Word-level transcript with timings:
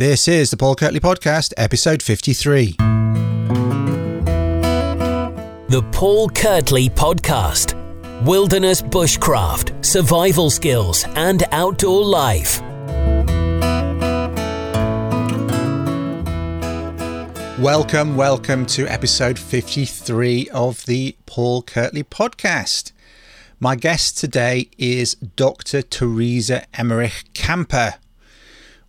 This 0.00 0.28
is 0.28 0.50
the 0.50 0.56
Paul 0.56 0.76
Kirtley 0.76 0.98
Podcast, 0.98 1.52
episode 1.58 2.02
53. 2.02 2.76
The 5.68 5.86
Paul 5.92 6.30
Kirtley 6.30 6.88
Podcast 6.88 7.74
Wilderness 8.24 8.80
Bushcraft, 8.80 9.84
Survival 9.84 10.48
Skills, 10.48 11.04
and 11.16 11.44
Outdoor 11.52 12.02
Life. 12.02 12.62
Welcome, 17.58 18.16
welcome 18.16 18.64
to 18.68 18.86
episode 18.86 19.38
53 19.38 20.48
of 20.48 20.86
the 20.86 21.14
Paul 21.26 21.60
Kirtley 21.60 22.04
Podcast. 22.04 22.92
My 23.58 23.76
guest 23.76 24.16
today 24.16 24.70
is 24.78 25.16
Dr. 25.16 25.82
Theresa 25.82 26.64
Emmerich 26.72 27.34
Kamper. 27.34 27.96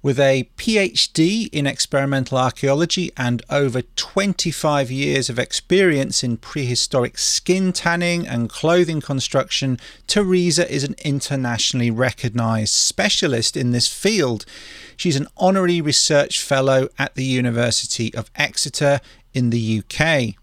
With 0.03 0.19
a 0.19 0.49
PhD 0.57 1.47
in 1.51 1.67
experimental 1.67 2.39
archaeology 2.39 3.11
and 3.15 3.43
over 3.51 3.83
25 3.83 4.89
years 4.89 5.29
of 5.29 5.37
experience 5.37 6.23
in 6.23 6.37
prehistoric 6.37 7.19
skin 7.19 7.71
tanning 7.71 8.27
and 8.27 8.49
clothing 8.49 8.99
construction, 8.99 9.77
Theresa 10.07 10.67
is 10.73 10.83
an 10.83 10.95
internationally 11.05 11.91
recognized 11.91 12.73
specialist 12.73 13.55
in 13.55 13.73
this 13.73 13.87
field. 13.87 14.43
She's 14.97 15.17
an 15.17 15.27
honorary 15.37 15.81
research 15.81 16.41
fellow 16.41 16.89
at 16.97 17.13
the 17.13 17.25
University 17.25 18.11
of 18.15 18.31
Exeter 18.35 19.01
in 19.35 19.51
the 19.51 19.83
UK. 19.83 20.40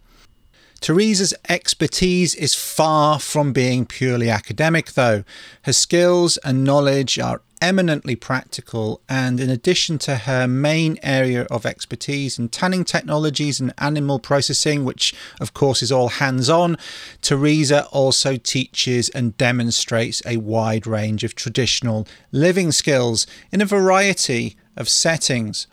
Theresa's 0.80 1.34
expertise 1.48 2.34
is 2.34 2.54
far 2.54 3.18
from 3.18 3.52
being 3.52 3.84
purely 3.84 4.30
academic, 4.30 4.92
though. 4.92 5.24
Her 5.62 5.72
skills 5.72 6.36
and 6.38 6.64
knowledge 6.64 7.18
are 7.18 7.42
eminently 7.60 8.14
practical, 8.14 9.00
and 9.08 9.40
in 9.40 9.50
addition 9.50 9.98
to 9.98 10.16
her 10.16 10.46
main 10.46 10.98
area 11.02 11.42
of 11.50 11.66
expertise 11.66 12.38
in 12.38 12.48
tanning 12.48 12.84
technologies 12.84 13.58
and 13.60 13.74
animal 13.78 14.18
processing, 14.18 14.84
which 14.84 15.14
of 15.40 15.54
course 15.54 15.82
is 15.82 15.90
all 15.90 16.08
hands 16.08 16.48
on, 16.48 16.76
Theresa 17.22 17.86
also 17.86 18.36
teaches 18.36 19.08
and 19.08 19.36
demonstrates 19.36 20.22
a 20.24 20.36
wide 20.36 20.86
range 20.86 21.24
of 21.24 21.34
traditional 21.34 22.06
living 22.30 22.70
skills 22.70 23.26
in 23.50 23.60
a 23.60 23.66
variety 23.66 24.56
of 24.76 24.88
settings. 24.88 25.66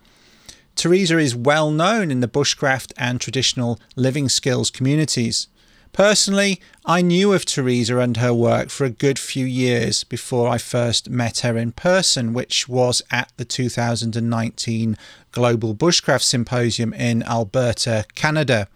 Theresa 0.76 1.18
is 1.18 1.36
well 1.36 1.72
known 1.72 2.12
in 2.12 2.20
the 2.20 2.28
bushcraft 2.28 2.92
and 2.98 3.20
traditional 3.20 3.80
living 3.96 4.28
skills 4.30 4.70
communities. 4.70 5.48
Personally, 5.94 6.60
I 6.86 7.02
knew 7.02 7.32
of 7.32 7.46
Theresa 7.46 8.00
and 8.00 8.18
her 8.18 8.34
work 8.34 8.70
for 8.70 8.84
a 8.84 8.90
good 8.90 9.18
few 9.18 9.46
years 9.46 10.04
before 10.04 10.50
I 10.50 10.58
first 10.58 11.10
met 11.10 11.40
her 11.40 11.58
in 11.58 11.72
person, 11.72 12.34
which 12.34 12.68
was 12.68 13.02
at 13.10 13.32
the 13.38 13.46
2019 13.46 14.98
Global 15.32 15.74
Bushcraft 15.74 16.24
Symposium 16.24 16.94
in 16.94 17.24
Alberta, 17.24 18.04
Canada. 18.14 18.68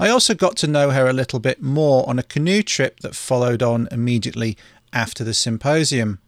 I 0.00 0.08
also 0.08 0.32
got 0.34 0.56
to 0.56 0.66
know 0.66 0.90
her 0.90 1.06
a 1.06 1.12
little 1.12 1.38
bit 1.38 1.60
more 1.60 2.08
on 2.08 2.18
a 2.18 2.22
canoe 2.22 2.62
trip 2.62 3.00
that 3.00 3.14
followed 3.14 3.62
on 3.62 3.86
immediately 3.92 4.56
after 4.94 5.22
the 5.22 5.34
symposium. 5.34 6.18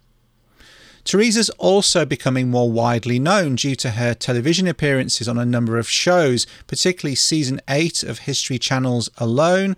Theresa's 1.07 1.51
also 1.51 2.05
becoming 2.05 2.51
more 2.51 2.71
widely 2.71 3.21
known 3.21 3.55
due 3.55 3.77
to 3.77 3.91
her 3.91 4.13
television 4.13 4.67
appearances 4.67 5.29
on 5.29 5.39
a 5.39 5.47
number 5.47 5.79
of 5.79 5.89
shows, 5.89 6.49
particularly 6.67 7.15
season 7.15 7.61
8 7.69 8.03
of 8.03 8.21
History 8.21 8.59
Channel's 8.59 9.09
Alone. 9.19 9.77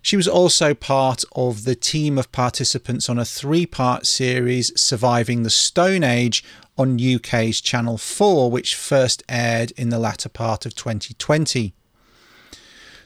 She 0.00 0.16
was 0.16 0.26
also 0.26 0.72
part 0.72 1.24
of 1.32 1.64
the 1.64 1.74
team 1.74 2.16
of 2.16 2.32
participants 2.32 3.10
on 3.10 3.18
a 3.18 3.24
three 3.24 3.66
part 3.66 4.06
series, 4.06 4.72
Surviving 4.80 5.42
the 5.42 5.50
Stone 5.50 6.04
Age, 6.04 6.42
on 6.78 6.98
UK's 6.98 7.60
Channel 7.60 7.98
4, 7.98 8.50
which 8.50 8.74
first 8.74 9.22
aired 9.28 9.72
in 9.72 9.90
the 9.90 9.98
latter 9.98 10.30
part 10.30 10.64
of 10.64 10.74
2020. 10.74 11.74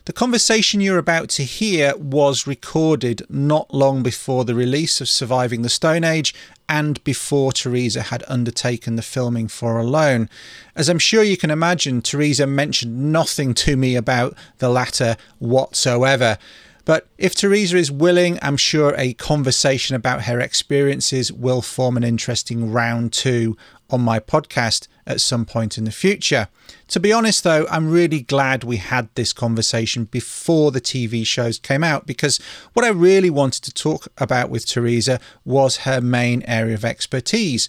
The 0.06 0.12
conversation 0.14 0.80
you're 0.80 0.98
about 0.98 1.28
to 1.30 1.44
hear 1.44 1.94
was 1.96 2.46
recorded 2.46 3.22
not 3.28 3.72
long 3.72 4.02
before 4.02 4.44
the 4.44 4.54
release 4.54 5.00
of 5.00 5.08
Surviving 5.08 5.62
the 5.62 5.68
Stone 5.68 6.04
Age 6.04 6.34
and 6.70 7.02
before 7.02 7.52
Theresa 7.52 8.00
had 8.00 8.22
undertaken 8.28 8.94
the 8.94 9.02
filming 9.02 9.48
for 9.48 9.80
Alone. 9.80 10.30
As 10.76 10.88
I'm 10.88 11.00
sure 11.00 11.24
you 11.24 11.36
can 11.36 11.50
imagine, 11.50 12.00
Theresa 12.00 12.46
mentioned 12.46 13.12
nothing 13.12 13.54
to 13.54 13.76
me 13.76 13.96
about 13.96 14.36
the 14.58 14.68
latter 14.68 15.16
whatsoever. 15.40 16.38
But 16.84 17.08
if 17.18 17.34
Theresa 17.34 17.76
is 17.76 17.90
willing, 17.90 18.38
I'm 18.40 18.56
sure 18.56 18.94
a 18.96 19.14
conversation 19.14 19.96
about 19.96 20.22
her 20.22 20.38
experiences 20.38 21.32
will 21.32 21.60
form 21.60 21.96
an 21.96 22.04
interesting 22.04 22.70
round 22.70 23.12
two 23.12 23.56
on 23.90 24.00
my 24.00 24.18
podcast 24.18 24.88
at 25.06 25.20
some 25.20 25.44
point 25.44 25.76
in 25.76 25.84
the 25.84 25.90
future. 25.90 26.48
To 26.88 27.00
be 27.00 27.12
honest, 27.12 27.44
though, 27.44 27.66
I'm 27.70 27.90
really 27.90 28.20
glad 28.20 28.64
we 28.64 28.76
had 28.76 29.08
this 29.14 29.32
conversation 29.32 30.04
before 30.04 30.70
the 30.70 30.80
TV 30.80 31.26
shows 31.26 31.58
came 31.58 31.84
out 31.84 32.06
because 32.06 32.38
what 32.72 32.84
I 32.84 32.90
really 32.90 33.30
wanted 33.30 33.62
to 33.64 33.72
talk 33.72 34.08
about 34.18 34.50
with 34.50 34.66
Theresa 34.66 35.20
was 35.44 35.78
her 35.78 36.00
main 36.00 36.42
area 36.46 36.74
of 36.74 36.84
expertise. 36.84 37.68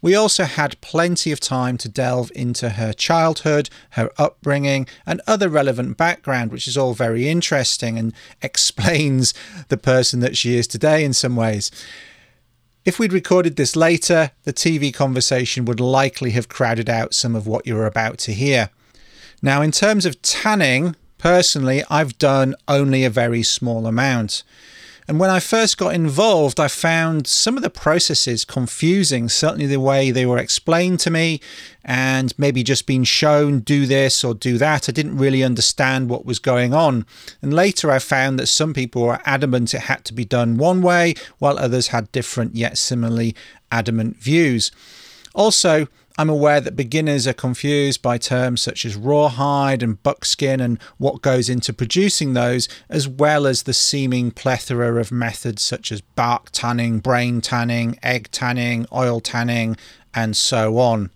We 0.00 0.14
also 0.14 0.44
had 0.44 0.80
plenty 0.80 1.32
of 1.32 1.38
time 1.38 1.78
to 1.78 1.88
delve 1.88 2.32
into 2.34 2.70
her 2.70 2.92
childhood, 2.92 3.70
her 3.90 4.10
upbringing, 4.18 4.88
and 5.06 5.20
other 5.26 5.48
relevant 5.48 5.96
background, 5.96 6.50
which 6.50 6.66
is 6.66 6.76
all 6.76 6.92
very 6.92 7.28
interesting 7.28 7.98
and 7.98 8.12
explains 8.42 9.32
the 9.68 9.76
person 9.76 10.20
that 10.20 10.36
she 10.36 10.56
is 10.56 10.66
today 10.66 11.04
in 11.04 11.12
some 11.12 11.36
ways. 11.36 11.70
If 12.84 12.98
we'd 12.98 13.12
recorded 13.12 13.54
this 13.54 13.76
later, 13.76 14.32
the 14.42 14.52
TV 14.52 14.92
conversation 14.92 15.64
would 15.66 15.78
likely 15.78 16.32
have 16.32 16.48
crowded 16.48 16.90
out 16.90 17.14
some 17.14 17.36
of 17.36 17.46
what 17.46 17.64
you're 17.64 17.86
about 17.86 18.18
to 18.18 18.32
hear. 18.32 18.70
Now, 19.40 19.62
in 19.62 19.70
terms 19.70 20.04
of 20.04 20.20
tanning, 20.20 20.96
personally, 21.16 21.84
I've 21.88 22.18
done 22.18 22.56
only 22.66 23.04
a 23.04 23.10
very 23.10 23.44
small 23.44 23.86
amount. 23.86 24.42
And 25.12 25.20
when 25.20 25.28
I 25.28 25.40
first 25.40 25.76
got 25.76 25.94
involved, 25.94 26.58
I 26.58 26.68
found 26.68 27.26
some 27.26 27.58
of 27.58 27.62
the 27.62 27.68
processes 27.68 28.46
confusing, 28.46 29.28
certainly 29.28 29.66
the 29.66 29.78
way 29.78 30.10
they 30.10 30.24
were 30.24 30.38
explained 30.38 31.00
to 31.00 31.10
me, 31.10 31.38
and 31.84 32.32
maybe 32.38 32.62
just 32.62 32.86
being 32.86 33.04
shown 33.04 33.60
do 33.60 33.84
this 33.84 34.24
or 34.24 34.32
do 34.32 34.56
that. 34.56 34.88
I 34.88 34.92
didn't 34.92 35.18
really 35.18 35.44
understand 35.44 36.08
what 36.08 36.24
was 36.24 36.38
going 36.38 36.72
on. 36.72 37.04
And 37.42 37.52
later 37.52 37.90
I 37.90 37.98
found 37.98 38.38
that 38.38 38.46
some 38.46 38.72
people 38.72 39.02
were 39.02 39.20
adamant 39.26 39.74
it 39.74 39.80
had 39.80 40.06
to 40.06 40.14
be 40.14 40.24
done 40.24 40.56
one 40.56 40.80
way, 40.80 41.12
while 41.38 41.58
others 41.58 41.88
had 41.88 42.10
different 42.12 42.56
yet 42.56 42.78
similarly 42.78 43.36
adamant 43.70 44.16
views. 44.16 44.70
Also, 45.34 45.88
I'm 46.18 46.28
aware 46.28 46.60
that 46.60 46.76
beginners 46.76 47.26
are 47.26 47.32
confused 47.32 48.02
by 48.02 48.18
terms 48.18 48.60
such 48.60 48.84
as 48.84 48.96
rawhide 48.96 49.82
and 49.82 50.02
buckskin 50.02 50.60
and 50.60 50.80
what 50.98 51.22
goes 51.22 51.48
into 51.48 51.72
producing 51.72 52.34
those, 52.34 52.68
as 52.88 53.08
well 53.08 53.46
as 53.46 53.62
the 53.62 53.72
seeming 53.72 54.30
plethora 54.30 55.00
of 55.00 55.10
methods 55.10 55.62
such 55.62 55.90
as 55.90 56.00
bark 56.00 56.50
tanning, 56.52 56.98
brain 56.98 57.40
tanning, 57.40 57.98
egg 58.02 58.28
tanning, 58.30 58.86
oil 58.92 59.20
tanning, 59.20 59.76
and 60.14 60.36
so 60.36 60.78
on. 60.78 61.10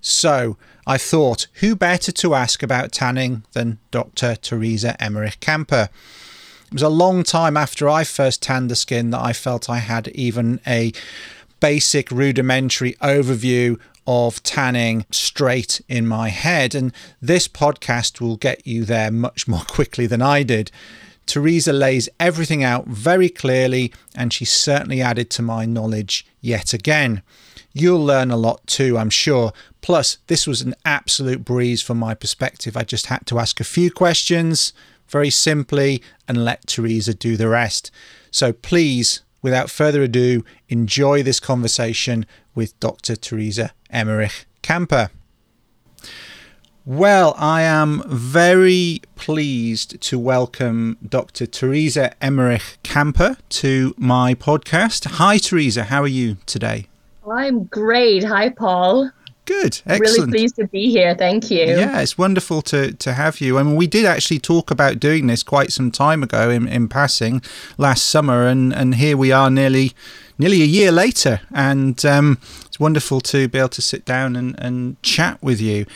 So, 0.00 0.58
I 0.86 0.98
thought, 0.98 1.46
who 1.54 1.74
better 1.74 2.12
to 2.12 2.34
ask 2.34 2.62
about 2.62 2.92
tanning 2.92 3.44
than 3.52 3.78
Dr. 3.90 4.36
Theresa 4.36 5.02
Emmerich 5.02 5.40
Kamper? 5.40 5.88
It 6.66 6.72
was 6.74 6.82
a 6.82 6.90
long 6.90 7.22
time 7.22 7.56
after 7.56 7.88
I 7.88 8.04
first 8.04 8.42
tanned 8.42 8.70
the 8.70 8.76
skin 8.76 9.10
that 9.10 9.22
I 9.22 9.32
felt 9.32 9.70
I 9.70 9.78
had 9.78 10.08
even 10.08 10.60
a 10.66 10.92
basic 11.60 12.10
rudimentary 12.10 12.92
overview 12.94 13.80
of 14.06 14.42
tanning 14.42 15.06
straight 15.10 15.80
in 15.88 16.06
my 16.06 16.28
head. 16.28 16.74
And 16.74 16.92
this 17.20 17.48
podcast 17.48 18.20
will 18.20 18.36
get 18.36 18.66
you 18.66 18.84
there 18.84 19.10
much 19.10 19.48
more 19.48 19.64
quickly 19.68 20.06
than 20.06 20.22
I 20.22 20.42
did. 20.42 20.70
Theresa 21.26 21.72
lays 21.72 22.08
everything 22.20 22.62
out 22.62 22.86
very 22.86 23.28
clearly, 23.28 23.92
and 24.14 24.32
she 24.32 24.44
certainly 24.44 25.00
added 25.00 25.30
to 25.30 25.42
my 25.42 25.64
knowledge 25.64 26.26
yet 26.40 26.74
again. 26.74 27.22
You'll 27.72 28.04
learn 28.04 28.30
a 28.30 28.36
lot 28.36 28.66
too, 28.66 28.98
I'm 28.98 29.10
sure. 29.10 29.52
Plus, 29.80 30.18
this 30.26 30.46
was 30.46 30.60
an 30.60 30.74
absolute 30.84 31.44
breeze 31.44 31.82
from 31.82 31.98
my 31.98 32.14
perspective. 32.14 32.76
I 32.76 32.84
just 32.84 33.06
had 33.06 33.26
to 33.26 33.38
ask 33.38 33.58
a 33.58 33.64
few 33.64 33.90
questions 33.90 34.72
very 35.08 35.30
simply 35.30 36.02
and 36.28 36.44
let 36.44 36.66
Theresa 36.66 37.14
do 37.14 37.36
the 37.36 37.48
rest. 37.48 37.90
So 38.30 38.52
please, 38.52 39.22
without 39.42 39.70
further 39.70 40.02
ado, 40.02 40.44
enjoy 40.68 41.22
this 41.22 41.40
conversation 41.40 42.26
with 42.54 42.78
Dr. 42.80 43.16
Theresa 43.16 43.72
Emmerich 43.94 44.46
Kamper. 44.60 45.10
Well, 46.86 47.34
I 47.38 47.62
am 47.62 48.02
very 48.06 49.00
pleased 49.16 50.02
to 50.02 50.18
welcome 50.18 50.98
Dr. 51.08 51.46
Theresa 51.46 52.12
Emmerich 52.22 52.76
Kamper 52.82 53.38
to 53.48 53.94
my 53.96 54.34
podcast. 54.34 55.06
Hi, 55.12 55.38
Theresa. 55.38 55.84
How 55.84 56.02
are 56.02 56.06
you 56.06 56.36
today? 56.44 56.88
I'm 57.26 57.64
great. 57.64 58.24
Hi, 58.24 58.50
Paul. 58.50 59.10
Good, 59.46 59.82
excellent. 59.86 60.00
Really 60.00 60.30
pleased 60.30 60.56
to 60.56 60.66
be 60.66 60.90
here. 60.90 61.14
Thank 61.14 61.50
you. 61.50 61.64
Yeah, 61.64 62.00
it's 62.00 62.16
wonderful 62.16 62.62
to 62.62 62.92
to 62.92 63.12
have 63.12 63.40
you. 63.40 63.58
I 63.58 63.62
mean, 63.62 63.76
we 63.76 63.86
did 63.86 64.06
actually 64.06 64.38
talk 64.38 64.70
about 64.70 64.98
doing 64.98 65.26
this 65.26 65.42
quite 65.42 65.70
some 65.70 65.90
time 65.90 66.22
ago 66.22 66.48
in, 66.48 66.66
in 66.66 66.88
passing 66.88 67.42
last 67.76 68.06
summer, 68.06 68.46
and 68.46 68.74
and 68.74 68.94
here 68.94 69.16
we 69.18 69.32
are, 69.32 69.50
nearly 69.50 69.92
nearly 70.38 70.62
a 70.62 70.66
year 70.66 70.90
later. 70.90 71.40
And 71.52 72.02
um, 72.06 72.38
it's 72.74 72.80
wonderful 72.80 73.20
to 73.20 73.46
be 73.46 73.56
able 73.56 73.68
to 73.68 73.80
sit 73.80 74.04
down 74.04 74.34
and, 74.34 74.56
and 74.58 75.00
chat 75.00 75.40
with 75.40 75.60
you. 75.60 75.86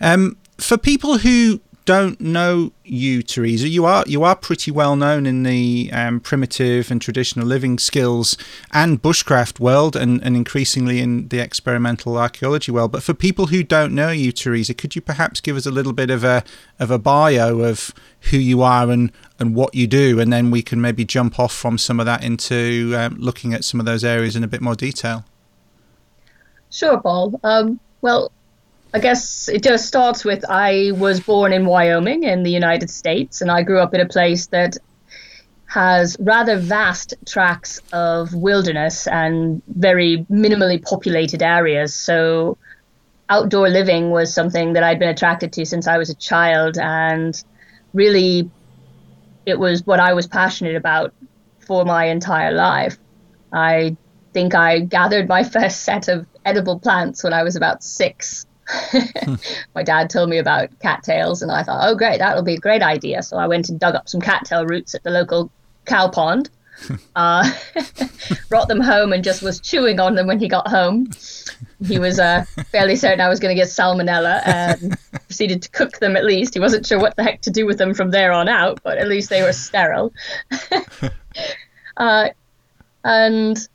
Um, 0.00 0.38
for 0.56 0.78
people 0.78 1.18
who 1.18 1.60
don't 1.84 2.18
know 2.18 2.72
you, 2.82 3.22
Theresa, 3.22 3.68
you 3.68 3.84
are 3.84 4.04
you 4.06 4.22
are 4.22 4.34
pretty 4.34 4.70
well 4.70 4.96
known 4.96 5.26
in 5.26 5.42
the 5.42 5.90
um, 5.92 6.20
primitive 6.20 6.90
and 6.90 7.02
traditional 7.02 7.46
living 7.46 7.78
skills 7.78 8.38
and 8.72 9.02
bushcraft 9.02 9.60
world, 9.60 9.96
and, 9.96 10.24
and 10.24 10.34
increasingly 10.34 11.00
in 11.00 11.28
the 11.28 11.40
experimental 11.40 12.16
archaeology 12.16 12.72
world. 12.72 12.92
But 12.92 13.02
for 13.02 13.12
people 13.12 13.48
who 13.48 13.62
don't 13.62 13.94
know 13.94 14.08
you, 14.08 14.32
Theresa, 14.32 14.72
could 14.72 14.96
you 14.96 15.02
perhaps 15.02 15.42
give 15.42 15.58
us 15.58 15.66
a 15.66 15.70
little 15.70 15.92
bit 15.92 16.08
of 16.08 16.24
a 16.24 16.42
of 16.78 16.90
a 16.90 16.98
bio 16.98 17.58
of 17.58 17.92
who 18.30 18.38
you 18.38 18.62
are 18.62 18.90
and 18.90 19.12
and 19.38 19.54
what 19.54 19.74
you 19.74 19.86
do, 19.86 20.18
and 20.20 20.32
then 20.32 20.50
we 20.50 20.62
can 20.62 20.80
maybe 20.80 21.04
jump 21.04 21.38
off 21.38 21.52
from 21.52 21.76
some 21.76 22.00
of 22.00 22.06
that 22.06 22.24
into 22.24 22.94
um, 22.96 23.14
looking 23.18 23.52
at 23.52 23.62
some 23.62 23.78
of 23.78 23.84
those 23.84 24.04
areas 24.04 24.36
in 24.36 24.42
a 24.42 24.48
bit 24.48 24.62
more 24.62 24.74
detail. 24.74 25.26
Sure, 26.74 27.00
Paul. 27.00 27.38
Um, 27.44 27.78
well, 28.02 28.32
I 28.92 28.98
guess 28.98 29.48
it 29.48 29.62
just 29.62 29.86
starts 29.86 30.24
with 30.24 30.44
I 30.48 30.90
was 30.90 31.20
born 31.20 31.52
in 31.52 31.66
Wyoming 31.66 32.24
in 32.24 32.42
the 32.42 32.50
United 32.50 32.90
States, 32.90 33.40
and 33.40 33.48
I 33.48 33.62
grew 33.62 33.78
up 33.78 33.94
in 33.94 34.00
a 34.00 34.08
place 34.08 34.48
that 34.48 34.76
has 35.66 36.16
rather 36.18 36.56
vast 36.58 37.14
tracts 37.26 37.80
of 37.92 38.34
wilderness 38.34 39.06
and 39.06 39.62
very 39.68 40.26
minimally 40.28 40.82
populated 40.82 41.44
areas. 41.44 41.94
So, 41.94 42.58
outdoor 43.30 43.68
living 43.68 44.10
was 44.10 44.34
something 44.34 44.72
that 44.72 44.82
I'd 44.82 44.98
been 44.98 45.10
attracted 45.10 45.52
to 45.52 45.64
since 45.64 45.86
I 45.86 45.96
was 45.96 46.10
a 46.10 46.14
child, 46.16 46.76
and 46.76 47.40
really, 47.92 48.50
it 49.46 49.60
was 49.60 49.86
what 49.86 50.00
I 50.00 50.12
was 50.14 50.26
passionate 50.26 50.74
about 50.74 51.14
for 51.60 51.84
my 51.84 52.06
entire 52.06 52.50
life. 52.52 52.98
I 53.52 53.96
think 54.32 54.56
I 54.56 54.80
gathered 54.80 55.28
my 55.28 55.44
first 55.56 55.82
set 55.82 56.08
of 56.08 56.26
edible 56.44 56.78
plants 56.78 57.24
when 57.24 57.32
I 57.32 57.42
was 57.42 57.56
about 57.56 57.82
six 57.82 58.46
my 59.74 59.82
dad 59.82 60.10
told 60.10 60.28
me 60.28 60.38
about 60.38 60.78
cattails, 60.80 61.42
and 61.42 61.50
I 61.50 61.62
thought, 61.62 61.86
oh, 61.88 61.94
great, 61.94 62.18
that'll 62.18 62.42
be 62.42 62.54
a 62.54 62.58
great 62.58 62.82
idea. 62.82 63.22
So 63.22 63.36
I 63.36 63.46
went 63.46 63.68
and 63.68 63.78
dug 63.78 63.94
up 63.94 64.08
some 64.08 64.20
cattail 64.20 64.66
roots 64.66 64.94
at 64.94 65.02
the 65.02 65.10
local 65.10 65.50
cow 65.84 66.08
pond, 66.08 66.50
uh, 67.16 67.50
brought 68.48 68.68
them 68.68 68.80
home, 68.80 69.12
and 69.12 69.22
just 69.22 69.42
was 69.42 69.60
chewing 69.60 70.00
on 70.00 70.14
them 70.14 70.26
when 70.26 70.38
he 70.38 70.48
got 70.48 70.68
home. 70.68 71.10
He 71.86 71.98
was 71.98 72.18
uh, 72.18 72.44
fairly 72.70 72.96
certain 72.96 73.20
I 73.20 73.28
was 73.28 73.40
going 73.40 73.54
to 73.54 73.60
get 73.60 73.68
salmonella 73.68 74.46
and 74.46 74.96
proceeded 75.12 75.62
to 75.62 75.70
cook 75.70 75.98
them 75.98 76.16
at 76.16 76.24
least. 76.24 76.54
He 76.54 76.60
wasn't 76.60 76.86
sure 76.86 76.98
what 76.98 77.16
the 77.16 77.22
heck 77.22 77.42
to 77.42 77.50
do 77.50 77.66
with 77.66 77.78
them 77.78 77.94
from 77.94 78.10
there 78.10 78.32
on 78.32 78.48
out, 78.48 78.80
but 78.82 78.98
at 78.98 79.08
least 79.08 79.28
they 79.28 79.42
were 79.42 79.52
sterile. 79.52 80.12
uh, 81.98 82.28
and 83.04 83.68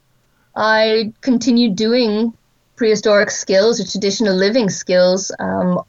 I 0.55 1.13
continued 1.21 1.75
doing 1.75 2.33
prehistoric 2.79 3.29
skills 3.29 3.79
or 3.79 3.85
traditional 3.85 4.33
living 4.33 4.69
skills 4.69 5.31
um, 5.39 5.81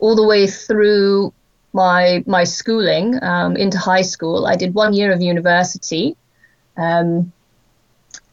all 0.00 0.16
the 0.16 0.26
way 0.26 0.48
through 0.48 1.32
my 1.72 2.22
my 2.26 2.44
schooling 2.44 3.22
um, 3.22 3.56
into 3.56 3.78
high 3.78 4.02
school. 4.02 4.46
I 4.46 4.56
did 4.56 4.74
one 4.74 4.92
year 4.92 5.12
of 5.12 5.22
university, 5.22 6.16
um, 6.76 7.32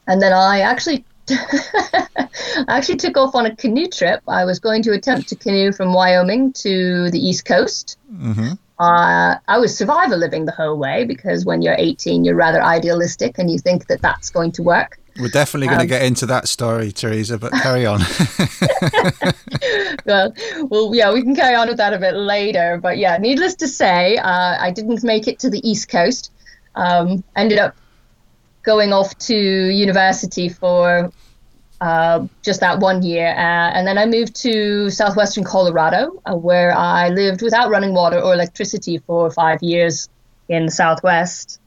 and 0.07 0.21
then 0.21 0.33
I 0.33 0.62
actually 0.62 1.06
I 1.30 2.18
actually 2.68 2.98
took 2.98 3.18
off 3.18 3.36
on 3.36 3.45
a 3.45 3.56
canoe 3.56 3.88
trip. 3.88 4.21
I 4.27 4.45
was 4.45 4.59
going 4.59 4.81
to 4.83 4.92
attempt 4.94 5.30
to 5.30 5.36
canoe 5.36 5.71
from 5.71 5.94
Wyoming 5.94 6.54
to 6.65 7.12
the 7.12 7.19
East 7.19 7.45
Coast. 7.45 7.97
Mm-hmm. 8.12 8.54
Uh, 8.80 9.36
I 9.47 9.59
was 9.59 9.77
survival 9.77 10.18
living 10.18 10.45
the 10.45 10.57
whole 10.62 10.75
way 10.75 11.06
because 11.06 11.45
when 11.45 11.62
you're 11.62 11.75
18, 11.77 12.25
you're 12.25 12.36
rather 12.36 12.63
idealistic 12.63 13.38
and 13.38 13.47
you 13.51 13.59
think 13.59 13.86
that 13.88 14.01
that's 14.01 14.31
going 14.31 14.54
to 14.54 14.63
work. 14.63 14.97
We're 15.19 15.30
definitely 15.30 15.68
going 15.68 15.81
um, 15.81 15.88
to 15.88 15.88
get 15.88 16.04
into 16.04 16.25
that 16.28 16.48
story, 16.48 16.92
Theresa, 16.92 17.38
but 17.38 17.52
carry 17.52 17.86
on. 17.86 18.00
well, 20.06 20.34
well, 20.69 20.96
yeah, 20.96 21.12
we 21.12 21.22
can 21.22 21.36
carry 21.36 21.56
on 21.56 21.68
with 21.68 21.78
that 21.78 21.94
a 21.94 22.00
bit 22.00 22.16
later. 22.16 22.80
But 22.81 22.98
yeah, 22.98 23.18
needless 23.18 23.56
to 23.56 23.68
say, 23.68 24.18
uh, 24.18 24.58
I 24.60 24.72
didn't 24.72 25.04
make 25.04 25.28
it 25.28 25.40
to 25.40 25.50
the 25.50 25.68
East 25.69 25.90
Coast. 25.90 26.31
Um, 26.75 27.24
ended 27.36 27.60
up 27.60 27.75
going 28.63 28.94
off 28.94 29.18
to 29.18 29.36
university 29.36 30.48
for 30.48 31.12
uh, 31.81 32.28
just 32.44 32.60
that 32.60 32.80
one 32.80 33.04
year. 33.04 33.28
Uh, 33.28 33.72
and 33.74 33.88
then 33.88 33.98
I 33.98 34.06
moved 34.06 34.36
to 34.44 34.90
southwestern 34.90 35.44
Colorado, 35.44 36.22
uh, 36.25 36.36
where 36.36 36.75
I 36.75 37.10
lived 37.10 37.42
without 37.42 37.69
running 37.69 37.94
water 37.94 38.19
or 38.19 38.34
electricity 38.34 39.00
for 39.00 39.31
five 39.31 39.62
years 39.64 40.10
in 40.48 40.68
the 40.68 40.72
southwest. 40.72 41.60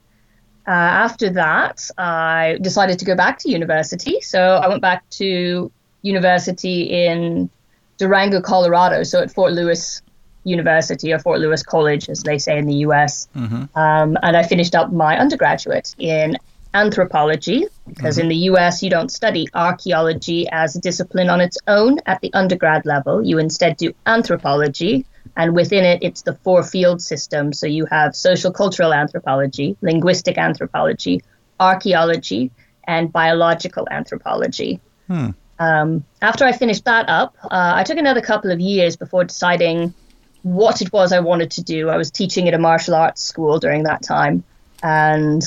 Uh, 0.66 0.70
after 0.70 1.31
that, 1.31 1.90
I 1.99 2.58
decided 2.61 2.99
to 3.00 3.05
go 3.05 3.14
back 3.14 3.38
to 3.40 3.50
university. 3.50 4.20
So 4.20 4.40
I 4.40 4.69
went 4.69 4.81
back 4.81 5.08
to 5.11 5.70
university 6.02 6.82
in 7.06 7.50
Durango, 7.99 8.40
Colorado, 8.40 9.02
so 9.02 9.20
at 9.20 9.31
Fort 9.31 9.52
Lewis 9.52 10.02
University 10.44 11.12
or 11.12 11.19
Fort 11.19 11.40
Lewis 11.40 11.62
College, 11.62 12.08
as 12.08 12.22
they 12.22 12.38
say 12.38 12.58
in 12.58 12.66
the 12.66 12.76
US. 12.87 13.28
Mm-hmm. 13.37 13.78
Um, 13.78 14.16
and 14.22 14.37
I 14.37 14.43
finished 14.43 14.75
up 14.75 14.93
my 14.93 15.19
undergraduate 15.19 15.94
in 15.99 16.37
anthropology 16.75 17.66
because 17.87 18.16
mm-hmm. 18.16 18.22
in 18.22 18.28
the 18.28 18.37
US 18.50 18.82
you 18.82 18.90
don't 18.90 19.11
study 19.11 19.49
archaeology 19.55 20.49
as 20.50 20.76
a 20.76 20.81
discipline 20.81 21.31
on 21.31 21.40
its 21.40 21.56
own 21.66 21.99
at 22.06 22.20
the 22.20 22.32
undergrad 22.34 22.84
level. 22.84 23.25
You 23.25 23.38
instead 23.38 23.76
do 23.76 23.94
anthropology, 24.06 25.06
and 25.36 25.54
within 25.54 25.84
it, 25.84 26.02
it's 26.02 26.22
the 26.22 26.34
four 26.34 26.62
field 26.62 27.02
system. 27.02 27.52
So 27.52 27.66
you 27.66 27.86
have 27.86 28.14
social 28.14 28.52
cultural 28.52 28.92
anthropology, 28.92 29.76
linguistic 29.81 30.38
anthropology, 30.38 31.22
archaeology, 31.58 32.50
and 32.84 33.12
biological 33.12 33.88
anthropology. 33.90 34.81
Hmm. 35.08 35.31
Um, 35.58 36.04
after 36.20 36.44
I 36.44 36.52
finished 36.52 36.84
that 36.84 37.08
up, 37.08 37.36
uh, 37.44 37.72
I 37.75 37.84
took 37.84 37.98
another 37.98 38.20
couple 38.20 38.50
of 38.50 38.60
years 38.60 38.96
before 38.96 39.25
deciding 39.25 39.94
what 40.42 40.82
it 40.82 40.92
was 40.92 41.12
I 41.12 41.20
wanted 41.20 41.52
to 41.52 41.62
do. 41.62 41.88
I 41.88 41.96
was 41.96 42.10
teaching 42.10 42.48
at 42.48 42.54
a 42.54 42.58
martial 42.58 42.94
arts 42.94 43.22
school 43.22 43.58
during 43.58 43.84
that 43.84 44.02
time. 44.02 44.44
And 44.82 45.42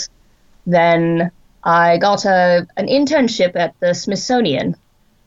then 0.66 1.32
I 1.64 1.98
got 1.98 2.26
a, 2.26 2.68
an 2.78 2.88
internship 2.88 3.56
at 3.56 3.80
the 3.80 3.94
Smithsonian 3.94 4.76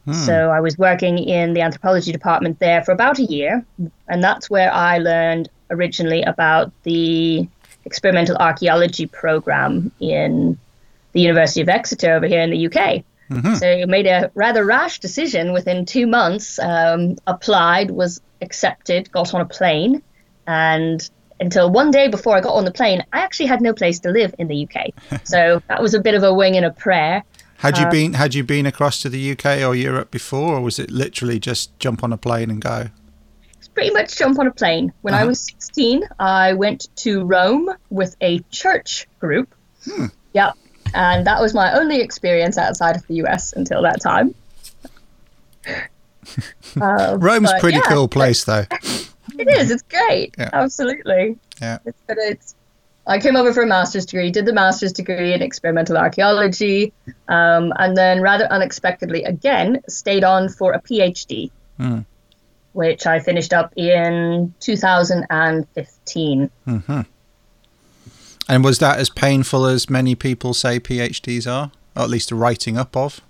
Hmm. 0.04 0.12
So 0.12 0.50
I 0.50 0.60
was 0.60 0.78
working 0.78 1.18
in 1.18 1.52
the 1.52 1.60
anthropology 1.60 2.12
department 2.12 2.58
there 2.58 2.82
for 2.82 2.92
about 2.92 3.18
a 3.18 3.24
year, 3.24 3.64
and 4.08 4.22
that's 4.22 4.48
where 4.48 4.72
I 4.72 4.98
learned 4.98 5.48
originally 5.70 6.22
about 6.22 6.72
the 6.82 7.48
experimental 7.84 8.36
archaeology 8.36 9.06
program 9.06 9.90
in 10.00 10.58
the 11.12 11.20
University 11.20 11.60
of 11.60 11.68
Exeter 11.68 12.14
over 12.14 12.26
here 12.26 12.42
in 12.42 12.50
the 12.50 12.66
UK. 12.66 13.04
Mm-hmm. 13.30 13.54
So 13.54 13.66
I 13.66 13.84
made 13.84 14.06
a 14.06 14.30
rather 14.34 14.64
rash 14.64 14.98
decision 14.98 15.52
within 15.52 15.86
two 15.86 16.06
months, 16.06 16.58
um, 16.58 17.16
applied, 17.26 17.90
was 17.90 18.20
accepted, 18.42 19.10
got 19.12 19.34
on 19.34 19.40
a 19.40 19.44
plane, 19.44 20.02
and 20.46 21.08
until 21.40 21.70
one 21.70 21.90
day 21.90 22.08
before 22.08 22.36
I 22.36 22.40
got 22.40 22.54
on 22.54 22.64
the 22.64 22.70
plane, 22.70 23.04
I 23.12 23.20
actually 23.20 23.46
had 23.46 23.62
no 23.62 23.72
place 23.72 24.00
to 24.00 24.10
live 24.10 24.34
in 24.38 24.48
the 24.48 24.68
UK. 24.68 25.20
so 25.24 25.62
that 25.68 25.80
was 25.80 25.94
a 25.94 26.00
bit 26.00 26.14
of 26.14 26.22
a 26.22 26.32
wing 26.34 26.56
and 26.56 26.66
a 26.66 26.70
prayer. 26.70 27.24
Had 27.60 27.76
you 27.76 27.84
uh, 27.84 27.90
been 27.90 28.14
had 28.14 28.34
you 28.34 28.42
been 28.42 28.64
across 28.64 29.02
to 29.02 29.10
the 29.10 29.32
UK 29.32 29.60
or 29.60 29.74
Europe 29.74 30.10
before, 30.10 30.54
or 30.54 30.60
was 30.62 30.78
it 30.78 30.90
literally 30.90 31.38
just 31.38 31.78
jump 31.78 32.02
on 32.02 32.10
a 32.10 32.16
plane 32.16 32.50
and 32.50 32.58
go? 32.60 32.88
It's 33.58 33.68
pretty 33.68 33.90
much 33.90 34.16
jump 34.16 34.38
on 34.38 34.46
a 34.46 34.50
plane. 34.50 34.94
When 35.02 35.12
uh-huh. 35.12 35.24
I 35.24 35.26
was 35.26 35.40
16, 35.42 36.08
I 36.18 36.54
went 36.54 36.88
to 36.96 37.22
Rome 37.22 37.68
with 37.90 38.16
a 38.22 38.38
church 38.50 39.06
group. 39.18 39.54
Hmm. 39.84 40.06
Yeah, 40.32 40.52
and 40.94 41.26
that 41.26 41.42
was 41.42 41.52
my 41.52 41.78
only 41.78 42.00
experience 42.00 42.56
outside 42.56 42.96
of 42.96 43.06
the 43.08 43.16
US 43.26 43.52
until 43.52 43.82
that 43.82 44.00
time. 44.00 44.34
Uh, 46.80 47.18
Rome's 47.20 47.52
a 47.52 47.60
pretty 47.60 47.76
yeah, 47.76 47.88
cool 47.88 48.08
place, 48.08 48.44
though. 48.44 48.64
It 49.38 49.48
is. 49.48 49.70
It's 49.70 49.82
great. 49.82 50.34
Yeah. 50.36 50.50
Absolutely. 50.52 51.38
Yeah. 51.62 51.78
It's, 51.86 51.98
but 52.06 52.18
it's 52.18 52.54
I 53.06 53.18
came 53.18 53.36
over 53.36 53.52
for 53.52 53.62
a 53.62 53.66
master's 53.66 54.06
degree, 54.06 54.30
did 54.30 54.46
the 54.46 54.52
master's 54.52 54.92
degree 54.92 55.32
in 55.32 55.42
experimental 55.42 55.96
archaeology, 55.96 56.92
um, 57.28 57.72
and 57.76 57.96
then 57.96 58.20
rather 58.20 58.44
unexpectedly 58.44 59.24
again 59.24 59.82
stayed 59.88 60.22
on 60.22 60.48
for 60.48 60.72
a 60.72 60.80
PhD, 60.80 61.50
mm. 61.78 62.04
which 62.72 63.06
I 63.06 63.18
finished 63.20 63.52
up 63.52 63.72
in 63.76 64.54
2015. 64.60 66.50
Mm-hmm. 66.66 67.00
And 68.48 68.64
was 68.64 68.78
that 68.80 68.98
as 68.98 69.08
painful 69.08 69.66
as 69.66 69.88
many 69.88 70.14
people 70.14 70.54
say 70.54 70.80
PhDs 70.80 71.50
are, 71.50 71.72
or 71.96 72.02
at 72.02 72.10
least 72.10 72.28
the 72.28 72.34
writing 72.34 72.76
up 72.76 72.96
of? 72.96 73.20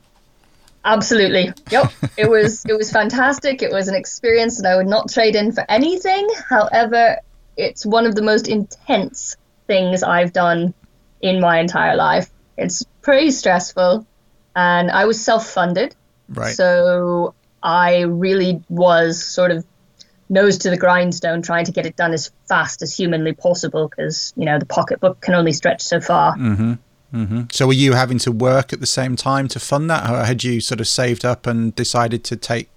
Absolutely. 0.85 1.53
Yep. 1.71 1.93
it 2.17 2.29
was 2.29 2.65
it 2.65 2.77
was 2.77 2.91
fantastic. 2.91 3.63
It 3.63 3.71
was 3.71 3.89
an 3.89 3.95
experience 3.95 4.57
that 4.61 4.67
I 4.67 4.77
would 4.77 4.87
not 4.87 5.11
trade 5.11 5.37
in 5.37 5.53
for 5.53 5.65
anything. 5.69 6.29
However, 6.49 7.19
it's 7.57 7.85
one 7.85 8.07
of 8.07 8.15
the 8.15 8.23
most 8.23 8.49
intense 8.49 9.37
things 9.71 10.03
I've 10.03 10.33
done 10.33 10.75
in 11.21 11.41
my 11.41 11.61
entire 11.61 11.95
life. 11.95 12.29
It's 12.59 12.85
pretty 13.03 13.31
stressful, 13.31 14.05
and 14.57 14.91
I 14.91 15.05
was 15.05 15.25
self 15.25 15.47
funded. 15.47 15.95
Right. 16.29 16.57
So 16.57 17.35
I 17.63 18.01
really 18.01 18.63
was 18.69 19.25
sort 19.25 19.53
of 19.53 19.65
nose 20.29 20.59
to 20.59 20.71
the 20.71 20.77
grindstone 20.77 21.41
trying 21.43 21.67
to 21.67 21.73
get 21.73 21.87
it 21.87 21.95
done 21.95 22.13
as 22.13 22.33
fast 22.49 22.83
as 22.83 22.97
humanly 22.97 23.33
possible 23.33 23.89
because, 23.89 24.33
you 24.37 24.45
know, 24.45 24.59
the 24.59 24.67
pocketbook 24.67 25.21
can 25.21 25.35
only 25.35 25.53
stretch 25.53 25.83
so 25.83 26.01
far. 26.01 26.37
Mm-hmm. 26.37 26.73
hmm 27.13 27.43
So 27.53 27.69
were 27.69 27.73
you 27.73 27.93
having 27.93 28.19
to 28.19 28.33
work 28.33 28.73
at 28.73 28.81
the 28.81 28.87
same 28.87 29.15
time 29.15 29.47
to 29.49 29.61
fund 29.61 29.89
that, 29.89 30.11
or 30.11 30.25
had 30.25 30.43
you 30.43 30.61
sort 30.61 30.81
of 30.81 30.89
saved 30.89 31.25
up 31.25 31.47
and 31.47 31.75
decided 31.77 32.25
to 32.25 32.37
take 32.37 32.69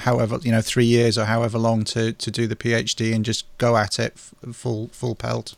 however 0.00 0.38
you 0.42 0.52
know 0.52 0.60
three 0.60 0.84
years 0.84 1.16
or 1.16 1.24
however 1.24 1.58
long 1.58 1.82
to 1.82 2.12
to 2.12 2.30
do 2.30 2.46
the 2.46 2.56
PhD 2.56 3.14
and 3.14 3.24
just 3.24 3.46
go 3.56 3.76
at 3.76 3.98
it 3.98 4.12
f- 4.14 4.34
full 4.54 4.88
full 4.92 5.16
pelt? 5.16 5.56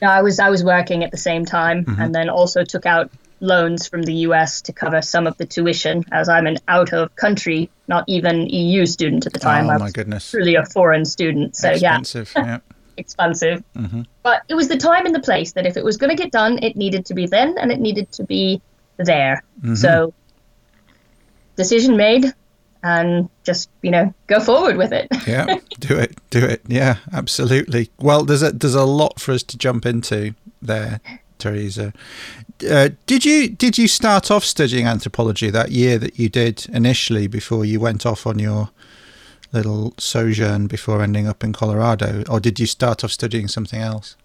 No, 0.00 0.08
I 0.08 0.22
was 0.22 0.38
I 0.38 0.50
was 0.50 0.62
working 0.62 1.04
at 1.04 1.10
the 1.10 1.16
same 1.16 1.44
time, 1.44 1.84
and 1.98 2.14
then 2.14 2.28
also 2.28 2.64
took 2.64 2.86
out 2.86 3.10
loans 3.40 3.86
from 3.86 4.02
the 4.02 4.14
US 4.26 4.62
to 4.62 4.72
cover 4.72 5.00
some 5.02 5.26
of 5.26 5.36
the 5.38 5.46
tuition, 5.46 6.04
as 6.10 6.28
I'm 6.28 6.46
an 6.46 6.58
out 6.66 6.92
of 6.92 7.14
country, 7.16 7.70
not 7.86 8.04
even 8.08 8.46
EU 8.48 8.84
student 8.86 9.26
at 9.26 9.32
the 9.32 9.38
time. 9.38 9.66
oh 9.66 9.70
I 9.74 9.78
my 9.78 9.90
goodness, 9.90 10.30
truly 10.30 10.56
a 10.56 10.64
foreign 10.64 11.04
student. 11.04 11.56
So 11.56 11.70
yeah, 11.70 11.98
expensive. 11.98 12.32
yeah. 12.34 12.58
expensive. 12.96 13.62
Mhm. 13.76 14.06
But 14.22 14.42
it 14.48 14.54
was 14.54 14.68
the 14.68 14.76
time 14.76 15.06
and 15.06 15.14
the 15.14 15.20
place 15.20 15.52
that 15.52 15.66
if 15.66 15.76
it 15.76 15.84
was 15.84 15.96
going 15.96 16.10
to 16.10 16.20
get 16.20 16.32
done, 16.32 16.58
it 16.62 16.76
needed 16.76 17.06
to 17.06 17.14
be 17.14 17.26
then 17.26 17.56
and 17.58 17.70
it 17.70 17.80
needed 17.80 18.10
to 18.12 18.24
be 18.24 18.60
there. 18.96 19.42
Mm-hmm. 19.60 19.76
So, 19.76 20.12
decision 21.56 21.96
made 21.96 22.32
and 22.82 23.28
just, 23.44 23.68
you 23.82 23.90
know, 23.90 24.12
go 24.26 24.40
forward 24.40 24.76
with 24.76 24.92
it. 24.92 25.08
yeah 25.26 25.58
do 25.80 25.98
it 25.98 26.18
do 26.30 26.44
it 26.44 26.62
yeah 26.66 26.96
absolutely 27.12 27.90
well 27.98 28.24
there's 28.24 28.42
a 28.42 28.52
there's 28.52 28.74
a 28.74 28.84
lot 28.84 29.20
for 29.20 29.32
us 29.32 29.42
to 29.42 29.56
jump 29.58 29.84
into 29.86 30.34
there 30.62 31.00
theresa 31.38 31.92
uh, 32.68 32.88
did 33.06 33.24
you 33.24 33.48
did 33.48 33.78
you 33.78 33.86
start 33.86 34.30
off 34.30 34.44
studying 34.44 34.86
anthropology 34.86 35.50
that 35.50 35.70
year 35.70 35.98
that 35.98 36.18
you 36.18 36.28
did 36.28 36.66
initially 36.72 37.26
before 37.26 37.64
you 37.64 37.78
went 37.78 38.04
off 38.04 38.26
on 38.26 38.38
your 38.38 38.70
little 39.52 39.94
sojourn 39.98 40.66
before 40.66 41.02
ending 41.02 41.26
up 41.28 41.44
in 41.44 41.52
colorado 41.52 42.24
or 42.28 42.40
did 42.40 42.58
you 42.58 42.66
start 42.66 43.04
off 43.04 43.12
studying 43.12 43.48
something 43.48 43.80
else 43.80 44.16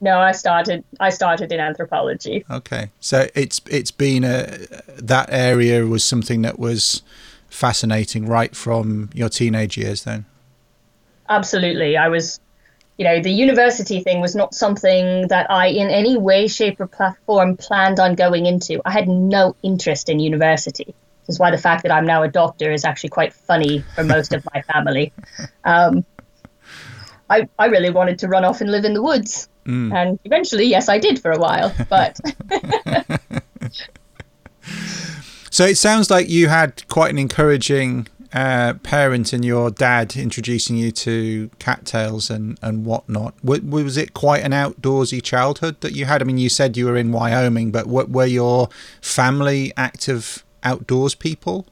no, 0.00 0.20
I 0.20 0.30
started 0.30 0.84
I 1.00 1.10
started 1.10 1.50
in 1.50 1.58
anthropology. 1.58 2.44
okay 2.48 2.90
so 3.00 3.26
it's 3.34 3.60
it's 3.68 3.90
been 3.90 4.22
a 4.22 4.46
that 4.96 5.28
area 5.30 5.84
was 5.86 6.04
something 6.04 6.42
that 6.42 6.58
was 6.58 7.02
fascinating 7.48 8.26
right 8.26 8.54
from 8.54 9.10
your 9.14 9.28
teenage 9.28 9.76
years 9.76 10.04
then 10.04 10.26
Absolutely. 11.28 11.96
I 11.96 12.08
was 12.08 12.40
you 12.96 13.04
know, 13.04 13.22
the 13.22 13.30
university 13.30 14.00
thing 14.00 14.20
was 14.20 14.34
not 14.34 14.54
something 14.54 15.28
that 15.28 15.48
I 15.50 15.68
in 15.68 15.88
any 15.88 16.16
way 16.16 16.48
shape 16.48 16.80
or 16.80 16.88
platform 16.88 17.56
planned 17.56 18.00
on 18.00 18.16
going 18.16 18.46
into. 18.46 18.82
I 18.84 18.90
had 18.90 19.08
no 19.08 19.54
interest 19.62 20.08
in 20.08 20.18
university. 20.18 20.86
This 21.26 21.36
is 21.36 21.38
why 21.38 21.52
the 21.52 21.58
fact 21.58 21.84
that 21.84 21.92
I'm 21.92 22.06
now 22.06 22.24
a 22.24 22.28
doctor 22.28 22.72
is 22.72 22.84
actually 22.84 23.10
quite 23.10 23.32
funny 23.32 23.84
for 23.94 24.02
most 24.02 24.34
of 24.34 24.46
my 24.52 24.62
family. 24.62 25.12
Um, 25.64 26.06
I, 27.28 27.46
I 27.58 27.66
really 27.66 27.90
wanted 27.90 28.20
to 28.20 28.28
run 28.28 28.42
off 28.46 28.62
and 28.62 28.72
live 28.72 28.86
in 28.86 28.94
the 28.94 29.02
woods. 29.02 29.50
And 29.92 30.18
eventually, 30.24 30.64
yes, 30.64 30.88
I 30.88 30.98
did 30.98 31.20
for 31.20 31.30
a 31.30 31.38
while. 31.38 31.74
But 31.90 32.18
So 35.58 35.64
it 35.64 35.76
sounds 35.76 36.08
like 36.08 36.28
you 36.28 36.46
had 36.46 36.86
quite 36.86 37.10
an 37.10 37.18
encouraging 37.18 38.06
uh, 38.32 38.74
parent 38.84 39.34
in 39.34 39.42
your 39.42 39.72
dad 39.72 40.14
introducing 40.14 40.76
you 40.76 40.92
to 40.92 41.50
cattails 41.58 42.30
and, 42.30 42.56
and 42.62 42.84
whatnot. 42.86 43.34
W- 43.44 43.68
was 43.68 43.96
it 43.96 44.14
quite 44.14 44.44
an 44.44 44.52
outdoorsy 44.52 45.20
childhood 45.20 45.80
that 45.80 45.96
you 45.96 46.04
had? 46.04 46.22
I 46.22 46.26
mean, 46.26 46.38
you 46.38 46.48
said 46.48 46.76
you 46.76 46.86
were 46.86 46.96
in 46.96 47.10
Wyoming, 47.10 47.72
but 47.72 47.86
w- 47.86 48.06
were 48.06 48.24
your 48.24 48.68
family 49.00 49.72
active 49.76 50.44
outdoors 50.62 51.16
people? 51.16 51.66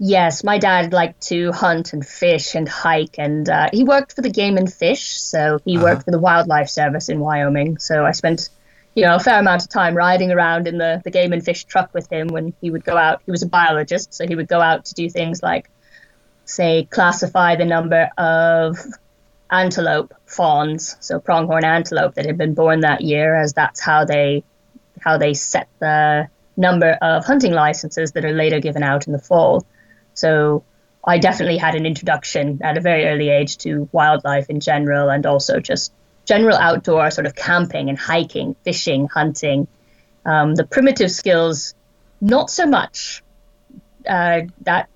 yes, 0.00 0.42
my 0.42 0.58
dad 0.58 0.92
liked 0.92 1.20
to 1.28 1.52
hunt 1.52 1.92
and 1.92 2.04
fish 2.04 2.56
and 2.56 2.68
hike. 2.68 3.14
And 3.16 3.48
uh, 3.48 3.68
he 3.72 3.84
worked 3.84 4.12
for 4.16 4.22
the 4.22 4.28
Game 4.28 4.56
and 4.56 4.70
Fish. 4.70 5.04
So 5.20 5.60
he 5.64 5.76
Uh-huh. 5.76 5.84
worked 5.84 6.04
for 6.04 6.10
the 6.10 6.18
Wildlife 6.18 6.68
Service 6.68 7.08
in 7.08 7.20
Wyoming. 7.20 7.78
So 7.78 8.04
I 8.04 8.10
spent, 8.10 8.48
you 8.94 9.04
know, 9.04 9.16
a 9.16 9.20
fair 9.20 9.40
amount 9.40 9.62
of 9.62 9.68
time 9.68 9.96
riding 9.96 10.30
around 10.30 10.68
in 10.68 10.78
the, 10.78 11.00
the 11.04 11.10
Game 11.10 11.32
and 11.32 11.44
Fish 11.44 11.64
truck 11.64 11.92
with 11.92 12.10
him 12.10 12.28
when 12.28 12.54
he 12.60 12.70
would 12.70 12.84
go 12.84 12.96
out. 12.96 13.22
He 13.24 13.30
was 13.30 13.42
a 13.42 13.48
biologist. 13.48 14.14
So 14.14 14.26
he 14.26 14.36
would 14.36 14.48
go 14.48 14.60
out 14.60 14.84
to 14.86 14.94
do 14.94 15.10
things 15.10 15.42
like, 15.42 15.68
say, 16.44 16.84
classify 16.84 17.56
the 17.56 17.64
number 17.64 18.10
of 18.16 18.78
antelope 19.50 20.14
fawns, 20.26 20.96
so 21.00 21.20
pronghorn 21.20 21.64
antelope 21.64 22.14
that 22.14 22.26
had 22.26 22.38
been 22.38 22.54
born 22.54 22.80
that 22.80 23.00
year, 23.00 23.36
as 23.36 23.52
that's 23.52 23.80
how 23.80 24.04
they 24.04 24.42
how 25.00 25.18
they 25.18 25.34
set 25.34 25.68
the 25.80 26.28
number 26.56 26.90
of 27.02 27.24
hunting 27.24 27.52
licenses 27.52 28.12
that 28.12 28.24
are 28.24 28.32
later 28.32 28.60
given 28.60 28.82
out 28.82 29.06
in 29.06 29.12
the 29.12 29.18
fall. 29.18 29.66
So 30.14 30.64
I 31.04 31.18
definitely 31.18 31.58
had 31.58 31.74
an 31.74 31.84
introduction 31.84 32.60
at 32.62 32.78
a 32.78 32.80
very 32.80 33.04
early 33.06 33.28
age 33.28 33.58
to 33.58 33.88
wildlife 33.92 34.48
in 34.48 34.60
general, 34.60 35.10
and 35.10 35.26
also 35.26 35.60
just 35.60 35.92
general 36.24 36.56
outdoor 36.56 37.10
sort 37.10 37.26
of 37.26 37.34
camping 37.34 37.88
and 37.88 37.98
hiking, 37.98 38.56
fishing, 38.64 39.08
hunting. 39.08 39.66
Um, 40.26 40.54
the 40.54 40.64
primitive 40.64 41.10
skills, 41.10 41.74
not 42.20 42.50
so 42.50 42.66
much. 42.66 43.22
Uh, 44.08 44.42
that 44.62 44.88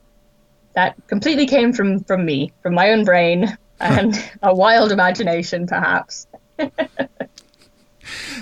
that 0.74 0.96
completely 1.06 1.46
came 1.46 1.72
from 1.72 2.00
from 2.04 2.24
me, 2.24 2.52
from 2.62 2.74
my 2.74 2.90
own 2.90 3.04
brain 3.04 3.56
and 3.80 4.14
a 4.42 4.54
wild 4.54 4.92
imagination, 4.92 5.66
perhaps. 5.66 6.26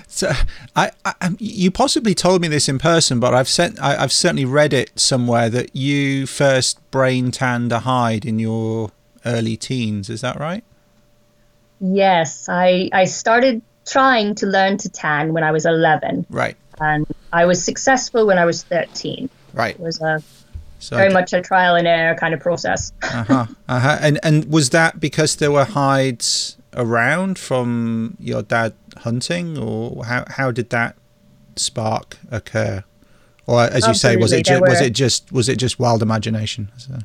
So 0.06 0.32
I, 0.74 0.90
I 1.04 1.14
um, 1.20 1.36
you 1.40 1.70
possibly 1.70 2.14
told 2.14 2.40
me 2.40 2.48
this 2.48 2.68
in 2.68 2.78
person, 2.78 3.20
but 3.20 3.34
I've 3.34 3.48
sent 3.48 3.80
I, 3.82 4.02
I've 4.02 4.12
certainly 4.12 4.44
read 4.44 4.72
it 4.72 4.98
somewhere 4.98 5.50
that 5.50 5.74
you 5.74 6.26
first 6.26 6.78
brain 6.90 7.30
tanned 7.30 7.72
a 7.72 7.80
hide 7.80 8.24
in 8.24 8.38
your 8.38 8.92
early 9.24 9.56
teens. 9.56 10.08
Is 10.08 10.20
that 10.20 10.38
right? 10.38 10.64
Yes, 11.80 12.48
I 12.48 12.88
I 12.92 13.04
started 13.04 13.62
trying 13.86 14.34
to 14.36 14.46
learn 14.46 14.76
to 14.78 14.88
tan 14.88 15.32
when 15.32 15.44
I 15.44 15.52
was 15.52 15.64
11, 15.66 16.26
Right. 16.30 16.56
and 16.80 17.06
I 17.32 17.44
was 17.46 17.62
successful 17.64 18.26
when 18.26 18.38
I 18.38 18.44
was 18.44 18.62
13. 18.64 19.28
Right. 19.54 19.74
It 19.74 19.80
was 19.80 20.00
a 20.00 20.22
So 20.78 20.96
very 20.96 21.12
much 21.12 21.32
a 21.32 21.40
trial 21.40 21.74
and 21.76 21.86
error 21.86 22.14
kind 22.16 22.34
of 22.34 22.40
process. 22.40 22.92
uh-huh, 23.02 23.46
uh-huh. 23.68 23.98
And 24.00 24.18
and 24.22 24.44
was 24.50 24.70
that 24.70 24.98
because 25.00 25.36
there 25.36 25.50
were 25.52 25.64
hides 25.64 26.56
around 26.74 27.38
from 27.38 28.16
your 28.20 28.42
dad 28.42 28.72
hunting, 28.98 29.56
or 29.58 30.04
how 30.04 30.24
how 30.28 30.50
did 30.50 30.70
that 30.70 30.96
spark 31.56 32.18
occur? 32.30 32.84
Or 33.46 33.62
as 33.62 33.86
you 33.86 33.94
say, 33.94 34.16
was 34.16 34.32
it 34.32 34.44
ju- 34.44 34.54
there 34.54 34.60
was 34.62 34.80
it 34.80 34.92
just 34.92 35.30
was 35.32 35.48
it 35.48 35.56
just 35.58 35.78
wild 35.78 36.02
imagination? 36.02 36.70
So- 36.76 36.98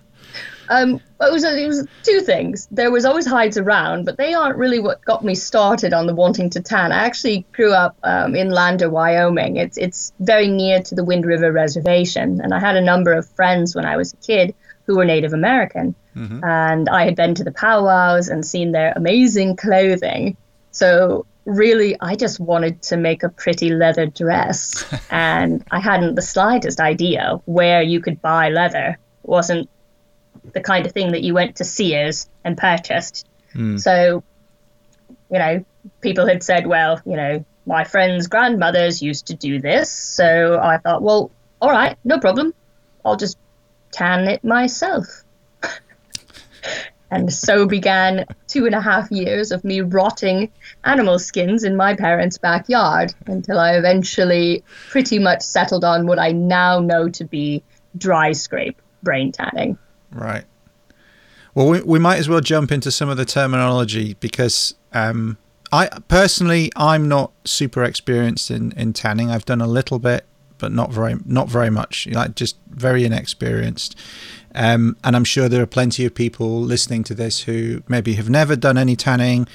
Um, 0.71 1.01
it 1.19 1.31
was 1.31 1.43
it 1.43 1.67
was 1.67 1.85
two 2.03 2.21
things. 2.21 2.67
There 2.71 2.91
was 2.91 3.03
always 3.03 3.25
hides 3.25 3.57
around, 3.57 4.05
but 4.05 4.15
they 4.15 4.33
aren't 4.33 4.55
really 4.57 4.79
what 4.79 5.03
got 5.03 5.23
me 5.23 5.35
started 5.35 5.93
on 5.93 6.07
the 6.07 6.15
wanting 6.15 6.49
to 6.51 6.61
tan. 6.61 6.93
I 6.93 7.03
actually 7.03 7.45
grew 7.51 7.73
up 7.73 7.97
um, 8.03 8.35
in 8.35 8.49
Lander, 8.49 8.89
Wyoming. 8.89 9.57
It's 9.57 9.77
it's 9.77 10.13
very 10.19 10.47
near 10.47 10.81
to 10.81 10.95
the 10.95 11.03
Wind 11.03 11.25
River 11.25 11.51
Reservation, 11.51 12.39
and 12.41 12.53
I 12.53 12.59
had 12.61 12.77
a 12.77 12.81
number 12.81 13.11
of 13.11 13.27
friends 13.31 13.75
when 13.75 13.85
I 13.85 13.97
was 13.97 14.13
a 14.13 14.15
kid 14.15 14.55
who 14.87 14.95
were 14.95 15.03
Native 15.03 15.33
American, 15.33 15.93
and 16.41 16.87
I 16.87 17.03
had 17.03 17.17
been 17.17 17.35
to 17.35 17.43
the 17.43 17.51
powwows 17.51 18.29
and 18.29 18.45
seen 18.45 18.71
their 18.71 18.93
amazing 18.95 19.57
clothing. 19.57 20.37
So 20.71 21.25
really, 21.43 21.97
I 21.99 22.15
just 22.15 22.39
wanted 22.39 22.81
to 22.83 22.95
make 22.95 23.23
a 23.23 23.29
pretty 23.29 23.71
leather 23.71 24.05
dress, 24.05 24.85
and 25.11 25.65
I 25.69 25.81
hadn't 25.81 26.15
the 26.15 26.21
slightest 26.21 26.79
idea 26.79 27.41
where 27.43 27.81
you 27.81 27.99
could 27.99 28.21
buy 28.21 28.49
leather. 28.49 28.97
It 29.23 29.29
wasn't 29.29 29.69
the 30.53 30.61
kind 30.61 30.85
of 30.85 30.91
thing 30.91 31.11
that 31.11 31.23
you 31.23 31.33
went 31.33 31.57
to 31.57 31.63
Sears 31.63 32.29
and 32.43 32.57
purchased. 32.57 33.27
Hmm. 33.53 33.77
So, 33.77 34.23
you 35.29 35.39
know, 35.39 35.65
people 36.01 36.27
had 36.27 36.43
said, 36.43 36.67
well, 36.67 37.01
you 37.05 37.15
know, 37.15 37.45
my 37.65 37.83
friends' 37.83 38.27
grandmothers 38.27 39.01
used 39.01 39.27
to 39.27 39.33
do 39.33 39.59
this. 39.59 39.91
So 39.91 40.59
I 40.61 40.77
thought, 40.77 41.01
well, 41.01 41.31
all 41.61 41.69
right, 41.69 41.97
no 42.03 42.19
problem. 42.19 42.53
I'll 43.05 43.17
just 43.17 43.37
tan 43.91 44.27
it 44.27 44.43
myself. 44.43 45.05
and 47.11 47.31
so 47.31 47.67
began 47.67 48.25
two 48.47 48.65
and 48.65 48.75
a 48.75 48.81
half 48.81 49.11
years 49.11 49.51
of 49.51 49.63
me 49.63 49.81
rotting 49.81 50.51
animal 50.83 51.19
skins 51.19 51.63
in 51.63 51.75
my 51.75 51.95
parents' 51.95 52.37
backyard 52.37 53.13
until 53.27 53.59
I 53.59 53.73
eventually 53.73 54.63
pretty 54.89 55.19
much 55.19 55.41
settled 55.41 55.83
on 55.83 56.07
what 56.07 56.19
I 56.19 56.31
now 56.31 56.79
know 56.79 57.09
to 57.09 57.25
be 57.25 57.63
dry 57.97 58.31
scrape 58.31 58.81
brain 59.03 59.31
tanning. 59.31 59.77
Right. 60.11 60.45
Well, 61.53 61.67
we, 61.67 61.81
we 61.81 61.99
might 61.99 62.17
as 62.17 62.29
well 62.29 62.39
jump 62.39 62.71
into 62.71 62.91
some 62.91 63.09
of 63.09 63.17
the 63.17 63.25
terminology 63.25 64.15
because 64.19 64.75
um, 64.93 65.37
I 65.71 65.87
personally 66.07 66.71
I'm 66.75 67.07
not 67.07 67.31
super 67.45 67.83
experienced 67.83 68.51
in, 68.51 68.71
in 68.73 68.93
tanning. 68.93 69.29
I've 69.29 69.45
done 69.45 69.61
a 69.61 69.67
little 69.67 69.99
bit, 69.99 70.25
but 70.57 70.71
not 70.71 70.91
very 70.91 71.15
not 71.25 71.49
very 71.49 71.69
much. 71.69 72.07
Like 72.07 72.35
just 72.35 72.57
very 72.69 73.03
inexperienced. 73.03 73.97
Um, 74.53 74.97
and 75.03 75.15
I'm 75.15 75.23
sure 75.23 75.47
there 75.47 75.63
are 75.63 75.67
plenty 75.67 76.05
of 76.05 76.13
people 76.13 76.61
listening 76.61 77.03
to 77.05 77.13
this 77.13 77.41
who 77.41 77.83
maybe 77.87 78.13
have 78.13 78.29
never 78.29 78.55
done 78.55 78.77
any 78.77 78.95
tanning 78.95 79.47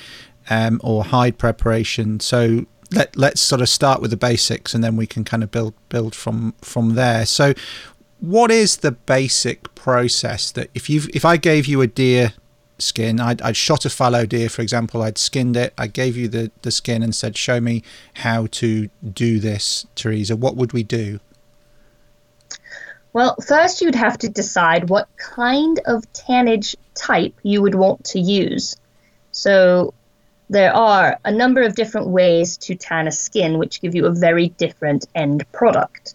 um, 0.48 0.80
or 0.82 1.04
hide 1.04 1.38
preparation. 1.38 2.20
So 2.20 2.66
let 2.92 3.16
let's 3.16 3.40
sort 3.40 3.60
of 3.60 3.68
start 3.68 4.00
with 4.00 4.10
the 4.10 4.16
basics, 4.16 4.74
and 4.74 4.82
then 4.82 4.96
we 4.96 5.06
can 5.06 5.24
kind 5.24 5.42
of 5.42 5.50
build 5.50 5.74
build 5.88 6.14
from 6.14 6.54
from 6.62 6.94
there. 6.94 7.26
So 7.26 7.54
what 8.20 8.50
is 8.50 8.78
the 8.78 8.92
basic 8.92 9.74
process 9.74 10.50
that 10.52 10.70
if 10.74 10.88
you 10.90 11.02
if 11.14 11.24
I 11.24 11.36
gave 11.36 11.66
you 11.66 11.80
a 11.80 11.86
deer 11.86 12.32
skin. 12.78 13.20
I'd, 13.20 13.40
I'd 13.42 13.56
shot 13.56 13.84
a 13.84 13.90
fallow 13.90 14.26
deer, 14.26 14.48
for 14.48 14.62
example. 14.62 15.02
I'd 15.02 15.18
skinned 15.18 15.56
it. 15.56 15.72
I 15.78 15.86
gave 15.86 16.16
you 16.16 16.28
the, 16.28 16.50
the 16.62 16.70
skin 16.70 17.02
and 17.02 17.14
said, 17.14 17.36
show 17.36 17.60
me 17.60 17.82
how 18.14 18.46
to 18.52 18.88
do 19.12 19.38
this, 19.38 19.86
Theresa. 19.94 20.36
What 20.36 20.56
would 20.56 20.72
we 20.72 20.82
do? 20.82 21.20
Well, 23.12 23.36
first 23.46 23.80
you'd 23.80 23.94
have 23.94 24.18
to 24.18 24.28
decide 24.28 24.90
what 24.90 25.08
kind 25.16 25.80
of 25.86 26.04
tannage 26.12 26.76
type 26.94 27.34
you 27.42 27.62
would 27.62 27.74
want 27.74 28.04
to 28.06 28.20
use. 28.20 28.76
So 29.32 29.94
there 30.50 30.74
are 30.74 31.18
a 31.24 31.32
number 31.32 31.62
of 31.62 31.74
different 31.74 32.08
ways 32.08 32.58
to 32.58 32.74
tan 32.74 33.08
a 33.08 33.12
skin, 33.12 33.58
which 33.58 33.80
give 33.80 33.94
you 33.94 34.06
a 34.06 34.12
very 34.12 34.48
different 34.48 35.06
end 35.14 35.50
product. 35.50 36.14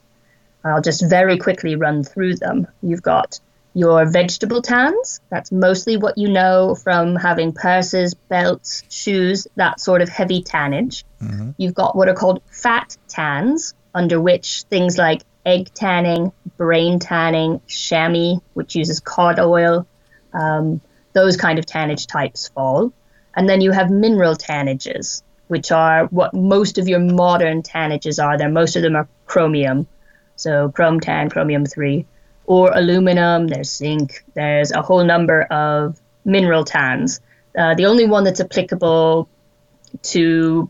I'll 0.64 0.82
just 0.82 1.08
very 1.10 1.38
quickly 1.38 1.76
run 1.76 2.04
through 2.04 2.36
them. 2.36 2.68
You've 2.82 3.02
got 3.02 3.40
your 3.74 4.06
vegetable 4.06 4.62
tans. 4.62 5.22
That's 5.30 5.52
mostly 5.52 5.98
what 5.98 6.18
you 6.18 6.30
know 6.30 6.76
from 6.76 7.16
having 7.16 7.54
purses, 7.54 8.14
belts, 8.14 8.84
shoes, 8.90 9.48
that 9.56 9.80
sort 9.80 10.02
of 10.02 10.10
heavy 10.10 10.44
tannage. 10.44 11.04
Mm-hmm. 11.22 11.52
You've 11.58 11.74
got 11.74 11.96
what 11.96 12.10
are 12.10 12.14
called 12.14 12.42
fat 12.52 12.98
tans, 13.08 13.74
under 13.94 14.20
which 14.20 14.64
things 14.64 14.98
like 14.98 15.22
egg 15.46 15.74
tanning, 15.74 16.32
brain 16.58 17.00
tanning, 17.00 17.62
chamois, 17.68 18.40
which 18.54 18.76
uses 18.76 19.00
cod 19.00 19.40
oil, 19.40 19.88
um, 20.34 20.82
those 21.14 21.38
kind 21.38 21.58
of 21.60 21.66
tannage 21.66 22.08
types 22.08 22.50
fall. 22.50 22.94
And 23.36 23.48
then 23.48 23.62
you 23.62 23.72
have 23.72 23.90
mineral 23.90 24.36
tannages, 24.36 25.24
which 25.48 25.72
are 25.72 26.06
what 26.08 26.34
most 26.34 26.78
of 26.78 26.88
your 26.88 27.00
modern 27.00 27.64
tannages 27.64 28.24
are. 28.24 28.38
There, 28.38 28.50
most 28.50 28.76
of 28.76 28.82
them 28.82 28.96
are 28.96 29.08
chromium, 29.26 29.88
so 30.42 30.70
chrome 30.70 31.00
tan, 31.00 31.30
chromium 31.30 31.66
three 31.66 32.06
or 32.46 32.72
aluminum, 32.74 33.48
there's 33.48 33.72
zinc, 33.72 34.26
there's 34.34 34.72
a 34.72 34.82
whole 34.82 35.04
number 35.04 35.44
of 35.44 36.00
mineral 36.26 36.66
tans. 36.66 37.22
Uh, 37.58 37.76
the 37.76 37.86
only 37.86 38.06
one 38.06 38.24
that's 38.24 38.42
applicable 38.42 39.30
to 40.02 40.70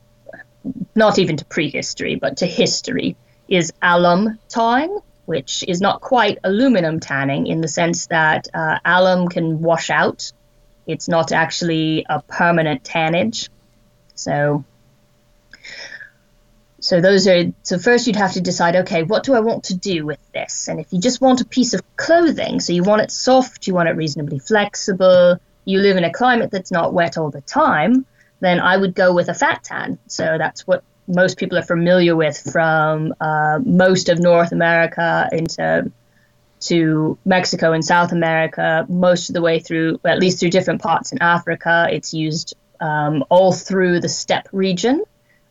not 0.95 1.19
even 1.19 1.37
to 1.37 1.45
prehistory, 1.45 2.15
but 2.15 2.37
to 2.37 2.45
history 2.45 3.15
is 3.47 3.73
alum 3.81 4.39
tanning, 4.49 4.99
which 5.25 5.63
is 5.67 5.81
not 5.81 6.01
quite 6.01 6.37
aluminum 6.43 6.99
tanning 6.99 7.47
in 7.47 7.61
the 7.61 7.67
sense 7.67 8.07
that 8.07 8.47
uh, 8.53 8.77
alum 8.85 9.27
can 9.27 9.61
wash 9.61 9.89
out. 9.89 10.31
It's 10.85 11.07
not 11.07 11.31
actually 11.31 12.05
a 12.09 12.21
permanent 12.21 12.83
tannage. 12.83 13.49
So 14.15 14.65
so 16.81 16.99
those 16.99 17.27
are 17.27 17.43
so 17.61 17.77
first 17.77 18.07
you'd 18.07 18.15
have 18.15 18.33
to 18.33 18.41
decide, 18.41 18.75
okay, 18.75 19.03
what 19.03 19.23
do 19.23 19.35
I 19.35 19.39
want 19.39 19.65
to 19.65 19.77
do 19.77 20.03
with 20.03 20.19
this? 20.33 20.67
And 20.67 20.79
if 20.79 20.91
you 20.91 20.99
just 20.99 21.21
want 21.21 21.39
a 21.39 21.45
piece 21.45 21.75
of 21.75 21.81
clothing, 21.95 22.59
so 22.59 22.73
you 22.73 22.81
want 22.81 23.03
it 23.03 23.11
soft, 23.11 23.67
you 23.67 23.75
want 23.75 23.87
it 23.87 23.95
reasonably 23.95 24.39
flexible, 24.39 25.39
you 25.63 25.79
live 25.79 25.95
in 25.95 26.03
a 26.03 26.11
climate 26.11 26.49
that's 26.49 26.71
not 26.71 26.91
wet 26.91 27.19
all 27.19 27.29
the 27.29 27.41
time, 27.41 28.07
then 28.39 28.59
I 28.59 28.75
would 28.75 28.95
go 28.95 29.13
with 29.13 29.29
a 29.29 29.35
fat 29.35 29.63
tan. 29.63 29.99
So 30.07 30.39
that's 30.39 30.65
what 30.65 30.83
most 31.07 31.37
people 31.37 31.59
are 31.59 31.63
familiar 31.63 32.15
with 32.15 32.39
from 32.51 33.13
uh, 33.21 33.59
most 33.63 34.09
of 34.09 34.19
North 34.19 34.51
America 34.51 35.29
into 35.31 35.91
to 36.61 37.17
Mexico 37.25 37.73
and 37.73 37.85
South 37.85 38.11
America, 38.11 38.87
most 38.89 39.29
of 39.29 39.33
the 39.33 39.41
way 39.41 39.59
through, 39.59 39.99
at 40.03 40.19
least 40.19 40.39
through 40.39 40.49
different 40.49 40.81
parts 40.81 41.11
in 41.11 41.21
Africa. 41.21 41.87
It's 41.91 42.11
used 42.11 42.55
um, 42.79 43.23
all 43.29 43.51
through 43.51 43.99
the 43.99 44.09
steppe 44.09 44.47
region 44.51 45.03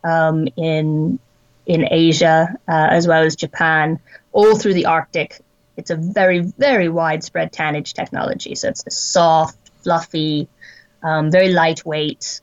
um, 0.04 0.48
in 0.56 1.18
in 1.66 1.86
Asia 1.90 2.56
uh, 2.68 2.88
as 2.90 3.06
well 3.06 3.22
as 3.22 3.36
Japan, 3.36 4.00
all 4.32 4.58
through 4.58 4.74
the 4.74 4.86
Arctic. 4.86 5.40
It's 5.76 5.90
a 5.90 5.96
very 5.96 6.40
very 6.40 6.88
widespread 6.88 7.52
tannage 7.52 7.92
technology. 7.92 8.54
So 8.54 8.68
it's 8.68 8.86
a 8.86 8.90
soft, 8.90 9.58
fluffy, 9.82 10.48
um, 11.02 11.30
very 11.30 11.52
lightweight, 11.52 12.40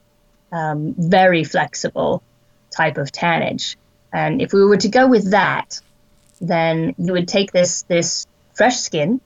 um, 0.52 0.96
very 0.98 1.44
flexible 1.44 2.24
type 2.72 2.98
of 2.98 3.12
tannage. 3.12 3.76
And 4.14 4.42
if 4.42 4.54
we 4.54 4.64
were 4.64 4.78
to 4.78 4.90
go 4.90 5.08
with 5.08 5.32
that, 5.32 5.82
then 6.40 6.96
you 6.98 7.14
would 7.14 7.28
take 7.28 7.52
this 7.52 7.84
this 7.84 8.26
fresh 8.54 8.78
skin 8.78 9.22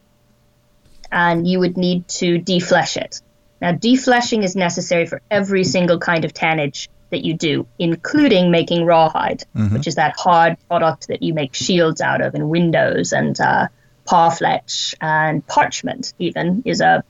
and 1.11 1.47
you 1.47 1.59
would 1.59 1.77
need 1.77 2.07
to 2.07 2.39
deflesh 2.39 2.97
it. 2.97 3.21
Now, 3.61 3.73
defleshing 3.73 4.43
is 4.43 4.55
necessary 4.55 5.05
for 5.05 5.21
every 5.29 5.63
single 5.63 5.99
kind 5.99 6.25
of 6.25 6.33
tannage 6.33 6.87
that 7.11 7.23
you 7.23 7.33
do, 7.33 7.67
including 7.77 8.51
making 8.51 8.85
rawhide, 8.85 9.43
mm-hmm. 9.55 9.73
which 9.73 9.87
is 9.87 9.95
that 9.95 10.15
hard 10.17 10.57
product 10.67 11.07
that 11.07 11.21
you 11.21 11.33
make 11.33 11.53
shields 11.53 12.01
out 12.01 12.21
of 12.21 12.33
and 12.33 12.49
windows 12.49 13.13
and 13.13 13.39
uh, 13.39 13.67
parfleche 14.07 14.95
and 14.99 15.45
parchment, 15.45 16.13
even, 16.19 16.63
is 16.65 16.81
a 16.81 17.03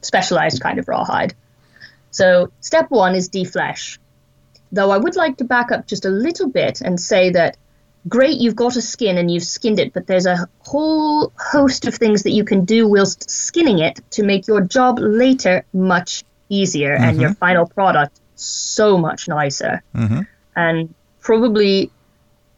specialized 0.00 0.60
kind 0.60 0.78
of 0.78 0.88
rawhide. 0.88 1.34
So, 2.10 2.50
step 2.60 2.90
one 2.90 3.14
is 3.14 3.28
deflesh. 3.28 3.98
Though 4.72 4.90
I 4.90 4.98
would 4.98 5.16
like 5.16 5.38
to 5.38 5.44
back 5.44 5.72
up 5.72 5.86
just 5.86 6.04
a 6.04 6.10
little 6.10 6.48
bit 6.48 6.80
and 6.80 6.98
say 6.98 7.30
that 7.30 7.56
great, 8.08 8.38
you've 8.38 8.56
got 8.56 8.76
a 8.76 8.82
skin 8.82 9.18
and 9.18 9.30
you've 9.30 9.44
skinned 9.44 9.78
it, 9.78 9.92
but 9.92 10.06
there's 10.06 10.26
a 10.26 10.48
whole 10.60 11.32
host 11.36 11.86
of 11.86 11.94
things 11.94 12.22
that 12.22 12.30
you 12.30 12.44
can 12.44 12.64
do 12.64 12.88
whilst 12.88 13.30
skinning 13.30 13.80
it 13.80 14.00
to 14.12 14.22
make 14.22 14.46
your 14.46 14.60
job 14.60 14.98
later 15.00 15.64
much 15.72 16.24
easier 16.48 16.94
mm-hmm. 16.94 17.04
and 17.04 17.20
your 17.20 17.34
final 17.34 17.66
product 17.66 18.19
so 18.40 18.98
much 18.98 19.28
nicer. 19.28 19.82
Mm-hmm. 19.94 20.22
And 20.56 20.94
probably 21.20 21.90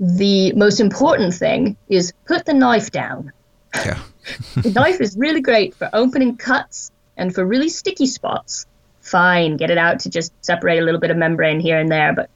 the 0.00 0.52
most 0.52 0.80
important 0.80 1.34
thing 1.34 1.76
is 1.88 2.12
put 2.26 2.44
the 2.44 2.54
knife 2.54 2.90
down. 2.90 3.32
Yeah. 3.74 4.00
the 4.56 4.70
knife 4.70 5.00
is 5.00 5.16
really 5.16 5.40
great 5.40 5.74
for 5.74 5.88
opening 5.92 6.36
cuts 6.36 6.90
and 7.16 7.34
for 7.34 7.44
really 7.44 7.68
sticky 7.68 8.06
spots. 8.06 8.66
Fine, 9.00 9.56
get 9.56 9.70
it 9.70 9.78
out 9.78 10.00
to 10.00 10.10
just 10.10 10.32
separate 10.44 10.78
a 10.78 10.82
little 10.82 11.00
bit 11.00 11.10
of 11.10 11.16
membrane 11.16 11.60
here 11.60 11.78
and 11.78 11.90
there. 11.90 12.14
But 12.14 12.30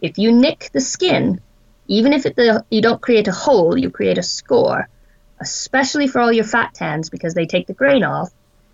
if 0.00 0.18
you 0.18 0.32
nick 0.32 0.70
the 0.72 0.80
skin, 0.80 1.40
even 1.88 2.12
if 2.12 2.26
it, 2.26 2.36
the, 2.36 2.64
you 2.70 2.82
don't 2.82 3.00
create 3.00 3.28
a 3.28 3.32
hole, 3.32 3.76
you 3.76 3.90
create 3.90 4.18
a 4.18 4.22
score, 4.22 4.88
especially 5.40 6.06
for 6.06 6.20
all 6.20 6.32
your 6.32 6.44
fat 6.44 6.74
tans 6.74 7.10
because 7.10 7.34
they 7.34 7.46
take 7.46 7.66
the 7.66 7.74
grain 7.74 8.04
off. 8.04 8.30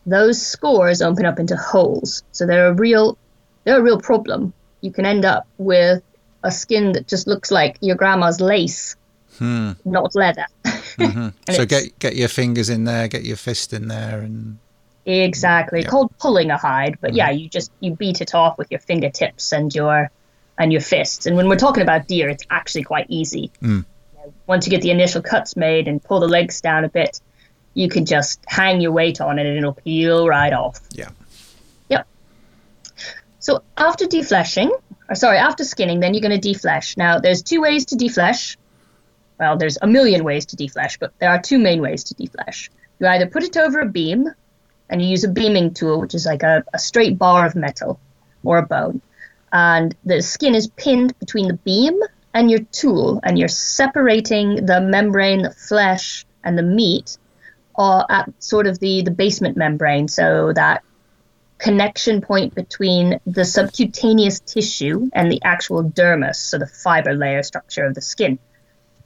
Those 0.06 0.40
scores 0.40 1.00
open 1.00 1.24
up 1.24 1.38
into 1.38 1.56
holes. 1.56 2.22
So 2.32 2.46
they're 2.46 2.68
a 2.68 2.74
real 2.74 3.16
they're 3.64 3.78
a 3.78 3.82
real 3.82 4.00
problem. 4.00 4.52
You 4.80 4.92
can 4.92 5.06
end 5.06 5.24
up 5.24 5.46
with 5.58 6.02
a 6.42 6.50
skin 6.50 6.92
that 6.92 7.08
just 7.08 7.26
looks 7.26 7.50
like 7.50 7.78
your 7.80 7.96
grandma's 7.96 8.40
lace, 8.40 8.96
hmm. 9.38 9.72
not 9.84 10.14
leather. 10.14 10.46
Mm-hmm. 10.64 11.28
so 11.52 11.66
get 11.66 11.98
get 11.98 12.16
your 12.16 12.28
fingers 12.28 12.68
in 12.70 12.84
there, 12.84 13.08
get 13.08 13.24
your 13.24 13.36
fist 13.36 13.72
in 13.72 13.88
there, 13.88 14.20
and 14.20 14.58
exactly 15.06 15.80
yeah. 15.80 15.88
called 15.88 16.16
pulling 16.18 16.50
a 16.50 16.56
hide. 16.56 16.98
But 17.00 17.10
mm-hmm. 17.10 17.16
yeah, 17.16 17.30
you 17.30 17.48
just 17.48 17.72
you 17.80 17.94
beat 17.94 18.20
it 18.20 18.34
off 18.34 18.58
with 18.58 18.70
your 18.70 18.80
fingertips 18.80 19.52
and 19.52 19.74
your 19.74 20.10
and 20.58 20.72
your 20.72 20.82
fists. 20.82 21.26
And 21.26 21.36
when 21.36 21.48
we're 21.48 21.56
talking 21.56 21.82
about 21.82 22.06
deer, 22.06 22.28
it's 22.28 22.44
actually 22.50 22.84
quite 22.84 23.06
easy. 23.08 23.50
Mm. 23.60 23.84
Once 24.46 24.66
you 24.66 24.70
get 24.70 24.82
the 24.82 24.90
initial 24.90 25.20
cuts 25.20 25.56
made 25.56 25.88
and 25.88 26.02
pull 26.02 26.20
the 26.20 26.28
legs 26.28 26.60
down 26.60 26.84
a 26.84 26.88
bit, 26.88 27.20
you 27.74 27.88
can 27.88 28.04
just 28.04 28.40
hang 28.46 28.80
your 28.80 28.92
weight 28.92 29.20
on 29.20 29.38
it 29.38 29.46
and 29.46 29.56
it'll 29.56 29.72
peel 29.72 30.28
right 30.28 30.52
off. 30.52 30.80
Yeah. 30.92 31.08
So 33.44 33.62
after 33.76 34.06
defleshing, 34.06 34.70
or 35.10 35.14
sorry, 35.14 35.36
after 35.36 35.64
skinning, 35.64 36.00
then 36.00 36.14
you're 36.14 36.22
going 36.22 36.40
to 36.40 36.48
deflesh. 36.48 36.96
Now, 36.96 37.18
there's 37.18 37.42
two 37.42 37.60
ways 37.60 37.84
to 37.86 37.94
deflesh. 37.94 38.56
Well, 39.38 39.58
there's 39.58 39.76
a 39.82 39.86
million 39.86 40.24
ways 40.24 40.46
to 40.46 40.56
deflesh, 40.56 40.98
but 40.98 41.12
there 41.18 41.28
are 41.28 41.42
two 41.42 41.58
main 41.58 41.82
ways 41.82 42.04
to 42.04 42.14
deflesh. 42.14 42.70
You 42.98 43.06
either 43.06 43.26
put 43.26 43.42
it 43.42 43.58
over 43.58 43.80
a 43.80 43.86
beam, 43.86 44.30
and 44.88 45.02
you 45.02 45.08
use 45.08 45.24
a 45.24 45.28
beaming 45.28 45.74
tool, 45.74 46.00
which 46.00 46.14
is 46.14 46.24
like 46.24 46.42
a, 46.42 46.64
a 46.72 46.78
straight 46.78 47.18
bar 47.18 47.44
of 47.44 47.54
metal 47.54 48.00
or 48.44 48.56
a 48.56 48.66
bone, 48.66 49.02
and 49.52 49.94
the 50.06 50.22
skin 50.22 50.54
is 50.54 50.68
pinned 50.68 51.18
between 51.18 51.48
the 51.48 51.60
beam 51.68 52.00
and 52.32 52.50
your 52.50 52.60
tool, 52.72 53.20
and 53.24 53.38
you're 53.38 53.48
separating 53.48 54.64
the 54.64 54.80
membrane, 54.80 55.42
the 55.42 55.50
flesh, 55.50 56.24
and 56.42 56.56
the 56.56 56.62
meat 56.62 57.18
uh, 57.76 58.04
at 58.08 58.32
sort 58.42 58.66
of 58.66 58.78
the, 58.78 59.02
the 59.02 59.10
basement 59.10 59.58
membrane 59.58 60.08
so 60.08 60.50
that 60.54 60.82
connection 61.64 62.20
point 62.20 62.54
between 62.54 63.18
the 63.24 63.42
subcutaneous 63.42 64.38
tissue 64.40 65.08
and 65.14 65.32
the 65.32 65.40
actual 65.42 65.82
dermis, 65.82 66.36
so 66.36 66.58
the 66.58 66.66
fiber 66.66 67.14
layer 67.14 67.42
structure 67.42 67.86
of 67.86 67.94
the 67.94 68.02
skin. 68.02 68.38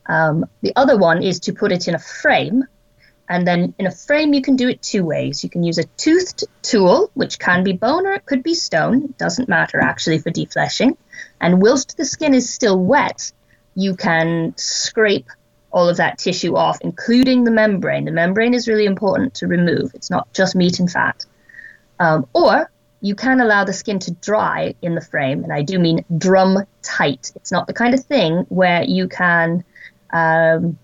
Um, 0.07 0.45
the 0.61 0.73
other 0.75 0.99
one 0.99 1.23
is 1.23 1.39
to 1.41 1.53
put 1.53 1.71
it 1.71 1.87
in 1.87 1.95
a 1.95 2.01
frame. 2.01 2.65
And 3.29 3.47
then 3.47 3.75
in 3.79 3.87
a 3.87 3.93
frame, 3.93 4.35
you 4.35 4.43
can 4.43 4.57
do 4.57 4.69
it 4.69 4.83
two 4.83 5.05
ways. 5.05 5.45
You 5.45 5.51
can 5.51 5.63
use 5.63 5.79
a 5.79 5.85
toothed 5.85 6.47
tool, 6.63 7.13
which 7.15 7.39
can 7.39 7.63
be 7.63 7.75
bone 7.75 8.09
or 8.09 8.15
it 8.15 8.27
could 8.27 8.43
be 8.43 8.55
stone. 8.55 9.05
It 9.05 9.19
doesn't 9.19 9.49
matter 9.49 9.81
actually 9.81 10.19
for 10.19 10.33
defleshing. 10.33 10.97
And 11.41 11.63
whilst 11.63 11.97
the 11.97 12.05
skin 12.05 12.35
is 12.35 12.53
still 12.53 12.77
wet, 12.77 13.31
you 13.77 13.95
can 13.95 14.55
scrape 14.57 15.29
all 15.71 15.89
of 15.89 15.99
that 15.99 16.19
tissue 16.19 16.57
off, 16.57 16.79
including 16.81 17.45
the 17.45 17.53
membrane. 17.53 18.05
The 18.05 18.11
membrane 18.11 18.55
is 18.55 18.67
really 18.67 18.87
important 18.87 19.35
to 19.35 19.47
remove, 19.47 19.95
it's 19.95 20.11
not 20.11 20.33
just 20.33 20.57
meat 20.57 20.81
and 20.81 20.91
fat. 20.91 21.25
Um, 22.01 22.27
or 22.33 22.71
you 23.01 23.15
can 23.15 23.41
allow 23.41 23.65
the 23.65 23.73
skin 23.73 23.99
to 24.01 24.11
dry 24.13 24.75
in 24.83 24.95
the 24.95 25.01
frame, 25.01 25.45
and 25.45 25.53
I 25.53 25.63
do 25.63 25.79
mean 25.79 26.05
drum 26.17 26.65
tight. 26.83 27.33
It's 27.37 27.53
not 27.53 27.67
the 27.67 27.73
kind 27.73 27.95
of 27.95 28.05
thing 28.05 28.47
where 28.49 28.83
you 28.83 29.09
can 29.09 29.65
um, 30.13 30.79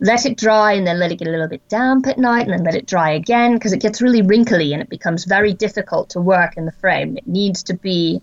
let 0.00 0.26
it 0.26 0.36
dry 0.36 0.72
and 0.72 0.86
then 0.86 0.98
let 0.98 1.10
it 1.10 1.16
get 1.16 1.28
a 1.28 1.30
little 1.30 1.48
bit 1.48 1.66
damp 1.68 2.06
at 2.06 2.18
night 2.18 2.42
and 2.42 2.52
then 2.52 2.64
let 2.64 2.74
it 2.74 2.86
dry 2.86 3.10
again 3.10 3.54
because 3.54 3.72
it 3.72 3.80
gets 3.80 4.02
really 4.02 4.22
wrinkly 4.22 4.72
and 4.72 4.82
it 4.82 4.88
becomes 4.88 5.24
very 5.24 5.52
difficult 5.52 6.10
to 6.10 6.20
work 6.20 6.56
in 6.56 6.66
the 6.66 6.72
frame. 6.72 7.16
It 7.16 7.26
needs 7.26 7.64
to 7.64 7.74
be 7.74 8.20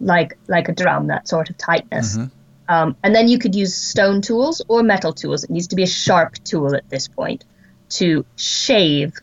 like 0.00 0.36
like 0.48 0.68
a 0.68 0.72
drum, 0.72 1.08
that 1.08 1.28
sort 1.28 1.50
of 1.50 1.58
tightness. 1.58 2.16
Mm-hmm. 2.16 2.32
Um, 2.68 2.96
and 3.02 3.14
then 3.14 3.28
you 3.28 3.38
could 3.38 3.54
use 3.54 3.74
stone 3.74 4.22
tools 4.22 4.62
or 4.66 4.82
metal 4.82 5.12
tools. 5.12 5.44
It 5.44 5.50
needs 5.50 5.68
to 5.68 5.76
be 5.76 5.84
a 5.84 5.88
sharp 5.88 6.34
tool 6.44 6.74
at 6.74 6.88
this 6.88 7.06
point 7.06 7.44
to 7.90 8.24
shave 8.34 9.14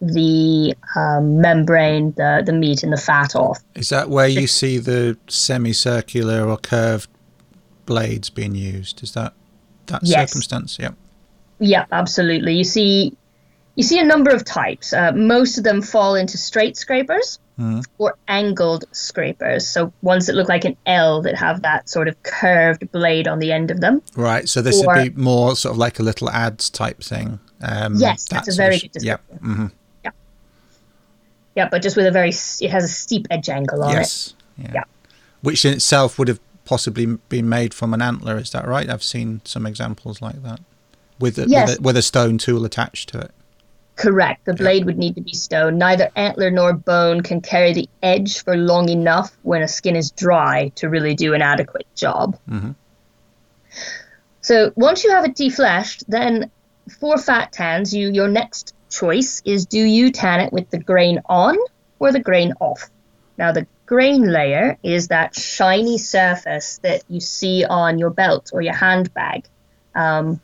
the 0.00 0.74
um, 0.94 1.40
membrane, 1.40 2.12
the, 2.16 2.42
the 2.44 2.52
meat, 2.52 2.82
and 2.82 2.92
the 2.92 2.96
fat 2.98 3.34
off. 3.34 3.60
Is 3.74 3.88
that 3.88 4.10
where 4.10 4.28
you 4.28 4.46
see 4.46 4.78
the 4.78 5.16
semicircular 5.28 6.48
or 6.48 6.56
curved 6.58 7.08
blades 7.86 8.30
being 8.30 8.54
used? 8.54 9.02
Is 9.02 9.12
that 9.12 9.32
that 9.86 10.00
Yes. 10.02 10.30
circumstance? 10.30 10.78
Yep. 10.78 10.94
Yeah, 11.58 11.86
absolutely. 11.92 12.54
You 12.56 12.64
see, 12.64 13.16
you 13.76 13.82
see 13.84 13.98
a 13.98 14.04
number 14.04 14.30
of 14.30 14.44
types. 14.44 14.92
Uh, 14.92 15.12
most 15.12 15.56
of 15.58 15.64
them 15.64 15.80
fall 15.80 16.14
into 16.14 16.36
straight 16.38 16.76
scrapers 16.76 17.38
or 17.96 18.14
angled 18.28 18.84
scrapers. 18.92 19.66
So 19.66 19.90
ones 20.02 20.26
that 20.26 20.34
look 20.34 20.50
like 20.50 20.66
an 20.66 20.76
L 20.84 21.22
that 21.22 21.36
have 21.36 21.62
that 21.62 21.88
sort 21.88 22.06
of 22.06 22.22
curved 22.22 22.92
blade 22.92 23.26
on 23.26 23.38
the 23.38 23.50
end 23.50 23.70
of 23.70 23.80
them. 23.80 24.02
Right. 24.14 24.46
So 24.46 24.60
this 24.60 24.82
Or- 24.84 24.94
would 24.94 25.14
be 25.14 25.22
more 25.22 25.56
sort 25.56 25.72
of 25.72 25.78
like 25.78 25.98
a 25.98 26.02
little 26.02 26.28
adze 26.28 26.70
type 26.70 27.02
thing. 27.02 27.38
Um, 27.62 27.94
Yes, 27.96 28.24
that 28.24 28.44
that's 28.44 28.48
a 28.48 28.56
very 28.56 28.78
good 28.78 29.02
Yep. 29.02 29.22
description. 29.30 29.72
Yeah, 31.56 31.68
but 31.70 31.82
just 31.82 31.96
with 31.96 32.06
a 32.06 32.10
very 32.10 32.28
it 32.28 32.70
has 32.70 32.84
a 32.84 32.88
steep 32.88 33.26
edge 33.30 33.48
angle 33.48 33.82
on 33.82 33.90
it. 33.90 33.94
Yes. 33.94 34.34
Yeah. 34.58 34.70
Yeah. 34.74 34.84
Which 35.42 35.64
in 35.64 35.72
itself 35.72 36.18
would 36.18 36.28
have 36.28 36.38
possibly 36.64 37.06
been 37.28 37.48
made 37.48 37.72
from 37.74 37.94
an 37.94 38.02
antler. 38.02 38.36
Is 38.36 38.50
that 38.50 38.66
right? 38.68 38.88
I've 38.90 39.02
seen 39.02 39.40
some 39.44 39.66
examples 39.66 40.20
like 40.20 40.42
that 40.42 40.60
with 41.18 41.38
a, 41.38 41.46
Yes. 41.48 41.70
with, 41.70 41.78
a, 41.78 41.82
with 41.82 41.96
a 41.96 42.02
stone 42.02 42.38
tool 42.38 42.64
attached 42.64 43.08
to 43.10 43.20
it. 43.20 43.30
Correct. 43.96 44.44
The 44.44 44.52
blade 44.52 44.84
would 44.84 44.98
need 44.98 45.14
to 45.14 45.22
be 45.22 45.32
stone. 45.32 45.78
Neither 45.78 46.10
antler 46.16 46.50
nor 46.50 46.74
bone 46.74 47.22
can 47.22 47.40
carry 47.40 47.72
the 47.72 47.88
edge 48.02 48.42
for 48.44 48.54
long 48.54 48.90
enough 48.90 49.34
when 49.42 49.62
a 49.62 49.68
skin 49.68 49.96
is 49.96 50.10
dry 50.10 50.70
to 50.74 50.90
really 50.90 51.14
do 51.14 51.32
an 51.32 51.40
adequate 51.40 51.86
job. 51.94 52.38
Mhm. 52.50 52.74
So 54.42 54.72
once 54.76 55.02
you 55.02 55.10
have 55.10 55.24
it 55.24 55.34
defleshed, 55.34 56.04
then 56.08 56.50
for 57.00 57.16
fat 57.18 57.52
tans, 57.52 57.94
you 57.94 58.08
your 58.10 58.28
next 58.28 58.74
choice 58.90 59.42
is 59.44 59.66
do 59.66 59.80
you 59.82 60.10
tan 60.12 60.40
it 60.40 60.52
with 60.52 60.70
the 60.70 60.78
grain 60.78 61.20
on 61.28 61.56
or 61.98 62.12
the 62.12 62.20
grain 62.20 62.52
off? 62.60 62.90
Now 63.38 63.52
the 63.52 63.66
grain 63.86 64.22
layer 64.30 64.78
is 64.82 65.08
that 65.08 65.34
shiny 65.36 65.98
surface 65.98 66.78
that 66.82 67.04
you 67.08 67.20
see 67.20 67.64
on 67.64 67.98
your 67.98 68.10
belt 68.10 68.50
or 68.52 68.62
your 68.62 68.74
handbag. 68.74 69.46
Um, 69.94 70.40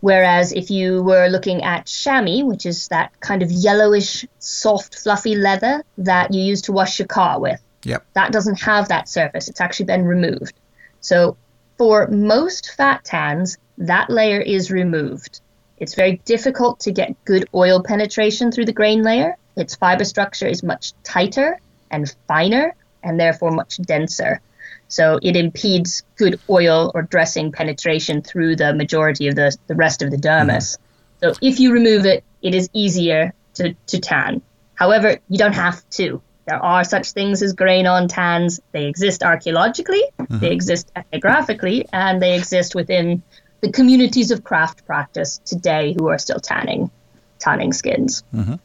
Whereas 0.00 0.52
if 0.52 0.70
you 0.70 1.02
were 1.02 1.28
looking 1.28 1.62
at 1.62 1.86
chamois, 1.86 2.44
which 2.44 2.66
is 2.66 2.88
that 2.88 3.18
kind 3.20 3.42
of 3.42 3.50
yellowish, 3.50 4.26
soft, 4.38 4.98
fluffy 4.98 5.34
leather 5.34 5.82
that 5.96 6.34
you 6.34 6.42
use 6.42 6.60
to 6.62 6.72
wash 6.72 6.98
your 6.98 7.08
car 7.08 7.40
with, 7.40 7.58
Yep. 7.84 8.04
that 8.12 8.30
doesn't 8.30 8.60
have 8.60 8.88
that 8.88 9.08
surface. 9.08 9.48
It's 9.48 9.62
actually 9.62 9.86
been 9.86 10.04
removed. 10.04 10.52
So 11.00 11.38
for 11.78 12.06
most 12.08 12.72
fat 12.76 13.02
tans, 13.04 13.56
that 13.78 14.10
layer 14.10 14.40
is 14.42 14.70
removed. 14.70 15.40
It's 15.78 15.94
very 15.94 16.20
difficult 16.24 16.80
to 16.80 16.92
get 16.92 17.24
good 17.24 17.48
oil 17.54 17.82
penetration 17.82 18.52
through 18.52 18.66
the 18.66 18.72
grain 18.72 19.02
layer. 19.02 19.36
Its 19.56 19.74
fiber 19.74 20.04
structure 20.04 20.46
is 20.46 20.62
much 20.62 20.92
tighter 21.02 21.60
and 21.90 22.14
finer 22.28 22.74
and 23.02 23.18
therefore 23.18 23.50
much 23.50 23.76
denser. 23.78 24.40
So 24.88 25.18
it 25.22 25.36
impedes 25.36 26.02
good 26.16 26.40
oil 26.48 26.92
or 26.94 27.02
dressing 27.02 27.52
penetration 27.52 28.22
through 28.22 28.56
the 28.56 28.74
majority 28.74 29.28
of 29.28 29.34
the, 29.34 29.56
the 29.66 29.74
rest 29.74 30.02
of 30.02 30.10
the 30.10 30.16
dermis. 30.16 30.76
Mm-hmm. 30.76 30.82
So 31.20 31.38
if 31.40 31.58
you 31.58 31.72
remove 31.72 32.06
it, 32.06 32.22
it 32.42 32.54
is 32.54 32.68
easier 32.72 33.32
to, 33.54 33.74
to 33.88 33.98
tan. 33.98 34.42
However, 34.74 35.18
you 35.28 35.38
don't 35.38 35.54
have 35.54 35.88
to. 35.90 36.20
There 36.46 36.62
are 36.62 36.84
such 36.84 37.12
things 37.12 37.42
as 37.42 37.54
grain 37.54 37.86
on 37.86 38.06
tans. 38.06 38.60
They 38.72 38.86
exist 38.86 39.22
archaeologically, 39.22 40.02
they 40.18 40.24
mm-hmm. 40.24 40.44
exist 40.44 40.92
ethnographically, 40.94 41.86
and 41.92 42.20
they 42.20 42.36
exist 42.36 42.74
within 42.74 43.22
the 43.64 43.72
communities 43.72 44.30
of 44.30 44.44
craft 44.44 44.84
practice 44.84 45.38
today 45.38 45.94
who 45.96 46.08
are 46.08 46.18
still 46.18 46.38
tanning, 46.38 46.90
tanning 47.38 47.72
skins. 47.72 48.22
Mm-hmm. 48.34 48.56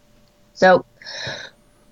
So, 0.54 0.84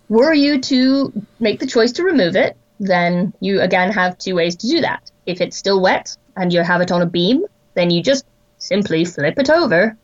were 0.09 0.33
you 0.33 0.59
to 0.59 1.13
make 1.39 1.61
the 1.61 1.67
choice 1.67 1.93
to 1.93 2.03
remove 2.03 2.35
it, 2.35 2.57
then 2.81 3.33
you 3.39 3.61
again 3.61 3.93
have 3.93 4.17
two 4.17 4.35
ways 4.35 4.57
to 4.57 4.67
do 4.67 4.81
that. 4.81 5.09
If 5.25 5.39
it's 5.39 5.55
still 5.55 5.79
wet 5.81 6.17
and 6.35 6.51
you 6.51 6.61
have 6.63 6.81
it 6.81 6.91
on 6.91 7.01
a 7.01 7.05
beam, 7.05 7.45
then 7.75 7.91
you 7.91 8.03
just 8.03 8.25
simply 8.57 9.05
flip 9.05 9.39
it 9.39 9.49
over, 9.49 9.95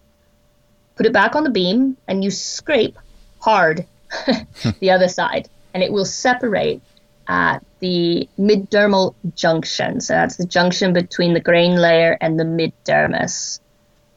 put 0.96 1.06
it 1.06 1.12
back 1.12 1.36
on 1.36 1.44
the 1.44 1.50
beam, 1.50 1.98
and 2.08 2.24
you 2.24 2.32
scrape 2.32 2.98
hard 3.42 3.86
the 4.80 4.92
other 4.92 5.10
side, 5.10 5.50
and 5.74 5.84
it 5.84 5.92
will 5.92 6.06
separate 6.06 6.82
at 7.28 7.60
the 7.84 8.30
middermal 8.40 9.14
junction. 9.36 10.00
So 10.00 10.14
that's 10.14 10.38
the 10.38 10.46
junction 10.46 10.94
between 10.94 11.34
the 11.34 11.42
grain 11.42 11.76
layer 11.76 12.18
and 12.22 12.40
the 12.40 12.46
middermis. 12.46 13.60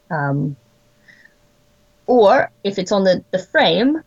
Um, 0.09 0.55
or 2.05 2.49
if 2.63 2.79
it's 2.79 2.93
on 2.93 3.03
the, 3.03 3.25
the 3.31 3.39
frame 3.39 4.01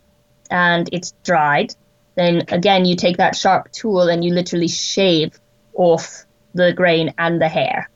and 0.51 0.89
it's 0.93 1.13
dried, 1.25 1.75
then 2.15 2.47
again 2.49 2.87
you 2.87 2.97
take 2.97 3.19
that 3.19 3.37
sharp 3.37 3.71
tool 3.71 4.09
and 4.09 4.25
you 4.25 4.33
literally 4.33 4.67
shave 4.67 5.39
off 5.75 6.25
the 6.55 6.73
grain 6.73 7.13
and 7.19 7.39
the 7.39 7.49
hair 7.49 7.91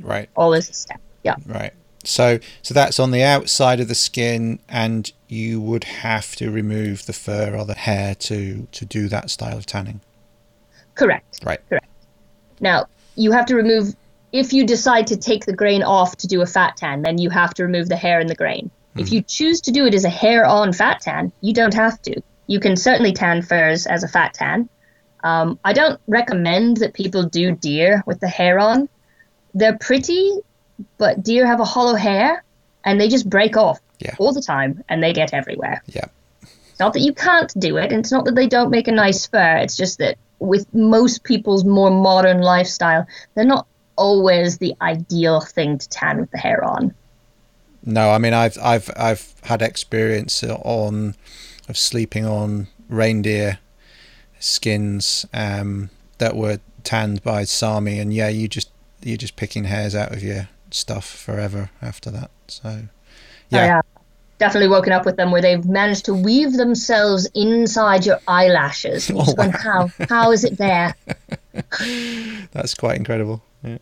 Right. 0.00 0.30
all 0.34 0.54
as 0.54 0.70
a 0.70 0.72
step. 0.72 1.00
Yeah. 1.22 1.36
Right. 1.46 1.74
So 2.04 2.38
so 2.62 2.72
that's 2.72 2.98
on 2.98 3.10
the 3.10 3.22
outside 3.22 3.80
of 3.80 3.88
the 3.88 3.94
skin, 3.94 4.60
and 4.66 5.12
you 5.28 5.60
would 5.60 5.84
have 5.84 6.34
to 6.36 6.50
remove 6.50 7.04
the 7.04 7.12
fur 7.12 7.54
or 7.54 7.66
the 7.66 7.74
hair 7.74 8.14
to 8.14 8.66
to 8.72 8.84
do 8.86 9.08
that 9.08 9.28
style 9.28 9.58
of 9.58 9.66
tanning. 9.66 10.00
Correct. 10.94 11.40
Right. 11.44 11.60
Correct. 11.68 11.86
Now, 12.60 12.86
you 13.16 13.32
have 13.32 13.46
to 13.46 13.56
remove, 13.56 13.94
if 14.32 14.52
you 14.52 14.66
decide 14.66 15.06
to 15.08 15.16
take 15.16 15.44
the 15.46 15.52
grain 15.52 15.82
off 15.82 16.16
to 16.18 16.26
do 16.26 16.42
a 16.42 16.46
fat 16.46 16.76
tan, 16.76 17.02
then 17.02 17.18
you 17.18 17.30
have 17.30 17.54
to 17.54 17.64
remove 17.64 17.88
the 17.88 17.96
hair 17.96 18.20
and 18.20 18.28
the 18.28 18.34
grain. 18.34 18.70
If 18.94 19.10
you 19.10 19.22
choose 19.22 19.62
to 19.62 19.70
do 19.70 19.86
it 19.86 19.94
as 19.94 20.04
a 20.04 20.10
hair 20.10 20.44
on 20.44 20.72
fat 20.74 21.00
tan, 21.00 21.32
you 21.40 21.54
don't 21.54 21.72
have 21.74 22.00
to. 22.02 22.20
You 22.46 22.60
can 22.60 22.76
certainly 22.76 23.12
tan 23.12 23.40
furs 23.40 23.86
as 23.86 24.02
a 24.04 24.08
fat 24.08 24.34
tan. 24.34 24.68
Um, 25.24 25.58
I 25.64 25.72
don't 25.72 25.98
recommend 26.08 26.78
that 26.78 26.92
people 26.92 27.22
do 27.22 27.52
deer 27.52 28.02
with 28.06 28.20
the 28.20 28.28
hair 28.28 28.58
on. 28.58 28.90
They're 29.54 29.78
pretty, 29.78 30.32
but 30.98 31.22
deer 31.22 31.46
have 31.46 31.60
a 31.60 31.64
hollow 31.64 31.94
hair 31.94 32.44
and 32.84 33.00
they 33.00 33.08
just 33.08 33.30
break 33.30 33.56
off 33.56 33.80
Yeah. 34.00 34.14
all 34.18 34.32
the 34.34 34.42
time 34.42 34.84
and 34.90 35.02
they 35.02 35.14
get 35.14 35.32
everywhere. 35.32 35.82
Yeah. 35.86 36.06
It's 36.42 36.80
not 36.80 36.92
that 36.92 37.00
you 37.00 37.14
can't 37.14 37.52
do 37.58 37.76
it, 37.78 37.92
and 37.92 38.00
it's 38.00 38.10
not 38.12 38.24
that 38.26 38.34
they 38.34 38.46
don't 38.46 38.70
make 38.70 38.88
a 38.88 38.92
nice 38.92 39.26
fur. 39.26 39.56
It's 39.58 39.76
just 39.76 39.98
that 39.98 40.16
with 40.42 40.72
most 40.74 41.24
people's 41.24 41.64
more 41.64 41.90
modern 41.90 42.40
lifestyle, 42.40 43.06
they're 43.34 43.44
not 43.44 43.66
always 43.96 44.58
the 44.58 44.74
ideal 44.82 45.40
thing 45.40 45.78
to 45.78 45.88
tan 45.88 46.20
with 46.20 46.30
the 46.30 46.38
hair 46.38 46.64
on. 46.64 46.94
No, 47.84 48.10
I 48.10 48.18
mean 48.18 48.32
I've 48.34 48.58
I've 48.62 48.90
I've 48.96 49.34
had 49.44 49.62
experience 49.62 50.42
on 50.44 51.14
of 51.68 51.76
sleeping 51.76 52.24
on 52.24 52.68
reindeer 52.88 53.58
skins 54.38 55.26
um, 55.32 55.90
that 56.18 56.36
were 56.36 56.58
tanned 56.84 57.22
by 57.22 57.44
Sami, 57.44 57.98
and 57.98 58.12
yeah, 58.12 58.28
you 58.28 58.48
just 58.48 58.70
you're 59.02 59.16
just 59.16 59.36
picking 59.36 59.64
hairs 59.64 59.94
out 59.94 60.12
of 60.12 60.22
your 60.22 60.48
stuff 60.70 61.06
forever 61.06 61.70
after 61.80 62.10
that. 62.10 62.30
So 62.48 62.82
yeah, 63.48 63.66
have 63.66 63.84
definitely 64.42 64.66
woken 64.66 64.92
up 64.92 65.06
with 65.06 65.16
them 65.16 65.30
where 65.30 65.40
they've 65.40 65.64
managed 65.64 66.04
to 66.06 66.14
weave 66.14 66.54
themselves 66.54 67.28
inside 67.32 68.04
your 68.04 68.18
eyelashes. 68.26 69.08
And 69.08 69.18
you're 69.18 69.24
just 69.24 69.38
Oh, 69.38 69.42
going, 69.42 69.52
how? 69.52 69.88
How 70.08 70.32
is 70.32 70.42
it 70.42 70.58
there? 70.58 70.96
that's 72.50 72.74
quite 72.74 72.96
incredible. 72.96 73.40
Yeah. 73.62 73.78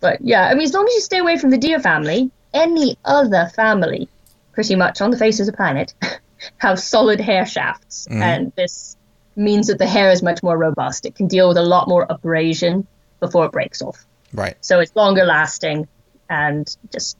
But 0.00 0.22
yeah, 0.22 0.48
I 0.48 0.54
mean, 0.54 0.62
as 0.62 0.72
long 0.72 0.86
as 0.86 0.94
you 0.94 1.02
stay 1.02 1.18
away 1.18 1.36
from 1.36 1.50
the 1.50 1.58
deer 1.58 1.78
family, 1.78 2.30
any 2.54 2.96
other 3.04 3.50
family, 3.54 4.08
pretty 4.52 4.76
much 4.76 5.02
on 5.02 5.10
the 5.10 5.18
face 5.18 5.40
of 5.40 5.46
the 5.46 5.52
planet, 5.52 5.92
have 6.56 6.80
solid 6.80 7.20
hair 7.20 7.44
shafts. 7.44 8.06
Mm-hmm. 8.08 8.22
And 8.22 8.52
this 8.56 8.96
means 9.36 9.66
that 9.66 9.76
the 9.76 9.86
hair 9.86 10.10
is 10.10 10.22
much 10.22 10.42
more 10.42 10.56
robust. 10.56 11.04
It 11.04 11.16
can 11.16 11.28
deal 11.28 11.48
with 11.48 11.58
a 11.58 11.62
lot 11.62 11.86
more 11.86 12.06
abrasion 12.08 12.86
before 13.20 13.44
it 13.44 13.52
breaks 13.52 13.82
off. 13.82 14.06
Right. 14.32 14.56
So 14.62 14.80
it's 14.80 14.96
longer 14.96 15.26
lasting 15.26 15.86
and 16.30 16.74
just 16.90 17.18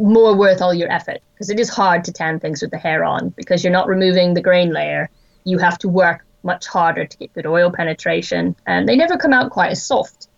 more 0.00 0.34
worth 0.34 0.62
all 0.62 0.74
your 0.74 0.90
effort 0.90 1.20
because 1.34 1.50
it 1.50 1.60
is 1.60 1.68
hard 1.68 2.04
to 2.04 2.12
tan 2.12 2.40
things 2.40 2.62
with 2.62 2.70
the 2.70 2.78
hair 2.78 3.04
on 3.04 3.28
because 3.30 3.62
you're 3.62 3.72
not 3.72 3.86
removing 3.86 4.34
the 4.34 4.40
grain 4.40 4.72
layer. 4.72 5.10
You 5.44 5.58
have 5.58 5.78
to 5.78 5.88
work 5.88 6.24
much 6.42 6.66
harder 6.66 7.04
to 7.04 7.18
get 7.18 7.32
good 7.34 7.46
oil 7.46 7.70
penetration, 7.70 8.56
and 8.66 8.88
they 8.88 8.96
never 8.96 9.16
come 9.16 9.32
out 9.32 9.50
quite 9.50 9.70
as 9.70 9.84
soft 9.84 10.28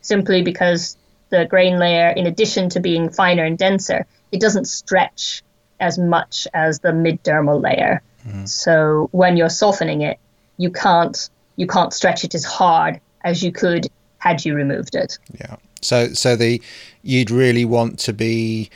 simply 0.00 0.42
because 0.42 0.96
the 1.30 1.46
grain 1.46 1.78
layer, 1.78 2.08
in 2.10 2.26
addition 2.26 2.68
to 2.70 2.80
being 2.80 3.10
finer 3.10 3.44
and 3.44 3.56
denser, 3.58 4.06
it 4.32 4.40
doesn't 4.40 4.66
stretch 4.66 5.42
as 5.80 5.98
much 5.98 6.46
as 6.54 6.80
the 6.80 6.90
middermal 6.90 7.60
layer. 7.60 8.02
Mm-hmm. 8.26 8.44
So 8.46 9.08
when 9.12 9.36
you're 9.36 9.50
softening 9.50 10.02
it, 10.02 10.18
you 10.56 10.70
can't 10.70 11.28
you 11.56 11.66
can't 11.66 11.92
stretch 11.92 12.24
it 12.24 12.34
as 12.34 12.44
hard 12.44 13.00
as 13.24 13.42
you 13.42 13.52
could 13.52 13.88
had 14.18 14.44
you 14.44 14.54
removed 14.54 14.94
it. 14.94 15.18
Yeah. 15.38 15.56
So 15.80 16.12
so 16.12 16.36
the 16.36 16.62
you'd 17.02 17.30
really 17.30 17.64
want 17.64 17.98
to 18.00 18.12
be 18.12 18.70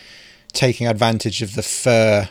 taking 0.56 0.86
advantage 0.86 1.42
of 1.42 1.54
the 1.54 1.62
fur 1.62 2.28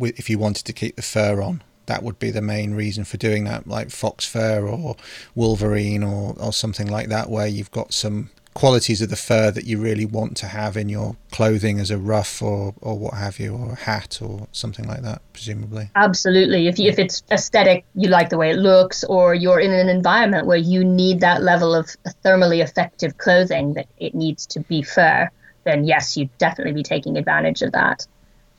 if 0.00 0.30
you 0.30 0.38
wanted 0.38 0.64
to 0.64 0.72
keep 0.72 0.96
the 0.96 1.02
fur 1.02 1.42
on. 1.42 1.62
That 1.86 2.02
would 2.02 2.18
be 2.18 2.30
the 2.30 2.40
main 2.40 2.74
reason 2.74 3.04
for 3.04 3.18
doing 3.18 3.44
that, 3.44 3.66
like 3.66 3.90
fox 3.90 4.24
fur 4.24 4.66
or 4.66 4.96
wolverine 5.34 6.02
or, 6.02 6.34
or 6.40 6.52
something 6.52 6.86
like 6.86 7.08
that, 7.08 7.28
where 7.28 7.46
you've 7.46 7.72
got 7.72 7.92
some 7.92 8.30
qualities 8.54 9.02
of 9.02 9.10
the 9.10 9.16
fur 9.16 9.50
that 9.50 9.64
you 9.64 9.78
really 9.78 10.06
want 10.06 10.36
to 10.36 10.46
have 10.46 10.76
in 10.76 10.88
your 10.88 11.16
clothing 11.32 11.80
as 11.80 11.90
a 11.90 11.98
ruff 11.98 12.40
or, 12.40 12.72
or 12.80 12.96
what 12.96 13.14
have 13.14 13.40
you, 13.40 13.54
or 13.54 13.72
a 13.72 13.74
hat 13.74 14.20
or 14.22 14.46
something 14.52 14.86
like 14.86 15.02
that, 15.02 15.20
presumably. 15.32 15.90
Absolutely. 15.96 16.68
If, 16.68 16.78
you, 16.78 16.88
if 16.88 16.98
it's 16.98 17.24
aesthetic, 17.32 17.84
you 17.96 18.08
like 18.08 18.30
the 18.30 18.38
way 18.38 18.50
it 18.50 18.56
looks, 18.56 19.02
or 19.04 19.34
you're 19.34 19.60
in 19.60 19.72
an 19.72 19.88
environment 19.88 20.46
where 20.46 20.56
you 20.56 20.84
need 20.84 21.20
that 21.20 21.42
level 21.42 21.74
of 21.74 21.86
thermally 22.24 22.62
effective 22.62 23.18
clothing 23.18 23.74
that 23.74 23.88
it 23.98 24.14
needs 24.14 24.46
to 24.46 24.60
be 24.60 24.82
fur, 24.82 25.28
then 25.64 25.84
yes, 25.84 26.16
you'd 26.16 26.36
definitely 26.38 26.72
be 26.72 26.82
taking 26.82 27.16
advantage 27.16 27.62
of 27.62 27.72
that. 27.72 28.06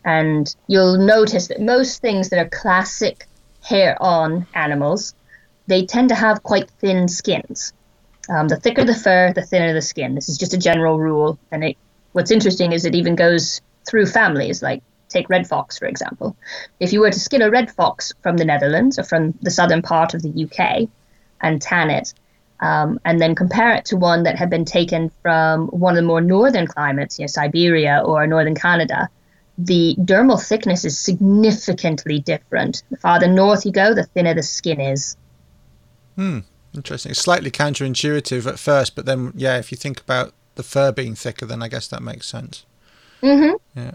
And 0.04 0.54
you'll 0.68 0.98
notice 0.98 1.48
that 1.48 1.62
most 1.62 2.02
things 2.02 2.30
that 2.30 2.40
are 2.40 2.50
classic 2.50 3.28
hair 3.64 3.98
on 4.02 4.46
animals, 4.54 5.16
they 5.68 5.86
tend 5.86 6.10
to 6.10 6.16
have 6.16 6.44
quite 6.44 6.70
thin 6.70 7.08
skins. 7.08 7.74
Um, 8.30 8.48
the 8.48 8.58
thicker 8.58 8.84
the 8.84 8.96
fur, 8.96 9.34
the 9.34 9.42
thinner 9.42 9.74
the 9.74 9.82
skin. 9.82 10.16
This 10.16 10.30
is 10.30 10.38
just 10.38 10.54
a 10.54 10.58
general 10.58 11.00
rule. 11.00 11.40
And 11.52 11.64
it, 11.64 11.78
what's 12.12 12.32
interesting 12.32 12.72
is 12.72 12.86
it 12.86 12.96
even 12.96 13.16
goes 13.16 13.62
through 13.88 14.08
families. 14.08 14.62
Like 14.62 14.84
take 15.10 15.30
red 15.30 15.48
fox 15.48 15.78
for 15.78 15.86
example. 15.86 16.36
If 16.80 16.94
you 16.94 17.00
were 17.00 17.12
to 17.12 17.20
skin 17.20 17.42
a 17.42 17.50
red 17.50 17.72
fox 17.72 18.14
from 18.22 18.38
the 18.38 18.46
Netherlands 18.46 19.00
or 19.00 19.04
from 19.04 19.34
the 19.42 19.52
southern 19.52 19.82
part 19.82 20.14
of 20.14 20.22
the 20.22 20.46
UK 20.46 20.90
and 21.42 21.62
tan 21.62 21.90
it, 21.90 22.14
um, 22.60 23.00
and 23.06 23.20
then 23.22 23.36
compare 23.36 23.74
it 23.74 23.86
to 23.86 23.98
one 23.98 24.24
that 24.24 24.38
had 24.38 24.50
been 24.50 24.66
taken 24.66 25.12
from 25.22 25.68
one 25.68 25.94
of 25.94 25.98
the 25.98 26.08
more 26.08 26.22
northern 26.22 26.68
climates, 26.68 27.20
you 27.20 27.24
know, 27.24 27.28
Siberia 27.28 28.02
or 28.06 28.26
northern 28.28 28.56
Canada, 28.56 29.10
the 29.58 29.96
dermal 30.00 30.42
thickness 30.42 30.86
is 30.86 30.98
significantly 30.98 32.20
different. 32.20 32.84
The 32.92 32.98
farther 32.98 33.28
north 33.28 33.66
you 33.66 33.72
go, 33.72 33.94
the 33.94 34.04
thinner 34.04 34.34
the 34.34 34.44
skin 34.44 34.80
is. 34.80 35.16
Hmm. 36.16 36.40
Interesting. 36.74 37.12
It's 37.12 37.22
slightly 37.22 37.52
counterintuitive 37.52 38.46
at 38.46 38.60
first, 38.60 38.96
but 38.96 39.06
then, 39.06 39.32
yeah, 39.36 39.58
if 39.58 39.72
you 39.72 39.78
think 39.78 40.02
about 40.02 40.34
the 40.56 40.64
fur 40.64 40.92
being 40.92 41.16
thicker, 41.16 41.46
then 41.46 41.62
I 41.62 41.70
guess 41.70 41.88
that 41.88 42.02
makes 42.02 42.28
sense. 42.28 42.66
Mm-hmm. 43.22 43.80
Yeah. 43.80 43.92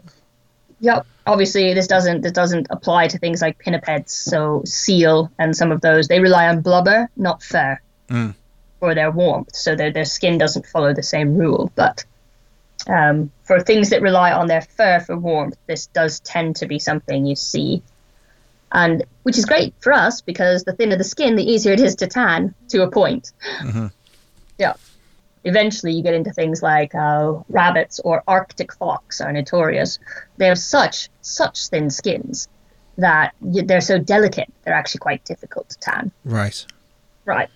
Yep. 0.80 1.06
Obviously, 1.26 1.74
this 1.74 1.86
doesn't 1.86 2.22
this 2.22 2.32
doesn't 2.32 2.66
apply 2.70 3.08
to 3.08 3.18
things 3.18 3.42
like 3.42 3.58
pinnipeds. 3.58 4.08
So 4.08 4.62
seal 4.64 5.30
and 5.38 5.54
some 5.54 5.70
of 5.70 5.82
those 5.82 6.08
they 6.08 6.20
rely 6.20 6.48
on 6.48 6.62
blubber, 6.62 7.10
not 7.16 7.42
fur, 7.42 7.78
mm. 8.08 8.34
For 8.80 8.94
their 8.94 9.10
warmth. 9.10 9.54
So 9.54 9.76
their 9.76 9.92
their 9.92 10.04
skin 10.04 10.38
doesn't 10.38 10.66
follow 10.66 10.92
the 10.92 11.02
same 11.02 11.36
rule. 11.36 11.70
But 11.76 12.04
um, 12.88 13.30
for 13.44 13.60
things 13.60 13.90
that 13.90 14.02
rely 14.02 14.32
on 14.32 14.48
their 14.48 14.62
fur 14.62 15.00
for 15.00 15.16
warmth, 15.16 15.56
this 15.66 15.86
does 15.86 16.18
tend 16.20 16.56
to 16.56 16.66
be 16.66 16.78
something 16.80 17.26
you 17.26 17.36
see 17.36 17.82
and 18.72 19.04
which 19.22 19.36
is 19.36 19.46
great 19.46 19.74
for 19.80 19.92
us 19.92 20.20
because 20.20 20.64
the 20.64 20.72
thinner 20.72 20.96
the 20.96 21.04
skin, 21.04 21.36
the 21.36 21.50
easier 21.50 21.72
it 21.72 21.80
is 21.80 21.96
to 21.96 22.06
tan 22.06 22.54
to 22.68 22.82
a 22.82 22.90
point. 22.90 23.32
Mm-hmm. 23.60 23.86
Yeah. 24.58 24.74
Eventually, 25.42 25.92
you 25.92 26.02
get 26.02 26.14
into 26.14 26.32
things 26.32 26.62
like 26.62 26.94
uh, 26.94 27.38
rabbits 27.48 27.98
or 28.00 28.22
Arctic 28.28 28.72
fox 28.74 29.20
are 29.20 29.32
notorious. 29.32 29.98
They 30.36 30.46
have 30.46 30.58
such 30.58 31.08
such 31.22 31.68
thin 31.68 31.90
skins 31.90 32.48
that 32.98 33.34
they're 33.40 33.80
so 33.80 33.98
delicate. 33.98 34.52
They're 34.62 34.74
actually 34.74 34.98
quite 34.98 35.24
difficult 35.24 35.70
to 35.70 35.78
tan. 35.78 36.12
Right. 36.24 36.64
Right. 37.24 37.48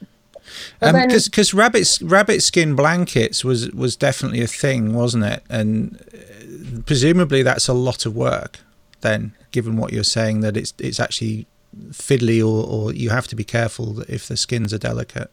Because 0.81 1.29
because 1.29 1.55
um, 1.55 1.61
rabbit 1.61 1.99
rabbit 2.03 2.43
skin 2.43 2.75
blankets 2.75 3.45
was 3.45 3.71
was 3.71 3.97
definitely 3.97 4.43
a 4.43 4.47
thing, 4.47 4.95
wasn't 4.95 5.25
it? 5.25 5.43
And 5.49 6.01
uh, 6.15 6.83
presumably 6.87 7.43
that's 7.43 7.69
a 7.69 7.75
lot 7.75 8.07
of 8.07 8.15
work. 8.15 8.59
Then 9.01 9.35
given 9.51 9.77
what 9.77 9.93
you're 9.93 10.05
saying 10.05 10.41
that 10.41 10.57
it's 10.57 10.75
it's 10.79 11.01
actually 11.01 11.47
fiddly 11.91 12.41
or, 12.41 12.67
or 12.67 12.93
you 12.93 13.11
have 13.11 13.27
to 13.29 13.37
be 13.37 13.45
careful 13.45 14.01
if 14.03 14.29
the 14.29 14.37
skins 14.37 14.73
are 14.73 14.79
delicate. 14.79 15.31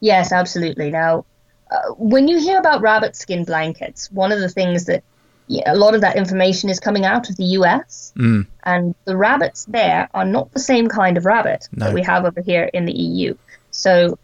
Yes, 0.00 0.32
absolutely. 0.32 0.90
Now, 0.90 1.24
uh, 1.70 1.92
when 1.96 2.28
you 2.28 2.38
hear 2.38 2.58
about 2.58 2.82
rabbit 2.82 3.16
skin 3.16 3.44
blankets, 3.44 4.10
one 4.10 4.32
of 4.32 4.40
the 4.40 4.48
things 4.48 4.84
that 4.86 5.02
yeah, 5.46 5.72
a 5.72 5.76
lot 5.76 5.94
of 5.94 6.00
that 6.00 6.16
information 6.16 6.70
is 6.70 6.80
coming 6.80 7.04
out 7.04 7.28
of 7.28 7.36
the 7.36 7.44
US, 7.58 8.12
mm. 8.16 8.46
and 8.64 8.94
the 9.04 9.16
rabbits 9.16 9.66
there 9.66 10.08
are 10.14 10.24
not 10.24 10.50
the 10.52 10.60
same 10.60 10.88
kind 10.88 11.16
of 11.18 11.26
rabbit 11.26 11.68
no. 11.72 11.86
that 11.86 11.94
we 11.94 12.02
have 12.02 12.24
over 12.24 12.40
here 12.40 12.70
in 12.72 12.86
the 12.86 12.92
EU. 12.92 13.34
So, 13.74 14.18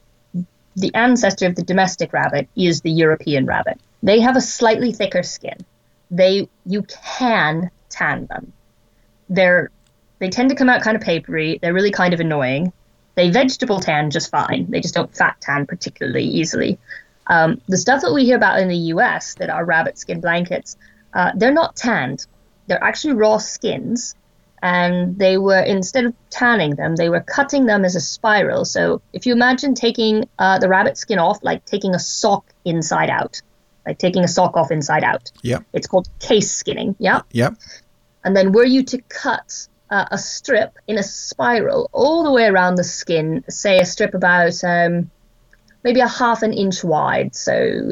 the 0.76 0.94
ancestor 0.94 1.46
of 1.46 1.56
the 1.56 1.62
domestic 1.62 2.12
rabbit 2.12 2.48
is 2.56 2.80
the 2.80 2.90
European 2.90 3.44
rabbit. 3.44 3.78
They 4.02 4.20
have 4.20 4.36
a 4.36 4.40
slightly 4.40 4.92
thicker 4.92 5.22
skin. 5.22 5.58
They 6.10 6.48
you 6.64 6.82
can 6.84 7.70
tan 7.90 8.26
them 8.26 8.52
they're 9.30 9.70
they 10.18 10.28
tend 10.28 10.50
to 10.50 10.56
come 10.56 10.68
out 10.68 10.82
kind 10.82 10.96
of 10.96 11.02
papery. 11.02 11.58
They're 11.62 11.72
really 11.72 11.92
kind 11.92 12.12
of 12.12 12.20
annoying. 12.20 12.74
They 13.14 13.30
vegetable 13.30 13.80
tan 13.80 14.10
just 14.10 14.30
fine. 14.30 14.70
They 14.70 14.80
just 14.80 14.94
don't 14.94 15.14
fat 15.16 15.36
tan 15.40 15.64
particularly 15.66 16.24
easily. 16.24 16.78
Um, 17.26 17.60
the 17.68 17.78
stuff 17.78 18.02
that 18.02 18.12
we 18.12 18.24
hear 18.24 18.36
about 18.36 18.58
in 18.60 18.68
the 18.68 18.76
U.S. 18.76 19.34
that 19.36 19.48
are 19.48 19.64
rabbit 19.64 19.98
skin 19.98 20.20
blankets, 20.20 20.76
uh, 21.14 21.30
they're 21.34 21.54
not 21.54 21.74
tanned. 21.74 22.26
They're 22.66 22.82
actually 22.82 23.14
raw 23.14 23.38
skins, 23.38 24.14
and 24.62 25.18
they 25.18 25.38
were 25.38 25.60
instead 25.60 26.04
of 26.04 26.14
tanning 26.30 26.74
them, 26.74 26.96
they 26.96 27.08
were 27.08 27.20
cutting 27.20 27.66
them 27.66 27.84
as 27.84 27.96
a 27.96 28.00
spiral. 28.00 28.64
So 28.64 29.00
if 29.12 29.26
you 29.26 29.32
imagine 29.32 29.74
taking 29.74 30.28
uh, 30.38 30.58
the 30.58 30.68
rabbit 30.68 30.98
skin 30.98 31.18
off, 31.18 31.42
like 31.42 31.64
taking 31.64 31.94
a 31.94 31.98
sock 31.98 32.44
inside 32.64 33.10
out, 33.10 33.40
like 33.86 33.98
taking 33.98 34.24
a 34.24 34.28
sock 34.28 34.56
off 34.56 34.70
inside 34.70 35.04
out. 35.04 35.32
Yeah. 35.42 35.60
It's 35.72 35.86
called 35.86 36.08
case 36.18 36.50
skinning. 36.50 36.96
Yeah. 36.98 37.22
Yeah. 37.32 37.50
And 38.24 38.36
then 38.36 38.52
were 38.52 38.64
you 38.64 38.82
to 38.84 39.00
cut 39.08 39.66
uh, 39.90 40.06
a 40.10 40.18
strip 40.18 40.78
in 40.86 40.98
a 40.98 41.02
spiral 41.02 41.88
all 41.92 42.22
the 42.22 42.30
way 42.30 42.44
around 42.44 42.76
the 42.76 42.84
skin, 42.84 43.44
say 43.48 43.78
a 43.78 43.86
strip 43.86 44.14
about 44.14 44.62
um, 44.62 45.10
maybe 45.82 46.00
a 46.00 46.08
half 46.08 46.42
an 46.42 46.52
inch 46.52 46.84
wide, 46.84 47.34
so 47.34 47.90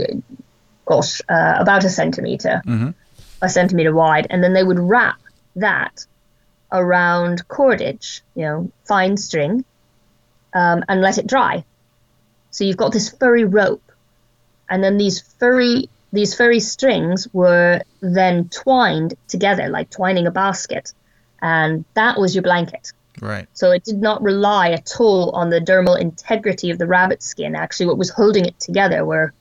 gosh, 0.85 1.21
uh, 1.29 1.57
about 1.59 1.85
a 1.85 1.91
centimeter, 1.91 2.63
mm-hmm. 2.67 2.91
a 3.43 3.49
centimeter 3.49 3.95
wide, 3.95 4.27
and 4.31 4.43
then 4.43 4.53
they 4.53 4.65
would 4.65 4.79
wrap 4.79 5.19
that 5.57 6.07
around 6.73 7.47
cordage, 7.49 8.23
you 8.35 8.43
know, 8.43 8.71
fine 8.85 9.17
string, 9.17 9.65
um, 10.55 10.85
and 10.89 11.01
let 11.01 11.19
it 11.19 11.27
dry. 11.27 11.65
So 12.51 12.65
you've 12.65 12.77
got 12.77 12.93
this 12.93 13.11
furry 13.11 13.45
rope, 13.45 13.93
and 14.69 14.83
then 14.83 14.99
these 14.99 15.21
furry 15.21 15.89
these 16.13 16.35
furry 16.35 16.61
strings 16.61 17.29
were 17.33 17.83
then 18.01 18.49
twined 18.49 19.15
together, 19.29 19.69
like 19.69 19.91
twining 19.91 20.27
a 20.27 20.31
basket, 20.31 20.93
and 21.41 21.85
that 21.95 22.19
was 22.19 22.35
your 22.35 22.43
blanket. 22.43 22.93
Right. 23.21 23.47
So 23.53 23.73
it 23.73 23.85
did 23.85 24.01
not 24.01 24.23
rely 24.23 24.71
at 24.71 24.93
all 24.99 25.31
on 25.31 25.51
the 25.51 25.61
dermal 25.61 26.01
integrity 26.01 26.71
of 26.71 26.79
the 26.79 26.87
rabbit 26.87 27.23
skin. 27.23 27.55
Actually, 27.55 27.87
what 27.87 27.99
was 27.99 28.11
holding 28.11 28.45
it 28.45 28.59
together 28.61 29.05
were 29.05 29.33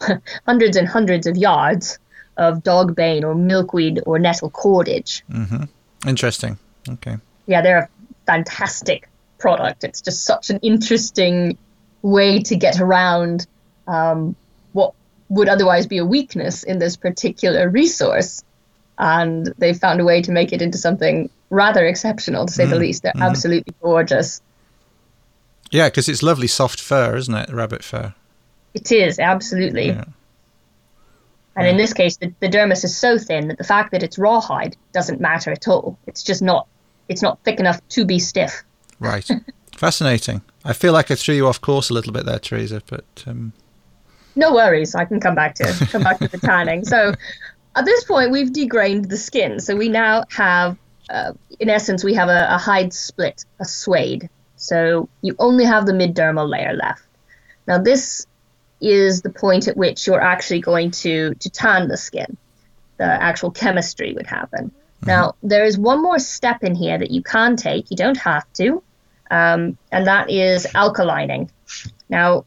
hundreds 0.46 0.76
and 0.76 0.86
hundreds 0.86 1.26
of 1.26 1.36
yards 1.36 1.98
of 2.36 2.62
dog 2.62 2.94
bane 2.94 3.24
or 3.24 3.34
milkweed 3.34 4.00
or 4.06 4.18
nettle 4.18 4.50
cordage. 4.50 5.22
Mm-hmm. 5.30 5.64
Interesting. 6.08 6.58
Okay. 6.88 7.16
Yeah, 7.46 7.62
they're 7.62 7.78
a 7.78 7.88
fantastic 8.26 9.08
product. 9.38 9.84
It's 9.84 10.00
just 10.00 10.24
such 10.24 10.50
an 10.50 10.58
interesting 10.58 11.58
way 12.02 12.40
to 12.40 12.56
get 12.56 12.80
around 12.80 13.46
um, 13.86 14.36
what 14.72 14.94
would 15.28 15.48
otherwise 15.48 15.86
be 15.86 15.98
a 15.98 16.04
weakness 16.04 16.62
in 16.62 16.78
this 16.78 16.96
particular 16.96 17.68
resource. 17.68 18.44
And 18.98 19.52
they've 19.58 19.76
found 19.76 20.00
a 20.00 20.04
way 20.04 20.22
to 20.22 20.32
make 20.32 20.52
it 20.52 20.62
into 20.62 20.78
something 20.78 21.30
rather 21.50 21.84
exceptional, 21.86 22.46
to 22.46 22.52
say 22.52 22.66
mm, 22.66 22.70
the 22.70 22.78
least. 22.78 23.02
They're 23.02 23.12
mm. 23.12 23.22
absolutely 23.22 23.74
gorgeous. 23.82 24.40
Yeah, 25.70 25.88
because 25.88 26.08
it's 26.08 26.22
lovely 26.22 26.46
soft 26.46 26.80
fur, 26.80 27.16
isn't 27.16 27.34
it? 27.34 27.50
Rabbit 27.50 27.82
fur. 27.82 28.14
It 28.74 28.92
is, 28.92 29.18
absolutely. 29.18 29.88
Yeah. 29.88 30.04
And 31.56 31.66
in 31.66 31.76
this 31.76 31.92
case, 31.92 32.16
the, 32.16 32.32
the 32.40 32.48
dermis 32.48 32.84
is 32.84 32.96
so 32.96 33.18
thin 33.18 33.48
that 33.48 33.58
the 33.58 33.64
fact 33.64 33.92
that 33.92 34.02
it's 34.02 34.18
rawhide 34.18 34.76
doesn't 34.92 35.20
matter 35.20 35.50
at 35.50 35.68
all. 35.68 35.98
It's 36.06 36.22
just 36.22 36.40
not, 36.42 36.66
it's 37.08 37.22
not 37.22 37.38
thick 37.44 37.60
enough 37.60 37.86
to 37.90 38.04
be 38.04 38.18
stiff. 38.18 38.62
Right. 38.98 39.28
Fascinating. 39.76 40.42
I 40.64 40.72
feel 40.72 40.92
like 40.92 41.10
I 41.10 41.14
threw 41.14 41.34
you 41.34 41.46
off 41.46 41.60
course 41.60 41.90
a 41.90 41.94
little 41.94 42.12
bit 42.12 42.24
there, 42.24 42.38
Theresa, 42.38 42.82
but 42.86 43.24
um, 43.26 43.52
no 44.36 44.54
worries. 44.54 44.94
I 44.94 45.04
can 45.04 45.20
come 45.20 45.34
back 45.34 45.54
to 45.56 45.86
come 45.90 46.02
back 46.02 46.18
to 46.18 46.28
the 46.28 46.38
tanning. 46.38 46.84
So 46.84 47.12
at 47.76 47.84
this 47.84 48.04
point, 48.04 48.30
we've 48.30 48.50
degrained 48.50 49.08
the 49.08 49.16
skin. 49.16 49.60
So 49.60 49.76
we 49.76 49.88
now 49.88 50.24
have, 50.30 50.76
uh, 51.10 51.32
in 51.60 51.68
essence, 51.68 52.04
we 52.04 52.14
have 52.14 52.28
a, 52.28 52.46
a 52.50 52.58
hide 52.58 52.92
split, 52.92 53.44
a 53.60 53.64
suede. 53.64 54.30
So 54.56 55.08
you 55.20 55.34
only 55.38 55.64
have 55.64 55.86
the 55.86 55.92
mid-dermal 55.92 56.48
layer 56.48 56.72
left. 56.74 57.02
Now 57.66 57.78
this 57.78 58.26
is 58.82 59.22
the 59.22 59.30
point 59.30 59.68
at 59.68 59.76
which 59.76 60.06
you're 60.06 60.20
actually 60.20 60.60
going 60.60 60.90
to 60.90 61.34
to 61.34 61.50
tan 61.50 61.88
the 61.88 61.96
skin. 61.96 62.36
The 62.98 63.04
actual 63.04 63.50
chemistry 63.50 64.12
would 64.12 64.26
happen. 64.26 64.70
Mm-hmm. 64.70 65.06
Now 65.06 65.34
there 65.42 65.64
is 65.64 65.78
one 65.78 66.02
more 66.02 66.18
step 66.18 66.62
in 66.62 66.74
here 66.74 66.98
that 66.98 67.10
you 67.10 67.22
can 67.22 67.56
take. 67.56 67.90
You 67.90 67.96
don't 67.96 68.18
have 68.18 68.50
to, 68.54 68.82
um, 69.30 69.78
and 69.90 70.06
that 70.06 70.30
is 70.30 70.66
alkalining. 70.66 71.48
Now 72.08 72.44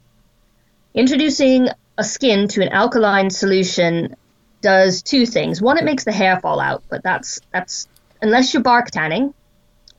introducing 0.94 1.70
a 1.98 2.04
skin 2.04 2.48
to 2.50 2.62
an 2.62 2.70
alkaline 2.70 3.30
solution 3.30 4.16
does 4.62 5.02
two 5.02 5.26
things. 5.26 5.62
One, 5.62 5.78
it 5.78 5.86
makes 5.86 6.04
the 6.04 6.12
hair 6.12 6.40
fall 6.40 6.60
out, 6.60 6.84
but 6.90 7.04
that's 7.04 7.40
that's 7.52 7.88
unless 8.22 8.54
you're 8.54 8.64
bark 8.64 8.92
tanning 8.92 9.34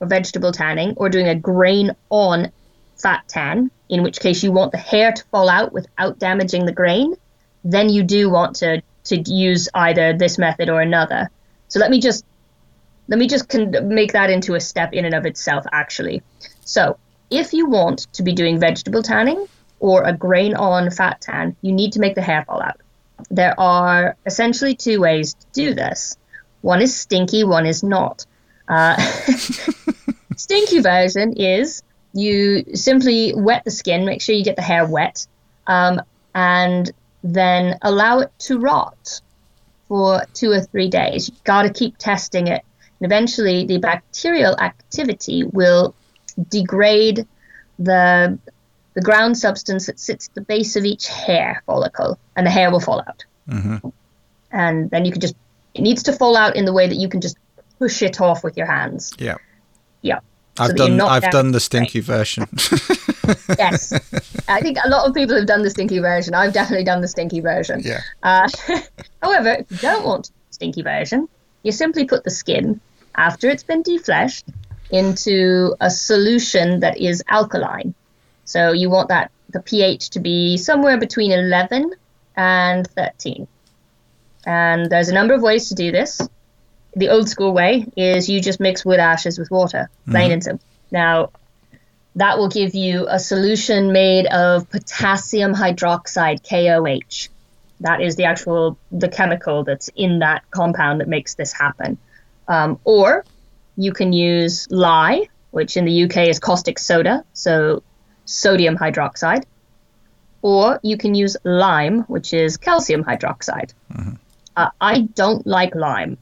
or 0.00 0.06
vegetable 0.06 0.52
tanning 0.52 0.94
or 0.96 1.08
doing 1.08 1.28
a 1.28 1.34
grain 1.34 1.94
on 2.10 2.50
fat 2.96 3.24
tan, 3.28 3.70
in 3.88 4.02
which 4.02 4.20
case 4.20 4.42
you 4.42 4.52
want 4.52 4.72
the 4.72 4.78
hair 4.78 5.12
to 5.12 5.24
fall 5.24 5.48
out 5.48 5.72
without 5.72 6.18
damaging 6.18 6.66
the 6.66 6.72
grain, 6.72 7.14
then 7.64 7.88
you 7.88 8.02
do 8.02 8.30
want 8.30 8.56
to 8.56 8.82
to 9.04 9.16
use 9.16 9.68
either 9.74 10.12
this 10.12 10.36
method 10.38 10.68
or 10.68 10.80
another. 10.80 11.30
So 11.68 11.78
let 11.78 11.90
me 11.90 12.00
just 12.00 12.24
let 13.08 13.18
me 13.18 13.28
just 13.28 13.48
con- 13.48 13.88
make 13.88 14.12
that 14.12 14.30
into 14.30 14.54
a 14.54 14.60
step 14.60 14.92
in 14.92 15.04
and 15.04 15.14
of 15.14 15.26
itself 15.26 15.64
actually. 15.72 16.22
So, 16.64 16.98
if 17.30 17.52
you 17.52 17.68
want 17.68 18.12
to 18.14 18.22
be 18.22 18.32
doing 18.32 18.58
vegetable 18.58 19.02
tanning 19.02 19.46
or 19.78 20.02
a 20.02 20.12
grain 20.12 20.54
on 20.54 20.90
fat 20.90 21.20
tan, 21.20 21.56
you 21.62 21.72
need 21.72 21.92
to 21.92 22.00
make 22.00 22.14
the 22.14 22.22
hair 22.22 22.44
fall 22.44 22.62
out. 22.62 22.80
There 23.30 23.58
are 23.58 24.16
essentially 24.26 24.74
two 24.74 25.00
ways 25.00 25.34
to 25.34 25.46
do 25.52 25.74
this. 25.74 26.16
One 26.60 26.82
is 26.82 26.96
stinky, 26.96 27.44
one 27.44 27.66
is 27.66 27.82
not. 27.82 28.26
Uh, 28.68 28.96
stinky 30.36 30.80
version 30.80 31.34
is 31.34 31.82
you 32.16 32.64
simply 32.74 33.34
wet 33.34 33.64
the 33.64 33.70
skin, 33.70 34.04
make 34.04 34.22
sure 34.22 34.34
you 34.34 34.44
get 34.44 34.56
the 34.56 34.62
hair 34.62 34.86
wet, 34.86 35.26
um, 35.66 36.00
and 36.34 36.90
then 37.22 37.78
allow 37.82 38.20
it 38.20 38.32
to 38.38 38.58
rot 38.58 39.20
for 39.88 40.22
two 40.32 40.50
or 40.50 40.60
three 40.60 40.88
days. 40.88 41.28
You've 41.28 41.44
got 41.44 41.62
to 41.62 41.72
keep 41.72 41.98
testing 41.98 42.46
it. 42.46 42.64
And 42.98 43.06
eventually, 43.06 43.66
the 43.66 43.78
bacterial 43.78 44.58
activity 44.58 45.44
will 45.44 45.94
degrade 46.48 47.26
the 47.78 48.38
the 48.94 49.02
ground 49.02 49.36
substance 49.36 49.86
that 49.86 50.00
sits 50.00 50.28
at 50.28 50.34
the 50.34 50.40
base 50.40 50.74
of 50.76 50.86
each 50.86 51.06
hair 51.08 51.62
follicle, 51.66 52.18
and 52.34 52.46
the 52.46 52.50
hair 52.50 52.70
will 52.70 52.80
fall 52.80 53.00
out. 53.00 53.24
Mm-hmm. 53.48 53.88
And 54.50 54.90
then 54.90 55.04
you 55.04 55.12
can 55.12 55.20
just 55.20 55.36
it 55.74 55.82
needs 55.82 56.04
to 56.04 56.12
fall 56.14 56.36
out 56.36 56.56
in 56.56 56.64
the 56.64 56.72
way 56.72 56.88
that 56.88 56.96
you 56.96 57.08
can 57.08 57.20
just 57.20 57.36
push 57.78 58.00
it 58.00 58.20
off 58.22 58.42
with 58.42 58.56
your 58.56 58.66
hands. 58.66 59.14
Yeah. 59.18 59.36
Yeah. 60.00 60.20
I've 60.58 60.76
you're 60.76 60.88
done 60.88 61.00
I've 61.00 61.30
done 61.30 61.52
the 61.52 61.60
stinky 61.60 62.00
version. 62.00 62.48
Yes, 63.58 63.92
I 64.48 64.60
think 64.60 64.78
a 64.84 64.88
lot 64.88 65.08
of 65.08 65.14
people 65.14 65.34
have 65.36 65.46
done 65.46 65.62
the 65.62 65.70
stinky 65.70 65.98
version. 65.98 66.32
I've 66.34 66.52
definitely 66.52 66.84
done 66.84 67.00
the 67.00 67.08
stinky 67.08 67.40
version. 67.40 67.80
yeah. 67.84 68.00
Uh, 68.22 68.48
however, 69.22 69.56
if 69.58 69.70
you 69.70 69.78
don't 69.78 70.04
want 70.04 70.30
stinky 70.50 70.82
version, 70.82 71.28
you 71.64 71.72
simply 71.72 72.04
put 72.04 72.22
the 72.22 72.30
skin 72.30 72.80
after 73.16 73.48
it's 73.48 73.64
been 73.64 73.82
defleshed 73.82 74.44
into 74.90 75.74
a 75.80 75.90
solution 75.90 76.80
that 76.80 76.98
is 76.98 77.22
alkaline. 77.28 77.94
So 78.44 78.72
you 78.72 78.90
want 78.90 79.08
that 79.08 79.32
the 79.50 79.60
pH 79.60 80.10
to 80.10 80.20
be 80.20 80.56
somewhere 80.56 80.98
between 80.98 81.32
11 81.32 81.92
and 82.36 82.86
13. 82.86 83.48
And 84.46 84.90
there's 84.90 85.08
a 85.08 85.14
number 85.14 85.34
of 85.34 85.42
ways 85.42 85.68
to 85.70 85.74
do 85.74 85.90
this. 85.90 86.20
The 86.96 87.10
old 87.10 87.28
school 87.28 87.52
way 87.52 87.86
is 87.94 88.28
you 88.28 88.40
just 88.40 88.58
mix 88.58 88.84
wood 88.84 88.98
ashes 88.98 89.38
with 89.38 89.50
water, 89.50 89.90
plain 90.08 90.32
and 90.32 90.42
simple. 90.42 90.66
Now, 90.90 91.30
that 92.16 92.38
will 92.38 92.48
give 92.48 92.74
you 92.74 93.06
a 93.06 93.18
solution 93.18 93.92
made 93.92 94.24
of 94.26 94.70
potassium 94.70 95.54
hydroxide, 95.54 96.42
KOH. 96.42 97.30
That 97.80 98.00
is 98.00 98.16
the 98.16 98.24
actual 98.24 98.78
the 98.90 99.10
chemical 99.10 99.62
that's 99.62 99.90
in 99.94 100.20
that 100.20 100.50
compound 100.50 101.00
that 101.00 101.08
makes 101.08 101.34
this 101.34 101.52
happen. 101.52 101.98
Um, 102.48 102.80
or 102.84 103.26
you 103.76 103.92
can 103.92 104.14
use 104.14 104.66
lye, 104.70 105.28
which 105.50 105.76
in 105.76 105.84
the 105.84 106.04
UK 106.04 106.28
is 106.28 106.38
caustic 106.38 106.78
soda, 106.78 107.24
so 107.34 107.82
sodium 108.24 108.78
hydroxide. 108.78 109.44
Or 110.40 110.80
you 110.82 110.96
can 110.96 111.14
use 111.14 111.36
lime, 111.44 112.00
which 112.04 112.32
is 112.32 112.56
calcium 112.56 113.04
hydroxide. 113.04 113.74
Uh, 114.56 114.70
I 114.80 115.00
don't 115.00 115.46
like 115.46 115.74
lime. 115.74 116.16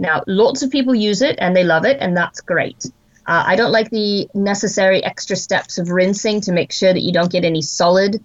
Now, 0.00 0.22
lots 0.26 0.62
of 0.62 0.70
people 0.70 0.94
use 0.94 1.20
it 1.20 1.36
and 1.38 1.54
they 1.54 1.62
love 1.62 1.84
it, 1.84 1.98
and 2.00 2.16
that's 2.16 2.40
great. 2.40 2.86
Uh, 3.26 3.44
I 3.46 3.54
don't 3.54 3.70
like 3.70 3.90
the 3.90 4.28
necessary 4.32 5.04
extra 5.04 5.36
steps 5.36 5.76
of 5.76 5.90
rinsing 5.90 6.40
to 6.42 6.52
make 6.52 6.72
sure 6.72 6.92
that 6.92 7.02
you 7.02 7.12
don't 7.12 7.30
get 7.30 7.44
any 7.44 7.60
solid 7.60 8.24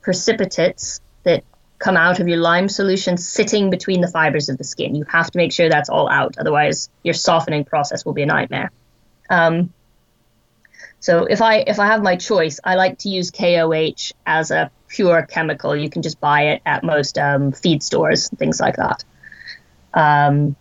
precipitates 0.00 1.02
that 1.24 1.44
come 1.78 1.98
out 1.98 2.20
of 2.20 2.28
your 2.28 2.38
lime 2.38 2.70
solution 2.70 3.18
sitting 3.18 3.68
between 3.68 4.00
the 4.00 4.08
fibers 4.08 4.48
of 4.48 4.56
the 4.56 4.64
skin. 4.64 4.94
You 4.94 5.04
have 5.04 5.30
to 5.30 5.36
make 5.36 5.52
sure 5.52 5.68
that's 5.68 5.90
all 5.90 6.08
out, 6.08 6.38
otherwise, 6.38 6.88
your 7.02 7.14
softening 7.14 7.66
process 7.66 8.02
will 8.04 8.14
be 8.14 8.22
a 8.22 8.26
nightmare. 8.26 8.72
Um, 9.28 9.74
so 11.00 11.26
if 11.26 11.42
I 11.42 11.56
if 11.66 11.78
I 11.78 11.86
have 11.86 12.02
my 12.02 12.16
choice, 12.16 12.60
I 12.64 12.76
like 12.76 12.98
to 13.00 13.10
use 13.10 13.30
KOH 13.30 14.12
as 14.24 14.50
a 14.50 14.70
pure 14.88 15.22
chemical. 15.22 15.76
You 15.76 15.90
can 15.90 16.00
just 16.00 16.18
buy 16.18 16.52
it 16.52 16.62
at 16.64 16.82
most 16.82 17.18
um, 17.18 17.52
feed 17.52 17.82
stores, 17.82 18.30
things 18.30 18.58
like 18.58 18.76
that. 18.76 19.04
Um, 19.92 20.56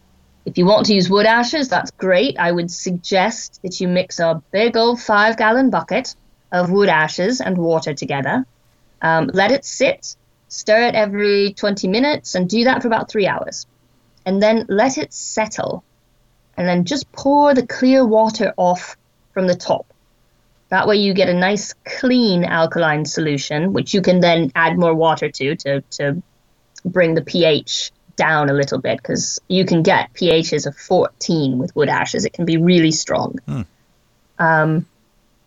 if 0.46 0.58
you 0.58 0.66
want 0.66 0.86
to 0.88 0.94
use 0.94 1.10
wood 1.10 1.26
ashes, 1.26 1.70
that's 1.70 1.92
great. 1.92 2.40
I 2.40 2.52
would 2.52 2.72
suggest 2.72 3.62
that 3.64 3.80
you 3.80 3.88
mix 3.88 4.20
a 4.20 4.42
big 4.52 4.78
old 4.78 5.02
five 5.02 5.38
gallon 5.38 5.70
bucket 5.70 6.16
of 6.52 6.72
wood 6.72 6.90
ashes 6.90 7.42
and 7.42 7.58
water 7.58 7.94
together. 7.94 8.46
Um, 9.02 9.30
let 9.34 9.52
it 9.52 9.66
sit, 9.66 10.16
stir 10.48 10.88
it 10.88 10.96
every 10.96 11.54
20 11.54 11.88
minutes, 11.88 12.36
and 12.36 12.50
do 12.50 12.64
that 12.64 12.82
for 12.82 12.88
about 12.88 13.10
three 13.10 13.28
hours. 13.28 13.68
And 14.26 14.42
then 14.42 14.66
let 14.70 14.98
it 14.98 15.14
settle. 15.14 15.84
And 16.58 16.68
then 16.68 16.86
just 16.86 17.12
pour 17.12 17.54
the 17.54 17.66
clear 17.66 18.06
water 18.06 18.54
off 18.58 18.98
from 19.34 19.48
the 19.48 19.56
top. 19.56 19.86
That 20.70 20.88
way, 20.88 20.98
you 20.98 21.14
get 21.14 21.30
a 21.30 21.34
nice, 21.34 21.74
clean 21.86 22.44
alkaline 22.44 23.06
solution, 23.06 23.74
which 23.74 23.94
you 23.94 24.02
can 24.02 24.20
then 24.20 24.52
add 24.54 24.78
more 24.78 24.94
water 24.94 25.30
to 25.30 25.56
to, 25.56 25.82
to 25.82 26.22
bring 26.86 27.16
the 27.16 27.24
pH 27.24 27.92
down 28.20 28.50
a 28.50 28.54
little 28.54 28.80
bit 28.80 28.98
because 28.98 29.40
you 29.48 29.66
can 29.66 29.82
get 29.82 30.14
pHs 30.14 30.68
of 30.68 30.76
14 30.76 31.58
with 31.58 31.76
wood 31.76 31.90
ashes. 31.90 32.26
It 32.26 32.34
can 32.34 32.46
be 32.46 32.58
really 32.58 32.92
strong. 32.92 33.40
Um, 34.38 34.86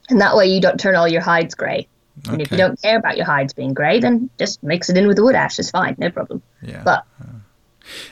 and 0.09 0.21
that 0.21 0.35
way, 0.35 0.47
you 0.47 0.61
don't 0.61 0.81
turn 0.81 0.97
all 0.97 1.07
your 1.07 1.21
hides 1.21 1.55
grey. 1.55 1.87
And 2.29 2.41
if 2.43 2.51
you 2.51 2.57
don't 2.57 2.81
care 2.81 2.99
about 2.99 3.17
your 3.17 3.27
hides 3.27 3.53
being 3.53 3.75
grey, 3.75 4.01
then 4.01 4.31
just 4.39 4.63
mix 4.63 4.91
it 4.91 4.97
in 4.97 5.07
with 5.07 5.17
the 5.17 5.23
wood 5.23 5.35
ash. 5.35 5.59
It's 5.59 5.71
fine, 5.71 5.95
no 5.99 6.11
problem. 6.11 6.43
Yeah. 6.61 6.83
But 6.83 7.05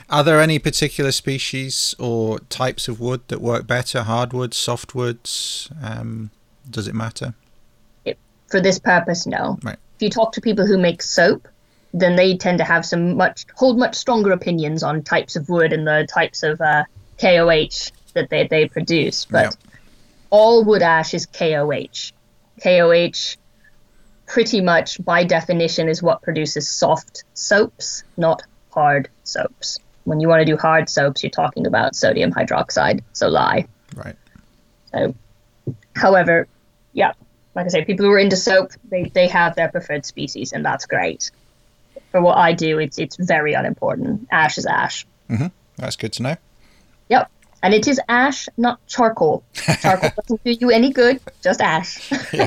Are 0.09 0.23
there 0.23 0.39
any 0.39 0.59
particular 0.59 1.11
species 1.11 1.95
or 1.99 2.39
types 2.39 2.87
of 2.87 2.99
wood 2.99 3.21
that 3.27 3.41
work 3.41 3.67
better? 3.67 4.03
Hardwoods, 4.03 4.57
softwoods? 4.57 5.71
Um, 5.83 6.31
does 6.69 6.87
it 6.87 6.95
matter? 6.95 7.33
for 8.51 8.61
this 8.61 8.77
purpose, 8.77 9.25
no. 9.25 9.57
Right. 9.63 9.77
If 9.95 10.01
you 10.01 10.09
talk 10.09 10.33
to 10.33 10.41
people 10.41 10.67
who 10.67 10.77
make 10.77 11.01
soap, 11.01 11.47
then 11.93 12.15
they 12.15 12.37
tend 12.37 12.57
to 12.59 12.63
have 12.63 12.85
some 12.85 13.17
much 13.17 13.45
hold 13.55 13.77
much 13.77 13.95
stronger 13.95 14.31
opinions 14.31 14.83
on 14.83 15.03
types 15.03 15.35
of 15.35 15.49
wood 15.49 15.73
and 15.73 15.85
the 15.85 16.07
types 16.11 16.43
of 16.43 16.59
uh, 16.61 16.83
KOH 17.19 17.91
that 18.13 18.29
they, 18.29 18.47
they 18.47 18.67
produce. 18.67 19.25
But 19.25 19.43
Yeah. 19.43 19.71
all 20.29 20.63
wood 20.63 20.81
ash 20.81 21.13
is 21.13 21.25
KOH. 21.25 22.11
KOH, 22.63 23.37
pretty 24.27 24.61
much 24.61 25.03
by 25.03 25.23
definition, 25.23 25.89
is 25.89 26.01
what 26.01 26.21
produces 26.21 26.69
soft 26.69 27.23
soaps, 27.33 28.03
not 28.17 28.43
hard 28.71 29.09
soaps. 29.23 29.79
When 30.03 30.19
you 30.19 30.27
want 30.27 30.41
to 30.41 30.45
do 30.45 30.57
hard 30.57 30.89
soaps, 30.89 31.23
you're 31.23 31.29
talking 31.29 31.67
about 31.67 31.95
sodium 31.95 32.31
hydroxide, 32.31 33.01
so 33.13 33.27
lye. 33.27 33.67
Right. 33.95 34.15
So, 34.93 35.15
however, 35.95 36.47
yeah, 36.93 37.13
like 37.55 37.65
I 37.65 37.69
say, 37.69 37.85
people 37.85 38.05
who 38.05 38.11
are 38.11 38.17
into 38.19 38.35
soap, 38.35 38.71
they, 38.89 39.03
they 39.13 39.27
have 39.27 39.55
their 39.55 39.69
preferred 39.69 40.05
species, 40.05 40.53
and 40.53 40.65
that's 40.65 40.85
great. 40.85 41.31
For 42.11 42.21
what 42.21 42.37
I 42.37 42.53
do, 42.53 42.79
it's 42.79 42.97
it's 42.97 43.17
very 43.17 43.53
unimportant. 43.53 44.27
Ash 44.31 44.57
is 44.57 44.65
ash. 44.65 45.05
That's 45.77 45.95
good 45.95 46.13
to 46.13 46.23
know. 46.23 46.35
Yep, 47.09 47.31
and 47.63 47.73
it 47.73 47.87
is 47.87 47.99
ash, 48.09 48.49
not 48.57 48.85
charcoal. 48.87 49.43
Charcoal 49.53 50.11
doesn't 50.15 50.43
do 50.43 50.51
you 50.51 50.69
any 50.69 50.91
good, 50.91 51.19
just 51.41 51.61
ash. 51.61 52.11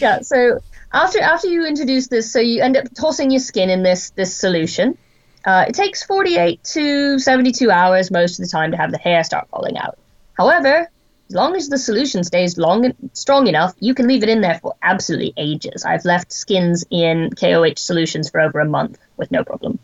yeah. 0.00 0.20
So 0.20 0.60
after 0.92 1.20
after 1.20 1.48
you 1.48 1.66
introduce 1.66 2.08
this, 2.08 2.32
so 2.32 2.38
you 2.38 2.62
end 2.62 2.76
up 2.76 2.84
tossing 2.94 3.30
your 3.30 3.40
skin 3.40 3.70
in 3.70 3.82
this 3.82 4.10
this 4.10 4.36
solution. 4.36 4.98
Uh, 5.44 5.64
it 5.66 5.74
takes 5.74 6.04
48 6.04 6.62
to 6.62 7.18
72 7.18 7.68
hours 7.68 8.12
most 8.12 8.38
of 8.38 8.44
the 8.44 8.48
time 8.48 8.70
to 8.70 8.76
have 8.76 8.92
the 8.92 8.98
hair 8.98 9.24
start 9.24 9.48
falling 9.48 9.76
out. 9.76 9.98
However, 10.34 10.88
as 11.32 11.34
long 11.34 11.56
as 11.56 11.70
the 11.70 11.78
solution 11.78 12.22
stays 12.24 12.58
long 12.58 12.84
and 12.84 12.94
strong 13.14 13.46
enough, 13.46 13.74
you 13.80 13.94
can 13.94 14.06
leave 14.06 14.22
it 14.22 14.28
in 14.28 14.42
there 14.42 14.58
for 14.60 14.74
absolutely 14.82 15.32
ages. 15.38 15.82
I've 15.82 16.04
left 16.04 16.30
skins 16.30 16.84
in 16.90 17.30
KOH 17.30 17.76
solutions 17.78 18.28
for 18.28 18.38
over 18.38 18.60
a 18.60 18.66
month 18.66 18.98
with 19.16 19.30
no 19.30 19.42
problem. 19.42 19.78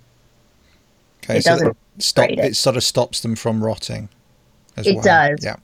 Okay. 1.24 1.38
It 1.38 1.44
so 1.44 1.50
doesn't 1.52 1.76
stop. 1.96 2.28
it. 2.28 2.38
It 2.38 2.54
sort 2.56 2.76
of 2.76 2.84
stops 2.84 3.20
them 3.20 3.34
from 3.34 3.64
rotting. 3.64 4.10
As 4.76 4.86
It 4.86 4.96
well. 4.96 5.04
does. 5.04 5.42
Yeah. 5.42 5.56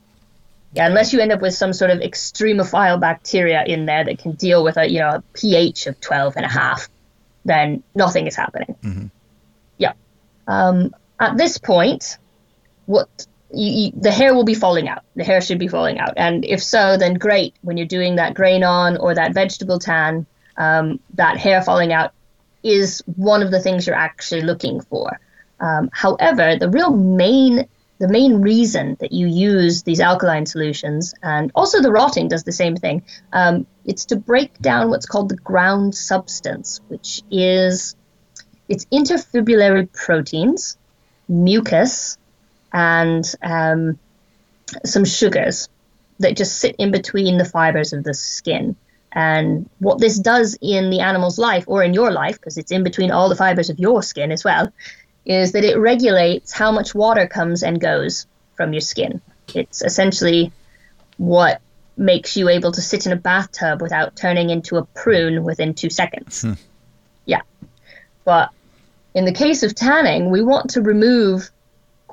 Yeah, 0.73 0.87
unless 0.87 1.13
you 1.13 1.21
end 1.21 1.33
up 1.33 1.43
with 1.43 1.53
some 1.55 1.75
sort 1.75 1.91
of 1.91 1.99
extremophile 2.01 2.99
bacteria 2.99 3.63
in 3.65 3.85
there 3.85 4.05
that 4.05 4.19
can 4.19 4.33
deal 4.33 4.65
with 4.65 4.77
a 4.79 4.91
you 4.91 4.99
know 5.01 5.11
a 5.11 5.23
pH 5.35 5.87
of 5.87 6.01
12 6.01 6.33
and 6.37 6.47
a 6.47 6.49
half, 6.49 6.89
then 7.45 7.83
nothing 7.95 8.27
is 8.27 8.35
happening. 8.35 9.11
Yeah. 9.77 9.93
Um, 10.49 10.95
at 11.21 11.37
this 11.37 11.59
point, 11.59 12.17
what 12.87 13.27
you, 13.55 13.71
you, 13.71 13.93
the 13.97 14.11
hair 14.11 14.35
will 14.35 14.45
be 14.45 14.55
falling 14.55 14.89
out. 14.89 15.03
The 15.17 15.25
hair 15.25 15.41
should 15.41 15.59
be 15.59 15.69
falling 15.69 15.99
out, 15.99 16.15
and 16.17 16.45
if 16.45 16.63
so, 16.63 16.97
then 16.97 17.15
great. 17.15 17.55
When 17.63 17.77
you're 17.77 17.87
doing 17.87 18.17
that 18.17 18.35
grain 18.35 18.65
on 18.65 18.97
or 18.97 19.15
that 19.15 19.35
vegetable 19.35 19.79
tan, 19.79 20.27
um, 20.57 21.01
that 21.15 21.37
hair 21.37 21.63
falling 21.63 21.93
out 21.93 22.13
is 22.63 23.03
one 23.17 23.43
of 23.43 23.51
the 23.51 23.61
things 23.61 23.87
you're 23.87 23.97
actually 23.97 24.41
looking 24.41 24.81
for. 24.81 25.21
Um, 25.61 25.91
however, 25.93 26.57
the 26.57 26.69
real 26.69 26.91
main 26.91 27.69
the 27.99 28.09
main 28.09 28.43
reason 28.43 28.97
that 29.01 29.13
you 29.13 29.27
use 29.27 29.85
these 29.85 30.01
alkaline 30.01 30.47
solutions, 30.47 31.15
and 31.23 31.53
also 31.55 31.81
the 31.81 31.93
rotting 31.93 32.29
does 32.29 32.43
the 32.43 32.53
same 32.53 32.77
thing, 32.77 33.03
um, 33.33 33.67
it's 33.85 34.07
to 34.07 34.17
break 34.17 34.59
down 34.59 34.91
what's 34.91 35.07
called 35.07 35.29
the 35.29 35.37
ground 35.37 35.95
substance, 35.95 36.81
which 36.89 37.23
is 37.31 37.95
it's 38.69 38.85
interfibrillary 38.87 39.93
proteins, 39.93 40.77
mucus, 41.29 42.19
and 42.75 43.35
um, 43.41 43.99
some 44.85 45.05
sugars 45.05 45.69
that 46.19 46.37
just 46.37 46.59
sit 46.59 46.75
in 46.77 46.91
between 46.91 47.39
the 47.39 47.45
fibers 47.45 47.93
of 47.93 48.03
the 48.05 48.13
skin. 48.13 48.77
And 49.13 49.71
what 49.79 50.01
this 50.01 50.19
does 50.19 50.59
in 50.61 50.91
the 50.91 51.01
animal's 51.01 51.39
life, 51.39 51.65
or 51.69 51.85
in 51.85 51.95
your 51.95 52.11
life, 52.11 52.35
because 52.35 52.59
it's 52.59 52.73
in 52.73 52.83
between 52.83 53.13
all 53.13 53.29
the 53.29 53.37
fibers 53.37 53.71
of 53.71 53.79
your 53.79 54.03
skin 54.03 54.33
as 54.33 54.45
well, 54.45 54.73
is 55.25 55.53
that 55.53 55.65
it 55.65 55.79
regulates 55.79 56.53
how 56.53 56.73
much 56.73 56.97
water 56.97 57.29
comes 57.29 57.63
and 57.63 57.81
goes 57.81 58.27
from 58.57 58.73
your 58.73 58.81
skin. 58.81 59.21
It's 59.55 59.81
essentially 59.81 60.53
what 61.17 61.61
makes 61.97 62.37
you 62.37 62.49
able 62.49 62.73
to 62.73 62.83
sit 62.83 63.07
in 63.07 63.13
a 63.13 63.17
bathtub 63.17 63.81
without 63.81 64.17
turning 64.17 64.51
into 64.51 64.79
a 64.79 64.85
prune 64.85 65.45
within 65.45 65.75
two 65.75 65.91
seconds. 65.91 66.43
Hmm. 66.43 66.55
Yeah. 67.25 67.43
But 68.25 68.51
in 69.15 69.27
the 69.27 69.33
case 69.33 69.63
of 69.63 69.77
tanning, 69.77 70.31
we 70.31 70.43
want 70.43 70.71
to 70.71 70.83
remove 70.83 71.51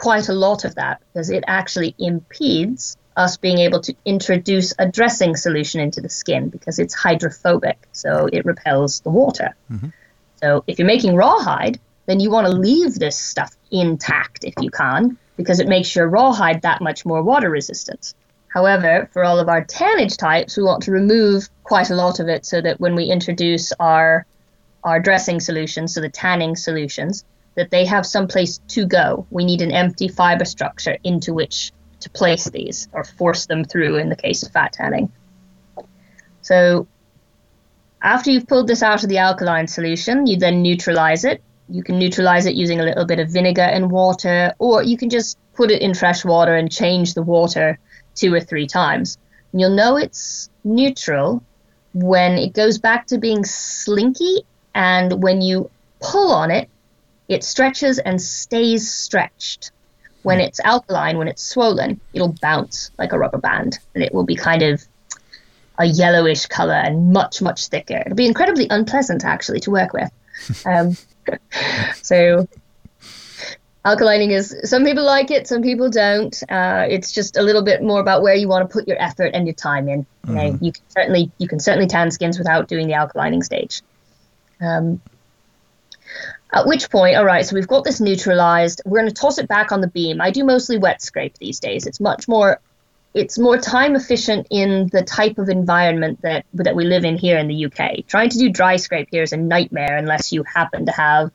quite 0.01 0.29
a 0.29 0.33
lot 0.33 0.65
of 0.65 0.73
that 0.75 0.99
because 1.13 1.29
it 1.29 1.43
actually 1.47 1.93
impedes 1.99 2.97
us 3.15 3.37
being 3.37 3.59
able 3.59 3.79
to 3.79 3.93
introduce 4.03 4.73
a 4.79 4.87
dressing 4.87 5.35
solution 5.35 5.79
into 5.79 6.01
the 6.01 6.09
skin 6.09 6.49
because 6.49 6.79
it's 6.79 6.95
hydrophobic, 6.95 7.77
so 7.91 8.27
it 8.33 8.43
repels 8.43 9.01
the 9.01 9.11
water. 9.11 9.55
Mm-hmm. 9.71 9.89
So 10.37 10.63
if 10.65 10.79
you're 10.79 10.87
making 10.87 11.15
rawhide, 11.15 11.79
then 12.07 12.19
you 12.19 12.31
want 12.31 12.47
to 12.47 12.53
leave 12.53 12.95
this 12.95 13.15
stuff 13.15 13.55
intact 13.69 14.43
if 14.43 14.55
you 14.59 14.71
can, 14.71 15.19
because 15.37 15.59
it 15.59 15.67
makes 15.67 15.95
your 15.95 16.07
rawhide 16.07 16.63
that 16.63 16.81
much 16.81 17.05
more 17.05 17.21
water 17.21 17.51
resistant. 17.51 18.15
However, 18.47 19.07
for 19.13 19.23
all 19.23 19.37
of 19.37 19.49
our 19.49 19.63
tannage 19.63 20.17
types, 20.17 20.57
we 20.57 20.63
want 20.63 20.81
to 20.83 20.91
remove 20.91 21.47
quite 21.63 21.91
a 21.91 21.95
lot 21.95 22.19
of 22.19 22.27
it 22.27 22.43
so 22.43 22.59
that 22.59 22.79
when 22.79 22.95
we 22.95 23.05
introduce 23.05 23.71
our 23.73 24.25
our 24.83 24.99
dressing 24.99 25.39
solutions, 25.39 25.93
so 25.93 26.01
the 26.01 26.09
tanning 26.09 26.55
solutions, 26.55 27.23
that 27.55 27.71
they 27.71 27.85
have 27.85 28.05
some 28.05 28.27
place 28.27 28.59
to 28.69 28.85
go. 28.85 29.25
We 29.29 29.45
need 29.45 29.61
an 29.61 29.71
empty 29.71 30.07
fiber 30.07 30.45
structure 30.45 30.97
into 31.03 31.33
which 31.33 31.71
to 31.99 32.09
place 32.09 32.49
these 32.49 32.87
or 32.93 33.03
force 33.03 33.45
them 33.45 33.63
through 33.63 33.97
in 33.97 34.09
the 34.09 34.15
case 34.15 34.43
of 34.43 34.51
fat 34.51 34.73
tanning. 34.73 35.11
So 36.41 36.87
after 38.01 38.31
you've 38.31 38.47
pulled 38.47 38.67
this 38.67 38.81
out 38.81 39.03
of 39.03 39.09
the 39.09 39.19
alkaline 39.19 39.67
solution, 39.67 40.25
you 40.25 40.37
then 40.37 40.61
neutralize 40.61 41.23
it 41.25 41.43
you 41.71 41.83
can 41.83 41.97
neutralize 41.97 42.45
it 42.45 42.55
using 42.55 42.79
a 42.79 42.83
little 42.83 43.05
bit 43.05 43.19
of 43.19 43.29
vinegar 43.29 43.61
and 43.61 43.89
water, 43.89 44.53
or 44.59 44.83
you 44.83 44.97
can 44.97 45.09
just 45.09 45.37
put 45.53 45.71
it 45.71 45.81
in 45.81 45.93
fresh 45.93 46.25
water 46.25 46.55
and 46.55 46.71
change 46.71 47.13
the 47.13 47.23
water 47.23 47.79
two 48.13 48.33
or 48.33 48.41
three 48.41 48.67
times. 48.67 49.17
And 49.51 49.61
you'll 49.61 49.75
know 49.75 49.95
it's 49.95 50.49
neutral 50.63 51.43
when 51.93 52.33
it 52.33 52.53
goes 52.53 52.77
back 52.77 53.07
to 53.07 53.17
being 53.17 53.45
slinky, 53.45 54.43
and 54.75 55.23
when 55.23 55.41
you 55.41 55.69
pull 56.01 56.31
on 56.31 56.51
it, 56.51 56.69
it 57.31 57.43
stretches 57.43 57.97
and 57.97 58.21
stays 58.21 58.91
stretched. 58.91 59.71
When 60.23 60.39
it's 60.39 60.59
alkaline, 60.59 61.17
when 61.17 61.27
it's 61.27 61.41
swollen, 61.41 61.99
it'll 62.13 62.35
bounce 62.41 62.91
like 62.99 63.11
a 63.11 63.17
rubber 63.17 63.39
band, 63.39 63.79
and 63.95 64.03
it 64.03 64.13
will 64.13 64.25
be 64.25 64.35
kind 64.35 64.61
of 64.61 64.83
a 65.79 65.85
yellowish 65.85 66.45
color 66.45 66.75
and 66.75 67.11
much, 67.11 67.41
much 67.41 67.67
thicker. 67.67 68.03
It'll 68.05 68.15
be 68.15 68.27
incredibly 68.27 68.67
unpleasant 68.69 69.25
actually 69.25 69.61
to 69.61 69.71
work 69.71 69.93
with. 69.93 70.11
Um, 70.65 70.97
so 72.01 72.47
alkalining 73.85 74.31
is 74.31 74.55
some 74.63 74.83
people 74.83 75.03
like 75.03 75.29
it, 75.29 75.47
some 75.47 75.61
people 75.61 75.89
don't. 75.89 76.35
Uh, 76.49 76.87
it's 76.89 77.11
just 77.11 77.37
a 77.37 77.43
little 77.43 77.61
bit 77.61 77.83
more 77.83 77.99
about 77.99 78.23
where 78.23 78.33
you 78.33 78.47
want 78.47 78.67
to 78.67 78.73
put 78.73 78.87
your 78.87 78.99
effort 78.99 79.31
and 79.35 79.45
your 79.45 79.53
time 79.53 79.87
in. 79.87 80.05
You, 80.27 80.33
know, 80.33 80.41
mm-hmm. 80.41 80.65
you 80.65 80.71
can 80.71 80.83
certainly 80.89 81.31
you 81.37 81.47
can 81.47 81.59
certainly 81.59 81.87
tan 81.87 82.09
skins 82.09 82.39
without 82.39 82.67
doing 82.67 82.87
the 82.87 82.93
alkalining 82.93 83.43
stage. 83.43 83.81
Um, 84.59 84.99
at 86.53 86.67
which 86.67 86.89
point, 86.89 87.15
all 87.15 87.25
right, 87.25 87.45
so 87.45 87.55
we've 87.55 87.67
got 87.67 87.83
this 87.83 88.01
neutralized. 88.01 88.81
We're 88.85 88.99
going 88.99 89.09
to 89.09 89.15
toss 89.15 89.37
it 89.37 89.47
back 89.47 89.71
on 89.71 89.81
the 89.81 89.87
beam. 89.87 90.19
I 90.19 90.31
do 90.31 90.43
mostly 90.43 90.77
wet 90.77 91.01
scrape 91.01 91.37
these 91.37 91.59
days. 91.59 91.85
It's 91.85 91.99
much 91.99 92.27
more 92.27 92.59
it's 93.13 93.37
more 93.37 93.57
time 93.57 93.95
efficient 93.95 94.47
in 94.49 94.87
the 94.91 95.03
type 95.03 95.37
of 95.37 95.49
environment 95.49 96.21
that 96.21 96.45
that 96.53 96.75
we 96.75 96.85
live 96.85 97.03
in 97.03 97.17
here 97.17 97.37
in 97.37 97.47
the 97.47 97.65
UK. 97.65 98.05
Trying 98.07 98.29
to 98.29 98.37
do 98.37 98.49
dry 98.49 98.77
scrape 98.77 99.09
here 99.11 99.23
is 99.23 99.33
a 99.33 99.37
nightmare 99.37 99.97
unless 99.97 100.31
you 100.31 100.43
happen 100.43 100.85
to 100.85 100.91
have, 100.93 101.31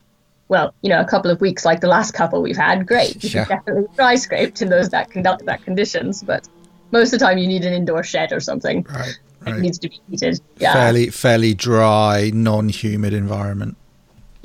well, 0.48 0.74
you 0.80 0.88
know, 0.88 1.00
a 1.00 1.04
couple 1.04 1.30
of 1.30 1.40
weeks 1.40 1.64
like 1.64 1.80
the 1.80 1.88
last 1.88 2.12
couple 2.12 2.40
we've 2.42 2.56
had. 2.56 2.86
Great, 2.86 3.22
you 3.22 3.30
can 3.30 3.46
definitely 3.46 3.86
dry 3.94 4.14
scrape 4.14 4.60
in 4.62 4.68
those 4.68 4.88
that 4.90 5.10
conduct 5.10 5.44
that 5.44 5.62
conditions, 5.64 6.22
but 6.22 6.48
most 6.92 7.12
of 7.12 7.18
the 7.18 7.26
time 7.26 7.36
you 7.36 7.46
need 7.46 7.64
an 7.64 7.74
indoor 7.74 8.02
shed 8.02 8.32
or 8.32 8.40
something. 8.40 8.86
Right. 8.88 9.18
right. 9.42 9.56
It 9.56 9.60
needs 9.60 9.78
to 9.80 9.88
be 9.90 10.00
heated. 10.10 10.40
Yeah. 10.56 10.72
Fairly 10.72 11.10
fairly 11.10 11.52
dry, 11.52 12.30
non-humid 12.32 13.12
environment. 13.12 13.76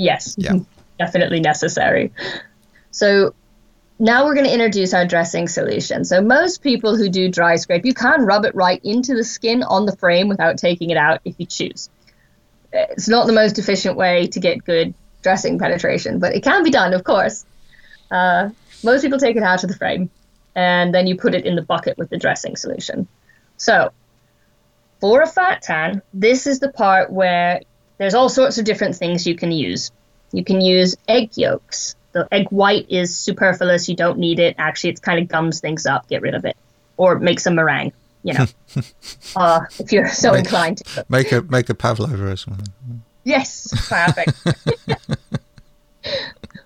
Yes. 0.01 0.35
Yeah. 0.37 0.57
Definitely 0.99 1.39
necessary. 1.39 2.11
So 2.91 3.33
now 3.99 4.25
we're 4.25 4.33
going 4.33 4.47
to 4.47 4.53
introduce 4.53 4.93
our 4.93 5.05
dressing 5.05 5.47
solution. 5.47 6.05
So 6.05 6.21
most 6.21 6.63
people 6.63 6.97
who 6.97 7.07
do 7.07 7.29
dry 7.29 7.55
scrape, 7.55 7.85
you 7.85 7.93
can 7.93 8.25
rub 8.25 8.45
it 8.45 8.55
right 8.55 8.81
into 8.83 9.15
the 9.15 9.23
skin 9.23 9.63
on 9.63 9.85
the 9.85 9.95
frame 9.95 10.27
without 10.27 10.57
taking 10.57 10.89
it 10.89 10.97
out 10.97 11.21
if 11.23 11.35
you 11.37 11.45
choose. 11.45 11.89
It's 12.73 13.07
not 13.07 13.27
the 13.27 13.33
most 13.33 13.59
efficient 13.59 13.95
way 13.95 14.27
to 14.27 14.39
get 14.39 14.63
good 14.65 14.93
dressing 15.21 15.59
penetration, 15.59 16.19
but 16.19 16.35
it 16.35 16.43
can 16.43 16.63
be 16.63 16.71
done, 16.71 16.93
of 16.93 17.03
course. 17.03 17.45
Uh, 18.09 18.49
most 18.83 19.03
people 19.03 19.19
take 19.19 19.35
it 19.35 19.43
out 19.43 19.63
of 19.63 19.69
the 19.69 19.77
frame, 19.77 20.09
and 20.55 20.93
then 20.93 21.05
you 21.05 21.15
put 21.15 21.35
it 21.35 21.45
in 21.45 21.55
the 21.55 21.61
bucket 21.61 21.97
with 21.97 22.09
the 22.09 22.17
dressing 22.17 22.55
solution. 22.55 23.07
So 23.57 23.91
for 24.99 25.21
a 25.21 25.27
fat 25.27 25.61
tan, 25.61 26.01
this 26.13 26.47
is 26.47 26.59
the 26.59 26.71
part 26.71 27.11
where 27.11 27.61
there's 28.01 28.15
all 28.15 28.27
sorts 28.27 28.57
of 28.57 28.65
different 28.65 28.95
things 28.95 29.25
you 29.25 29.35
can 29.35 29.51
use. 29.51 29.91
You 30.33 30.43
can 30.43 30.59
use 30.59 30.97
egg 31.07 31.31
yolks 31.35 31.95
the 32.11 32.27
egg 32.31 32.47
white 32.49 32.87
is 32.89 33.15
superfluous. 33.15 33.87
You 33.87 33.95
don't 33.95 34.17
need 34.17 34.39
it. 34.39 34.55
Actually, 34.57 34.91
it 34.91 35.01
kind 35.01 35.19
of 35.19 35.27
gums 35.27 35.59
things 35.59 35.85
up. 35.85 36.07
Get 36.07 36.21
rid 36.21 36.35
of 36.35 36.45
it, 36.45 36.57
or 36.97 37.19
make 37.19 37.39
some 37.39 37.55
meringue. 37.55 37.93
You 38.23 38.33
know, 38.33 38.45
uh, 39.35 39.61
if 39.79 39.91
you're 39.91 40.09
so 40.09 40.31
make, 40.31 40.39
inclined 40.39 40.77
to. 40.77 41.05
Make 41.09 41.31
a 41.31 41.41
make 41.43 41.69
a 41.69 41.73
pavlova 41.73 42.31
or 42.31 42.35
something. 42.35 42.67
Yes, 43.23 43.73
perfect. 43.89 44.33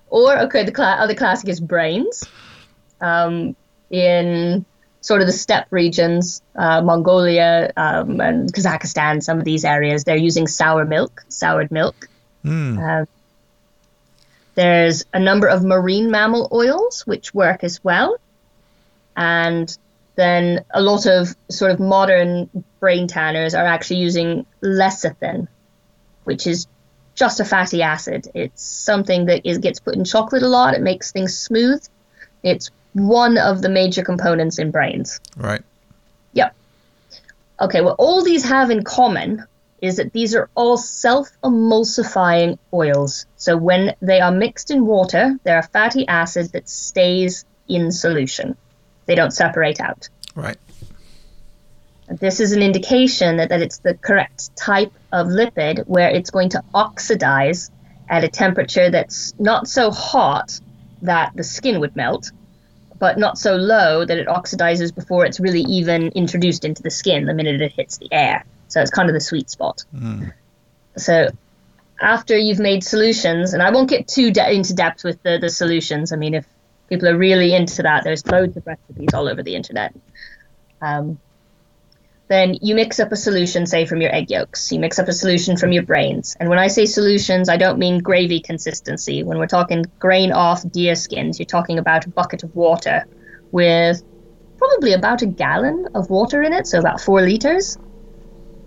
or 0.08 0.38
okay, 0.40 0.64
the 0.64 0.72
cl- 0.74 1.00
other 1.00 1.14
classic 1.14 1.48
is 1.48 1.60
brains. 1.60 2.24
Um, 3.00 3.54
in 3.90 4.64
sort 5.06 5.20
of 5.20 5.28
the 5.28 5.32
steppe 5.32 5.68
regions, 5.70 6.42
uh, 6.56 6.82
Mongolia 6.82 7.72
um, 7.76 8.20
and 8.20 8.52
Kazakhstan, 8.52 9.22
some 9.22 9.38
of 9.38 9.44
these 9.44 9.64
areas, 9.64 10.02
they're 10.02 10.16
using 10.16 10.48
sour 10.48 10.84
milk, 10.84 11.24
soured 11.28 11.70
milk. 11.70 12.08
Mm. 12.44 12.76
Uh, 12.76 13.06
there's 14.56 15.04
a 15.14 15.20
number 15.20 15.46
of 15.46 15.62
marine 15.62 16.10
mammal 16.10 16.48
oils 16.50 17.06
which 17.06 17.32
work 17.32 17.62
as 17.62 17.84
well. 17.84 18.16
And 19.16 19.78
then 20.16 20.64
a 20.74 20.82
lot 20.82 21.06
of 21.06 21.36
sort 21.48 21.70
of 21.70 21.78
modern 21.78 22.50
brain 22.80 23.06
tanners 23.06 23.54
are 23.54 23.64
actually 23.64 24.00
using 24.00 24.44
lecithin, 24.60 25.46
which 26.24 26.48
is 26.48 26.66
just 27.14 27.38
a 27.38 27.44
fatty 27.44 27.80
acid. 27.80 28.26
It's 28.34 28.60
something 28.60 29.26
that 29.26 29.46
is, 29.48 29.58
gets 29.58 29.78
put 29.78 29.94
in 29.94 30.04
chocolate 30.04 30.42
a 30.42 30.48
lot. 30.48 30.74
It 30.74 30.82
makes 30.82 31.12
things 31.12 31.38
smooth. 31.38 31.86
It's 32.42 32.72
one 32.96 33.36
of 33.36 33.60
the 33.60 33.68
major 33.68 34.02
components 34.02 34.58
in 34.58 34.70
brains. 34.70 35.20
Right. 35.36 35.62
Yep. 36.32 36.54
Okay, 37.60 37.80
what 37.82 37.96
all 37.98 38.24
these 38.24 38.44
have 38.44 38.70
in 38.70 38.84
common 38.84 39.44
is 39.82 39.96
that 39.96 40.12
these 40.12 40.34
are 40.34 40.48
all 40.54 40.78
self 40.78 41.28
emulsifying 41.42 42.58
oils. 42.72 43.26
So 43.36 43.56
when 43.56 43.94
they 44.00 44.20
are 44.20 44.32
mixed 44.32 44.70
in 44.70 44.86
water, 44.86 45.38
they're 45.44 45.58
a 45.58 45.68
fatty 45.68 46.08
acid 46.08 46.52
that 46.52 46.68
stays 46.68 47.44
in 47.68 47.92
solution. 47.92 48.56
They 49.04 49.14
don't 49.14 49.32
separate 49.32 49.80
out. 49.80 50.08
Right. 50.34 50.56
This 52.08 52.40
is 52.40 52.52
an 52.52 52.62
indication 52.62 53.36
that, 53.36 53.50
that 53.50 53.60
it's 53.60 53.78
the 53.78 53.94
correct 53.94 54.56
type 54.56 54.92
of 55.12 55.26
lipid 55.26 55.86
where 55.86 56.08
it's 56.08 56.30
going 56.30 56.50
to 56.50 56.62
oxidize 56.72 57.70
at 58.08 58.24
a 58.24 58.28
temperature 58.28 58.90
that's 58.90 59.34
not 59.38 59.68
so 59.68 59.90
hot 59.90 60.58
that 61.02 61.32
the 61.34 61.44
skin 61.44 61.80
would 61.80 61.96
melt, 61.96 62.30
but 62.98 63.18
not 63.18 63.38
so 63.38 63.56
low 63.56 64.04
that 64.04 64.16
it 64.16 64.26
oxidizes 64.26 64.94
before 64.94 65.24
it's 65.26 65.40
really 65.40 65.62
even 65.62 66.08
introduced 66.08 66.64
into 66.64 66.82
the 66.82 66.90
skin 66.90 67.26
the 67.26 67.34
minute 67.34 67.60
it 67.60 67.72
hits 67.72 67.98
the 67.98 68.08
air. 68.12 68.44
So 68.68 68.80
it's 68.80 68.90
kind 68.90 69.08
of 69.08 69.14
the 69.14 69.20
sweet 69.20 69.50
spot. 69.50 69.84
Mm. 69.94 70.32
So 70.96 71.28
after 72.00 72.36
you've 72.36 72.58
made 72.58 72.84
solutions, 72.84 73.52
and 73.52 73.62
I 73.62 73.70
won't 73.70 73.88
get 73.88 74.08
too 74.08 74.30
de- 74.30 74.52
into 74.52 74.74
depth 74.74 75.04
with 75.04 75.22
the, 75.22 75.38
the 75.38 75.48
solutions. 75.48 76.12
I 76.12 76.16
mean, 76.16 76.34
if 76.34 76.46
people 76.88 77.08
are 77.08 77.16
really 77.16 77.54
into 77.54 77.82
that, 77.82 78.04
there's 78.04 78.26
loads 78.26 78.56
of 78.56 78.66
recipes 78.66 79.14
all 79.14 79.28
over 79.28 79.42
the 79.42 79.54
internet. 79.54 79.94
Um, 80.80 81.18
then 82.28 82.58
you 82.60 82.74
mix 82.74 82.98
up 82.98 83.12
a 83.12 83.16
solution, 83.16 83.66
say 83.66 83.86
from 83.86 84.00
your 84.00 84.12
egg 84.12 84.30
yolks. 84.30 84.72
You 84.72 84.80
mix 84.80 84.98
up 84.98 85.06
a 85.06 85.12
solution 85.12 85.56
from 85.56 85.72
your 85.72 85.84
brains. 85.84 86.36
And 86.40 86.48
when 86.48 86.58
I 86.58 86.66
say 86.66 86.84
solutions, 86.86 87.48
I 87.48 87.56
don't 87.56 87.78
mean 87.78 88.00
gravy 88.00 88.40
consistency. 88.40 89.22
When 89.22 89.38
we're 89.38 89.46
talking 89.46 89.84
grain 90.00 90.32
off 90.32 90.68
deer 90.68 90.96
skins, 90.96 91.38
you're 91.38 91.46
talking 91.46 91.78
about 91.78 92.04
a 92.06 92.10
bucket 92.10 92.42
of 92.42 92.54
water 92.56 93.06
with 93.52 94.02
probably 94.58 94.92
about 94.92 95.22
a 95.22 95.26
gallon 95.26 95.88
of 95.94 96.10
water 96.10 96.42
in 96.42 96.52
it, 96.52 96.66
so 96.66 96.80
about 96.80 97.00
four 97.00 97.22
liters. 97.22 97.78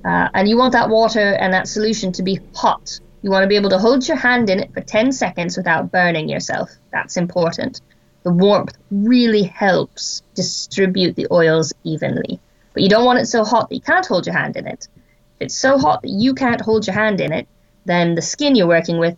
Uh, 0.06 0.30
and 0.34 0.48
you 0.48 0.58
want 0.58 0.72
that 0.72 0.90
water 0.90 1.34
and 1.34 1.54
that 1.54 1.68
solution 1.68 2.14
to 2.14 2.24
be 2.24 2.40
hot. 2.56 3.00
You 3.22 3.30
want 3.30 3.44
to 3.44 3.48
be 3.48 3.58
able 3.58 3.72
to 3.72 3.80
hold 3.80 4.08
your 4.08 4.16
hand 4.16 4.50
in 4.50 4.60
it 4.60 4.74
for 4.74 4.80
10 4.80 5.12
seconds 5.12 5.58
without 5.58 5.92
burning 5.92 6.30
yourself. 6.30 6.72
That's 6.92 7.18
important. 7.18 7.82
The 8.24 8.32
warmth 8.32 8.78
really 8.90 9.44
helps 9.44 10.24
distribute 10.34 11.18
the 11.18 11.28
oils 11.30 11.74
evenly. 11.84 12.40
But 12.80 12.84
you 12.84 12.90
don't 12.90 13.04
want 13.04 13.20
it 13.20 13.26
so 13.26 13.44
hot 13.44 13.68
that 13.68 13.76
you 13.76 13.82
can't 13.82 14.06
hold 14.06 14.26
your 14.26 14.38
hand 14.38 14.56
in 14.56 14.66
it. 14.66 14.88
If 14.96 15.48
it's 15.48 15.54
so 15.58 15.78
hot 15.78 16.02
that 16.02 16.12
you 16.12 16.34
can't 16.34 16.62
hold 16.62 16.88
your 16.88 16.94
hand 16.94 17.20
in 17.20 17.34
it, 17.34 17.46
then 17.84 18.16
the 18.16 18.22
skin 18.22 18.56
you're 18.56 18.68
working 18.70 19.00
with 19.00 19.18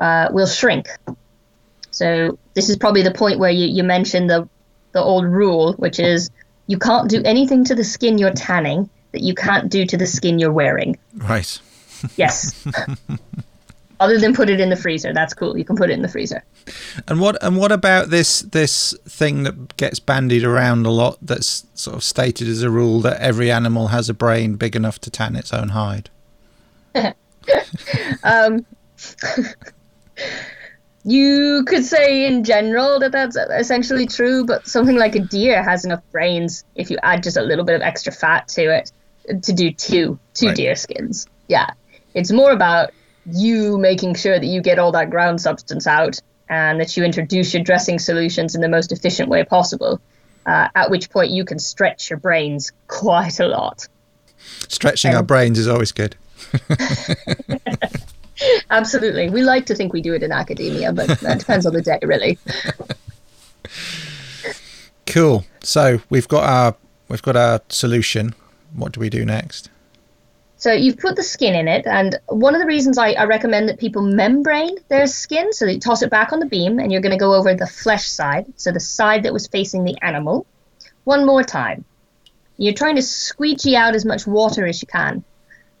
uh, 0.00 0.26
will 0.32 0.48
shrink. 0.48 0.88
So 1.92 2.36
this 2.54 2.68
is 2.68 2.76
probably 2.76 3.02
the 3.02 3.12
point 3.12 3.38
where 3.38 3.52
you, 3.52 3.68
you 3.68 3.84
mentioned 3.84 4.28
the 4.28 4.48
the 4.90 5.00
old 5.00 5.24
rule, 5.24 5.74
which 5.74 6.00
is 6.00 6.30
you 6.66 6.80
can't 6.80 7.08
do 7.08 7.22
anything 7.24 7.62
to 7.66 7.76
the 7.76 7.84
skin 7.84 8.18
you're 8.18 8.32
tanning 8.32 8.90
that 9.12 9.22
you 9.22 9.36
can't 9.36 9.70
do 9.70 9.86
to 9.86 9.96
the 9.96 10.08
skin 10.08 10.40
you're 10.40 10.50
wearing. 10.52 10.98
Right. 11.14 11.60
Yes. 12.16 12.66
Other 13.98 14.18
than 14.18 14.34
put 14.34 14.50
it 14.50 14.60
in 14.60 14.68
the 14.68 14.76
freezer, 14.76 15.14
that's 15.14 15.32
cool. 15.32 15.56
You 15.56 15.64
can 15.64 15.76
put 15.76 15.90
it 15.90 15.94
in 15.94 16.02
the 16.02 16.08
freezer. 16.08 16.44
And 17.08 17.20
what 17.20 17.42
and 17.42 17.56
what 17.56 17.72
about 17.72 18.10
this 18.10 18.40
this 18.42 18.94
thing 19.08 19.44
that 19.44 19.76
gets 19.76 20.00
bandied 20.00 20.44
around 20.44 20.84
a 20.84 20.90
lot? 20.90 21.18
That's 21.22 21.66
sort 21.74 21.96
of 21.96 22.04
stated 22.04 22.46
as 22.48 22.62
a 22.62 22.70
rule 22.70 23.00
that 23.00 23.20
every 23.20 23.50
animal 23.50 23.88
has 23.88 24.10
a 24.10 24.14
brain 24.14 24.56
big 24.56 24.76
enough 24.76 24.98
to 25.00 25.10
tan 25.10 25.34
its 25.34 25.52
own 25.52 25.70
hide. 25.70 26.10
um, 28.22 28.66
you 31.04 31.64
could 31.66 31.84
say 31.84 32.26
in 32.26 32.44
general 32.44 32.98
that 32.98 33.12
that's 33.12 33.36
essentially 33.36 34.06
true, 34.06 34.44
but 34.44 34.66
something 34.66 34.96
like 34.96 35.14
a 35.14 35.20
deer 35.20 35.62
has 35.62 35.84
enough 35.84 36.02
brains 36.12 36.64
if 36.74 36.90
you 36.90 36.98
add 37.02 37.22
just 37.22 37.36
a 37.36 37.42
little 37.42 37.64
bit 37.64 37.76
of 37.76 37.82
extra 37.82 38.12
fat 38.12 38.48
to 38.48 38.62
it 38.62 38.92
to 39.42 39.52
do 39.52 39.70
two 39.72 40.18
two 40.34 40.48
right. 40.48 40.56
deer 40.56 40.74
skins. 40.74 41.26
Yeah, 41.48 41.70
it's 42.14 42.32
more 42.32 42.50
about 42.50 42.90
you 43.30 43.78
making 43.78 44.14
sure 44.14 44.38
that 44.38 44.46
you 44.46 44.60
get 44.60 44.78
all 44.78 44.92
that 44.92 45.10
ground 45.10 45.40
substance 45.40 45.86
out 45.86 46.20
and 46.48 46.80
that 46.80 46.96
you 46.96 47.04
introduce 47.04 47.52
your 47.52 47.62
dressing 47.62 47.98
solutions 47.98 48.54
in 48.54 48.60
the 48.60 48.68
most 48.68 48.92
efficient 48.92 49.28
way 49.28 49.44
possible. 49.44 50.00
Uh, 50.44 50.68
at 50.76 50.90
which 50.90 51.10
point 51.10 51.32
you 51.32 51.44
can 51.44 51.58
stretch 51.58 52.08
your 52.08 52.20
brains 52.20 52.70
quite 52.86 53.40
a 53.40 53.48
lot. 53.48 53.88
Stretching 54.68 55.10
um, 55.10 55.16
our 55.16 55.22
brains 55.24 55.58
is 55.58 55.66
always 55.66 55.90
good. 55.90 56.14
Absolutely. 58.70 59.28
We 59.28 59.42
like 59.42 59.66
to 59.66 59.74
think 59.74 59.92
we 59.92 60.02
do 60.02 60.14
it 60.14 60.22
in 60.22 60.30
academia, 60.30 60.92
but 60.92 61.18
that 61.20 61.40
depends 61.40 61.66
on 61.66 61.72
the 61.72 61.82
day, 61.82 61.98
really. 62.02 62.38
cool. 65.06 65.44
So 65.62 66.00
we've 66.10 66.28
got 66.28 66.44
our 66.44 66.76
we've 67.08 67.22
got 67.22 67.34
our 67.34 67.60
solution. 67.68 68.36
What 68.72 68.92
do 68.92 69.00
we 69.00 69.10
do 69.10 69.24
next? 69.24 69.68
So 70.58 70.72
you've 70.72 70.96
put 70.96 71.16
the 71.16 71.22
skin 71.22 71.54
in 71.54 71.68
it, 71.68 71.86
and 71.86 72.18
one 72.28 72.54
of 72.54 72.60
the 72.62 72.66
reasons 72.66 72.96
I, 72.96 73.12
I 73.12 73.24
recommend 73.24 73.68
that 73.68 73.78
people 73.78 74.00
membrane 74.00 74.76
their 74.88 75.06
skin, 75.06 75.52
so 75.52 75.66
you 75.66 75.78
toss 75.78 76.02
it 76.02 76.10
back 76.10 76.32
on 76.32 76.40
the 76.40 76.46
beam, 76.46 76.78
and 76.78 76.90
you're 76.90 77.02
going 77.02 77.12
to 77.12 77.18
go 77.18 77.34
over 77.34 77.52
the 77.52 77.66
flesh 77.66 78.08
side, 78.08 78.46
so 78.56 78.72
the 78.72 78.80
side 78.80 79.24
that 79.24 79.34
was 79.34 79.46
facing 79.48 79.84
the 79.84 79.98
animal, 80.02 80.46
one 81.04 81.26
more 81.26 81.42
time. 81.42 81.84
You're 82.56 82.72
trying 82.72 82.96
to 82.96 83.02
squeegee 83.02 83.76
out 83.76 83.94
as 83.94 84.06
much 84.06 84.26
water 84.26 84.66
as 84.66 84.80
you 84.80 84.88
can, 84.88 85.24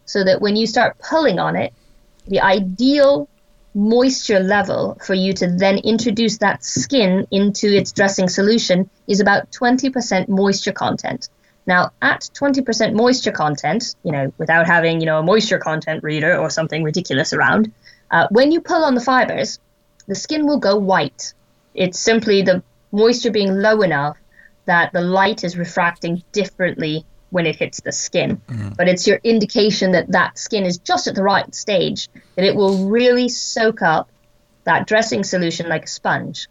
so 0.04 0.22
that 0.22 0.42
when 0.42 0.56
you 0.56 0.66
start 0.66 0.98
pulling 0.98 1.38
on 1.38 1.56
it, 1.56 1.72
the 2.26 2.40
ideal 2.40 3.30
moisture 3.72 4.40
level 4.40 4.98
for 5.04 5.14
you 5.14 5.32
to 5.34 5.46
then 5.46 5.78
introduce 5.78 6.38
that 6.38 6.64
skin 6.64 7.26
into 7.30 7.66
its 7.66 7.92
dressing 7.92 8.28
solution 8.28 8.90
is 9.06 9.20
about 9.20 9.50
20% 9.52 10.28
moisture 10.28 10.72
content. 10.72 11.28
Now, 11.66 11.90
at 12.00 12.20
20% 12.20 12.94
moisture 12.94 13.32
content, 13.32 13.96
you 14.04 14.12
know, 14.12 14.32
without 14.38 14.66
having, 14.66 15.00
you 15.00 15.06
know, 15.06 15.18
a 15.18 15.22
moisture 15.22 15.58
content 15.58 16.04
reader 16.04 16.36
or 16.36 16.48
something 16.48 16.84
ridiculous 16.84 17.32
around, 17.32 17.72
uh, 18.10 18.28
when 18.30 18.52
you 18.52 18.60
pull 18.60 18.84
on 18.84 18.94
the 18.94 19.00
fibers, 19.00 19.58
the 20.06 20.14
skin 20.14 20.46
will 20.46 20.58
go 20.58 20.76
white. 20.76 21.34
It's 21.74 21.98
simply 21.98 22.42
the 22.42 22.62
moisture 22.92 23.32
being 23.32 23.52
low 23.56 23.82
enough 23.82 24.16
that 24.66 24.92
the 24.92 25.00
light 25.00 25.42
is 25.42 25.56
refracting 25.56 26.22
differently 26.32 27.04
when 27.30 27.46
it 27.46 27.56
hits 27.56 27.80
the 27.80 27.92
skin. 27.92 28.40
Mm-hmm. 28.48 28.70
But 28.76 28.88
it's 28.88 29.06
your 29.06 29.20
indication 29.24 29.92
that 29.92 30.12
that 30.12 30.38
skin 30.38 30.64
is 30.64 30.78
just 30.78 31.08
at 31.08 31.16
the 31.16 31.22
right 31.22 31.52
stage, 31.54 32.08
that 32.36 32.44
it 32.44 32.54
will 32.54 32.88
really 32.88 33.28
soak 33.28 33.82
up 33.82 34.08
that 34.64 34.86
dressing 34.86 35.24
solution 35.24 35.68
like 35.68 35.84
a 35.84 35.88
sponge. 35.88 36.48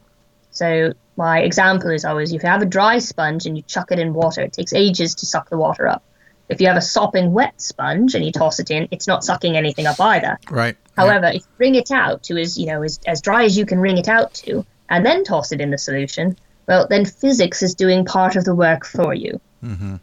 So 0.51 0.93
my 1.18 1.39
example 1.39 1.91
is 1.91 2.05
always 2.05 2.34
if 2.34 2.43
you 2.43 2.49
have 2.49 2.61
a 2.61 2.66
dry 2.66 2.99
sponge 2.99 3.45
and 3.45 3.55
you 3.55 3.63
chuck 3.63 3.91
it 3.91 3.99
in 3.99 4.13
water, 4.13 4.41
it 4.41 4.53
takes 4.53 4.74
ages 4.74 5.16
to 5.16 5.26
suck 5.26 5.49
the 5.49 5.57
water 5.57 5.88
up. 5.88 6.03
If 6.47 6.61
you 6.61 6.68
have 6.68 6.78
a 6.78 6.82
sopping 6.82 7.34
wet 7.34 7.59
sponge 7.59 8.13
and 8.13 8.24
you 8.24 8.32
toss 8.32 8.59
it 8.59 8.70
in, 8.70 8.88
it's 8.91 9.07
not 9.07 9.24
sucking 9.24 9.57
anything 9.57 9.88
up 9.88 9.99
either. 9.99 10.38
Right. 10.49 10.76
However, 10.95 11.28
if 11.28 11.41
you 11.41 11.47
wring 11.57 11.76
it 11.76 11.89
out 11.89 12.24
to 12.24 12.38
as 12.38 12.57
you 12.57 12.68
know 12.68 12.84
as, 12.84 12.99
as 13.07 13.22
dry 13.22 13.45
as 13.45 13.57
you 13.57 13.66
can 13.66 13.80
wring 13.80 13.97
it 13.97 14.07
out 14.07 14.34
to, 14.36 14.66
and 14.89 15.05
then 15.05 15.24
toss 15.24 15.51
it 15.51 15.61
in 15.61 15.72
the 15.72 15.78
solution, 15.78 16.38
well, 16.68 16.88
then 16.88 17.05
physics 17.05 17.63
is 17.63 17.74
doing 17.74 18.05
part 18.05 18.36
of 18.36 18.43
the 18.43 18.53
work 18.53 18.86
for 18.86 19.13
you. 19.13 19.39
Mm-hmm. 19.63 19.95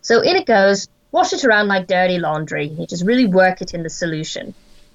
So 0.00 0.20
in 0.20 0.36
it 0.36 0.46
goes. 0.46 0.88
Wash 1.12 1.32
it 1.32 1.44
around 1.44 1.68
like 1.68 1.86
dirty 1.86 2.18
laundry. 2.18 2.66
You 2.66 2.86
just 2.86 3.06
really 3.06 3.26
work 3.26 3.62
it 3.62 3.72
in 3.72 3.82
the 3.82 3.88
solution. 3.88 4.54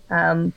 Um, 0.09 0.53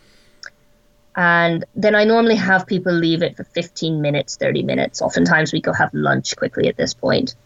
and 1.17 1.65
then 1.75 1.95
I 1.95 2.05
normally 2.05 2.37
have 2.37 2.67
people 2.67 2.93
leave 2.93 3.23
it 3.23 3.37
for 3.37 3.45
15 3.45 4.01
minutes, 4.01 4.37
30 4.37 4.62
minutes. 4.62 5.01
Oftentimes 5.01 5.53
we 5.53 5.61
go 5.61 5.73
have 5.73 5.95
lunch 5.95 6.37
quickly 6.37 6.69
at 6.69 6.77
this 6.77 6.93
point. 6.93 7.37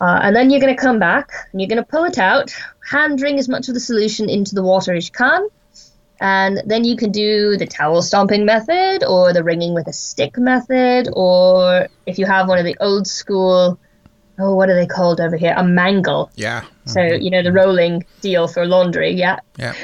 Uh, 0.00 0.18
and 0.22 0.34
then 0.34 0.48
you're 0.48 0.60
going 0.60 0.74
to 0.74 0.80
come 0.80 0.98
back 0.98 1.30
and 1.52 1.60
you're 1.60 1.68
going 1.68 1.82
to 1.82 1.84
pull 1.84 2.04
it 2.04 2.16
out, 2.16 2.54
hand 2.90 3.20
wring 3.20 3.38
as 3.38 3.50
much 3.50 3.68
of 3.68 3.74
the 3.74 3.80
solution 3.80 4.30
into 4.30 4.54
the 4.54 4.62
water 4.62 4.94
as 4.94 5.06
you 5.06 5.12
can. 5.12 5.46
And 6.22 6.62
then 6.66 6.84
you 6.84 6.96
can 6.96 7.12
do 7.12 7.56
the 7.56 7.66
towel 7.66 8.00
stomping 8.00 8.46
method 8.46 9.04
or 9.04 9.32
the 9.32 9.44
wringing 9.44 9.74
with 9.74 9.86
a 9.86 9.92
stick 9.92 10.38
method, 10.38 11.08
or 11.12 11.88
if 12.06 12.18
you 12.18 12.26
have 12.26 12.46
one 12.46 12.58
of 12.58 12.64
the 12.64 12.76
old 12.78 13.06
school, 13.06 13.78
oh, 14.38 14.54
what 14.54 14.68
are 14.68 14.74
they 14.74 14.86
called 14.86 15.20
over 15.20 15.36
here? 15.36 15.54
A 15.56 15.64
mangle. 15.64 16.30
Yeah. 16.34 16.60
Mm-hmm. 16.60 16.90
So, 16.90 17.02
you 17.02 17.30
know, 17.30 17.42
the 17.42 17.52
rolling 17.52 18.04
deal 18.20 18.48
for 18.48 18.66
laundry. 18.66 19.12
Yeah. 19.12 19.40
Yeah. 19.58 19.74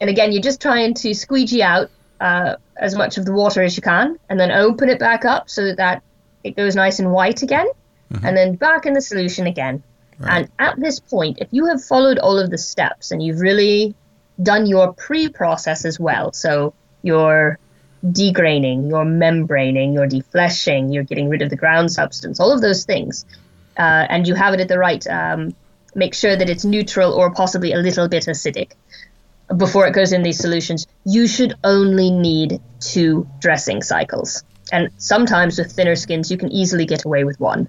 And 0.00 0.10
again, 0.10 0.32
you're 0.32 0.42
just 0.42 0.60
trying 0.60 0.94
to 0.94 1.14
squeegee 1.14 1.62
out 1.62 1.90
uh, 2.20 2.56
as 2.76 2.94
much 2.94 3.18
of 3.18 3.24
the 3.24 3.32
water 3.32 3.62
as 3.62 3.76
you 3.76 3.82
can, 3.82 4.18
and 4.28 4.38
then 4.38 4.50
open 4.50 4.88
it 4.88 4.98
back 4.98 5.24
up 5.24 5.48
so 5.48 5.64
that, 5.64 5.76
that 5.76 6.02
it 6.44 6.56
goes 6.56 6.76
nice 6.76 6.98
and 6.98 7.10
white 7.10 7.42
again, 7.42 7.66
mm-hmm. 8.12 8.24
and 8.24 8.36
then 8.36 8.54
back 8.54 8.86
in 8.86 8.92
the 8.92 9.00
solution 9.00 9.46
again. 9.46 9.82
Right. 10.18 10.38
And 10.38 10.50
at 10.58 10.80
this 10.80 10.98
point, 11.00 11.38
if 11.40 11.48
you 11.50 11.66
have 11.66 11.82
followed 11.82 12.18
all 12.18 12.38
of 12.38 12.50
the 12.50 12.58
steps 12.58 13.10
and 13.10 13.22
you've 13.22 13.40
really 13.40 13.94
done 14.42 14.66
your 14.66 14.92
pre-process 14.92 15.84
as 15.84 16.00
well, 16.00 16.32
so 16.32 16.72
your 17.02 17.58
degraining, 18.04 18.88
your 18.88 19.04
membraning, 19.04 19.92
your 19.92 20.06
defleshing, 20.06 20.92
you're 20.92 21.04
getting 21.04 21.28
rid 21.28 21.42
of 21.42 21.50
the 21.50 21.56
ground 21.56 21.90
substance, 21.90 22.40
all 22.40 22.52
of 22.52 22.60
those 22.60 22.84
things, 22.84 23.26
uh, 23.78 24.06
and 24.08 24.26
you 24.26 24.34
have 24.34 24.54
it 24.54 24.60
at 24.60 24.68
the 24.68 24.78
right, 24.78 25.06
um, 25.06 25.54
make 25.94 26.14
sure 26.14 26.36
that 26.36 26.48
it's 26.48 26.64
neutral 26.64 27.12
or 27.12 27.30
possibly 27.32 27.72
a 27.72 27.78
little 27.78 28.08
bit 28.08 28.24
acidic 28.24 28.72
before 29.54 29.86
it 29.86 29.92
goes 29.92 30.12
in 30.12 30.22
these 30.22 30.38
solutions, 30.38 30.86
you 31.04 31.26
should 31.26 31.54
only 31.62 32.10
need 32.10 32.60
two 32.80 33.28
dressing 33.40 33.82
cycles. 33.82 34.42
And 34.72 34.90
sometimes 34.98 35.58
with 35.58 35.72
thinner 35.72 35.96
skins, 35.96 36.30
you 36.30 36.36
can 36.36 36.50
easily 36.50 36.86
get 36.86 37.04
away 37.04 37.24
with 37.24 37.38
one. 37.38 37.68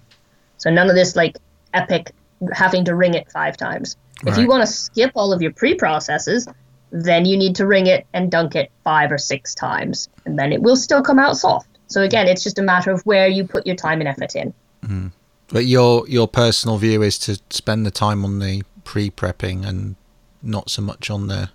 So 0.58 0.70
none 0.72 0.90
of 0.90 0.96
this 0.96 1.16
like 1.16 1.38
epic 1.74 2.12
having 2.52 2.86
to 2.86 2.96
wring 2.96 3.14
it 3.14 3.32
five 3.32 3.58
times. 3.58 3.96
Right. 4.24 4.34
If 4.34 4.40
you 4.40 4.48
want 4.48 4.62
to 4.62 4.68
skip 4.68 5.12
all 5.16 5.32
of 5.32 5.42
your 5.42 5.52
pre 5.52 5.76
processes, 5.76 6.48
then 6.92 7.26
you 7.26 7.38
need 7.38 7.56
to 7.58 7.68
wring 7.68 7.88
it 7.88 8.08
and 8.14 8.32
dunk 8.32 8.56
it 8.56 8.72
five 8.84 9.12
or 9.12 9.18
six 9.18 9.54
times, 9.54 10.10
and 10.26 10.40
then 10.40 10.54
it 10.54 10.62
will 10.62 10.76
still 10.76 11.04
come 11.04 11.20
out 11.20 11.38
soft. 11.38 11.68
So 11.88 12.02
again, 12.02 12.28
it's 12.28 12.44
just 12.44 12.58
a 12.58 12.62
matter 12.62 12.92
of 12.92 13.02
where 13.06 13.28
you 13.28 13.46
put 13.46 13.68
your 13.68 13.76
time 13.76 14.00
and 14.00 14.08
effort 14.08 14.36
in. 14.36 14.54
Mm. 14.84 15.12
But 15.50 15.66
your 15.66 16.08
your 16.08 16.28
personal 16.28 16.78
view 16.78 17.04
is 17.04 17.20
to 17.20 17.40
spend 17.50 17.86
the 17.86 17.92
time 17.92 18.26
on 18.26 18.40
the 18.40 18.64
pre 18.84 19.10
prepping 19.12 19.66
and 19.66 19.96
not 20.42 20.70
so 20.70 20.82
much 20.82 21.10
on 21.10 21.28
the 21.28 21.50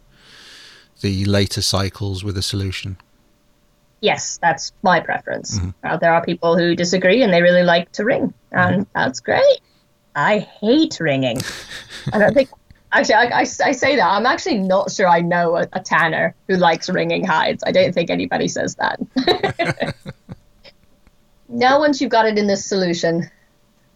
the 1.02 1.24
later 1.26 1.62
cycles 1.62 2.24
with 2.24 2.36
a 2.38 2.42
solution. 2.42 2.96
Yes, 4.00 4.38
that's 4.42 4.72
my 4.82 4.98
preference. 4.98 5.58
Mm-hmm. 5.58 5.70
Uh, 5.84 5.96
there 5.96 6.12
are 6.12 6.24
people 6.24 6.58
who 6.58 6.74
disagree 6.74 7.22
and 7.22 7.32
they 7.32 7.40
really 7.40 7.62
like 7.62 7.92
to 7.92 8.04
wring, 8.04 8.34
and 8.50 8.82
mm-hmm. 8.82 8.90
that's 8.94 9.20
great. 9.20 9.60
I 10.16 10.40
hate 10.40 10.98
wringing. 11.00 11.40
I 12.12 12.18
don't 12.18 12.34
think, 12.34 12.50
actually, 12.92 13.14
I, 13.14 13.24
I, 13.24 13.40
I, 13.40 13.44
say 13.44 13.96
that. 13.96 14.06
I'm 14.06 14.26
actually 14.26 14.58
not 14.58 14.90
sure 14.90 15.08
I 15.08 15.20
know 15.20 15.56
a, 15.56 15.68
a 15.72 15.80
tanner 15.80 16.34
who 16.48 16.56
likes 16.56 16.90
wringing 16.90 17.24
hides. 17.24 17.62
I 17.64 17.72
don't 17.72 17.92
think 17.92 18.10
anybody 18.10 18.48
says 18.48 18.76
that. 18.76 19.94
now, 21.48 21.78
once 21.78 22.00
you've 22.00 22.10
got 22.10 22.26
it 22.26 22.36
in 22.36 22.46
this 22.46 22.64
solution, 22.64 23.30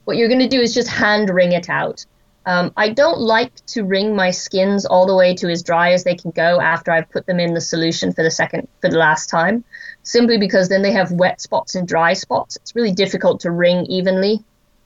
what 0.05 0.17
you're 0.17 0.29
going 0.29 0.41
to 0.41 0.49
do 0.49 0.61
is 0.61 0.73
just 0.73 0.89
hand 0.89 1.31
wring 1.31 1.53
it 1.53 1.69
out. 1.69 2.07
Um, 2.47 2.73
I 2.77 2.91
don't 2.91 3.19
like 3.19 3.53
to 3.67 3.83
wring 3.83 4.15
my 4.15 4.31
skins 4.31 4.87
all 4.87 5.07
the 5.07 5.17
way 5.17 5.35
to 5.35 5.51
as 5.51 5.65
dry 5.65 5.93
as 5.93 6.05
they 6.05 6.15
can 6.15 6.31
go 6.31 6.61
after 6.61 6.93
I've 6.93 7.11
put 7.11 7.27
them 7.27 7.41
in 7.41 7.55
the 7.55 7.61
solution 7.61 8.13
for 8.13 8.23
the 8.23 8.31
second 8.31 8.69
for 8.81 8.89
the 8.89 8.97
last 8.97 9.29
time, 9.29 9.65
simply 10.05 10.39
because 10.39 10.69
then 10.69 10.83
they 10.83 10.93
have 10.93 11.11
wet 11.11 11.41
spots 11.41 11.75
and 11.75 11.89
dry 11.89 12.13
spots. 12.13 12.57
It's 12.57 12.77
really 12.77 12.93
difficult 12.93 13.41
to 13.41 13.51
wring 13.51 13.85
evenly 13.87 14.45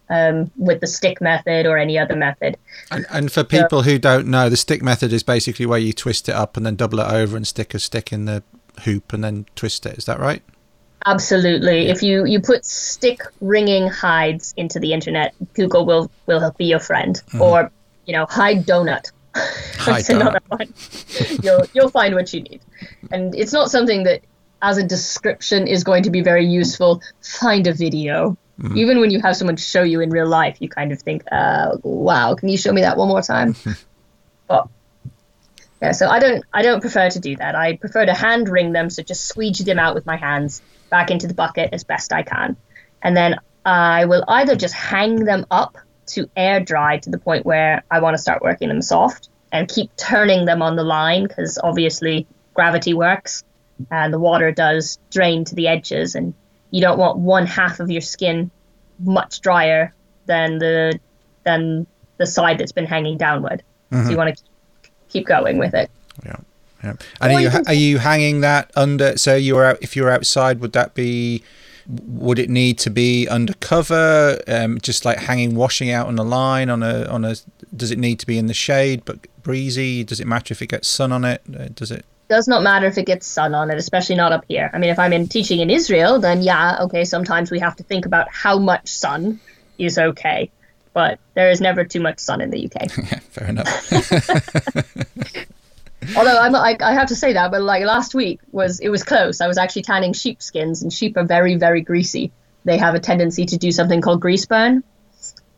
um, 0.08 0.50
with 0.56 0.80
the 0.80 0.86
stick 0.86 1.20
method 1.20 1.66
or 1.66 1.76
any 1.76 1.98
other 1.98 2.16
method. 2.16 2.56
And, 2.90 3.06
and 3.10 3.30
for 3.30 3.44
people 3.44 3.82
who 3.82 3.98
don't 3.98 4.26
know, 4.26 4.48
the 4.48 4.56
stick 4.56 4.82
method 4.82 5.12
is 5.12 5.22
basically 5.22 5.66
where 5.66 5.78
you 5.78 5.92
twist 5.92 6.30
it 6.30 6.34
up 6.34 6.56
and 6.56 6.64
then 6.64 6.76
double 6.76 7.00
it 7.00 7.12
over 7.12 7.36
and 7.36 7.46
stick 7.46 7.74
a 7.74 7.78
stick 7.78 8.10
in 8.10 8.24
the 8.24 8.42
hoop 8.84 9.12
and 9.12 9.22
then 9.22 9.44
twist 9.54 9.84
it. 9.84 9.98
Is 9.98 10.06
that 10.06 10.18
right? 10.18 10.42
Absolutely. 11.06 11.88
If 11.88 12.02
you, 12.02 12.26
you 12.26 12.40
put 12.40 12.64
stick 12.64 13.22
wringing 13.40 13.88
hides 13.88 14.52
into 14.56 14.78
the 14.78 14.92
internet, 14.92 15.34
Google 15.54 15.86
will 15.86 16.10
will 16.26 16.54
be 16.58 16.66
your 16.66 16.78
friend. 16.78 17.16
Mm-hmm. 17.16 17.42
Or 17.42 17.70
you 18.06 18.12
know, 18.14 18.26
hide 18.26 18.66
donut. 18.66 19.12
Hide 19.34 19.98
That's 19.98 20.08
another 20.08 20.40
one. 20.48 20.74
you'll 21.42 21.64
you'll 21.72 21.90
find 21.90 22.16
what 22.16 22.34
you 22.34 22.42
need, 22.42 22.60
and 23.12 23.32
it's 23.32 23.52
not 23.52 23.70
something 23.70 24.02
that, 24.02 24.22
as 24.60 24.76
a 24.76 24.82
description, 24.82 25.68
is 25.68 25.84
going 25.84 26.02
to 26.02 26.10
be 26.10 26.20
very 26.20 26.44
useful. 26.44 27.00
Find 27.22 27.68
a 27.68 27.72
video. 27.72 28.36
Mm-hmm. 28.60 28.76
Even 28.76 29.00
when 29.00 29.12
you 29.12 29.20
have 29.20 29.36
someone 29.36 29.56
show 29.56 29.84
you 29.84 30.00
in 30.00 30.10
real 30.10 30.26
life, 30.26 30.56
you 30.58 30.68
kind 30.68 30.90
of 30.90 31.00
think, 31.00 31.22
uh, 31.30 31.76
"Wow, 31.84 32.34
can 32.34 32.48
you 32.48 32.58
show 32.58 32.72
me 32.72 32.80
that 32.80 32.96
one 32.96 33.06
more 33.06 33.22
time?" 33.22 33.54
but 34.48 34.68
yeah, 35.80 35.92
so 35.92 36.08
I 36.08 36.18
don't 36.18 36.44
I 36.52 36.62
don't 36.62 36.80
prefer 36.80 37.08
to 37.08 37.20
do 37.20 37.36
that. 37.36 37.54
I 37.54 37.76
prefer 37.76 38.04
to 38.04 38.12
hand 38.12 38.48
wring 38.48 38.72
them, 38.72 38.90
so 38.90 39.04
just 39.04 39.28
squeegee 39.28 39.62
them 39.62 39.78
out 39.78 39.94
with 39.94 40.06
my 40.06 40.16
hands 40.16 40.60
back 40.90 41.10
into 41.10 41.26
the 41.26 41.34
bucket 41.34 41.70
as 41.72 41.84
best 41.84 42.12
I 42.12 42.22
can, 42.22 42.56
and 43.02 43.16
then 43.16 43.36
I 43.64 44.06
will 44.06 44.24
either 44.26 44.56
just 44.56 44.74
hang 44.74 45.24
them 45.24 45.46
up 45.50 45.78
to 46.08 46.28
air 46.36 46.60
dry 46.60 46.98
to 46.98 47.10
the 47.10 47.18
point 47.18 47.46
where 47.46 47.84
I 47.90 48.00
want 48.00 48.14
to 48.14 48.18
start 48.18 48.42
working 48.42 48.68
them 48.68 48.82
soft 48.82 49.28
and 49.52 49.68
keep 49.68 49.94
turning 49.96 50.44
them 50.44 50.62
on 50.62 50.76
the 50.76 50.84
line 50.84 51.26
because 51.26 51.58
obviously 51.62 52.26
gravity 52.54 52.94
works 52.94 53.44
and 53.90 54.12
the 54.12 54.18
water 54.18 54.52
does 54.52 54.98
drain 55.10 55.44
to 55.44 55.54
the 55.54 55.68
edges 55.68 56.14
and 56.14 56.34
you 56.70 56.80
don't 56.80 56.98
want 56.98 57.18
one 57.18 57.46
half 57.46 57.80
of 57.80 57.90
your 57.90 58.00
skin 58.00 58.50
much 58.98 59.40
drier 59.40 59.94
than 60.26 60.58
the 60.58 60.98
than 61.44 61.86
the 62.18 62.26
side 62.26 62.58
that's 62.58 62.72
been 62.72 62.86
hanging 62.86 63.16
downward. 63.16 63.62
So 63.90 63.96
mm-hmm. 63.96 64.10
you 64.10 64.16
want 64.16 64.36
to 64.36 64.42
keep 65.08 65.26
going 65.26 65.58
with 65.58 65.74
it. 65.74 65.90
Yeah. 66.24 66.36
Yeah. 66.82 66.94
And 67.20 67.32
are 67.32 67.40
you 67.40 67.50
are 67.66 67.74
you 67.74 67.98
hanging 67.98 68.40
that 68.40 68.70
under? 68.74 69.16
So 69.18 69.34
you 69.34 69.56
were 69.56 69.64
out. 69.64 69.78
If 69.80 69.96
you 69.96 70.04
were 70.04 70.10
outside, 70.10 70.60
would 70.60 70.72
that 70.72 70.94
be? 70.94 71.42
Would 71.86 72.38
it 72.38 72.48
need 72.48 72.78
to 72.80 72.90
be 72.90 73.26
under 73.28 73.54
cover? 73.54 74.38
Um, 74.46 74.80
just 74.80 75.04
like 75.04 75.18
hanging, 75.18 75.54
washing 75.56 75.90
out 75.90 76.06
on 76.06 76.18
a 76.18 76.22
line 76.22 76.70
on 76.70 76.82
a 76.82 77.04
on 77.06 77.24
a. 77.24 77.34
Does 77.76 77.90
it 77.90 77.98
need 77.98 78.18
to 78.20 78.26
be 78.26 78.38
in 78.38 78.46
the 78.46 78.54
shade 78.54 79.04
but 79.04 79.18
breezy? 79.42 80.04
Does 80.04 80.20
it 80.20 80.26
matter 80.26 80.52
if 80.52 80.62
it 80.62 80.68
gets 80.68 80.88
sun 80.88 81.12
on 81.12 81.24
it? 81.24 81.42
Uh, 81.48 81.68
Does 81.74 81.90
it? 81.90 82.04
does 82.30 82.46
not 82.46 82.62
matter 82.62 82.86
if 82.86 82.96
it 82.96 83.06
gets 83.06 83.26
sun 83.26 83.56
on 83.56 83.70
it, 83.72 83.76
especially 83.76 84.14
not 84.14 84.30
up 84.30 84.44
here. 84.48 84.70
I 84.72 84.78
mean, 84.78 84.90
if 84.90 85.00
I'm 85.00 85.12
in 85.12 85.26
teaching 85.26 85.58
in 85.58 85.68
Israel, 85.68 86.20
then 86.20 86.42
yeah, 86.42 86.78
okay, 86.82 87.04
sometimes 87.04 87.50
we 87.50 87.58
have 87.58 87.74
to 87.76 87.82
think 87.82 88.06
about 88.06 88.28
how 88.30 88.56
much 88.56 88.88
sun 88.88 89.40
is 89.78 89.98
okay. 89.98 90.48
But 90.92 91.18
there 91.34 91.50
is 91.50 91.60
never 91.60 91.84
too 91.84 92.00
much 92.00 92.20
sun 92.20 92.40
in 92.40 92.50
the 92.50 92.64
UK. 92.64 92.96
Yeah, 92.98 93.18
fair 93.30 93.48
enough. 93.48 93.90
Although 96.16 96.38
I'm, 96.38 96.54
I, 96.54 96.76
I 96.80 96.94
have 96.94 97.08
to 97.08 97.16
say 97.16 97.34
that, 97.34 97.50
but 97.50 97.62
like 97.62 97.84
last 97.84 98.14
week 98.14 98.40
was 98.52 98.80
it 98.80 98.88
was 98.88 99.02
close. 99.04 99.40
I 99.40 99.46
was 99.48 99.58
actually 99.58 99.82
tanning 99.82 100.12
sheep 100.12 100.42
skins, 100.42 100.82
and 100.82 100.92
sheep 100.92 101.16
are 101.16 101.24
very 101.24 101.56
very 101.56 101.82
greasy. 101.82 102.32
They 102.64 102.78
have 102.78 102.94
a 102.94 103.00
tendency 103.00 103.44
to 103.46 103.56
do 103.56 103.70
something 103.72 104.00
called 104.00 104.20
grease 104.20 104.46
burn, 104.46 104.82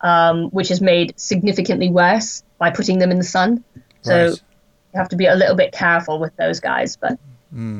um, 0.00 0.50
which 0.50 0.70
is 0.70 0.80
made 0.80 1.18
significantly 1.18 1.90
worse 1.90 2.42
by 2.58 2.70
putting 2.70 2.98
them 2.98 3.10
in 3.10 3.18
the 3.18 3.24
sun. 3.24 3.64
So 4.02 4.26
Right. 4.28 4.42
you 4.94 4.98
have 4.98 5.08
to 5.10 5.16
be 5.16 5.26
a 5.26 5.34
little 5.34 5.54
bit 5.56 5.72
careful 5.72 6.18
with 6.18 6.34
those 6.36 6.60
guys. 6.60 6.96
But 6.96 7.18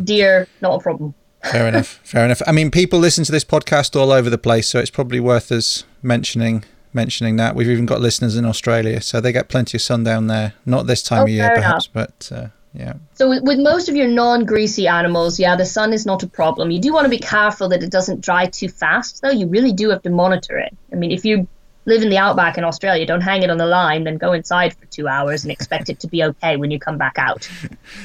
deer, 0.05 0.47
not 0.61 0.75
a 0.75 0.79
problem. 0.81 1.15
Fair 1.45 1.67
enough. 1.67 2.01
Fair 2.05 2.25
enough. 2.25 2.41
I 2.47 2.53
mean, 2.53 2.71
people 2.71 3.01
listen 3.01 3.25
to 3.25 3.33
this 3.33 3.45
podcast 3.45 4.01
all 4.01 4.13
over 4.13 4.31
the 4.31 4.39
place, 4.39 4.69
so 4.69 4.79
it's 4.79 4.91
probably 4.91 5.19
worth 5.19 5.51
us 5.51 5.85
mentioning 6.03 6.65
mentioning 6.95 7.37
that. 7.37 7.55
We've 7.55 7.69
even 7.69 7.87
got 7.87 8.01
listeners 8.01 8.37
in 8.37 8.45
Australia, 8.45 9.01
so 9.01 9.21
they 9.21 9.33
get 9.33 9.49
plenty 9.49 9.77
of 9.79 9.83
sun 9.83 10.05
down 10.05 10.27
there. 10.27 10.55
Not 10.67 10.87
this 10.87 11.03
time 11.03 11.21
Oh, 11.21 11.25
of 11.25 11.29
year, 11.31 11.51
perhaps, 11.55 11.87
but 11.87 12.31
uh, 12.35 12.47
yeah. 12.75 12.95
So 13.15 13.29
with, 13.29 13.43
with 13.45 13.59
most 13.59 13.89
of 13.89 13.97
your 13.97 14.09
non-greasy 14.09 14.87
animals, 14.89 15.39
yeah, 15.41 15.57
the 15.57 15.67
sun 15.67 15.93
is 15.93 16.07
not 16.07 16.23
a 16.23 16.27
problem. 16.29 16.71
You 16.71 16.81
do 16.81 16.93
want 16.93 17.05
to 17.05 17.11
be 17.11 17.19
careful 17.19 17.69
that 17.71 17.83
it 17.83 17.91
doesn't 17.91 18.21
dry 18.21 18.47
too 18.47 18.69
fast, 18.69 19.23
though. 19.23 19.31
You 19.31 19.47
really 19.47 19.73
do 19.73 19.91
have 19.91 20.03
to 20.03 20.11
monitor 20.11 20.59
it. 20.59 20.77
I 20.93 20.97
mean, 20.97 21.11
if 21.13 21.25
you 21.25 21.47
live 21.85 22.03
in 22.03 22.11
the 22.11 22.17
outback 22.19 22.57
in 22.59 22.65
Australia, 22.65 23.05
don't 23.05 23.23
hang 23.23 23.43
it 23.43 23.51
on 23.51 23.59
the 23.59 23.67
line, 23.67 24.05
then 24.05 24.17
go 24.17 24.33
inside 24.33 24.73
for 24.75 24.87
two 24.87 25.09
hours 25.09 25.43
and 25.43 25.51
expect 25.51 25.91
it 25.91 25.99
to 26.01 26.07
be 26.07 26.23
okay 26.23 26.57
when 26.57 26.71
you 26.71 26.79
come 26.79 26.97
back 26.97 27.19
out. 27.19 27.49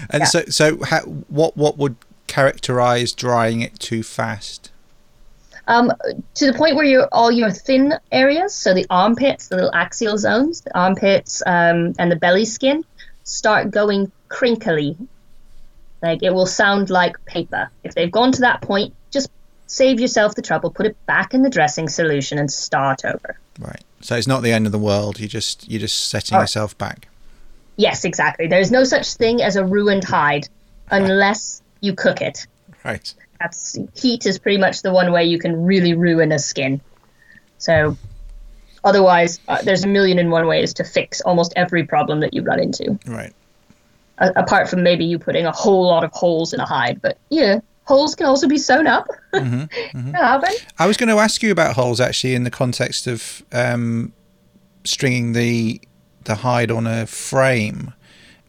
And 0.10 0.22
Yeah. 0.22 0.26
so, 0.26 0.46
so 0.46 0.84
how, 0.84 1.02
what 1.02 1.56
what 1.56 1.78
would 1.78 1.96
characterize 2.26 3.14
drying 3.14 3.62
it 3.62 3.80
too 3.80 4.04
fast? 4.04 4.72
Um, 5.68 5.92
to 6.36 6.46
the 6.46 6.54
point 6.54 6.76
where 6.78 6.86
your 6.86 7.08
all 7.12 7.32
your 7.32 7.52
thin 7.52 7.94
areas, 8.12 8.54
so 8.54 8.74
the 8.74 8.86
armpits, 8.90 9.50
the 9.50 9.56
little 9.56 9.74
axial 9.76 10.18
zones, 10.18 10.62
the 10.62 10.78
armpits, 10.78 11.44
um, 11.46 11.94
and 12.00 12.10
the 12.12 12.16
belly 12.16 12.46
skin, 12.46 12.86
start 13.24 13.70
going 13.72 14.12
crinkly. 14.30 14.96
Like 16.02 16.24
it 16.24 16.34
will 16.34 16.46
sound 16.46 16.90
like 16.90 17.24
paper. 17.26 17.70
If 17.84 17.96
they've 17.96 18.12
gone 18.12 18.32
to 18.34 18.42
that 18.42 18.62
point, 18.62 18.94
just 19.12 19.30
save 19.66 20.00
yourself 20.00 20.36
the 20.36 20.42
trouble, 20.42 20.70
put 20.72 20.86
it 20.86 20.96
back 21.06 21.34
in 21.34 21.42
the 21.42 21.50
dressing 21.50 21.90
solution, 21.90 22.38
and 22.38 22.50
start 22.52 23.04
over. 23.04 23.38
Right. 23.60 23.84
So 24.00 24.16
it's 24.16 24.28
not 24.28 24.44
the 24.44 24.52
end 24.54 24.68
of 24.68 24.72
the 24.72 24.80
world. 24.80 25.20
You 25.20 25.28
just 25.28 25.68
you're 25.70 25.80
just 25.82 26.08
setting 26.08 26.38
Oh. 26.38 26.42
yourself 26.42 26.78
back. 26.78 27.10
Yes, 27.76 28.06
exactly. 28.06 28.48
There's 28.48 28.72
no 28.72 28.84
such 28.86 29.16
thing 29.16 29.42
as 29.42 29.56
a 29.56 29.66
ruined 29.66 30.04
hide 30.06 30.48
unless 30.90 31.62
you 31.82 31.94
cook 31.94 32.22
it. 32.22 32.48
Right. 32.86 33.14
That's 33.40 33.78
heat 33.96 34.26
is 34.26 34.40
pretty 34.40 34.58
much 34.58 34.82
the 34.82 34.92
one 34.92 35.12
way 35.12 35.26
you 35.26 35.40
can 35.40 35.66
really 35.66 35.94
ruin 35.94 36.32
a 36.32 36.40
skin. 36.40 36.82
So 37.58 37.98
otherwise, 38.84 39.40
uh, 39.48 39.62
there's 39.62 39.84
a 39.84 39.88
million 39.88 40.20
and 40.20 40.32
one 40.32 40.48
ways 40.48 40.74
to 40.76 40.84
fix 40.84 41.22
almost 41.22 41.54
every 41.56 41.86
problem 41.86 42.20
that 42.22 42.34
you 42.34 42.42
run 42.42 42.60
into. 42.60 42.98
Right. 43.06 43.34
A- 44.20 44.34
apart 44.36 44.70
from 44.70 44.84
maybe 44.84 45.06
you 45.06 45.20
putting 45.20 45.46
a 45.46 45.52
whole 45.52 45.86
lot 45.86 46.04
of 46.04 46.12
holes 46.12 46.54
in 46.54 46.60
a 46.60 46.66
hide, 46.66 47.02
but 47.02 47.18
yeah, 47.30 47.60
holes 47.88 48.16
can 48.16 48.26
also 48.26 48.48
be 48.48 48.58
sewn 48.58 48.88
up. 48.88 49.08
Can 49.34 49.70
happen. 50.14 50.54
I 50.80 50.88
was 50.88 50.98
going 50.98 51.10
to 51.10 51.18
ask 51.18 51.44
you 51.44 51.52
about 51.52 51.76
holes 51.76 52.02
actually 52.02 52.34
in 52.34 52.44
the 52.44 52.52
context 52.52 53.08
of 53.08 53.44
um, 53.52 54.14
stringing 54.84 55.34
the 55.34 55.82
the 56.24 56.36
hide 56.36 56.72
on 56.72 56.86
a 56.88 57.06
frame. 57.06 57.94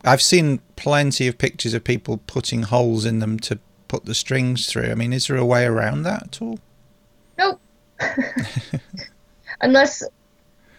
I've 0.05 0.22
seen 0.22 0.61
plenty 0.76 1.28
of 1.28 1.39
pictures 1.39 1.74
of 1.74 1.84
people 1.84 2.18
putting 2.26 2.62
holes 2.64 3.05
in 3.05 3.18
them 3.20 3.39
to 3.41 3.59
put 3.89 4.05
the 4.05 4.14
strings 4.14 4.66
through. 4.66 4.91
I 4.91 4.95
mean, 4.95 5.12
is 5.12 5.26
there 5.26 5.36
a 5.36 5.45
way 5.45 5.64
around 5.64 6.03
that 6.05 6.22
at 6.22 6.43
all? 6.43 6.59
Nope. 7.39 7.61
Unless 9.61 10.03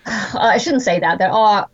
uh, 0.05 0.37
I 0.39 0.57
shouldn't 0.57 0.83
say 0.83 0.99
that. 0.99 1.17
There 1.17 1.31
are 1.31 1.67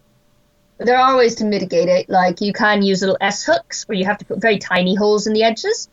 there 0.78 0.98
are 0.98 1.18
ways 1.18 1.36
to 1.36 1.46
mitigate 1.46 1.88
it. 1.88 2.10
Like 2.10 2.42
you 2.42 2.54
can 2.54 2.82
use 2.82 3.02
little 3.02 3.18
S 3.22 3.44
hooks 3.46 3.88
where 3.88 3.98
you 3.98 4.06
have 4.06 4.18
to 4.20 4.26
put 4.26 4.42
very 4.42 4.58
tiny 4.58 4.96
holes 4.96 5.28
in 5.28 5.34
the 5.34 5.44
edges, 5.44 5.90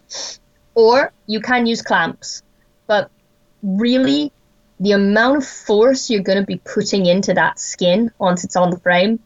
or 0.75 1.13
you 1.27 1.41
can 1.41 1.67
use 1.67 1.83
clamps. 1.83 2.43
But 2.87 3.11
really, 3.63 4.33
the 4.81 4.93
amount 4.93 5.39
of 5.39 5.47
force 5.47 6.11
you're 6.11 6.23
going 6.23 6.41
to 6.41 6.47
be 6.47 6.59
putting 6.59 7.07
into 7.07 7.35
that 7.35 7.61
skin 7.61 8.11
once 8.19 8.45
it's 8.45 8.57
on 8.57 8.71
the 8.71 8.79
frame, 8.79 9.21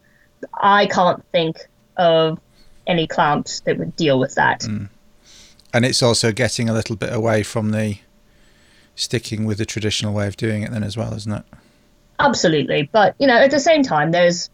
I 0.53 0.87
can't 0.87 1.25
think 1.33 1.67
of 1.97 2.39
any 2.87 3.07
clamps 3.07 3.61
that 3.61 3.79
would 3.79 3.97
deal 3.97 4.19
with 4.19 4.35
that. 4.35 4.61
Mm. 4.61 4.89
And 5.77 5.85
it's 5.85 6.03
also 6.03 6.33
getting 6.33 6.71
a 6.71 6.73
little 6.73 6.97
bit 6.97 7.13
away 7.13 7.43
from 7.43 7.73
the 7.73 7.99
sticking 8.95 9.45
with 9.45 9.59
the 9.59 9.67
traditional 9.67 10.15
way 10.15 10.27
of 10.27 10.35
doing 10.35 10.63
it 10.63 10.71
then 10.71 10.83
as 10.83 10.97
well, 10.97 11.13
isn't 11.13 11.31
it? 11.31 11.45
Absolutely. 12.19 12.89
But, 12.91 13.15
you 13.19 13.27
know, 13.27 13.37
at 13.37 13.51
the 13.51 13.61
same 13.61 13.83
time, 13.83 14.11
there's. 14.11 14.49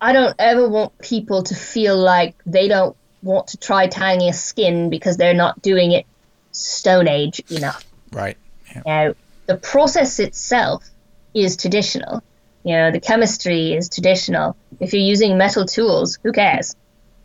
I 0.00 0.12
don't 0.12 0.34
ever 0.40 0.68
want 0.68 0.98
people 0.98 1.44
to 1.44 1.54
feel 1.54 1.96
like 1.96 2.34
they 2.46 2.66
don't 2.66 2.96
want 3.22 3.46
to 3.48 3.58
try 3.58 3.86
tanning 3.86 4.28
a 4.28 4.32
skin 4.32 4.90
because 4.90 5.16
they're 5.16 5.34
not 5.34 5.62
doing 5.62 5.92
it 5.92 6.04
Stone 6.50 7.06
Age 7.06 7.40
enough. 7.48 7.84
Right. 8.10 8.36
Yeah. 8.74 8.82
Now, 8.84 9.14
the 9.46 9.56
process 9.56 10.18
itself 10.18 10.84
is 11.32 11.56
traditional. 11.56 12.24
You 12.64 12.74
know, 12.74 12.90
the 12.90 12.98
chemistry 12.98 13.72
is 13.72 13.88
traditional. 13.88 14.56
If 14.80 14.92
you're 14.92 15.00
using 15.00 15.38
metal 15.38 15.64
tools, 15.64 16.18
who 16.24 16.32
cares? 16.32 16.74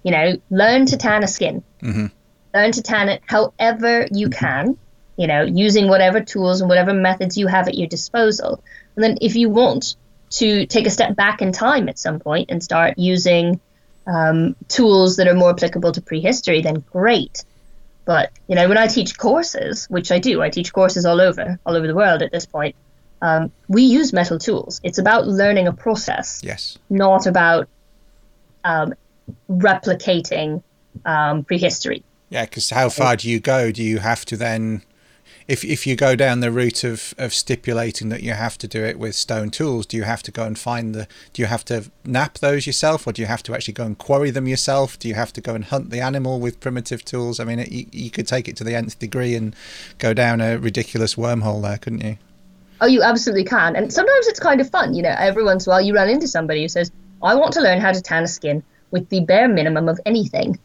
You 0.04 0.12
know, 0.12 0.34
learn 0.50 0.86
to 0.88 0.98
tan 0.98 1.24
a 1.24 1.28
skin. 1.28 1.64
Mhm. 1.82 2.12
Learn 2.54 2.72
to 2.74 2.82
tan 2.82 3.10
it 3.10 3.22
however 3.26 4.06
you 4.12 4.30
can, 4.30 4.78
you 5.18 5.28
know, 5.28 5.44
using 5.44 5.88
whatever 5.88 6.20
tools 6.22 6.62
and 6.62 6.70
whatever 6.70 6.94
methods 6.94 7.38
you 7.38 7.48
have 7.48 7.68
at 7.68 7.76
your 7.76 7.88
disposal. 7.88 8.64
And 8.96 9.04
then 9.04 9.18
if 9.22 9.36
you 9.36 9.50
want 9.50 9.96
to 10.32 10.66
take 10.66 10.86
a 10.88 10.90
step 10.90 11.16
back 11.16 11.42
in 11.42 11.52
time 11.52 11.88
at 11.90 11.98
some 12.00 12.20
point 12.20 12.50
and 12.52 12.62
start 12.64 12.98
using 12.98 13.60
um, 14.06 14.56
tools 14.68 15.16
that 15.18 15.28
are 15.28 15.34
more 15.34 15.52
applicable 15.52 15.94
to 15.94 16.02
prehistory, 16.02 16.62
then 16.62 16.84
great. 16.92 17.46
But 18.06 18.32
you 18.48 18.56
know, 18.56 18.68
when 18.68 18.78
I 18.78 18.88
teach 18.88 19.18
courses, 19.18 19.86
which 19.90 20.12
I 20.12 20.20
do, 20.20 20.42
I 20.42 20.50
teach 20.50 20.74
courses 20.74 21.06
all 21.06 21.22
over, 21.22 21.58
all 21.66 21.76
over 21.76 21.88
the 21.88 21.96
world 21.96 22.22
at 22.22 22.32
this 22.32 22.46
point. 22.46 22.76
um, 23.22 23.54
we 23.70 23.84
use 23.84 24.12
metal 24.12 24.38
tools. 24.38 24.82
It's 24.84 24.98
about 24.98 25.26
learning 25.26 25.68
a 25.68 25.72
process, 25.72 26.42
Yes. 26.44 26.78
not 26.90 27.26
about 27.26 27.70
um, 28.66 28.94
replicating 29.50 30.64
um, 31.06 31.44
prehistory. 31.44 32.04
Yeah, 32.30 32.46
because 32.46 32.72
how 32.72 32.90
far 32.90 33.16
do 33.16 33.30
you 33.30 33.40
go? 33.40 33.72
Do 33.72 33.84
you 33.84 34.00
have 34.00 34.26
to 34.26 34.36
then, 34.36 34.82
if 35.48 35.64
if 35.64 35.86
you 35.86 35.96
go 35.96 36.16
down 36.16 36.40
the 36.40 36.52
route 36.52 36.84
of 36.84 37.14
of 37.20 37.32
stipulating 37.32 38.10
that 38.10 38.24
you 38.24 38.34
have 38.34 38.58
to 38.58 38.68
do 38.68 38.84
it 38.84 38.98
with 38.98 39.14
stone 39.14 39.52
tools, 39.52 39.86
do 39.86 39.98
you 39.98 40.04
have 40.04 40.24
to 40.24 40.32
go 40.32 40.44
and 40.44 40.58
find 40.58 40.96
the? 40.96 41.08
Do 41.34 41.44
you 41.44 41.48
have 41.48 41.64
to 41.66 41.92
knap 42.04 42.40
those 42.40 42.66
yourself, 42.66 43.06
or 43.06 43.14
do 43.14 43.22
you 43.22 43.28
have 43.28 43.44
to 43.44 43.54
actually 43.54 43.76
go 43.76 43.86
and 43.86 43.96
quarry 43.96 44.32
them 44.32 44.48
yourself? 44.48 44.98
Do 44.98 45.08
you 45.08 45.14
have 45.14 45.32
to 45.34 45.42
go 45.42 45.54
and 45.54 45.66
hunt 45.66 45.92
the 45.92 46.00
animal 46.02 46.40
with 46.40 46.60
primitive 46.60 47.06
tools? 47.06 47.40
I 47.40 47.44
mean, 47.44 47.60
it, 47.60 47.72
you, 47.72 47.86
you 47.92 48.10
could 48.10 48.28
take 48.28 48.48
it 48.48 48.56
to 48.58 48.64
the 48.64 48.74
nth 48.74 48.98
degree 48.98 49.36
and 49.36 49.56
go 50.00 50.14
down 50.14 50.42
a 50.42 50.58
ridiculous 50.58 51.14
wormhole 51.14 51.62
there, 51.62 51.78
couldn't 51.78 52.02
you? 52.02 52.18
Oh, 52.82 52.88
you 52.88 53.04
absolutely 53.04 53.46
can. 53.46 53.76
And 53.76 53.94
sometimes 53.94 54.28
it's 54.28 54.40
kind 54.40 54.60
of 54.60 54.70
fun. 54.70 54.96
You 54.96 55.04
know, 55.04 55.16
every 55.18 55.44
once 55.44 55.68
in 55.68 55.70
a 55.70 55.76
while 55.76 55.82
you 55.82 55.94
run 55.94 56.10
into 56.10 56.28
somebody 56.28 56.64
who 56.64 56.68
says, 56.68 56.92
I 57.22 57.36
want 57.36 57.54
to 57.54 57.62
learn 57.62 57.80
how 57.80 57.92
to 57.92 58.02
tan 58.02 58.24
a 58.24 58.28
skin 58.28 58.64
with 58.94 59.10
the 59.10 59.22
bare 59.22 59.48
minimum 59.48 59.90
of 59.90 60.00
anything. 60.06 60.60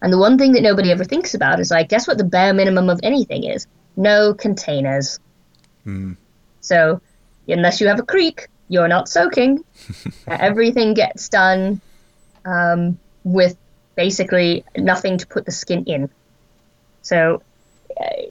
And 0.00 0.12
the 0.12 0.18
one 0.18 0.38
thing 0.38 0.52
that 0.52 0.62
nobody 0.62 0.92
ever 0.92 1.04
thinks 1.04 1.34
about 1.34 1.58
is 1.60 1.70
like, 1.70 1.88
guess 1.88 2.06
what 2.06 2.16
the 2.16 2.24
bare 2.24 2.54
minimum 2.54 2.88
of 2.88 3.00
anything 3.02 3.44
is? 3.44 3.66
No 3.96 4.32
containers. 4.32 5.18
So, 6.60 7.00
unless 7.48 7.80
you 7.80 7.88
have 7.88 7.98
a 7.98 8.04
creek, 8.04 8.46
you're 8.68 8.88
not 8.88 9.08
soaking. 9.08 9.64
Everything 10.28 10.94
gets 10.94 11.28
done 11.28 11.80
um, 12.44 12.98
with 13.24 13.56
basically 13.96 14.64
nothing 14.76 15.18
to 15.18 15.26
put 15.26 15.44
the 15.44 15.52
skin 15.52 15.84
in. 15.84 16.08
So, 17.02 17.42
uh, 18.00 18.30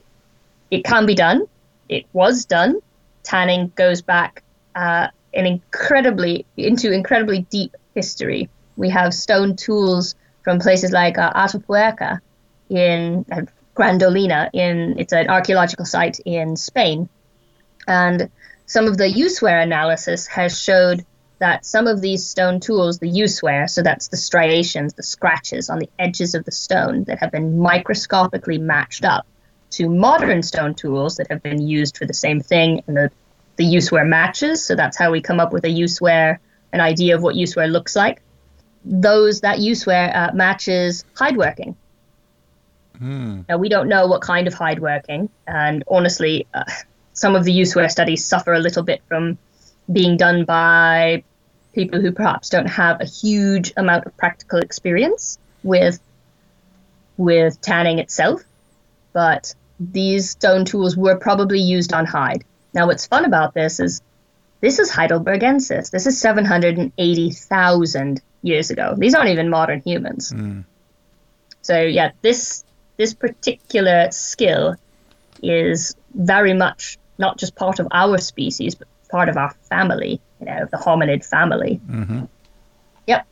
it 0.70 0.84
can 0.84 1.04
be 1.04 1.14
done. 1.14 1.44
It 1.90 2.06
was 2.14 2.46
done. 2.46 2.80
Tanning 3.22 3.70
goes 3.76 4.00
back 4.00 4.42
uh, 4.74 5.08
an 5.34 5.44
incredibly 5.44 6.46
into 6.56 6.90
incredibly 6.90 7.42
deep 7.50 7.76
history. 7.94 8.48
We 8.76 8.90
have 8.90 9.14
stone 9.14 9.56
tools 9.56 10.14
from 10.42 10.58
places 10.58 10.90
like 10.92 11.18
uh, 11.18 11.32
Atapuerca 11.32 12.20
in 12.68 13.24
uh, 13.30 13.42
Gran 13.74 13.98
Dolina. 13.98 14.50
In 14.52 14.98
it's 14.98 15.12
an 15.12 15.28
archaeological 15.28 15.84
site 15.84 16.20
in 16.20 16.56
Spain, 16.56 17.08
and 17.86 18.30
some 18.66 18.86
of 18.86 18.96
the 18.96 19.08
use 19.08 19.42
wear 19.42 19.60
analysis 19.60 20.26
has 20.26 20.58
showed 20.60 21.04
that 21.38 21.66
some 21.66 21.88
of 21.88 22.00
these 22.00 22.24
stone 22.24 22.60
tools, 22.60 23.00
the 23.00 23.08
use 23.08 23.42
wear, 23.42 23.66
so 23.66 23.82
that's 23.82 24.08
the 24.08 24.16
striations, 24.16 24.94
the 24.94 25.02
scratches 25.02 25.68
on 25.68 25.80
the 25.80 25.90
edges 25.98 26.36
of 26.36 26.44
the 26.44 26.52
stone 26.52 27.02
that 27.04 27.18
have 27.18 27.32
been 27.32 27.58
microscopically 27.58 28.58
matched 28.58 29.04
up 29.04 29.26
to 29.70 29.88
modern 29.88 30.42
stone 30.42 30.74
tools 30.74 31.16
that 31.16 31.26
have 31.30 31.42
been 31.42 31.60
used 31.60 31.96
for 31.96 32.06
the 32.06 32.14
same 32.14 32.40
thing, 32.40 32.82
and 32.86 32.96
the 32.96 33.10
the 33.56 33.64
use 33.64 33.92
wear 33.92 34.04
matches. 34.04 34.64
So 34.64 34.74
that's 34.74 34.96
how 34.96 35.10
we 35.10 35.20
come 35.20 35.40
up 35.40 35.52
with 35.52 35.64
a 35.64 35.70
use 35.70 36.00
wear, 36.00 36.40
an 36.72 36.80
idea 36.80 37.14
of 37.16 37.22
what 37.22 37.34
use 37.34 37.54
wear 37.54 37.68
looks 37.68 37.94
like. 37.94 38.22
Those 38.84 39.42
that 39.42 39.60
use 39.60 39.86
wear 39.86 40.10
uh, 40.14 40.32
matches 40.34 41.04
hide 41.14 41.36
working. 41.36 41.76
Now 43.48 43.58
we 43.58 43.68
don't 43.68 43.88
know 43.88 44.06
what 44.06 44.22
kind 44.22 44.46
of 44.46 44.54
hide 44.54 44.80
working, 44.80 45.28
and 45.46 45.84
honestly, 45.88 46.46
uh, 46.54 46.64
some 47.12 47.34
of 47.34 47.44
the 47.44 47.52
use 47.52 47.74
wear 47.74 47.88
studies 47.88 48.24
suffer 48.24 48.52
a 48.52 48.60
little 48.60 48.82
bit 48.82 49.02
from 49.08 49.38
being 49.90 50.16
done 50.16 50.44
by 50.44 51.24
people 51.74 52.00
who 52.00 52.12
perhaps 52.12 52.50
don't 52.50 52.66
have 52.66 53.00
a 53.00 53.04
huge 53.04 53.72
amount 53.76 54.06
of 54.06 54.16
practical 54.16 54.60
experience 54.60 55.38
with 55.62 56.00
with 57.16 57.60
tanning 57.60 57.98
itself. 57.98 58.42
But 59.12 59.54
these 59.78 60.30
stone 60.30 60.64
tools 60.64 60.96
were 60.96 61.16
probably 61.16 61.60
used 61.60 61.92
on 61.92 62.06
hide. 62.06 62.44
Now, 62.74 62.86
what's 62.86 63.06
fun 63.06 63.24
about 63.24 63.54
this 63.54 63.80
is 63.80 64.00
this 64.60 64.78
is 64.78 64.92
Heidelbergensis. 64.92 65.90
This 65.90 66.06
is 66.06 66.20
780,000 66.20 68.22
years 68.42 68.70
ago. 68.70 68.94
These 68.96 69.14
aren't 69.14 69.30
even 69.30 69.48
modern 69.48 69.80
humans. 69.80 70.32
So 71.62 71.80
yeah, 71.80 72.12
this 72.22 72.64
this 72.96 73.14
particular 73.14 74.10
skill 74.10 74.76
is 75.42 75.94
very 76.14 76.54
much 76.54 76.98
not 77.18 77.38
just 77.38 77.54
part 77.54 77.78
of 77.78 77.88
our 77.92 78.18
species, 78.18 78.74
but 78.74 78.88
part 79.10 79.28
of 79.28 79.36
our 79.36 79.52
family. 79.68 80.20
You 80.40 80.46
know, 80.46 80.66
the 80.70 80.76
hominid 80.76 81.24
family. 81.24 81.80
Mm-hmm. 81.88 82.24
Yep. 83.06 83.26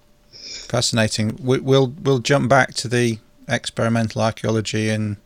Fascinating. 0.69 1.39
We, 1.43 1.59
we'll 1.59 1.89
we'll 2.03 2.21
jump 2.21 2.49
back 2.49 2.75
to 2.75 2.89
the 2.89 3.19
experimental 3.49 4.23
archaeology 4.23 4.89
and 4.89 5.17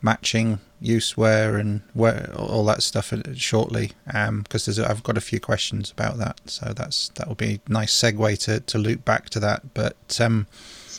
matching 0.00 0.60
use 0.80 1.16
wear 1.16 1.56
and 1.56 1.82
where 1.92 2.30
all 2.36 2.64
that 2.64 2.82
stuff 2.82 3.12
shortly 3.34 3.92
because 4.06 4.66
there's 4.66 4.78
a, 4.78 4.88
I've 4.88 5.02
got 5.02 5.16
a 5.16 5.20
few 5.20 5.40
questions 5.40 5.90
about 5.90 6.18
that 6.18 6.40
so 6.46 6.72
that's 6.74 7.08
that 7.10 7.26
will 7.28 7.34
be 7.34 7.60
a 7.66 7.72
nice 7.72 7.94
segue 7.94 8.38
to, 8.44 8.60
to 8.60 8.78
loop 8.78 9.04
back 9.04 9.28
to 9.30 9.40
that 9.40 9.74
but 9.74 10.18
um 10.20 10.46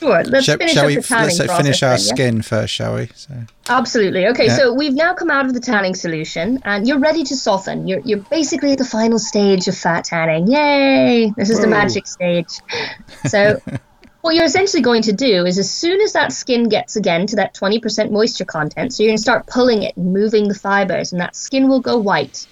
Sure. 0.00 0.24
Let's 0.24 0.46
shall, 0.46 0.56
finish 0.56 0.72
shall 0.72 0.86
we 0.86 0.94
let's 0.94 1.12
uh, 1.12 1.16
process 1.16 1.56
finish 1.58 1.82
our 1.82 1.90
then, 1.90 2.06
yeah? 2.06 2.14
skin 2.14 2.42
first 2.42 2.72
shall 2.72 2.94
we 2.94 3.10
so 3.14 3.34
Absolutely. 3.68 4.26
Okay, 4.28 4.46
Yeah. 4.46 4.56
so 4.56 4.72
we've 4.72 4.94
now 4.94 5.12
come 5.12 5.30
out 5.30 5.44
of 5.44 5.52
the 5.52 5.60
tanning 5.60 5.94
solution, 5.94 6.58
and 6.64 6.88
you're 6.88 6.98
ready 6.98 7.22
to 7.24 7.36
soften. 7.36 7.86
You're 7.86 8.00
you're 8.00 8.18
basically 8.30 8.72
at 8.72 8.78
the 8.78 8.84
final 8.86 9.18
stage 9.18 9.68
of 9.68 9.76
fat 9.76 10.04
tanning. 10.06 10.50
Yay! 10.50 11.32
This 11.36 11.50
is 11.50 11.60
the 11.60 11.66
magic 11.66 12.06
stage. 12.06 12.60
So. 13.26 13.60
What 14.22 14.34
you're 14.34 14.44
essentially 14.44 14.82
going 14.82 15.02
to 15.02 15.12
do 15.12 15.46
is, 15.46 15.58
as 15.58 15.70
soon 15.70 16.00
as 16.02 16.12
that 16.12 16.32
skin 16.32 16.68
gets 16.68 16.96
again 16.96 17.26
to 17.28 17.36
that 17.36 17.54
20% 17.54 18.10
moisture 18.10 18.44
content, 18.44 18.92
so 18.92 19.02
you're 19.02 19.08
going 19.08 19.16
to 19.16 19.22
start 19.22 19.46
pulling 19.46 19.82
it 19.82 19.96
and 19.96 20.12
moving 20.12 20.46
the 20.46 20.54
fibers, 20.54 21.12
and 21.12 21.20
that 21.22 21.34
skin 21.34 21.68
will 21.68 21.80
go 21.80 21.96
white. 21.96 22.46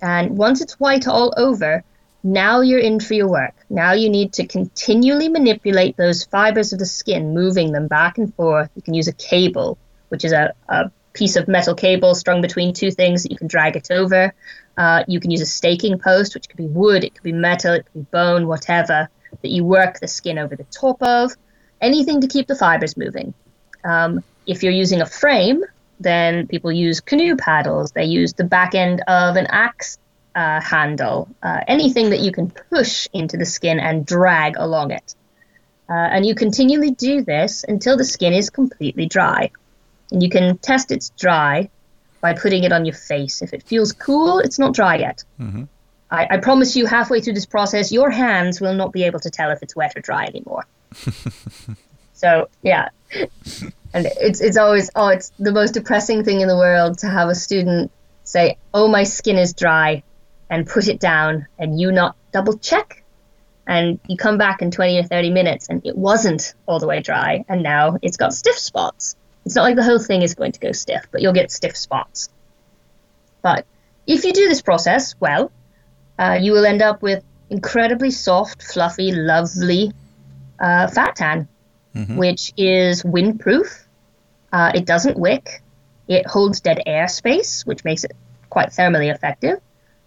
And 0.00 0.38
once 0.38 0.60
it's 0.60 0.78
white 0.78 1.08
all 1.08 1.34
over, 1.36 1.82
now 2.22 2.60
you're 2.60 2.78
in 2.78 3.00
for 3.00 3.14
your 3.14 3.28
work. 3.28 3.54
Now 3.68 3.94
you 3.94 4.08
need 4.08 4.34
to 4.34 4.46
continually 4.46 5.28
manipulate 5.28 5.96
those 5.96 6.24
fibers 6.24 6.72
of 6.72 6.78
the 6.78 6.86
skin, 6.86 7.34
moving 7.34 7.72
them 7.72 7.88
back 7.88 8.18
and 8.18 8.32
forth. 8.34 8.70
You 8.76 8.82
can 8.82 8.94
use 8.94 9.08
a 9.08 9.12
cable, 9.12 9.78
which 10.08 10.24
is 10.24 10.32
a, 10.32 10.54
a 10.68 10.90
piece 11.14 11.34
of 11.34 11.48
metal 11.48 11.74
cable 11.74 12.14
strung 12.14 12.42
between 12.42 12.74
two 12.74 12.92
things 12.92 13.24
that 13.24 13.32
you 13.32 13.38
can 13.38 13.48
drag 13.48 13.74
it 13.74 13.88
over. 13.90 14.32
Uh, 14.76 15.02
you 15.08 15.18
can 15.18 15.32
use 15.32 15.40
a 15.40 15.46
staking 15.46 15.98
post, 15.98 16.34
which 16.34 16.48
could 16.48 16.58
be 16.58 16.66
wood, 16.66 17.02
it 17.02 17.14
could 17.14 17.24
be 17.24 17.32
metal, 17.32 17.74
it 17.74 17.86
could 17.86 17.94
be 17.94 18.06
bone, 18.12 18.46
whatever, 18.46 19.08
that 19.42 19.50
you 19.50 19.64
work 19.64 20.00
the 20.00 20.08
skin 20.08 20.38
over 20.38 20.56
the 20.56 20.64
top 20.64 21.02
of. 21.02 21.32
Anything 21.80 22.20
to 22.22 22.26
keep 22.26 22.46
the 22.46 22.56
fibers 22.56 22.96
moving. 22.96 23.34
Um, 23.84 24.22
if 24.46 24.62
you're 24.62 24.72
using 24.72 25.00
a 25.00 25.06
frame, 25.06 25.62
then 26.00 26.46
people 26.46 26.72
use 26.72 27.00
canoe 27.00 27.36
paddles. 27.36 27.92
They 27.92 28.04
use 28.04 28.32
the 28.32 28.44
back 28.44 28.74
end 28.74 29.02
of 29.06 29.36
an 29.36 29.46
axe 29.46 29.98
uh, 30.34 30.60
handle, 30.60 31.28
uh, 31.42 31.60
anything 31.66 32.10
that 32.10 32.20
you 32.20 32.30
can 32.30 32.50
push 32.50 33.08
into 33.12 33.36
the 33.36 33.46
skin 33.46 33.80
and 33.80 34.04
drag 34.04 34.56
along 34.56 34.90
it. 34.90 35.14
Uh, 35.88 35.92
and 35.94 36.26
you 36.26 36.34
continually 36.34 36.90
do 36.90 37.22
this 37.22 37.64
until 37.66 37.96
the 37.96 38.04
skin 38.04 38.32
is 38.32 38.50
completely 38.50 39.06
dry. 39.06 39.50
And 40.10 40.22
you 40.22 40.28
can 40.28 40.58
test 40.58 40.90
it's 40.90 41.10
dry 41.10 41.70
by 42.20 42.34
putting 42.34 42.64
it 42.64 42.72
on 42.72 42.84
your 42.84 42.94
face. 42.94 43.40
If 43.40 43.52
it 43.52 43.62
feels 43.62 43.92
cool, 43.92 44.40
it's 44.40 44.58
not 44.58 44.74
dry 44.74 44.96
yet. 44.96 45.24
I, 46.10 46.26
I 46.30 46.36
promise 46.38 46.76
you, 46.76 46.86
halfway 46.86 47.20
through 47.20 47.34
this 47.34 47.46
process, 47.46 47.90
your 47.90 48.10
hands 48.10 48.60
will 48.60 48.74
not 48.74 48.92
be 48.92 49.04
able 49.04 49.20
to 49.20 49.30
tell 49.30 49.50
if 49.50 49.62
it's 49.62 49.74
wet 49.74 49.96
or 49.96 50.00
dry 50.00 50.24
anymore. 50.24 50.66
so, 52.14 52.48
yeah. 52.62 52.90
And 53.92 54.06
it's, 54.20 54.40
it's 54.40 54.56
always, 54.56 54.90
oh, 54.94 55.08
it's 55.08 55.32
the 55.38 55.52
most 55.52 55.74
depressing 55.74 56.24
thing 56.24 56.40
in 56.40 56.48
the 56.48 56.56
world 56.56 56.98
to 56.98 57.08
have 57.08 57.28
a 57.28 57.34
student 57.34 57.90
say, 58.24 58.56
oh, 58.72 58.88
my 58.88 59.04
skin 59.04 59.36
is 59.36 59.52
dry, 59.52 60.02
and 60.48 60.66
put 60.66 60.88
it 60.88 61.00
down, 61.00 61.46
and 61.58 61.80
you 61.80 61.90
not 61.90 62.16
double 62.32 62.56
check. 62.58 63.02
And 63.66 63.98
you 64.06 64.16
come 64.16 64.38
back 64.38 64.62
in 64.62 64.70
20 64.70 65.00
or 65.00 65.02
30 65.02 65.30
minutes, 65.30 65.68
and 65.68 65.84
it 65.84 65.96
wasn't 65.96 66.54
all 66.66 66.78
the 66.78 66.86
way 66.86 67.00
dry, 67.00 67.44
and 67.48 67.64
now 67.64 67.98
it's 68.00 68.16
got 68.16 68.32
stiff 68.32 68.58
spots. 68.58 69.16
It's 69.44 69.56
not 69.56 69.62
like 69.62 69.76
the 69.76 69.82
whole 69.82 69.98
thing 69.98 70.22
is 70.22 70.34
going 70.34 70.52
to 70.52 70.60
go 70.60 70.72
stiff, 70.72 71.06
but 71.10 71.20
you'll 71.20 71.32
get 71.32 71.50
stiff 71.50 71.76
spots. 71.76 72.28
But 73.42 73.66
if 74.06 74.24
you 74.24 74.32
do 74.32 74.48
this 74.48 74.62
process 74.62 75.14
well, 75.18 75.50
uh, 76.18 76.38
you 76.40 76.52
will 76.52 76.66
end 76.66 76.82
up 76.82 77.02
with 77.02 77.22
incredibly 77.50 78.10
soft, 78.10 78.62
fluffy, 78.62 79.12
lovely 79.12 79.92
uh, 80.58 80.88
fat 80.88 81.16
tan, 81.16 81.48
which 82.16 82.52
is 82.56 83.02
windproof. 83.02 83.84
Uh, 84.52 84.72
it 84.74 84.86
doesn't 84.86 85.18
wick. 85.18 85.62
It 86.08 86.26
holds 86.26 86.60
dead 86.60 86.82
air 86.86 87.08
space, 87.08 87.66
which 87.66 87.84
makes 87.84 88.04
it 88.04 88.12
quite 88.48 88.70
thermally 88.70 89.12
effective. 89.12 89.60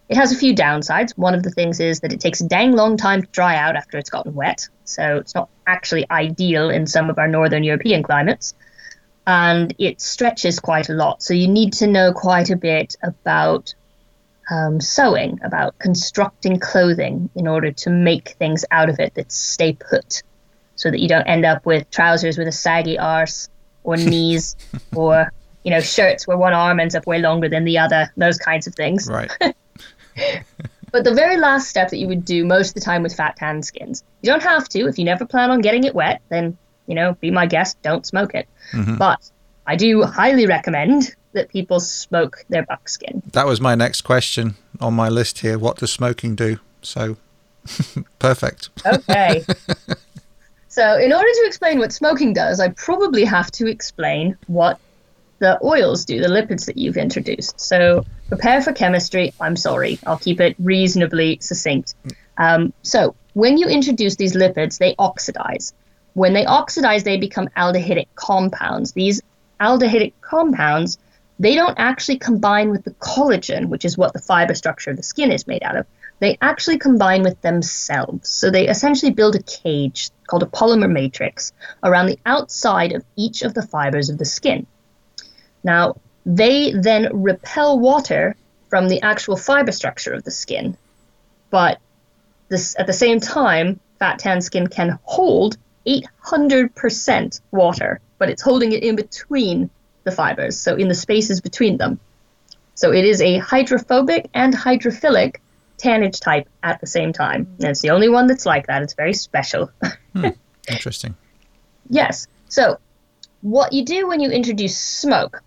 It 0.08 0.16
has 0.16 0.32
a 0.32 0.36
few 0.36 0.54
downsides. 0.54 1.16
One 1.16 1.34
of 1.34 1.44
the 1.44 1.50
things 1.50 1.78
is 1.78 2.00
that 2.00 2.12
it 2.12 2.20
takes 2.20 2.40
a 2.40 2.48
dang 2.48 2.72
long 2.72 2.96
time 2.96 3.22
to 3.22 3.28
dry 3.28 3.56
out 3.56 3.76
after 3.76 3.96
it's 3.96 4.10
gotten 4.10 4.34
wet, 4.34 4.68
so 4.84 5.18
it's 5.18 5.34
not 5.36 5.48
actually 5.66 6.04
ideal 6.10 6.68
in 6.68 6.86
some 6.86 7.10
of 7.10 7.18
our 7.18 7.28
northern 7.28 7.62
European 7.62 8.02
climates. 8.02 8.54
And 9.26 9.72
it 9.78 10.00
stretches 10.00 10.58
quite 10.58 10.88
a 10.88 10.94
lot, 10.94 11.22
so 11.22 11.32
you 11.32 11.46
need 11.46 11.74
to 11.74 11.86
know 11.86 12.12
quite 12.12 12.50
a 12.50 12.56
bit 12.56 12.96
about 13.02 13.74
um, 14.50 14.80
sewing, 14.80 15.38
about 15.44 15.78
constructing 15.78 16.58
clothing 16.58 17.30
in 17.34 17.46
order 17.46 17.72
to 17.72 17.90
make 17.90 18.30
things 18.30 18.64
out 18.70 18.88
of 18.88 18.98
it 18.98 19.14
that 19.14 19.30
stay 19.32 19.72
put, 19.72 20.22
so 20.76 20.90
that 20.90 21.00
you 21.00 21.08
don't 21.08 21.26
end 21.26 21.44
up 21.44 21.64
with 21.64 21.90
trousers 21.90 22.36
with 22.36 22.48
a 22.48 22.52
saggy 22.52 22.98
arse 22.98 23.48
or 23.84 23.96
knees 24.12 24.56
or 24.94 25.32
you 25.64 25.70
know 25.70 25.80
shirts 25.80 26.26
where 26.26 26.36
one 26.36 26.52
arm 26.52 26.80
ends 26.80 26.94
up 26.94 27.06
way 27.06 27.18
longer 27.18 27.48
than 27.48 27.64
the 27.64 27.78
other, 27.78 28.12
those 28.16 28.38
kinds 28.38 28.66
of 28.66 28.74
things. 28.74 29.08
right 29.08 29.30
but 30.92 31.04
the 31.04 31.14
very 31.14 31.36
last 31.36 31.68
step 31.68 31.90
that 31.90 31.98
you 31.98 32.08
would 32.08 32.24
do 32.24 32.44
most 32.44 32.68
of 32.68 32.74
the 32.74 32.80
time 32.80 33.02
with 33.02 33.14
fat 33.14 33.36
tan 33.36 33.62
skins, 33.62 34.02
you 34.22 34.30
don't 34.30 34.42
have 34.42 34.68
to. 34.70 34.86
If 34.86 34.98
you 34.98 35.04
never 35.04 35.24
plan 35.24 35.50
on 35.50 35.60
getting 35.60 35.84
it 35.84 35.94
wet, 35.94 36.20
then, 36.28 36.56
you 36.86 36.94
know, 36.94 37.14
be 37.14 37.30
my 37.30 37.46
guest, 37.46 37.80
don't 37.82 38.06
smoke 38.06 38.34
it. 38.34 38.48
Mm-hmm. 38.72 38.96
But 38.96 39.30
I 39.66 39.76
do 39.76 40.02
highly 40.02 40.46
recommend 40.46 41.14
that 41.32 41.48
people 41.48 41.80
smoke 41.80 42.44
their 42.48 42.64
buckskin. 42.64 43.22
That 43.32 43.46
was 43.46 43.60
my 43.60 43.74
next 43.74 44.02
question 44.02 44.56
on 44.80 44.94
my 44.94 45.08
list 45.08 45.38
here. 45.40 45.58
What 45.58 45.78
does 45.78 45.92
smoking 45.92 46.34
do? 46.34 46.58
So, 46.82 47.16
perfect. 48.18 48.70
Okay. 48.86 49.44
so, 50.68 50.98
in 50.98 51.12
order 51.12 51.28
to 51.28 51.44
explain 51.46 51.78
what 51.78 51.92
smoking 51.92 52.32
does, 52.32 52.60
I 52.60 52.68
probably 52.68 53.24
have 53.24 53.50
to 53.52 53.66
explain 53.66 54.36
what 54.46 54.78
the 55.38 55.58
oils 55.64 56.04
do, 56.04 56.20
the 56.20 56.28
lipids 56.28 56.66
that 56.66 56.76
you've 56.76 56.96
introduced. 56.96 57.60
So, 57.60 58.04
prepare 58.28 58.62
for 58.62 58.72
chemistry. 58.72 59.32
I'm 59.40 59.56
sorry, 59.56 59.98
I'll 60.06 60.18
keep 60.18 60.40
it 60.40 60.56
reasonably 60.58 61.38
succinct. 61.40 61.94
Um, 62.38 62.72
so, 62.82 63.14
when 63.34 63.58
you 63.58 63.68
introduce 63.68 64.16
these 64.16 64.34
lipids, 64.34 64.78
they 64.78 64.94
oxidize. 64.98 65.72
When 66.14 66.32
they 66.32 66.44
oxidize, 66.44 67.04
they 67.04 67.16
become 67.16 67.48
aldehydic 67.56 68.08
compounds. 68.16 68.92
These 68.92 69.22
aldehydic 69.60 70.14
compounds, 70.20 70.98
they 71.40 71.54
don't 71.54 71.78
actually 71.78 72.18
combine 72.18 72.70
with 72.70 72.84
the 72.84 72.90
collagen, 72.90 73.70
which 73.70 73.86
is 73.86 73.96
what 73.96 74.12
the 74.12 74.20
fiber 74.20 74.54
structure 74.54 74.90
of 74.90 74.98
the 74.98 75.02
skin 75.02 75.32
is 75.32 75.46
made 75.46 75.62
out 75.62 75.74
of. 75.74 75.86
They 76.18 76.36
actually 76.42 76.76
combine 76.76 77.22
with 77.22 77.40
themselves. 77.40 78.28
So 78.28 78.50
they 78.50 78.68
essentially 78.68 79.10
build 79.10 79.36
a 79.36 79.42
cage 79.42 80.10
called 80.26 80.42
a 80.42 80.46
polymer 80.46 80.92
matrix 80.92 81.54
around 81.82 82.06
the 82.06 82.18
outside 82.26 82.92
of 82.92 83.06
each 83.16 83.40
of 83.40 83.54
the 83.54 83.62
fibers 83.62 84.10
of 84.10 84.18
the 84.18 84.26
skin. 84.26 84.66
Now, 85.64 85.96
they 86.26 86.72
then 86.72 87.22
repel 87.22 87.78
water 87.78 88.36
from 88.68 88.88
the 88.88 89.00
actual 89.00 89.36
fiber 89.36 89.72
structure 89.72 90.12
of 90.12 90.24
the 90.24 90.30
skin, 90.30 90.76
but 91.48 91.80
this, 92.50 92.76
at 92.78 92.86
the 92.86 92.92
same 92.92 93.18
time, 93.18 93.80
fat 93.98 94.18
tan 94.18 94.42
skin 94.42 94.66
can 94.66 94.98
hold 95.04 95.56
800% 95.86 97.40
water, 97.50 98.00
but 98.18 98.28
it's 98.28 98.42
holding 98.42 98.72
it 98.72 98.82
in 98.82 98.96
between 98.96 99.70
the 100.04 100.12
fibers, 100.12 100.58
so 100.58 100.76
in 100.76 100.88
the 100.88 100.94
spaces 100.94 101.40
between 101.40 101.76
them. 101.76 102.00
So 102.74 102.92
it 102.92 103.04
is 103.04 103.20
a 103.20 103.38
hydrophobic 103.38 104.28
and 104.32 104.54
hydrophilic 104.54 105.36
tannage 105.78 106.20
type 106.20 106.48
at 106.62 106.80
the 106.80 106.86
same 106.86 107.12
time. 107.12 107.46
And 107.58 107.68
it's 107.68 107.80
the 107.80 107.90
only 107.90 108.08
one 108.08 108.26
that's 108.26 108.46
like 108.46 108.66
that. 108.66 108.82
It's 108.82 108.94
very 108.94 109.14
special. 109.14 109.70
Hmm. 110.12 110.30
Interesting. 110.68 111.14
yes. 111.88 112.26
So 112.48 112.80
what 113.42 113.72
you 113.72 113.84
do 113.84 114.08
when 114.08 114.18
you 114.18 114.28
introduce 114.28 114.76
smoke, 114.76 115.40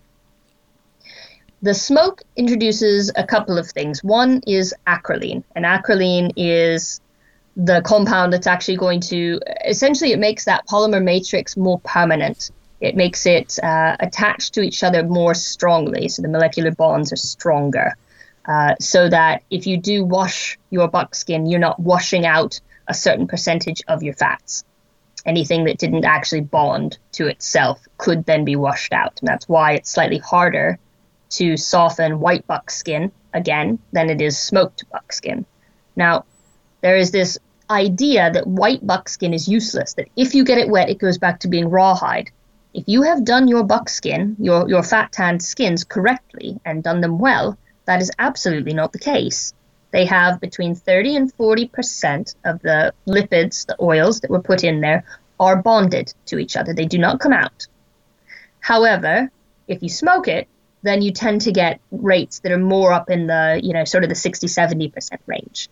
the 1.60 1.74
smoke 1.74 2.22
introduces 2.36 3.12
a 3.14 3.26
couple 3.26 3.58
of 3.58 3.68
things. 3.70 4.02
One 4.02 4.40
is 4.46 4.74
acrolein, 4.86 5.44
and 5.54 5.66
acrolein 5.66 6.32
is 6.36 7.02
the 7.56 7.82
compound 7.84 8.32
that's 8.32 8.46
actually 8.46 8.76
going 8.76 9.00
to 9.00 9.40
essentially 9.66 10.12
it 10.12 10.18
makes 10.18 10.46
that 10.46 10.66
polymer 10.66 11.02
matrix 11.02 11.56
more 11.56 11.78
permanent. 11.80 12.50
It 12.84 12.96
makes 12.96 13.24
it 13.26 13.58
uh, 13.62 13.96
attached 13.98 14.54
to 14.54 14.60
each 14.60 14.84
other 14.84 15.02
more 15.02 15.34
strongly, 15.34 16.08
so 16.08 16.22
the 16.22 16.28
molecular 16.28 16.70
bonds 16.70 17.12
are 17.12 17.16
stronger. 17.16 17.96
Uh, 18.46 18.74
so 18.78 19.08
that 19.08 19.42
if 19.50 19.66
you 19.66 19.78
do 19.78 20.04
wash 20.04 20.58
your 20.70 20.86
buckskin, 20.88 21.46
you're 21.46 21.58
not 21.58 21.80
washing 21.80 22.26
out 22.26 22.60
a 22.86 22.92
certain 22.92 23.26
percentage 23.26 23.82
of 23.88 24.02
your 24.02 24.12
fats. 24.12 24.64
Anything 25.24 25.64
that 25.64 25.78
didn't 25.78 26.04
actually 26.04 26.42
bond 26.42 26.98
to 27.12 27.26
itself 27.26 27.80
could 27.96 28.26
then 28.26 28.44
be 28.44 28.56
washed 28.56 28.92
out. 28.92 29.18
And 29.20 29.28
that's 29.28 29.48
why 29.48 29.72
it's 29.72 29.90
slightly 29.90 30.18
harder 30.18 30.78
to 31.30 31.56
soften 31.56 32.20
white 32.20 32.46
buckskin 32.46 33.10
again 33.32 33.78
than 33.92 34.10
it 34.10 34.20
is 34.20 34.38
smoked 34.38 34.84
buckskin. 34.90 35.46
Now, 35.96 36.26
there 36.82 36.98
is 36.98 37.10
this 37.12 37.38
idea 37.70 38.30
that 38.30 38.46
white 38.46 38.86
buckskin 38.86 39.32
is 39.32 39.48
useless, 39.48 39.94
that 39.94 40.08
if 40.16 40.34
you 40.34 40.44
get 40.44 40.58
it 40.58 40.68
wet, 40.68 40.90
it 40.90 40.98
goes 40.98 41.16
back 41.16 41.40
to 41.40 41.48
being 41.48 41.70
rawhide. 41.70 42.30
If 42.74 42.84
you 42.88 43.02
have 43.02 43.24
done 43.24 43.46
your 43.46 43.62
buckskin, 43.62 44.34
your, 44.40 44.68
your 44.68 44.82
fat 44.82 45.12
tanned 45.12 45.42
skins 45.42 45.84
correctly 45.84 46.60
and 46.64 46.82
done 46.82 47.00
them 47.00 47.18
well, 47.18 47.56
that 47.84 48.02
is 48.02 48.10
absolutely 48.18 48.74
not 48.74 48.92
the 48.92 48.98
case. 48.98 49.54
They 49.92 50.06
have 50.06 50.40
between 50.40 50.74
30 50.74 51.14
and 51.14 51.36
40% 51.36 52.34
of 52.44 52.60
the 52.62 52.92
lipids, 53.06 53.64
the 53.64 53.76
oils 53.80 54.20
that 54.20 54.30
were 54.30 54.42
put 54.42 54.64
in 54.64 54.80
there, 54.80 55.04
are 55.38 55.62
bonded 55.62 56.12
to 56.26 56.38
each 56.38 56.56
other. 56.56 56.74
They 56.74 56.86
do 56.86 56.98
not 56.98 57.20
come 57.20 57.32
out. 57.32 57.68
However, 58.58 59.30
if 59.68 59.80
you 59.80 59.88
smoke 59.88 60.26
it, 60.26 60.48
then 60.82 61.00
you 61.00 61.12
tend 61.12 61.42
to 61.42 61.52
get 61.52 61.80
rates 61.92 62.40
that 62.40 62.50
are 62.50 62.58
more 62.58 62.92
up 62.92 63.08
in 63.08 63.28
the, 63.28 63.60
you 63.62 63.72
know, 63.72 63.84
sort 63.84 64.02
of 64.02 64.08
the 64.08 64.16
60, 64.16 64.48
70% 64.48 65.18
range. 65.26 65.68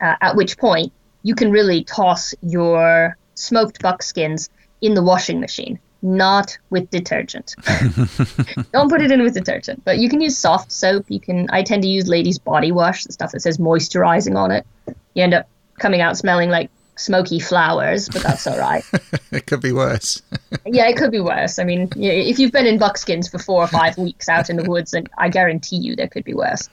Uh, 0.00 0.16
at 0.20 0.34
which 0.34 0.58
point, 0.58 0.92
you 1.22 1.36
can 1.36 1.52
really 1.52 1.84
toss 1.84 2.34
your 2.42 3.16
smoked 3.34 3.80
buckskins 3.80 4.50
in 4.80 4.94
the 4.94 5.02
washing 5.02 5.40
machine, 5.40 5.78
not 6.02 6.56
with 6.70 6.90
detergent. 6.90 7.54
Don't 8.72 8.88
put 8.88 9.02
it 9.02 9.10
in 9.10 9.22
with 9.22 9.34
detergent, 9.34 9.84
but 9.84 9.98
you 9.98 10.08
can 10.08 10.20
use 10.20 10.36
soft 10.36 10.72
soap. 10.72 11.06
You 11.08 11.20
can. 11.20 11.48
I 11.50 11.62
tend 11.62 11.82
to 11.82 11.88
use 11.88 12.08
ladies' 12.08 12.38
body 12.38 12.72
wash, 12.72 13.04
the 13.04 13.12
stuff 13.12 13.32
that 13.32 13.40
says 13.40 13.58
moisturizing 13.58 14.36
on 14.36 14.50
it. 14.50 14.66
You 15.14 15.22
end 15.22 15.34
up 15.34 15.48
coming 15.78 16.00
out 16.00 16.16
smelling 16.16 16.50
like 16.50 16.70
smoky 16.96 17.40
flowers, 17.40 18.08
but 18.08 18.22
that's 18.22 18.46
all 18.46 18.58
right. 18.58 18.84
it 19.32 19.46
could 19.46 19.60
be 19.60 19.72
worse. 19.72 20.22
yeah, 20.66 20.88
it 20.88 20.96
could 20.96 21.10
be 21.10 21.20
worse. 21.20 21.58
I 21.58 21.64
mean, 21.64 21.88
if 21.96 22.38
you've 22.38 22.52
been 22.52 22.66
in 22.66 22.78
buckskins 22.78 23.28
for 23.28 23.38
four 23.38 23.62
or 23.62 23.68
five 23.68 23.96
weeks 23.98 24.28
out 24.28 24.50
in 24.50 24.56
the 24.56 24.64
woods, 24.64 24.92
then 24.92 25.06
I 25.18 25.28
guarantee 25.28 25.76
you 25.76 25.96
there 25.96 26.08
could 26.08 26.24
be 26.24 26.34
worse. 26.34 26.68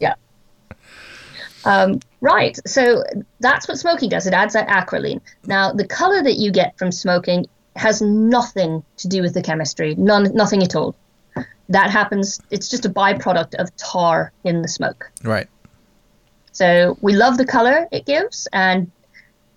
Yeah. 0.00 0.14
Um, 1.64 2.00
right. 2.20 2.58
So 2.66 3.04
that's 3.40 3.68
what 3.68 3.78
smoking 3.78 4.08
does. 4.08 4.26
It 4.26 4.34
adds 4.34 4.54
that 4.54 4.68
acrolein. 4.68 5.20
Now, 5.46 5.72
the 5.72 5.86
color 5.86 6.22
that 6.22 6.38
you 6.38 6.50
get 6.50 6.76
from 6.78 6.90
smoking 6.90 7.46
has 7.76 8.02
nothing 8.02 8.84
to 8.98 9.08
do 9.08 9.22
with 9.22 9.34
the 9.34 9.42
chemistry. 9.42 9.94
None, 9.94 10.34
nothing 10.34 10.62
at 10.62 10.76
all. 10.76 10.94
That 11.68 11.90
happens. 11.90 12.40
It's 12.50 12.68
just 12.68 12.84
a 12.84 12.90
byproduct 12.90 13.54
of 13.54 13.74
tar 13.76 14.32
in 14.44 14.62
the 14.62 14.68
smoke. 14.68 15.10
Right. 15.22 15.48
So 16.52 16.98
we 17.00 17.14
love 17.14 17.38
the 17.38 17.46
color 17.46 17.88
it 17.90 18.04
gives, 18.04 18.46
and 18.52 18.90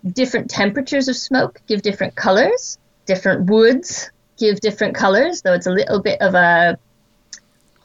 different 0.04 0.48
temperatures 0.48 1.08
of 1.08 1.16
smoke 1.16 1.60
give 1.66 1.82
different 1.82 2.14
colors. 2.14 2.78
Different 3.04 3.50
woods 3.50 4.10
give 4.38 4.60
different 4.60 4.94
colors, 4.94 5.42
though 5.42 5.52
it's 5.52 5.66
a 5.66 5.70
little 5.70 6.00
bit 6.00 6.20
of 6.20 6.34
a. 6.34 6.78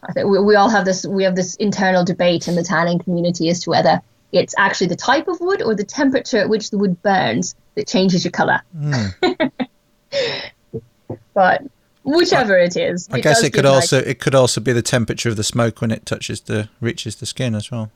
I 0.03 0.13
think 0.13 0.27
we, 0.27 0.39
we 0.39 0.55
all 0.55 0.69
have 0.69 0.85
this. 0.85 1.05
We 1.05 1.25
have 1.25 1.35
this 1.35 1.55
internal 1.55 2.05
debate 2.05 2.47
in 2.47 2.55
the 2.55 2.63
tanning 2.63 2.99
community 2.99 3.49
as 3.49 3.59
to 3.61 3.69
whether 3.71 4.01
it's 4.31 4.55
actually 4.57 4.87
the 4.87 4.95
type 4.95 5.27
of 5.27 5.41
wood 5.41 5.61
or 5.61 5.75
the 5.75 5.83
temperature 5.83 6.37
at 6.37 6.49
which 6.49 6.69
the 6.69 6.77
wood 6.77 7.01
burns 7.01 7.55
that 7.75 7.87
changes 7.87 8.23
your 8.23 8.31
color. 8.31 8.61
Mm. 8.75 9.51
but 11.33 11.61
whichever 12.03 12.57
it 12.57 12.75
is, 12.77 13.07
I 13.11 13.17
it 13.17 13.23
guess 13.23 13.43
it 13.43 13.53
could 13.53 13.65
like- 13.65 13.73
also 13.73 13.99
it 13.99 14.19
could 14.19 14.35
also 14.35 14.61
be 14.61 14.73
the 14.73 14.81
temperature 14.81 15.29
of 15.29 15.35
the 15.35 15.43
smoke 15.43 15.81
when 15.81 15.91
it 15.91 16.05
touches 16.05 16.41
the 16.41 16.69
reaches 16.79 17.15
the 17.17 17.25
skin 17.25 17.55
as 17.55 17.71
well. 17.71 17.91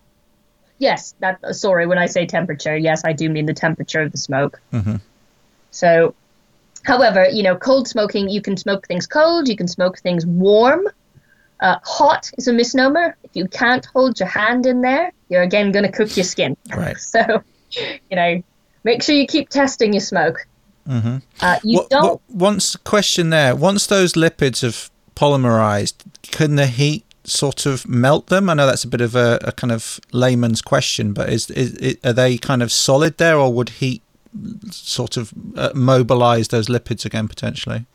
Yes, 0.77 1.15
that. 1.19 1.39
Sorry, 1.55 1.87
when 1.87 1.97
I 1.97 2.05
say 2.07 2.25
temperature, 2.25 2.75
yes, 2.75 3.03
I 3.05 3.13
do 3.13 3.29
mean 3.29 3.45
the 3.45 3.53
temperature 3.53 4.01
of 4.01 4.11
the 4.11 4.17
smoke. 4.17 4.59
Mhm. 4.73 4.99
So, 5.71 6.13
however, 6.83 7.27
you 7.29 7.43
know, 7.43 7.55
cold 7.55 7.87
smoking, 7.87 8.29
you 8.29 8.41
can 8.41 8.57
smoke 8.57 8.85
things 8.87 9.07
cold, 9.07 9.47
you 9.47 9.55
can 9.55 9.67
smoke 9.69 9.99
things 9.99 10.25
warm. 10.25 10.85
Uh, 11.61 11.77
hot 11.85 12.29
is 12.37 12.49
a 12.49 12.53
misnomer. 12.53 13.15
If 13.23 13.31
you 13.33 13.47
can't 13.47 13.85
hold 13.85 14.19
your 14.19 14.27
hand 14.27 14.65
in 14.65 14.81
there, 14.81 15.13
you're 15.29 15.41
again 15.43 15.71
going 15.71 15.85
to 15.85 15.91
cook 15.91 16.15
your 16.17 16.25
skin. 16.25 16.57
Right. 16.75 16.97
So, 16.99 17.41
you 17.71 18.15
know, 18.17 18.43
make 18.83 19.01
sure 19.01 19.15
you 19.15 19.25
keep 19.27 19.47
testing 19.49 19.93
your 19.93 20.01
smoke. 20.01 20.45
Mhm. 20.87 21.21
Uh, 21.41 21.59
you 21.63 21.77
What- 21.79 21.89
don't. 21.89 22.03
what- 22.03 22.19
once 22.29 22.75
question 22.77 23.29
there. 23.29 23.55
Once 23.55 23.87
those 23.87 24.13
lipids 24.13 24.61
have 24.61 24.89
polymerized, 25.15 25.93
can 26.23 26.55
the 26.55 26.67
heat 26.67 27.03
sort 27.23 27.65
of 27.65 27.87
melt 27.87 28.27
them? 28.27 28.49
I 28.49 28.53
know 28.53 28.67
that's 28.67 28.83
a 28.83 28.87
bit 28.87 29.01
of 29.01 29.15
a, 29.15 29.39
a 29.43 29.51
kind 29.51 29.71
of 29.71 29.99
layman's 30.11 30.61
question, 30.61 31.11
but 31.13 31.29
is, 31.29 31.49
is, 31.49 31.73
is 31.77 31.97
are 32.03 32.13
they 32.13 32.37
kind 32.37 32.61
of 32.61 32.71
solid 32.71 33.17
there, 33.17 33.37
or 33.37 33.51
would 33.51 33.69
heat 33.69 34.01
sort 34.69 35.17
of 35.17 35.33
uh, 35.55 35.69
mobilize 35.73 36.49
those 36.49 36.67
lipids 36.67 37.05
again 37.05 37.27
potentially? 37.27 37.85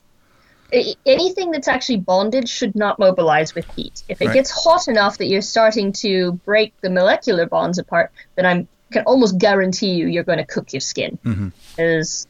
anything 1.05 1.51
that's 1.51 1.67
actually 1.67 1.97
bonded 1.97 2.47
should 2.47 2.73
not 2.75 2.97
mobilize 2.97 3.53
with 3.53 3.65
heat. 3.75 4.03
If 4.07 4.21
it 4.21 4.27
Right. 4.27 4.33
gets 4.35 4.49
hot 4.51 4.87
enough 4.87 5.17
that 5.17 5.25
you're 5.25 5.41
starting 5.41 5.91
to 5.93 6.31
break 6.45 6.73
the 6.79 6.89
molecular 6.89 7.45
bonds 7.45 7.77
apart, 7.77 8.09
then 8.37 8.45
I 8.45 8.65
can 8.93 9.03
almost 9.03 9.37
guarantee 9.37 9.91
you 9.91 10.07
you're 10.07 10.23
going 10.23 10.37
to 10.37 10.45
cook 10.45 10.71
your 10.71 10.79
skin. 10.79 11.17
Mhm. 11.25 11.51
Because 11.75 12.25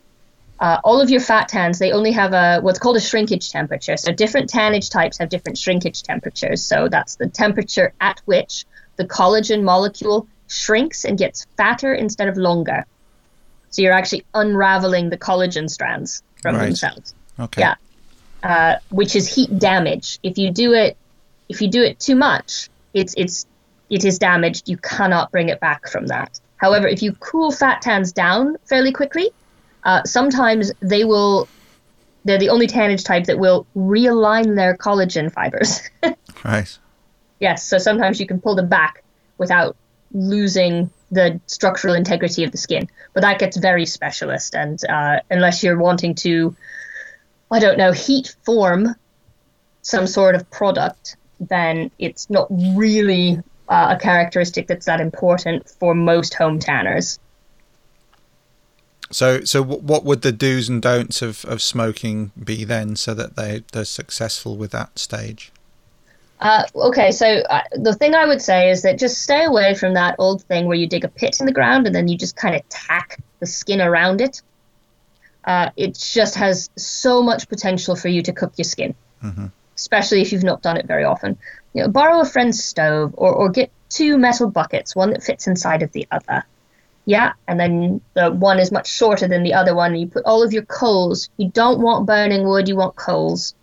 uh, 0.62 0.80
all 0.84 1.02
of 1.02 1.10
your 1.10 1.20
fat 1.20 1.48
tans, 1.50 1.80
they 1.80 1.92
only 1.92 2.12
have 2.12 2.34
a 2.34 2.62
what's 2.62 2.78
called 2.80 2.96
a 2.96 3.02
shrinkage 3.02 3.50
temperature. 3.50 3.98
So 3.98 4.12
different 4.12 4.50
tannage 4.50 4.92
types 4.92 5.18
have 5.18 5.30
different 5.30 5.58
shrinkage 5.58 6.04
temperatures. 6.04 6.64
So 6.64 6.88
that's 6.88 7.16
the 7.16 7.28
temperature 7.28 7.94
at 8.00 8.22
which 8.26 8.66
the 8.98 9.06
collagen 9.06 9.64
molecule 9.64 10.28
shrinks 10.48 11.04
and 11.04 11.18
gets 11.18 11.48
fatter 11.58 11.94
instead 11.94 12.28
of 12.28 12.38
longer. 12.38 12.86
So 13.72 13.82
you're 13.82 13.94
actually 13.94 14.26
unraveling 14.36 15.10
the 15.10 15.18
collagen 15.18 15.68
strands 15.70 16.22
from 16.42 16.56
Right. 16.56 16.66
themselves 16.66 17.16
Okay. 17.40 17.62
Yeah. 17.62 17.76
uh, 18.44 18.76
which 18.90 19.16
is 19.16 19.34
heat 19.34 19.58
damage. 19.58 20.20
If 20.22 20.38
you 20.38 20.52
do 20.52 20.74
it, 20.74 20.96
if 21.50 21.62
you 21.62 21.70
do 21.70 21.82
it 21.82 22.00
too 22.00 22.16
much, 22.16 22.70
it's 22.94 23.16
it's 23.18 23.46
it 23.90 24.06
is 24.06 24.20
damaged, 24.20 24.70
you 24.70 24.78
cannot 24.78 25.32
bring 25.32 25.50
it 25.50 25.60
back 25.60 25.90
from 25.90 26.08
that. 26.08 26.40
However, 26.58 26.88
if 26.88 27.02
you 27.02 27.14
cool 27.14 27.52
fat 27.52 27.82
tans 27.82 28.14
down 28.14 28.56
fairly 28.70 28.92
quickly, 28.92 29.32
uh, 29.84 30.04
sometimes 30.04 30.72
they 30.80 31.04
will. 31.04 31.48
They're 32.24 32.38
the 32.38 32.50
only 32.50 32.68
tannage 32.68 33.04
type 33.04 33.26
that 33.26 33.40
will 33.40 33.66
realign 33.76 34.56
their 34.56 34.78
collagen 34.78 35.32
fibers. 35.32 35.82
right. 36.46 36.78
Yes, 37.40 37.66
so 37.66 37.80
sometimes 37.80 38.20
you 38.20 38.28
can 38.28 38.40
pull 38.40 38.54
them 38.54 38.70
back 38.70 39.04
without 39.40 39.76
losing 40.12 40.92
the 41.10 41.42
structural 41.48 41.96
integrity 41.96 42.44
of 42.44 42.52
the 42.52 42.60
skin. 42.60 42.88
But 43.14 43.22
that 43.22 43.40
gets 43.40 43.58
very 43.58 43.88
specialist, 43.88 44.56
and 44.56 44.80
uh, 44.88 45.22
unless 45.32 45.64
you're 45.64 45.80
wanting 45.80 46.14
to, 46.16 46.56
I 47.50 47.60
don't 47.60 47.78
know, 47.78 47.92
heat 47.92 48.36
form 48.44 48.96
some 49.82 50.06
sort 50.06 50.36
of 50.36 50.50
product, 50.52 51.18
then 51.40 51.90
it's 51.98 52.30
not 52.30 52.48
really 52.52 53.40
uh, 53.68 53.96
a 53.98 54.00
characteristic 54.00 54.68
that's 54.68 54.86
that 54.86 55.02
important 55.02 55.68
for 55.68 55.96
most 55.96 56.34
home 56.36 56.60
tanners. 56.60 57.20
So, 59.12 59.42
so 59.44 59.64
what 59.64 60.04
would 60.06 60.22
the 60.22 60.32
do's 60.32 60.70
and 60.70 60.82
don'ts 60.82 61.22
of, 61.22 61.46
of 61.46 61.62
smoking 61.62 62.32
be 62.42 62.64
then, 62.64 62.96
so 62.96 63.14
that 63.14 63.36
they 63.36 63.64
they're 63.72 63.86
successful 63.86 64.58
with 64.58 64.72
that 64.72 64.98
stage? 64.98 65.52
Uh, 66.40 66.64
okay, 66.74 67.12
so 67.12 67.28
uh, 67.28 67.62
the 67.74 67.94
thing 67.94 68.16
I 68.16 68.26
would 68.26 68.42
say 68.42 68.72
is 68.72 68.82
that 68.82 68.98
just 68.98 69.22
stay 69.22 69.46
away 69.46 69.76
from 69.76 69.94
that 69.94 70.16
old 70.18 70.44
thing 70.44 70.66
where 70.66 70.78
you 70.78 70.88
dig 70.88 71.04
a 71.04 71.08
pit 71.08 71.40
in 71.40 71.46
the 71.46 71.52
ground 71.52 71.86
and 71.86 71.96
then 71.96 72.08
you 72.08 72.18
just 72.18 72.36
kind 72.36 72.56
of 72.56 72.68
tack 72.70 73.20
the 73.40 73.46
skin 73.46 73.80
around 73.80 74.22
it. 74.22 74.42
Uh, 75.46 75.70
it 75.78 75.96
just 75.96 76.36
has 76.36 76.70
so 76.76 77.22
much 77.22 77.48
potential 77.48 77.96
for 77.96 78.08
you 78.08 78.24
to 78.24 78.34
cook 78.34 78.54
your 78.58 78.66
skin, 78.66 78.96
mm-hmm. 79.24 79.48
especially 79.76 80.22
if 80.22 80.32
you've 80.32 80.44
not 80.44 80.64
done 80.64 80.78
it 80.78 80.88
very 80.88 81.04
often. 81.04 81.38
You 81.74 81.84
know, 81.84 81.90
borrow 81.90 82.22
a 82.22 82.26
friend's 82.26 82.64
stove 82.64 83.14
or, 83.18 83.32
or 83.32 83.50
get 83.50 83.72
two 83.90 84.18
metal 84.18 84.50
buckets, 84.50 84.96
one 84.96 85.12
that 85.12 85.24
fits 85.24 85.46
inside 85.48 85.84
of 85.84 85.92
the 85.92 86.08
other. 86.12 86.44
Yeah, 87.06 87.34
and 87.48 87.60
then 87.60 88.02
the 88.14 88.32
one 88.32 88.60
is 88.60 88.72
much 88.72 88.88
shorter 88.88 89.28
than 89.28 89.44
the 89.44 89.54
other 89.54 89.76
one. 89.76 89.96
You 89.96 90.08
put 90.08 90.26
all 90.26 90.44
of 90.44 90.54
your 90.54 90.66
coals. 90.66 91.30
You 91.38 91.50
don't 91.50 91.82
want 91.82 92.06
burning 92.06 92.48
wood, 92.48 92.68
you 92.68 92.76
want 92.76 92.96
coals. 92.96 93.56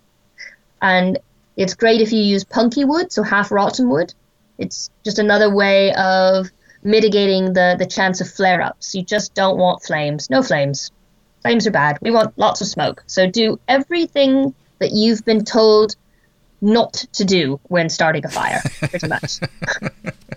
And 0.82 1.18
it's 1.56 1.74
great 1.74 2.00
if 2.00 2.12
you 2.12 2.20
use 2.20 2.44
punky 2.44 2.84
wood, 2.84 3.12
so 3.12 3.22
half 3.22 3.50
rotten 3.50 3.88
wood. 3.88 4.12
It's 4.58 4.90
just 5.04 5.18
another 5.18 5.54
way 5.54 5.92
of 5.94 6.50
mitigating 6.82 7.52
the, 7.52 7.76
the 7.78 7.86
chance 7.86 8.20
of 8.20 8.28
flare 8.28 8.60
ups. 8.60 8.94
You 8.94 9.02
just 9.02 9.34
don't 9.34 9.58
want 9.58 9.82
flames. 9.82 10.30
No 10.30 10.42
flames. 10.42 10.90
Flames 11.42 11.66
are 11.66 11.72
bad. 11.72 11.98
We 12.02 12.10
want 12.10 12.36
lots 12.38 12.60
of 12.60 12.66
smoke. 12.66 13.04
So 13.06 13.30
do 13.30 13.60
everything 13.68 14.54
that 14.78 14.92
you've 14.92 15.24
been 15.24 15.44
told 15.44 15.96
not 16.60 16.92
to 17.12 17.24
do 17.24 17.60
when 17.64 17.88
starting 17.88 18.24
a 18.24 18.28
fire, 18.28 18.62
pretty 18.80 19.08
much. 19.08 19.38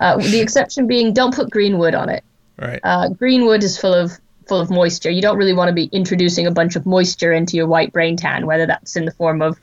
uh, 0.00 0.16
the 0.16 0.40
exception 0.42 0.86
being 0.86 1.12
don't 1.12 1.34
put 1.34 1.50
green 1.50 1.78
wood 1.78 1.94
on 1.94 2.08
it. 2.08 2.24
Right. 2.58 2.80
Uh, 2.82 3.08
green 3.08 3.44
wood 3.44 3.62
is 3.62 3.78
full 3.78 3.94
of 3.94 4.12
full 4.46 4.60
of 4.60 4.70
moisture. 4.70 5.10
You 5.10 5.22
don't 5.22 5.38
really 5.38 5.52
want 5.52 5.68
to 5.68 5.74
be 5.74 5.84
introducing 5.92 6.46
a 6.46 6.50
bunch 6.50 6.76
of 6.76 6.84
moisture 6.84 7.32
into 7.32 7.56
your 7.56 7.66
white 7.66 7.92
brain 7.92 8.16
tan, 8.16 8.46
whether 8.46 8.66
that's 8.66 8.96
in 8.96 9.04
the 9.04 9.12
form 9.12 9.40
of 9.40 9.58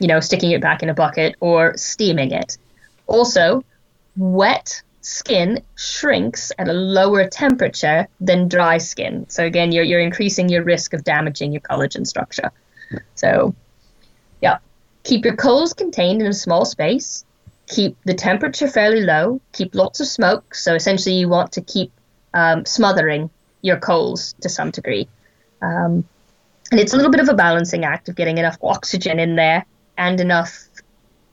you 0.00 0.08
know, 0.08 0.18
sticking 0.18 0.50
it 0.50 0.60
back 0.60 0.82
in 0.82 0.88
a 0.88 0.94
bucket 0.94 1.36
or 1.40 1.76
steaming 1.76 2.32
it. 2.32 2.58
Also, 3.06 3.62
wet 4.16 4.82
skin 5.02 5.62
shrinks 5.76 6.50
at 6.58 6.68
a 6.68 6.72
lower 6.72 7.28
temperature 7.28 8.08
than 8.20 8.48
dry 8.48 8.78
skin. 8.78 9.26
So 9.28 9.44
again, 9.44 9.72
you're 9.72 9.84
you're 9.84 10.00
increasing 10.00 10.48
your 10.48 10.64
risk 10.64 10.94
of 10.94 11.04
damaging 11.04 11.52
your 11.52 11.60
collagen 11.60 12.06
structure. 12.06 12.50
So, 13.14 13.54
yeah, 14.40 14.58
keep 15.04 15.24
your 15.24 15.36
coals 15.36 15.74
contained 15.74 16.22
in 16.22 16.26
a 16.26 16.32
small 16.32 16.64
space. 16.64 17.24
Keep 17.70 17.96
the 18.04 18.14
temperature 18.14 18.68
fairly 18.68 19.00
low. 19.00 19.40
Keep 19.52 19.74
lots 19.74 20.00
of 20.00 20.06
smoke. 20.06 20.54
So 20.54 20.74
essentially, 20.74 21.14
you 21.14 21.28
want 21.28 21.52
to 21.52 21.60
keep 21.60 21.92
um, 22.34 22.66
smothering 22.66 23.30
your 23.62 23.78
coals 23.78 24.34
to 24.40 24.48
some 24.48 24.70
degree. 24.70 25.08
Um, 25.62 26.04
and 26.70 26.80
it's 26.80 26.92
a 26.92 26.96
little 26.96 27.10
bit 27.10 27.20
of 27.20 27.28
a 27.28 27.34
balancing 27.34 27.84
act 27.84 28.08
of 28.08 28.16
getting 28.16 28.38
enough 28.38 28.56
oxygen 28.62 29.18
in 29.18 29.36
there 29.36 29.64
and 29.96 30.20
enough 30.20 30.68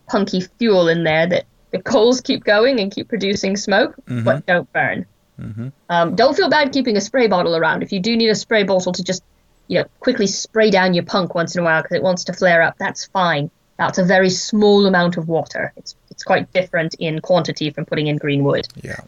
punky 0.07 0.41
fuel 0.41 0.87
in 0.87 1.03
there 1.03 1.27
that 1.27 1.45
the 1.71 1.81
coals 1.81 2.21
keep 2.21 2.43
going 2.43 2.79
and 2.79 2.91
keep 2.91 3.09
producing 3.09 3.57
smoke, 3.57 3.95
mm-hmm. 4.05 4.23
but 4.23 4.45
don't 4.45 4.71
burn. 4.73 5.05
Mm-hmm. 5.39 5.67
Um, 5.89 6.15
don't 6.15 6.35
feel 6.35 6.49
bad 6.49 6.71
keeping 6.71 6.97
a 6.97 7.01
spray 7.01 7.27
bottle 7.27 7.55
around. 7.55 7.83
If 7.83 7.91
you 7.91 7.99
do 7.99 8.15
need 8.15 8.29
a 8.29 8.35
spray 8.35 8.63
bottle 8.63 8.93
to 8.93 9.03
just, 9.03 9.23
you 9.67 9.79
know, 9.79 9.85
quickly 9.99 10.27
spray 10.27 10.71
down 10.71 10.93
your 10.93 11.03
punk 11.03 11.35
once 11.35 11.55
in 11.55 11.61
a 11.61 11.63
while 11.63 11.81
because 11.81 11.97
it 11.97 12.03
wants 12.03 12.25
to 12.25 12.33
flare 12.33 12.61
up, 12.61 12.75
that's 12.79 13.05
fine. 13.05 13.51
That's 13.77 13.97
a 13.97 14.03
very 14.03 14.29
small 14.29 14.85
amount 14.85 15.17
of 15.17 15.27
water. 15.27 15.73
It's 15.77 15.95
it's 16.09 16.23
quite 16.23 16.51
different 16.51 16.95
in 16.95 17.19
quantity 17.19 17.69
from 17.69 17.85
putting 17.85 18.07
in 18.07 18.17
green 18.17 18.43
wood. 18.43 18.67
Yeah, 18.81 19.01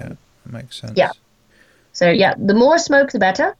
yeah, 0.00 0.08
that 0.08 0.52
makes 0.52 0.80
sense. 0.80 0.94
Yeah. 0.96 1.12
So 1.92 2.10
yeah, 2.10 2.34
the 2.36 2.54
more 2.54 2.78
smoke, 2.78 3.12
the 3.12 3.18
better. 3.18 3.56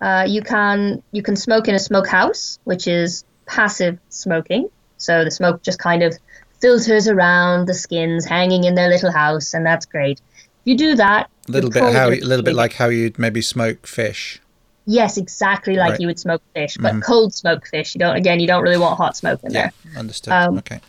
Uh, 0.00 0.26
you 0.28 0.42
can 0.42 1.02
you 1.12 1.22
can 1.22 1.36
smoke 1.36 1.68
in 1.68 1.74
a 1.74 1.78
smokehouse, 1.78 2.58
which 2.64 2.86
is 2.86 3.24
passive 3.46 3.98
smoking. 4.08 4.68
So 4.98 5.24
the 5.24 5.30
smoke 5.30 5.62
just 5.62 5.78
kind 5.78 6.02
of 6.02 6.16
filters 6.60 7.06
around 7.06 7.66
the 7.66 7.74
skins 7.74 8.24
hanging 8.24 8.64
in 8.64 8.74
their 8.74 8.88
little 8.88 9.12
house, 9.12 9.54
and 9.54 9.64
that's 9.64 9.86
great. 9.86 10.20
If 10.40 10.46
you 10.64 10.76
do 10.76 10.96
that, 10.96 11.30
a 11.48 11.52
little 11.52 11.70
bit 11.70 11.82
how 11.82 12.08
a 12.08 12.20
little 12.20 12.44
bit 12.44 12.54
like 12.54 12.74
how 12.74 12.88
you'd 12.88 13.18
maybe 13.18 13.40
smoke 13.40 13.86
fish. 13.86 14.40
Yes, 14.86 15.16
exactly 15.18 15.74
like 15.74 15.92
right. 15.92 16.00
you 16.00 16.06
would 16.06 16.18
smoke 16.18 16.42
fish, 16.54 16.76
but 16.78 16.92
mm-hmm. 16.92 17.00
cold 17.00 17.34
smoke 17.34 17.66
fish. 17.66 17.94
You 17.94 17.98
don't 17.98 18.16
again, 18.16 18.40
you 18.40 18.46
don't 18.46 18.62
really 18.62 18.78
want 18.78 18.96
hot 18.96 19.16
smoke 19.16 19.42
in 19.42 19.52
yeah, 19.52 19.70
there. 19.84 19.98
Understood. 19.98 20.32
Um, 20.32 20.58
okay. 20.58 20.80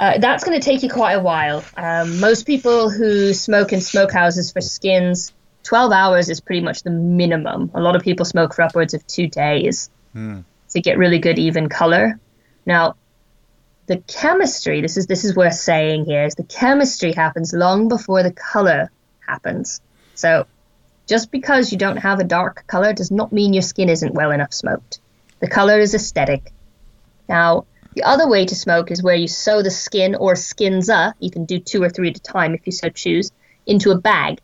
Uh, 0.00 0.18
that's 0.18 0.42
going 0.42 0.58
to 0.58 0.64
take 0.64 0.82
you 0.82 0.90
quite 0.90 1.12
a 1.12 1.20
while. 1.20 1.62
Um, 1.76 2.18
most 2.18 2.46
people 2.46 2.90
who 2.90 3.32
smoke 3.32 3.72
in 3.72 3.78
smokehouses 3.78 4.52
for 4.52 4.60
skins, 4.60 5.32
12 5.62 5.92
hours 5.92 6.28
is 6.28 6.40
pretty 6.40 6.62
much 6.62 6.82
the 6.82 6.90
minimum. 6.90 7.70
A 7.74 7.80
lot 7.80 7.94
of 7.94 8.02
people 8.02 8.24
smoke 8.24 8.54
for 8.54 8.62
upwards 8.62 8.92
of 8.92 9.06
two 9.06 9.28
days. 9.28 9.88
Mm 10.14 10.44
to 10.74 10.80
get 10.80 10.98
really 10.98 11.18
good 11.18 11.38
even 11.38 11.68
color. 11.68 12.20
Now, 12.66 12.96
the 13.86 13.98
chemistry, 14.08 14.80
this 14.80 14.96
is 14.96 15.06
this 15.06 15.24
is 15.24 15.34
worth 15.34 15.54
saying 15.54 16.04
here, 16.04 16.24
is 16.24 16.34
the 16.34 16.44
chemistry 16.44 17.12
happens 17.12 17.52
long 17.52 17.88
before 17.88 18.22
the 18.22 18.32
color 18.32 18.90
happens. 19.26 19.80
So 20.14 20.46
just 21.06 21.30
because 21.30 21.72
you 21.72 21.78
don't 21.78 21.98
have 21.98 22.20
a 22.20 22.24
dark 22.24 22.66
color 22.66 22.92
does 22.92 23.10
not 23.10 23.32
mean 23.32 23.52
your 23.52 23.62
skin 23.62 23.88
isn't 23.88 24.14
well 24.14 24.30
enough 24.30 24.52
smoked. 24.52 25.00
The 25.40 25.48
color 25.48 25.78
is 25.78 25.94
aesthetic. 25.94 26.52
Now, 27.28 27.66
the 27.94 28.02
other 28.02 28.28
way 28.28 28.46
to 28.46 28.54
smoke 28.54 28.90
is 28.90 29.02
where 29.02 29.14
you 29.14 29.28
sew 29.28 29.62
the 29.62 29.70
skin 29.70 30.14
or 30.14 30.36
skins 30.36 30.88
up, 30.88 31.14
you 31.20 31.30
can 31.30 31.44
do 31.44 31.58
two 31.58 31.82
or 31.82 31.88
three 31.88 32.10
at 32.10 32.16
a 32.16 32.20
time 32.20 32.54
if 32.54 32.66
you 32.66 32.72
so 32.72 32.88
choose, 32.88 33.30
into 33.66 33.90
a 33.90 33.98
bag 33.98 34.40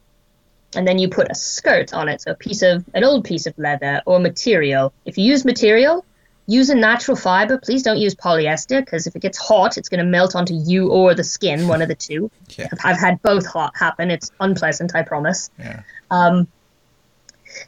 and 0.74 0.86
then 0.86 0.98
you 0.98 1.08
put 1.08 1.30
a 1.30 1.34
skirt 1.34 1.92
on 1.92 2.08
it, 2.08 2.20
so 2.20 2.32
a 2.32 2.34
piece 2.34 2.62
of 2.62 2.84
an 2.94 3.04
old 3.04 3.24
piece 3.24 3.46
of 3.46 3.58
leather 3.58 4.02
or 4.06 4.20
material. 4.20 4.92
If 5.04 5.18
you 5.18 5.24
use 5.24 5.44
material, 5.44 6.04
use 6.51 6.70
a 6.70 6.74
natural 6.74 7.16
fiber. 7.16 7.59
Please 7.59 7.82
don't 7.82 7.98
use 7.98 8.14
polyester 8.14 8.80
because 8.80 9.07
if 9.07 9.14
it 9.14 9.22
gets 9.22 9.38
hot, 9.38 9.78
it's 9.78 9.88
going 9.88 10.05
to 10.05 10.05
melt 10.05 10.34
onto 10.34 10.55
you 10.55 10.90
or 10.90 11.14
the 11.14 11.24
skin, 11.24 11.68
one 11.68 11.82
of 11.82 11.88
the 11.88 11.94
two. 11.94 12.30
Yeah. 12.57 12.68
I've 12.84 12.98
had 12.98 13.22
both 13.22 13.46
hot 13.46 13.76
happen. 13.76 14.11
It's 14.11 14.30
unpleasant, 14.40 14.94
I 14.94 15.03
promise. 15.03 15.51
Yeah. 15.59 15.82
Um, 16.11 16.48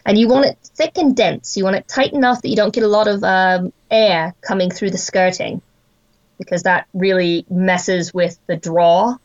and 0.05 0.18
you 0.18 0.28
want 0.28 0.47
it 0.47 0.59
thick 0.62 0.99
and 0.99 1.16
dense. 1.16 1.57
You 1.57 1.64
want 1.64 1.76
it 1.76 1.87
tight 1.89 2.12
enough 2.12 2.43
that 2.43 2.49
you 2.49 2.57
don't 2.57 2.74
get 2.74 2.83
a 2.83 2.89
lot 2.89 3.09
of 3.09 3.22
um, 3.22 3.72
air 3.91 4.35
coming 4.41 4.70
through 4.70 4.91
the 4.91 4.99
skirting 4.99 5.62
because 6.39 6.64
that 6.64 6.87
really 6.93 7.47
messes 7.49 8.12
with 8.12 8.39
the 8.47 8.57
draw 8.57 9.16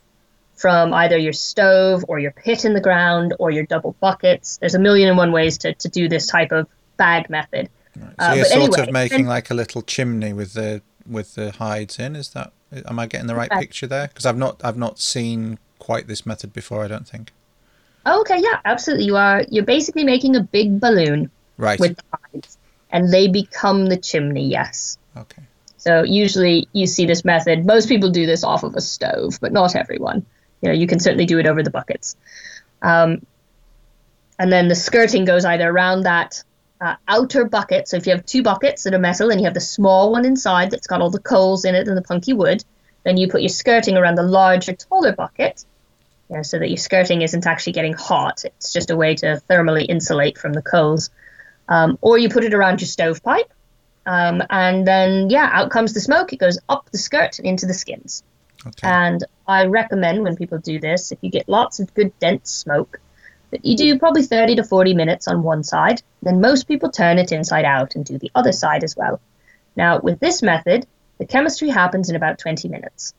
from 0.55 0.93
either 0.93 1.17
your 1.17 1.33
stove 1.33 2.05
or 2.07 2.19
your 2.19 2.31
pit 2.31 2.65
in 2.65 2.73
the 2.73 2.81
ground 2.81 3.35
or 3.39 3.51
your 3.51 3.65
double 3.65 3.95
buckets. 3.99 4.57
There's 4.57 4.75
a 4.75 4.79
million 4.79 5.09
and 5.09 5.17
one 5.17 5.31
ways 5.31 5.59
to, 5.59 5.73
to 5.73 5.89
do 5.89 6.09
this 6.09 6.27
type 6.27 6.51
of 6.51 6.67
bag 6.97 7.29
method. 7.29 7.69
Right. 7.99 8.15
So 8.19 8.25
uh, 8.25 8.33
you're 8.33 8.45
sort 8.45 8.77
anyway, 8.77 8.87
of 8.87 8.93
making 8.93 9.27
like 9.27 9.49
a 9.49 9.53
little 9.53 9.81
chimney 9.81 10.33
with 10.33 10.53
the 10.53 10.81
with 11.05 11.35
the 11.35 11.51
hides 11.51 11.99
in. 11.99 12.15
Is 12.15 12.29
that? 12.29 12.51
Am 12.85 12.99
I 12.99 13.07
getting 13.07 13.27
the 13.27 13.35
right 13.35 13.49
picture 13.49 13.87
there? 13.87 14.07
Because 14.07 14.25
I've 14.25 14.37
not 14.37 14.61
I've 14.63 14.77
not 14.77 14.99
seen 14.99 15.59
quite 15.79 16.07
this 16.07 16.25
method 16.25 16.53
before. 16.53 16.83
I 16.83 16.87
don't 16.87 17.07
think. 17.07 17.31
Okay, 18.05 18.39
yeah, 18.39 18.59
absolutely. 18.65 19.05
You 19.05 19.17
are 19.17 19.43
you're 19.49 19.65
basically 19.65 20.03
making 20.03 20.35
a 20.35 20.41
big 20.41 20.79
balloon 20.79 21.29
right. 21.57 21.79
with 21.79 21.97
the 21.97 22.03
hides, 22.13 22.57
and 22.91 23.11
they 23.11 23.27
become 23.27 23.87
the 23.87 23.97
chimney. 23.97 24.47
Yes. 24.47 24.97
Okay. 25.15 25.43
So 25.77 26.03
usually 26.03 26.67
you 26.73 26.87
see 26.87 27.05
this 27.05 27.23
method. 27.23 27.65
Most 27.65 27.87
people 27.87 28.09
do 28.09 28.25
this 28.25 28.43
off 28.43 28.63
of 28.63 28.75
a 28.75 28.81
stove, 28.81 29.39
but 29.39 29.51
not 29.53 29.75
everyone. 29.75 30.25
You 30.61 30.69
know, 30.69 30.75
you 30.75 30.87
can 30.87 30.99
certainly 30.99 31.25
do 31.25 31.39
it 31.39 31.45
over 31.45 31.63
the 31.63 31.69
buckets. 31.69 32.15
Um, 32.81 33.25
and 34.39 34.51
then 34.51 34.67
the 34.67 34.75
skirting 34.75 35.25
goes 35.25 35.45
either 35.45 35.69
around 35.69 36.03
that 36.03 36.43
uh, 36.79 36.95
outer 37.07 37.45
bucket. 37.45 37.87
So 37.87 37.97
if 37.97 38.05
you 38.05 38.13
have 38.13 38.25
two 38.25 38.43
buckets 38.43 38.83
that 38.83 38.93
are 38.93 38.99
metal 38.99 39.29
and 39.31 39.39
you 39.39 39.45
have 39.45 39.53
the 39.53 39.61
small 39.61 40.11
one 40.11 40.25
inside 40.25 40.71
that's 40.71 40.87
got 40.87 41.01
all 41.01 41.09
the 41.09 41.19
coals 41.19 41.65
in 41.65 41.75
it 41.75 41.87
and 41.87 41.97
the 41.97 42.01
punky 42.01 42.33
wood, 42.33 42.63
then 43.03 43.17
you 43.17 43.27
put 43.27 43.41
your 43.41 43.49
skirting 43.49 43.97
around 43.97 44.15
the 44.15 44.23
larger, 44.23 44.73
taller 44.73 45.13
bucket, 45.13 45.65
you 46.29 46.35
know, 46.35 46.43
so 46.43 46.59
that 46.59 46.69
your 46.69 46.77
skirting 46.77 47.21
isn't 47.21 47.47
actually 47.47 47.73
getting 47.73 47.93
hot. 47.93 48.43
It's 48.45 48.73
just 48.73 48.91
a 48.91 48.95
way 48.95 49.15
to 49.15 49.41
thermally 49.49 49.85
insulate 49.87 50.37
from 50.37 50.53
the 50.53 50.61
coals. 50.61 51.09
Um, 51.69 51.97
or 52.01 52.17
you 52.17 52.29
put 52.29 52.43
it 52.43 52.53
around 52.53 52.81
your 52.81 52.87
stovepipe, 52.87 53.51
um, 54.05 54.41
and 54.49 54.87
then 54.87 55.29
yeah, 55.29 55.49
out 55.51 55.69
comes 55.69 55.93
the 55.93 55.99
smoke. 55.99 56.31
It 56.31 56.37
goes 56.37 56.57
up 56.69 56.89
the 56.91 56.97
skirt 56.97 57.39
and 57.39 57.47
into 57.47 57.65
the 57.65 57.73
skins. 57.73 58.23
Okay. 58.65 58.87
And 58.87 59.23
I 59.47 59.65
recommend 59.65 60.23
when 60.23 60.35
people 60.35 60.59
do 60.59 60.79
this, 60.79 61.11
if 61.11 61.19
you 61.21 61.29
get 61.29 61.47
lots 61.49 61.79
of 61.79 61.93
good 61.93 62.17
dense 62.19 62.51
smoke, 62.51 62.99
that 63.51 63.65
you 63.65 63.75
do 63.75 63.97
probably 63.97 64.23
30 64.23 64.55
to 64.55 64.63
40 64.63 64.93
minutes 64.93 65.27
on 65.27 65.43
one 65.43 65.63
side. 65.63 66.01
Then 66.21 66.41
most 66.41 66.67
people 66.67 66.89
turn 66.89 67.17
it 67.17 67.31
inside 67.31 67.65
out 67.65 67.95
and 67.95 68.03
do 68.03 68.17
the 68.17 68.31
other 68.35 68.51
side 68.51 68.83
as 68.83 68.95
well. 68.95 69.19
Now, 69.75 69.99
with 69.99 70.19
this 70.19 70.41
method, 70.41 70.85
the 71.17 71.25
chemistry 71.25 71.69
happens 71.69 72.09
in 72.09 72.15
about 72.15 72.39
20 72.39 72.67
minutes. 72.67 73.13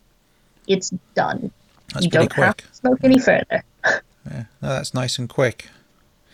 It's 0.66 0.90
done. 1.14 1.50
That's 1.92 2.04
you 2.04 2.10
don't 2.10 2.30
quick. 2.32 2.44
have 2.44 2.56
to 2.58 2.74
smoke 2.74 2.98
any 3.02 3.18
further. 3.18 3.64
yeah, 3.84 4.44
no, 4.60 4.68
that's 4.68 4.92
nice 4.92 5.18
and 5.18 5.28
quick. 5.28 5.68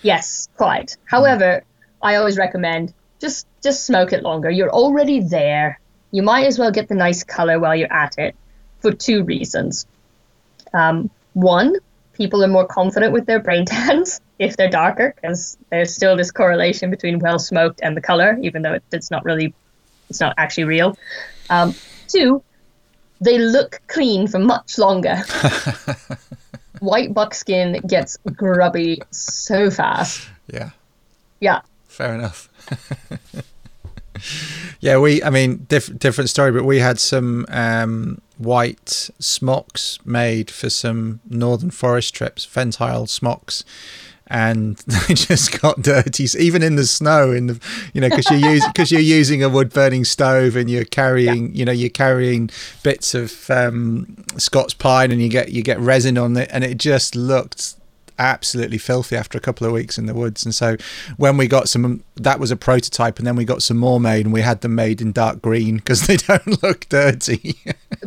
Yes, 0.03 0.49
quite. 0.57 0.97
However, 1.05 1.63
I 2.03 2.17
always 2.17 2.37
recommend 2.37 2.93
just 3.21 3.47
just 3.63 3.87
smoke 3.87 4.13
it 4.13 4.23
longer. 4.23 4.51
You're 4.51 4.71
already 4.71 5.21
there. 5.21 5.81
You 6.11 6.23
might 6.23 6.47
as 6.47 6.59
well 6.59 6.71
get 6.71 6.89
the 6.89 6.95
nice 6.95 7.25
color 7.25 7.59
while 7.59 7.75
you're 7.75 7.93
at 7.93 8.19
it 8.19 8.37
for 8.81 8.93
two 8.93 9.25
reasons. 9.25 9.87
Um, 10.73 11.11
one, 11.33 11.77
people 12.15 12.43
are 12.43 12.49
more 12.49 12.67
confident 12.67 13.12
with 13.12 13.27
their 13.27 13.41
brain 13.41 13.65
tans 13.67 14.21
if 14.39 14.57
they're 14.57 14.71
darker 14.71 15.15
because 15.15 15.57
there's 15.71 15.95
still 15.95 16.17
this 16.17 16.31
correlation 16.31 16.91
between 16.91 17.19
well 17.19 17.39
smoked 17.39 17.81
and 17.83 17.97
the 17.97 18.01
color, 18.01 18.39
even 18.43 18.62
though 18.62 18.75
it, 18.75 18.83
it's 18.93 19.11
not 19.11 19.25
really, 19.25 19.55
it's 20.09 20.21
not 20.21 20.35
actually 20.39 20.65
real. 20.65 20.97
Um, 21.51 21.75
two, 22.09 22.43
they 23.21 23.39
look 23.39 23.81
clean 23.87 24.27
for 24.27 24.39
much 24.39 24.79
longer. 24.79 25.23
White 26.81 27.15
buckskin 27.15 27.81
gets 27.87 28.19
grubby 28.35 29.03
so 29.11 29.71
fast. 29.71 30.29
Yeah. 30.53 30.71
Yeah. 31.41 31.62
Fair 31.89 32.15
enough. 32.15 32.49
yeah, 34.81 34.99
we. 34.99 35.23
I 35.23 35.31
mean, 35.31 35.65
diff- 35.69 35.97
different 35.99 36.31
story, 36.31 36.53
but 36.53 36.65
we 36.65 36.79
had 36.79 36.99
some 36.99 37.47
um, 37.49 38.21
white 38.39 39.11
smocks 39.18 39.99
made 40.05 40.51
for 40.51 40.70
some 40.70 41.20
northern 41.28 41.70
forest 41.70 42.14
trips, 42.14 42.45
Ventile 42.45 43.07
smocks, 43.07 43.64
and 44.26 44.76
they 44.87 45.14
just 45.14 45.61
got 45.61 45.82
dirty, 45.82 46.26
even 46.39 46.62
in 46.62 46.76
the 46.76 46.87
snow. 46.87 47.32
In 47.32 47.47
the 47.47 47.61
you 47.93 48.01
know, 48.01 48.09
because 48.09 48.30
you're 48.30 48.51
using 48.51 48.70
because 48.72 48.91
you're 48.91 49.01
using 49.01 49.43
a 49.43 49.49
wood 49.49 49.72
burning 49.72 50.05
stove 50.05 50.57
and 50.57 50.70
you're 50.70 50.85
carrying, 50.85 51.51
yeah. 51.51 51.59
you 51.59 51.64
know, 51.64 51.72
you're 51.72 51.91
carrying 51.91 52.51
bits 52.82 53.14
of 53.14 53.51
um, 53.51 54.24
Scots 54.37 54.74
pine 54.74 55.12
and 55.12 55.20
you 55.20 55.28
get 55.28 55.51
you 55.51 55.62
get 55.62 55.78
resin 55.78 56.18
on 56.18 56.37
it, 56.37 56.49
and 56.53 56.64
it 56.64 56.78
just 56.78 57.14
looked 57.14 57.76
absolutely 58.19 58.79
filthy 58.79 59.17
after 59.17 59.37
a 59.37 59.41
couple 59.41 59.67
of 59.67 59.73
weeks 59.73 59.99
in 59.99 60.07
the 60.07 60.15
woods. 60.15 60.45
And 60.45 60.55
so 60.55 60.77
when 61.17 61.37
we 61.37 61.47
got 61.47 61.69
some, 61.69 62.03
that 62.17 62.41
was 62.41 62.51
a 62.51 62.57
prototype, 62.57 63.19
and 63.19 63.27
then 63.27 63.37
we 63.37 63.45
got 63.45 63.62
some 63.62 63.77
more 63.77 64.01
made, 64.01 64.27
and 64.27 64.33
we 64.33 64.43
had 64.43 64.61
them 64.61 64.75
made 64.75 65.01
in 65.01 65.12
dark 65.12 65.43
green 65.43 65.77
because 65.77 66.07
they 66.07 66.17
don't 66.17 66.62
look 66.62 66.89
dirty. 66.89 67.57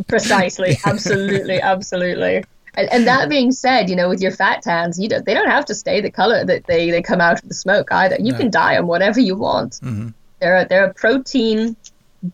Precisely, 0.08 0.78
absolutely, 0.86 1.62
absolutely. 1.62 2.43
And, 2.76 2.88
and, 2.91 3.08
that 3.08 3.28
being 3.28 3.51
said, 3.51 3.89
you 3.89 3.95
know, 3.95 4.08
with 4.08 4.22
your 4.22 4.32
fat 4.32 4.62
tans, 4.62 4.99
you 4.99 5.10
don't, 5.10 5.26
they 5.26 5.34
don't 5.34 5.49
have 5.49 5.66
to 5.66 5.74
stay 5.74 5.99
the 5.99 6.12
color 6.12 6.45
that 6.45 6.68
they, 6.68 6.91
they 6.91 7.01
come 7.01 7.20
out 7.20 7.41
of 7.41 7.47
the 7.47 7.55
smoke 7.55 7.91
either. 7.91 8.18
You 8.20 8.34
no. 8.34 8.38
can 8.38 8.51
dye 8.51 8.76
them 8.76 8.86
whatever 8.86 9.20
you 9.20 9.36
want. 9.36 9.74
Mm-hmm. 9.82 10.10
They're 10.39 10.58
a, 10.58 10.68
they're 10.68 10.86
a 10.86 10.93
protein 10.93 11.76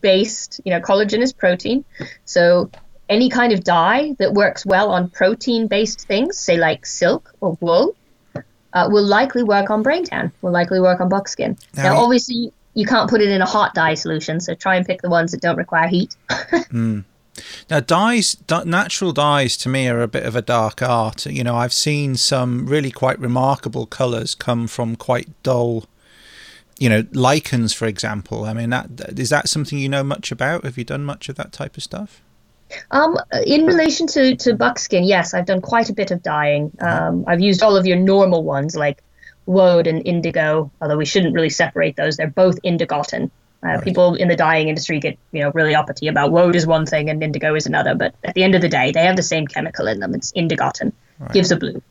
based, 0.02 0.60
you 0.64 0.70
know, 0.70 0.80
collagen 0.80 1.20
is 1.20 1.32
protein. 1.32 1.84
So 2.26 2.70
any 3.08 3.28
kind 3.28 3.52
of 3.52 3.64
dye 3.64 4.14
that 4.18 4.32
works 4.32 4.64
well 4.64 4.90
on 4.90 5.10
protein 5.10 5.66
based 5.66 6.06
things, 6.06 6.38
say 6.38 6.56
like 6.56 6.86
silk 6.86 7.32
or 7.40 7.56
wool, 7.60 7.94
uh, 8.72 8.88
will 8.90 9.04
likely 9.04 9.42
work 9.42 9.70
on 9.70 9.82
brain 9.82 10.04
tan, 10.04 10.32
will 10.42 10.52
likely 10.52 10.80
work 10.80 11.00
on 11.00 11.08
buckskin. 11.08 11.56
Now, 11.76 11.82
now 11.84 11.96
obviously, 11.98 12.52
you 12.74 12.86
can't 12.86 13.08
put 13.08 13.20
it 13.20 13.28
in 13.28 13.40
a 13.40 13.46
hot 13.46 13.74
dye 13.74 13.94
solution, 13.94 14.40
so 14.40 14.54
try 14.54 14.76
and 14.76 14.86
pick 14.86 15.02
the 15.02 15.10
ones 15.10 15.30
that 15.32 15.40
don't 15.40 15.56
require 15.56 15.88
heat. 15.88 16.16
mm. 16.30 17.04
Now, 17.68 17.80
dyes, 17.80 18.36
natural 18.64 19.12
dyes 19.12 19.56
to 19.58 19.68
me 19.68 19.88
are 19.88 20.02
a 20.02 20.08
bit 20.08 20.24
of 20.24 20.36
a 20.36 20.42
dark 20.42 20.82
art. 20.82 21.26
You 21.26 21.42
know, 21.42 21.56
I've 21.56 21.72
seen 21.72 22.16
some 22.16 22.66
really 22.66 22.90
quite 22.90 23.18
remarkable 23.18 23.86
colours 23.86 24.34
come 24.34 24.66
from 24.68 24.96
quite 24.96 25.28
dull, 25.42 25.86
you 26.78 26.88
know, 26.88 27.04
lichens, 27.12 27.72
for 27.72 27.86
example. 27.86 28.44
I 28.44 28.54
mean, 28.54 28.70
that 28.70 29.18
is 29.18 29.30
that 29.30 29.48
something 29.48 29.78
you 29.78 29.88
know 29.88 30.04
much 30.04 30.30
about? 30.30 30.64
Have 30.64 30.78
you 30.78 30.84
done 30.84 31.04
much 31.04 31.28
of 31.28 31.36
that 31.36 31.52
type 31.52 31.76
of 31.76 31.82
stuff? 31.82 32.22
Um, 32.90 33.16
in 33.46 33.66
relation 33.66 34.06
to, 34.08 34.36
to 34.36 34.54
buckskin, 34.54 35.04
yes, 35.04 35.34
I've 35.34 35.46
done 35.46 35.60
quite 35.60 35.90
a 35.90 35.94
bit 35.94 36.10
of 36.10 36.22
dyeing. 36.22 36.72
Um, 36.80 37.24
I've 37.26 37.40
used 37.40 37.62
all 37.62 37.76
of 37.76 37.86
your 37.86 37.96
normal 37.96 38.42
ones 38.42 38.76
like 38.76 39.02
woad 39.46 39.86
and 39.86 40.06
indigo, 40.06 40.70
although 40.80 40.96
we 40.96 41.04
shouldn't 41.04 41.34
really 41.34 41.50
separate 41.50 41.96
those. 41.96 42.16
They're 42.16 42.26
both 42.28 42.60
indigotin. 42.62 43.30
Uh, 43.62 43.68
right. 43.68 43.84
People 43.84 44.14
in 44.14 44.28
the 44.28 44.36
dyeing 44.36 44.68
industry 44.68 45.00
get 45.00 45.18
you 45.32 45.42
know 45.42 45.50
really 45.54 45.74
uppity 45.74 46.06
about 46.06 46.30
woad 46.30 46.54
is 46.54 46.66
one 46.66 46.84
thing 46.84 47.08
and 47.08 47.22
indigo 47.22 47.54
is 47.54 47.66
another, 47.66 47.94
but 47.94 48.14
at 48.24 48.34
the 48.34 48.42
end 48.42 48.54
of 48.54 48.60
the 48.60 48.68
day, 48.68 48.92
they 48.92 49.04
have 49.04 49.16
the 49.16 49.22
same 49.22 49.46
chemical 49.46 49.86
in 49.86 50.00
them. 50.00 50.14
It's 50.14 50.32
indigotin, 50.32 50.92
right. 51.18 51.32
gives 51.32 51.50
a 51.50 51.56
blue. 51.56 51.82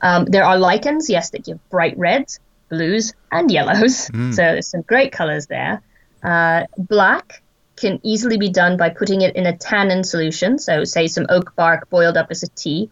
Um, 0.00 0.24
there 0.24 0.44
are 0.44 0.58
lichens, 0.58 1.10
yes, 1.10 1.30
that 1.30 1.44
give 1.44 1.58
bright 1.68 1.96
reds, 1.98 2.40
blues, 2.70 3.12
and 3.30 3.50
yellows. 3.50 4.08
Mm. 4.08 4.34
So 4.34 4.42
there's 4.42 4.68
some 4.68 4.82
great 4.82 5.12
colors 5.12 5.46
there. 5.46 5.82
Uh, 6.22 6.64
black 6.76 7.42
can 7.80 7.98
easily 8.02 8.36
be 8.36 8.50
done 8.50 8.76
by 8.76 8.90
putting 8.90 9.22
it 9.22 9.34
in 9.34 9.46
a 9.46 9.56
tannin 9.56 10.04
solution. 10.04 10.58
So, 10.58 10.84
say 10.84 11.06
some 11.06 11.26
oak 11.28 11.54
bark 11.56 11.88
boiled 11.90 12.16
up 12.16 12.28
as 12.30 12.42
a 12.42 12.48
tea, 12.48 12.90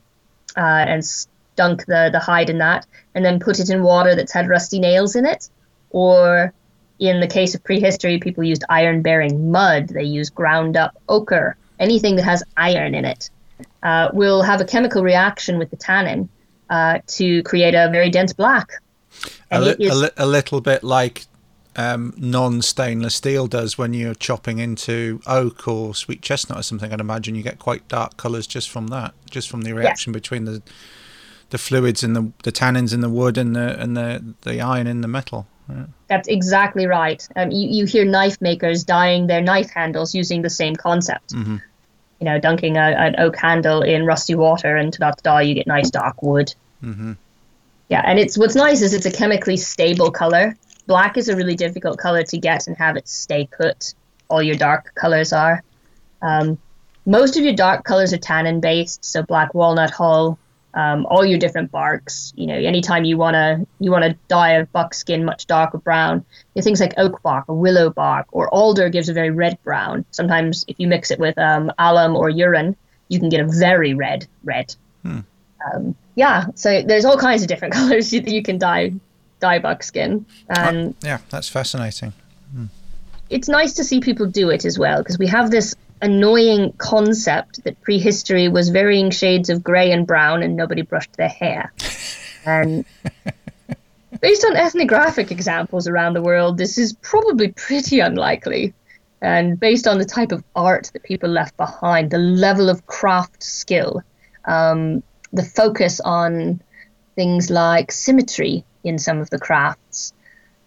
uh, 0.57 0.61
and 0.61 1.03
dunk 1.57 1.85
the 1.87 2.09
the 2.11 2.19
hide 2.19 2.51
in 2.51 2.59
that, 2.59 2.87
and 3.15 3.25
then 3.25 3.39
put 3.39 3.61
it 3.61 3.71
in 3.71 3.83
water 3.83 4.15
that's 4.15 4.33
had 4.33 4.49
rusty 4.49 4.79
nails 4.79 5.15
in 5.15 5.27
it. 5.27 5.49
Or, 5.91 6.53
in 6.99 7.21
the 7.21 7.27
case 7.27 7.55
of 7.55 7.63
prehistory, 7.63 8.19
people 8.19 8.45
used 8.45 8.65
iron 8.69 9.03
bearing 9.03 9.51
mud. 9.51 9.89
They 9.89 10.05
use 10.05 10.31
ground 10.31 10.77
up 10.77 10.97
ochre. 11.09 11.57
Anything 11.79 12.17
that 12.17 12.25
has 12.25 12.43
iron 12.57 12.95
in 12.95 13.05
it 13.05 13.31
uh, 13.83 14.09
will 14.13 14.43
have 14.43 14.61
a 14.61 14.65
chemical 14.65 15.03
reaction 15.03 15.59
with 15.59 15.71
the 15.71 15.77
tannin 15.77 16.29
uh, 16.71 16.99
to 17.07 17.43
create 17.45 17.75
a 17.75 17.89
very 17.91 18.11
dense 18.11 18.33
black. 18.33 18.71
A, 19.51 19.61
li- 19.61 19.77
is, 19.79 19.93
a, 19.93 19.95
li- 19.95 20.11
a, 20.17 20.27
little 20.27 20.61
bit 20.61 20.85
like 20.85 21.25
um, 21.79 22.13
non-stainless 22.17 23.15
steel 23.15 23.47
does 23.47 23.79
when 23.79 23.95
you're 23.95 24.17
chopping 24.17 24.59
into 24.59 25.23
oak 25.29 25.69
or 25.69 25.95
sweet 25.95 26.23
chestnut 26.23 26.59
or 26.59 26.63
something. 26.63 26.93
I'd 26.93 27.01
imagine 27.01 27.37
you 27.37 27.43
get 27.43 27.61
quite 27.61 27.87
dark 27.87 28.17
colours 28.17 28.49
just 28.49 28.69
from 28.69 28.89
that, 28.89 29.15
just 29.31 29.49
from 29.49 29.63
the 29.63 29.73
reaction 29.73 30.13
yeah. 30.13 30.19
between 30.19 30.45
the 30.45 30.61
the 31.51 31.57
fluids 31.57 32.03
and 32.03 32.17
the 32.17 32.33
the 32.43 32.51
tannins 32.51 32.93
in 32.93 33.01
the 33.01 33.09
wood 33.09 33.39
and 33.39 33.55
the 33.55 33.81
and 33.81 33.97
the 33.97 34.35
the 34.43 34.61
iron 34.61 34.89
in 34.89 35.03
the 35.03 35.09
metal. 35.09 35.47
That's 36.09 36.27
exactly 36.27 36.87
right. 36.87 37.27
Um, 37.37 37.53
you 37.53 37.69
you 37.69 37.85
hear 37.85 38.05
knife 38.05 38.41
makers 38.41 38.83
dyeing 38.83 39.29
their 39.29 39.41
knife 39.41 39.71
handles 39.71 40.15
using 40.17 40.43
the 40.43 40.51
same 40.51 40.75
concept. 40.75 41.33
Mm-hmm. 41.33 41.57
You 42.19 42.25
know, 42.25 42.41
dunking 42.41 42.77
a, 42.77 42.81
an 42.81 43.15
oak 43.21 43.37
handle 43.37 43.83
in 43.83 44.05
rusty 44.05 44.35
water 44.35 44.75
and 44.75 44.93
to 44.95 44.99
that 44.99 45.23
dye 45.23 45.43
you 45.43 45.55
get 45.55 45.69
nice 45.69 45.91
dark 45.91 46.23
wood. 46.23 46.53
Mm-hmm. 46.83 47.13
Yeah, 47.89 48.03
and 48.05 48.19
it's 48.19 48.37
what's 48.37 48.57
nice 48.57 48.83
is 48.83 48.95
it's 48.95 49.07
a 49.07 49.13
chemically 49.13 49.57
stable 49.57 50.11
color 50.11 50.57
black 50.89 51.17
is 51.17 51.29
a 51.29 51.37
really 51.37 51.55
difficult 51.55 51.99
color 51.99 52.25
to 52.25 52.39
get 52.39 52.67
and 52.67 52.77
have 52.77 52.97
it 52.97 53.07
stay 53.07 53.47
put. 53.47 53.95
All 54.29 54.43
your 54.43 54.57
dark 54.57 54.95
colors 54.97 55.33
are. 55.33 55.63
Um, 56.21 56.59
most 57.07 57.37
of 57.37 57.45
your 57.45 57.55
dark 57.55 57.85
colors 57.85 58.13
are 58.13 58.19
tannin 58.19 58.61
based, 58.61 59.05
so 59.05 59.23
black 59.23 59.55
walnut 59.55 59.91
hull, 59.91 60.39
um, 60.75 61.07
all 61.07 61.25
your 61.25 61.39
different 61.39 61.71
barks. 61.71 62.33
You 62.37 62.47
know, 62.47 62.55
anytime 62.55 63.05
you 63.05 63.17
wanna 63.17 63.67
you 63.79 63.91
wanna 63.91 64.17
dye 64.27 64.53
a 64.53 64.67
buckskin 64.67 65.25
much 65.25 65.47
darker 65.47 65.79
brown, 65.79 66.25
you 66.55 66.63
things 66.63 66.81
like 66.81 66.95
oak 66.97 67.23
bark 67.23 67.45
or 67.49 67.55
willow 67.55 67.91
bark 67.91 68.27
or 68.33 68.53
alder 68.53 68.89
gives 68.89 69.09
a 69.09 69.13
very 69.13 69.31
red 69.31 69.63
brown. 69.63 70.05
Sometimes 70.11 70.65
if 70.69 70.81
you 70.81 70.89
mix 70.89 71.11
it 71.11 71.19
with 71.19 71.39
um, 71.39 71.71
alum 71.79 72.17
or 72.17 72.29
urine, 72.29 72.77
you 73.09 73.21
can 73.21 73.29
get 73.29 73.41
a 73.41 73.47
very 73.47 73.95
red 73.95 74.27
red. 74.43 74.75
Hmm. 75.03 75.21
Um, 75.67 75.97
yeah, 76.15 76.47
so 76.55 76.83
there's 76.83 77.05
all 77.05 77.19
kinds 77.19 77.43
of 77.43 77.49
different 77.49 77.75
colors 77.79 78.11
that 78.11 78.29
you 78.29 78.43
can 78.43 78.59
dye 78.59 78.93
dye 79.41 79.59
buckskin. 79.59 80.27
And 80.49 80.95
oh, 80.95 81.07
yeah, 81.07 81.19
that's 81.31 81.49
fascinating. 81.49 82.13
Hmm. 82.53 82.67
It's 83.31 83.49
nice 83.49 83.75
to 83.75 83.85
see 83.85 84.01
people 84.01 84.27
do 84.27 84.51
it 84.51 84.65
as 84.65 84.79
well 84.79 84.99
because 84.99 85.19
we 85.19 85.27
have 85.27 85.51
this 85.51 85.75
annoying 86.01 86.73
concept 86.79 87.65
that 87.65 87.81
prehistory 87.83 88.49
was 88.49 88.69
varying 88.69 89.11
shades 89.11 89.51
of 89.51 89.63
grey 89.63 89.93
and 89.93 90.07
brown 90.07 90.43
and 90.43 90.57
nobody 90.57 90.83
brushed 90.83 91.15
their 91.17 91.29
hair. 91.29 91.73
and 92.45 92.85
based 94.21 94.45
on 94.45 94.57
ethnographic 94.57 95.31
examples 95.31 95.89
around 95.89 96.15
the 96.15 96.23
world, 96.23 96.57
this 96.57 96.79
is 96.79 96.93
probably 96.95 97.49
pretty 97.53 98.01
unlikely. 98.01 98.75
And 99.21 99.59
based 99.59 99.89
on 99.89 99.99
the 99.99 100.05
type 100.05 100.31
of 100.31 100.45
art 100.55 100.91
that 100.93 101.03
people 101.03 101.29
left 101.29 101.57
behind, 101.57 102.11
the 102.11 102.19
level 102.19 102.69
of 102.71 102.87
craft 102.87 103.43
skill, 103.43 104.03
um, 104.45 105.03
the 105.33 105.43
focus 105.43 106.01
on 106.01 106.63
things 107.17 107.51
like 107.51 107.91
symmetry 107.91 108.65
in 108.85 108.99
some 108.99 109.19
of 109.19 109.31
the 109.31 109.39
crafts. 109.39 110.13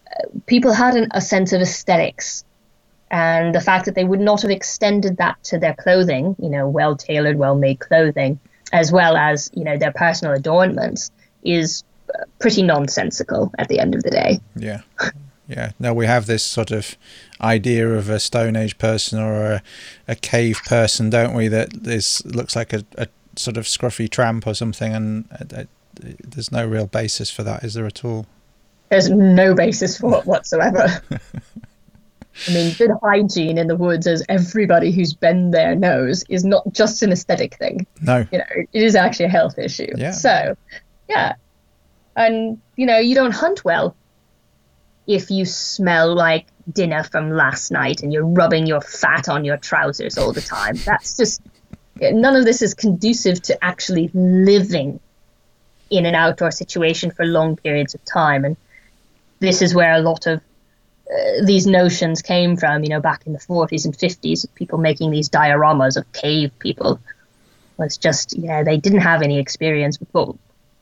Uh, 0.07 0.27
people 0.45 0.73
had 0.73 0.95
an, 0.95 1.07
a 1.11 1.21
sense 1.21 1.53
of 1.53 1.61
aesthetics, 1.61 2.43
and 3.09 3.53
the 3.53 3.61
fact 3.61 3.85
that 3.85 3.95
they 3.95 4.03
would 4.03 4.19
not 4.19 4.41
have 4.41 4.51
extended 4.51 5.17
that 5.17 5.43
to 5.43 5.59
their 5.59 5.73
clothing, 5.73 6.35
you 6.39 6.49
know, 6.49 6.67
well 6.67 6.95
tailored, 6.95 7.37
well 7.37 7.55
made 7.55 7.79
clothing, 7.79 8.39
as 8.71 8.91
well 8.91 9.17
as 9.17 9.49
you 9.53 9.63
know 9.63 9.77
their 9.77 9.91
personal 9.91 10.33
adornments, 10.33 11.11
is 11.43 11.83
uh, 12.13 12.23
pretty 12.39 12.61
nonsensical 12.61 13.51
at 13.57 13.67
the 13.67 13.79
end 13.79 13.95
of 13.95 14.03
the 14.03 14.11
day. 14.11 14.39
Yeah. 14.55 14.81
yeah. 15.47 15.71
No, 15.79 15.93
we 15.93 16.05
have 16.05 16.25
this 16.25 16.43
sort 16.43 16.71
of 16.71 16.97
idea 17.41 17.89
of 17.89 18.09
a 18.09 18.19
Stone 18.19 18.55
Age 18.55 18.77
person 18.77 19.19
or 19.19 19.43
a, 19.43 19.63
a 20.07 20.15
cave 20.15 20.59
person, 20.65 21.09
don't 21.09 21.33
we? 21.33 21.47
That 21.47 21.87
is 21.87 22.21
looks 22.25 22.55
like 22.55 22.73
a, 22.73 22.85
a 22.97 23.07
sort 23.35 23.57
of 23.57 23.65
scruffy 23.65 24.09
tramp 24.09 24.47
or 24.47 24.53
something, 24.53 24.93
and 24.93 25.25
uh, 25.53 25.63
there's 25.95 26.51
no 26.51 26.65
real 26.65 26.87
basis 26.87 27.29
for 27.29 27.43
that, 27.43 27.63
is 27.63 27.73
there 27.73 27.85
at 27.85 28.03
all? 28.03 28.25
There's 28.89 29.09
no 29.09 29.53
basis 29.53 29.97
for 29.97 30.17
it 30.17 30.25
whatsoever. 30.25 31.01
I 32.47 32.53
mean, 32.53 32.73
good 32.77 32.91
hygiene 33.01 33.57
in 33.57 33.67
the 33.67 33.75
woods, 33.75 34.07
as 34.07 34.23
everybody 34.29 34.91
who's 34.91 35.13
been 35.13 35.51
there 35.51 35.75
knows, 35.75 36.23
is 36.29 36.43
not 36.43 36.71
just 36.73 37.03
an 37.03 37.11
aesthetic 37.11 37.55
thing. 37.55 37.85
No. 38.01 38.25
You 38.31 38.39
know, 38.39 38.45
it 38.73 38.83
is 38.83 38.95
actually 38.95 39.25
a 39.25 39.29
health 39.29 39.57
issue. 39.57 39.91
Yeah. 39.95 40.11
So, 40.11 40.57
yeah. 41.09 41.35
And, 42.15 42.59
you 42.75 42.85
know, 42.85 42.97
you 42.97 43.15
don't 43.15 43.33
hunt 43.33 43.63
well 43.63 43.95
if 45.07 45.29
you 45.29 45.45
smell 45.45 46.13
like 46.15 46.47
dinner 46.71 47.03
from 47.03 47.31
last 47.31 47.71
night 47.71 48.01
and 48.01 48.13
you're 48.13 48.25
rubbing 48.25 48.65
your 48.65 48.81
fat 48.81 49.27
on 49.29 49.45
your 49.45 49.57
trousers 49.57 50.17
all 50.17 50.31
the 50.31 50.41
time. 50.41 50.75
That's 50.85 51.17
just, 51.17 51.41
none 51.99 52.35
of 52.35 52.45
this 52.45 52.61
is 52.61 52.73
conducive 52.73 53.41
to 53.43 53.63
actually 53.63 54.09
living 54.13 54.99
in 55.91 56.05
an 56.05 56.15
outdoor 56.15 56.49
situation 56.49 57.11
for 57.11 57.25
long 57.25 57.57
periods 57.57 57.93
of 57.93 58.03
time. 58.05 58.45
And 58.45 58.57
this 59.39 59.61
is 59.61 59.75
where 59.75 59.93
a 59.93 59.99
lot 59.99 60.25
of 60.25 60.39
uh, 60.39 61.45
these 61.45 61.67
notions 61.67 62.21
came 62.21 62.55
from, 62.55 62.83
you 62.83 62.89
know, 62.89 63.01
back 63.01 63.27
in 63.27 63.33
the 63.33 63.39
40s 63.39 63.85
and 63.85 63.95
50s, 63.95 64.47
people 64.55 64.79
making 64.79 65.11
these 65.11 65.29
dioramas 65.29 65.97
of 65.97 66.11
cave 66.13 66.51
people. 66.57 66.99
Was 67.77 67.97
just, 67.97 68.37
yeah, 68.37 68.63
they 68.63 68.77
didn't 68.77 68.99
have 68.99 69.21
any 69.21 69.39
experience 69.39 69.97
what, 70.11 70.35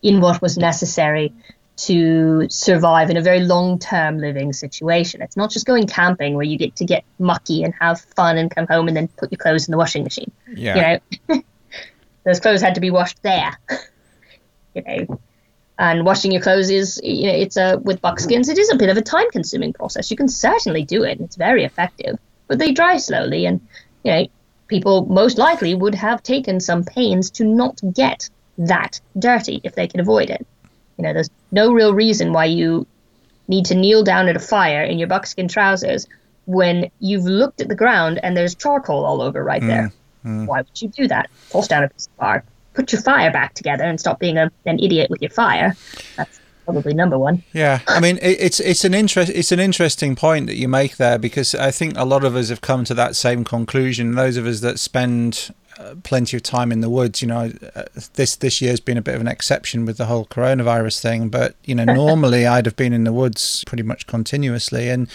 in 0.04 0.22
what 0.22 0.42
was 0.42 0.58
necessary 0.58 1.34
to 1.78 2.46
survive 2.50 3.10
in 3.10 3.16
a 3.16 3.22
very 3.22 3.40
long 3.40 3.80
term 3.80 4.20
living 4.20 4.54
situation. 4.54 5.22
It's 5.22 5.38
not 5.38 5.50
just 5.50 5.66
going 5.66 5.88
camping 5.88 6.36
where 6.36 6.46
you 6.46 6.58
get 6.58 6.76
to 6.76 6.86
get 6.86 7.04
mucky 7.18 7.64
and 7.64 7.74
have 7.80 8.02
fun 8.02 8.38
and 8.38 8.52
come 8.54 8.68
home 8.68 8.90
and 8.90 8.98
then 8.98 9.08
put 9.08 9.32
your 9.32 9.38
clothes 9.38 9.68
in 9.68 9.72
the 9.72 9.78
washing 9.78 10.04
machine. 10.04 10.32
Yeah. 10.54 11.00
You 11.30 11.36
know, 11.36 11.42
those 12.26 12.42
clothes 12.42 12.62
had 12.62 12.76
to 12.76 12.82
be 12.82 12.92
washed 12.92 13.24
there. 13.24 13.58
you 14.88 15.06
know, 15.06 15.20
and 15.80 16.06
washing 16.06 16.32
your 16.32 16.42
clothes 16.42 16.70
is 16.70 17.00
you 17.04 17.28
know 17.28 17.34
it's 17.34 17.58
a 17.58 17.78
with 17.80 18.02
buckskins 18.02 18.50
it 18.50 18.58
is 18.58 18.70
a 18.70 18.76
bit 18.76 18.90
of 18.90 18.98
a 18.98 19.02
time 19.02 19.30
consuming 19.32 19.74
process. 19.74 20.12
You 20.12 20.18
can 20.18 20.28
certainly 20.28 20.84
do 20.84 21.04
it 21.04 21.14
and 21.18 21.22
it's 21.22 21.38
very 21.38 21.64
effective 21.64 22.20
but 22.48 22.60
they 22.60 22.74
dry 22.74 22.98
slowly 22.98 23.46
and 23.46 23.62
you 24.04 24.12
know 24.12 24.28
people 24.68 25.06
most 25.06 25.38
likely 25.38 25.74
would 25.74 25.96
have 25.96 26.22
taken 26.22 26.60
some 26.60 26.84
pains 26.84 27.32
to 27.32 27.44
not 27.44 27.80
get 27.94 28.30
that 28.60 29.00
dirty 29.18 29.62
if 29.64 29.74
they 29.74 29.88
can 29.88 30.02
avoid 30.02 30.30
it. 30.30 30.46
You 30.98 31.04
know 31.06 31.14
there's 31.14 31.30
no 31.52 31.72
real 31.72 31.94
reason 31.94 32.34
why 32.34 32.46
you 32.46 32.86
need 33.48 33.66
to 33.66 33.76
kneel 33.76 34.04
down 34.04 34.28
at 34.28 34.36
a 34.36 34.40
fire 34.40 34.84
in 34.84 35.00
your 35.00 35.08
buckskin 35.08 35.48
trousers 35.48 36.08
when 36.46 36.92
you've 37.00 37.26
looked 37.26 37.62
at 37.62 37.68
the 37.68 37.76
ground 37.76 38.20
and 38.22 38.36
there's 38.36 38.54
charcoal 38.54 39.06
all 39.06 39.22
over 39.22 39.44
right 39.44 39.62
mm, 39.62 39.68
there. 39.68 39.94
Mm. 40.26 40.46
why 40.46 40.58
would 40.58 40.82
you 40.82 40.90
do 40.90 41.08
that? 41.08 41.30
Toss 41.50 41.68
down 41.70 41.84
a 41.84 41.90
piece 41.90 42.08
of 42.08 42.18
bark 42.18 42.46
put 42.80 42.94
your 42.94 43.02
fire 43.02 43.32
back 43.32 43.54
together 43.56 43.84
and 43.84 44.00
stop 44.00 44.20
being 44.20 44.38
a, 44.38 44.50
an 44.66 44.80
idiot 44.80 45.10
with 45.10 45.22
your 45.22 45.32
fire. 45.32 45.76
That's 46.16 46.40
probably 46.64 46.94
number 46.94 47.18
one. 47.18 47.44
Yeah, 47.52 47.82
I 47.88 48.00
mean 48.00 48.18
it, 48.22 48.40
it's 48.40 48.60
it's 48.62 48.86
an 48.86 48.94
interest 48.94 49.32
it's 49.36 49.52
an 49.52 49.60
interesting 49.60 50.16
point 50.16 50.48
that 50.48 50.56
you 50.56 50.70
make 50.70 50.96
there 50.98 51.20
because 51.20 51.54
I 51.56 51.72
think 51.72 51.98
a 51.98 52.06
lot 52.06 52.24
of 52.24 52.36
us 52.36 52.50
have 52.50 52.62
come 52.62 52.86
to 52.86 52.94
that 52.94 53.18
same 53.18 53.44
conclusion. 53.44 54.16
Those 54.16 54.38
of 54.38 54.46
us 54.46 54.62
that 54.62 54.80
spend 54.80 55.54
uh, 55.78 55.96
plenty 56.04 56.38
of 56.38 56.44
time 56.44 56.72
in 56.72 56.80
the 56.80 56.90
woods, 56.90 57.22
you 57.22 57.28
know, 57.28 57.52
uh, 57.76 57.84
this 58.14 58.38
this 58.38 58.62
year's 58.62 58.80
been 58.80 58.98
a 58.98 59.02
bit 59.02 59.16
of 59.16 59.22
an 59.22 59.28
exception 59.28 59.86
with 59.86 59.98
the 59.98 60.06
whole 60.06 60.26
coronavirus 60.26 61.02
thing, 61.02 61.28
but 61.28 61.56
you 61.66 61.76
know, 61.76 61.84
normally 62.06 62.48
I'd 62.48 62.66
have 62.66 62.78
been 62.78 62.94
in 62.94 63.04
the 63.04 63.14
woods 63.14 63.64
pretty 63.66 63.84
much 63.84 64.08
continuously, 64.08 64.90
and 64.90 65.10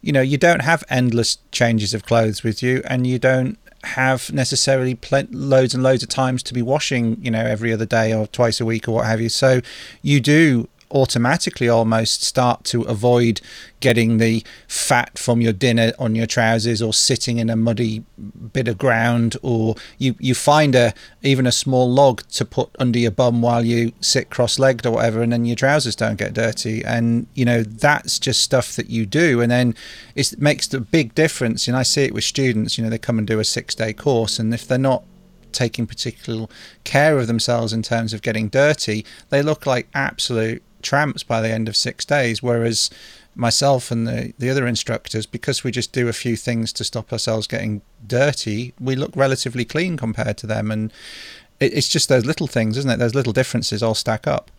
you 0.00 0.12
know, 0.12 0.22
you 0.22 0.38
don't 0.38 0.62
have 0.62 0.82
endless 0.88 1.38
changes 1.50 1.92
of 1.92 2.04
clothes 2.04 2.42
with 2.42 2.62
you, 2.62 2.82
and 2.86 3.06
you 3.06 3.18
don't 3.18 3.58
have 3.84 4.32
necessarily 4.32 4.94
pl- 4.94 5.26
loads 5.30 5.74
and 5.74 5.82
loads 5.82 6.02
of 6.02 6.08
times 6.08 6.42
to 6.44 6.54
be 6.54 6.62
washing, 6.62 7.18
you 7.22 7.30
know, 7.30 7.44
every 7.44 7.72
other 7.72 7.86
day 7.86 8.14
or 8.14 8.26
twice 8.28 8.60
a 8.60 8.64
week 8.64 8.88
or 8.88 8.92
what 8.92 9.06
have 9.06 9.20
you. 9.20 9.28
So 9.28 9.60
you 10.02 10.20
do 10.20 10.68
automatically 10.92 11.68
almost 11.68 12.22
start 12.22 12.64
to 12.64 12.82
avoid 12.82 13.40
getting 13.80 14.18
the 14.18 14.44
fat 14.68 15.18
from 15.18 15.40
your 15.40 15.52
dinner 15.52 15.92
on 15.98 16.14
your 16.14 16.26
trousers 16.26 16.80
or 16.80 16.92
sitting 16.92 17.38
in 17.38 17.50
a 17.50 17.56
muddy 17.56 18.04
bit 18.52 18.68
of 18.68 18.78
ground 18.78 19.36
or 19.42 19.74
you 19.98 20.14
you 20.20 20.34
find 20.34 20.74
a 20.74 20.94
even 21.22 21.46
a 21.46 21.52
small 21.52 21.90
log 21.90 22.22
to 22.28 22.44
put 22.44 22.70
under 22.78 22.98
your 22.98 23.10
bum 23.10 23.42
while 23.42 23.64
you 23.64 23.92
sit 24.00 24.30
cross-legged 24.30 24.86
or 24.86 24.92
whatever 24.92 25.20
and 25.22 25.32
then 25.32 25.44
your 25.44 25.56
trousers 25.56 25.96
don't 25.96 26.16
get 26.16 26.32
dirty. 26.32 26.84
And 26.84 27.26
you 27.34 27.44
know 27.44 27.62
that's 27.62 28.18
just 28.18 28.40
stuff 28.40 28.76
that 28.76 28.88
you 28.88 29.04
do. 29.06 29.40
And 29.40 29.50
then 29.50 29.74
it 30.14 30.40
makes 30.40 30.72
a 30.72 30.80
big 30.80 31.14
difference. 31.14 31.66
And 31.66 31.76
I 31.76 31.82
see 31.82 32.04
it 32.04 32.14
with 32.14 32.24
students 32.24 32.78
you 32.78 32.84
know 32.84 32.90
they 32.90 32.98
come 32.98 33.18
and 33.18 33.26
do 33.26 33.40
a 33.40 33.44
6 33.44 33.74
day 33.74 33.92
course 33.92 34.38
and 34.38 34.54
if 34.54 34.66
they're 34.66 34.78
not 34.78 35.04
taking 35.52 35.86
particular 35.86 36.46
care 36.84 37.18
of 37.18 37.26
themselves 37.26 37.72
in 37.72 37.82
terms 37.82 38.14
of 38.14 38.22
getting 38.22 38.48
dirty 38.48 39.04
they 39.28 39.42
look 39.42 39.66
like 39.66 39.86
absolute 39.92 40.62
tramps 40.82 41.22
by 41.22 41.40
the 41.40 41.50
end 41.50 41.68
of 41.68 41.76
six 41.76 42.04
days. 42.04 42.42
Whereas 42.42 42.90
myself 43.34 43.90
and 43.90 44.06
the, 44.06 44.32
the 44.38 44.50
other 44.50 44.66
instructors, 44.66 45.24
because 45.26 45.64
we 45.64 45.70
just 45.70 45.92
do 45.92 46.08
a 46.08 46.12
few 46.12 46.36
things 46.36 46.72
to 46.74 46.84
stop 46.84 47.12
ourselves 47.12 47.46
getting 47.46 47.80
dirty, 48.06 48.74
we 48.80 48.94
look 48.96 49.14
relatively 49.16 49.64
clean 49.64 49.96
compared 49.96 50.36
to 50.38 50.46
them. 50.46 50.70
And 50.70 50.92
it, 51.60 51.72
it's 51.72 51.88
just 51.88 52.08
those 52.08 52.26
little 52.26 52.46
things, 52.46 52.76
isn't 52.76 52.90
it? 52.90 52.98
Those 52.98 53.14
little 53.14 53.32
differences 53.32 53.82
all 53.82 53.94
stack 53.94 54.26
up. 54.26 54.50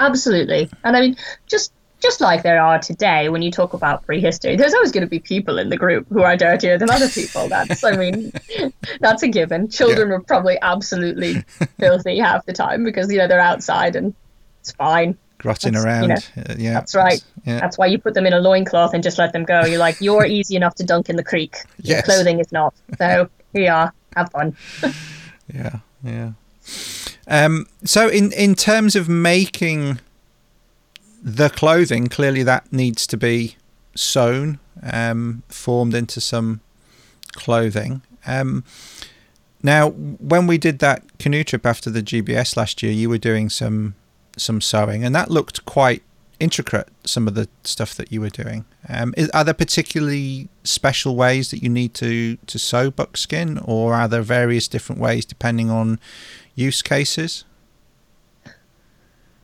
Absolutely. 0.00 0.70
And 0.84 0.96
I 0.96 1.00
mean, 1.00 1.16
just 1.46 1.72
just 2.00 2.20
like 2.20 2.44
there 2.44 2.62
are 2.62 2.78
today 2.78 3.28
when 3.28 3.42
you 3.42 3.50
talk 3.50 3.72
about 3.72 4.06
prehistory, 4.06 4.54
there's 4.54 4.72
always 4.72 4.92
going 4.92 5.02
to 5.02 5.10
be 5.10 5.18
people 5.18 5.58
in 5.58 5.68
the 5.68 5.76
group 5.76 6.06
who 6.10 6.22
are 6.22 6.36
dirtier 6.36 6.78
than 6.78 6.88
other 6.90 7.08
people. 7.08 7.48
That's, 7.48 7.82
I 7.82 7.96
mean, 7.96 8.32
that's 9.00 9.24
a 9.24 9.28
given. 9.28 9.68
Children 9.68 10.08
Yeah. 10.10 10.14
are 10.14 10.20
probably 10.20 10.58
absolutely 10.62 11.42
filthy 11.80 12.18
half 12.18 12.46
the 12.46 12.52
time 12.52 12.84
because, 12.84 13.10
you 13.10 13.18
know, 13.18 13.26
they're 13.26 13.40
outside 13.40 13.96
and 13.96 14.14
it's 14.60 14.70
fine. 14.70 15.18
Grotting 15.38 15.72
That's- 15.72 15.84
around. 15.84 16.02
you 16.02 16.08
know, 16.08 16.20
Uh, 16.50 16.54
yeah. 16.58 16.72
That's 16.74 16.94
right. 16.94 17.22
Yeah. 17.44 17.60
That's 17.60 17.78
why 17.78 17.86
you 17.86 17.98
put 17.98 18.14
them 18.14 18.26
in 18.26 18.32
a 18.32 18.40
loincloth 18.40 18.92
and 18.92 19.02
just 19.02 19.18
let 19.18 19.32
them 19.32 19.44
go. 19.44 19.64
You're 19.64 19.78
like, 19.78 20.00
you're 20.00 20.26
easy 20.26 20.56
enough 20.56 20.74
to 20.76 20.84
dunk 20.84 21.08
in 21.08 21.16
the 21.16 21.22
creek. 21.24 21.56
Your 21.82 21.96
Yes. 21.98 22.04
clothing 22.04 22.40
is 22.40 22.50
not. 22.52 22.74
So 22.98 23.28
here 23.52 23.62
you 23.62 23.70
are. 23.70 23.92
Have 24.16 24.30
fun. 24.32 24.56
Yeah, 25.54 25.76
yeah. 26.04 26.32
Um, 27.26 27.66
so 27.82 28.06
in 28.08 28.32
in 28.32 28.54
terms 28.54 28.94
of 28.94 29.08
making 29.08 29.98
the 31.22 31.48
clothing, 31.48 32.08
clearly 32.08 32.42
that 32.42 32.70
needs 32.70 33.06
to 33.06 33.16
be 33.16 33.56
sewn, 33.96 34.58
um, 34.82 35.42
formed 35.48 35.94
into 35.94 36.20
some 36.20 36.60
clothing. 37.32 38.02
Um, 38.26 38.62
now, 39.62 39.88
when 39.88 40.46
we 40.46 40.58
did 40.58 40.78
that 40.80 41.02
canoe 41.18 41.44
trip 41.44 41.64
after 41.64 41.88
the 41.90 42.02
GBS 42.02 42.56
last 42.56 42.82
year, 42.82 42.92
you 42.92 43.08
were 43.08 43.18
doing 43.18 43.48
some 43.48 43.94
some 44.38 44.60
sewing, 44.60 45.04
and 45.04 45.14
that 45.14 45.30
looked 45.30 45.64
quite 45.64 46.02
intricate. 46.40 46.88
Some 47.04 47.26
of 47.28 47.34
the 47.34 47.48
stuff 47.64 47.94
that 47.96 48.12
you 48.12 48.20
were 48.20 48.30
doing. 48.30 48.64
Um, 48.88 49.14
is, 49.16 49.28
are 49.30 49.44
there 49.44 49.54
particularly 49.54 50.48
special 50.64 51.16
ways 51.16 51.50
that 51.50 51.62
you 51.62 51.68
need 51.68 51.94
to 51.94 52.36
to 52.36 52.58
sew 52.58 52.90
buckskin, 52.90 53.58
or 53.58 53.94
are 53.94 54.08
there 54.08 54.22
various 54.22 54.68
different 54.68 55.00
ways 55.00 55.24
depending 55.24 55.70
on 55.70 55.98
use 56.54 56.82
cases? 56.82 57.44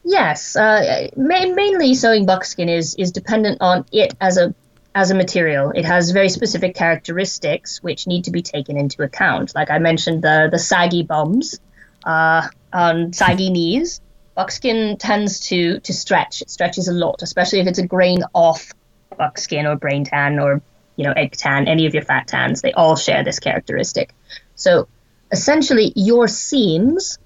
Yes, 0.05 0.55
uh, 0.55 1.09
ma- 1.17 1.55
mainly 1.55 1.95
sewing 1.95 2.27
buckskin 2.27 2.69
is 2.69 2.95
is 2.97 3.11
dependent 3.11 3.59
on 3.61 3.87
it 3.91 4.15
as 4.21 4.37
a 4.37 4.55
as 4.95 5.11
a 5.11 5.15
material. 5.15 5.71
It 5.71 5.85
has 5.85 6.11
very 6.11 6.29
specific 6.29 6.75
characteristics 6.75 7.83
which 7.83 8.07
need 8.07 8.25
to 8.25 8.31
be 8.31 8.43
taken 8.43 8.77
into 8.77 9.03
account. 9.03 9.55
Like 9.55 9.71
I 9.71 9.79
mentioned, 9.79 10.23
the 10.23 10.49
the 10.51 10.59
saggy 10.59 11.03
bums, 11.03 11.59
uh, 12.05 12.49
on 12.73 13.13
saggy 13.13 13.51
knees. 13.51 14.01
Buckskin 14.35 14.97
tends 14.99 15.41
to 15.49 15.81
to 15.81 15.93
stretch. 15.93 16.43
It 16.43 16.51
stretches 16.51 16.89
a 16.89 16.93
lot, 16.93 17.23
especially 17.23 17.61
if 17.61 17.67
it's 17.67 17.79
a 17.79 17.87
grain 17.87 18.23
off 18.35 18.73
buckskin 19.17 19.67
or 19.67 19.77
brain 19.77 20.05
tan 20.05 20.39
or 20.39 20.61
you 20.97 21.05
know 21.05 21.13
egg 21.13 21.33
tan. 21.33 21.69
Any 21.69 21.87
of 21.87 21.95
your 21.95 22.03
fat 22.03 22.27
tans, 22.27 22.63
they 22.63 22.73
all 22.73 22.97
share 22.97 23.23
this 23.23 23.39
characteristic. 23.39 24.13
So 24.57 24.89
essentially, 25.31 25.93
your 25.95 26.29
seams 26.29 27.19